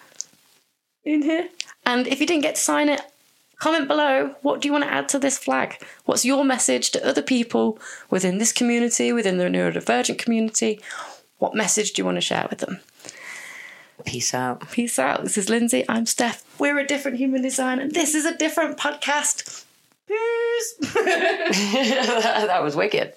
in 1.03 1.23
here, 1.23 1.49
and 1.85 2.07
if 2.07 2.19
you 2.19 2.27
didn't 2.27 2.43
get 2.43 2.55
to 2.55 2.61
sign 2.61 2.89
it, 2.89 3.01
comment 3.57 3.87
below. 3.87 4.35
What 4.41 4.61
do 4.61 4.67
you 4.67 4.71
want 4.71 4.85
to 4.85 4.93
add 4.93 5.09
to 5.09 5.19
this 5.19 5.37
flag? 5.37 5.83
What's 6.05 6.25
your 6.25 6.43
message 6.43 6.91
to 6.91 7.07
other 7.07 7.21
people 7.21 7.79
within 8.09 8.37
this 8.37 8.51
community, 8.51 9.11
within 9.11 9.37
the 9.37 9.45
neurodivergent 9.45 10.17
community? 10.17 10.79
What 11.37 11.55
message 11.55 11.93
do 11.93 12.01
you 12.01 12.05
want 12.05 12.17
to 12.17 12.21
share 12.21 12.47
with 12.49 12.59
them? 12.59 12.79
Peace 14.05 14.33
out. 14.33 14.69
Peace 14.71 14.97
out. 14.97 15.23
This 15.23 15.37
is 15.37 15.47
Lindzi. 15.47 15.85
I'm 15.89 16.05
Steph. 16.05 16.43
We're 16.59 16.79
a 16.79 16.87
different 16.87 17.17
human 17.17 17.41
design, 17.41 17.79
and 17.79 17.91
this 17.91 18.15
is 18.15 18.25
a 18.25 18.35
different 18.35 18.77
podcast. 18.77 19.65
Peace. 20.07 20.75
that 20.93 22.63
was 22.63 22.75
wicked. 22.75 23.13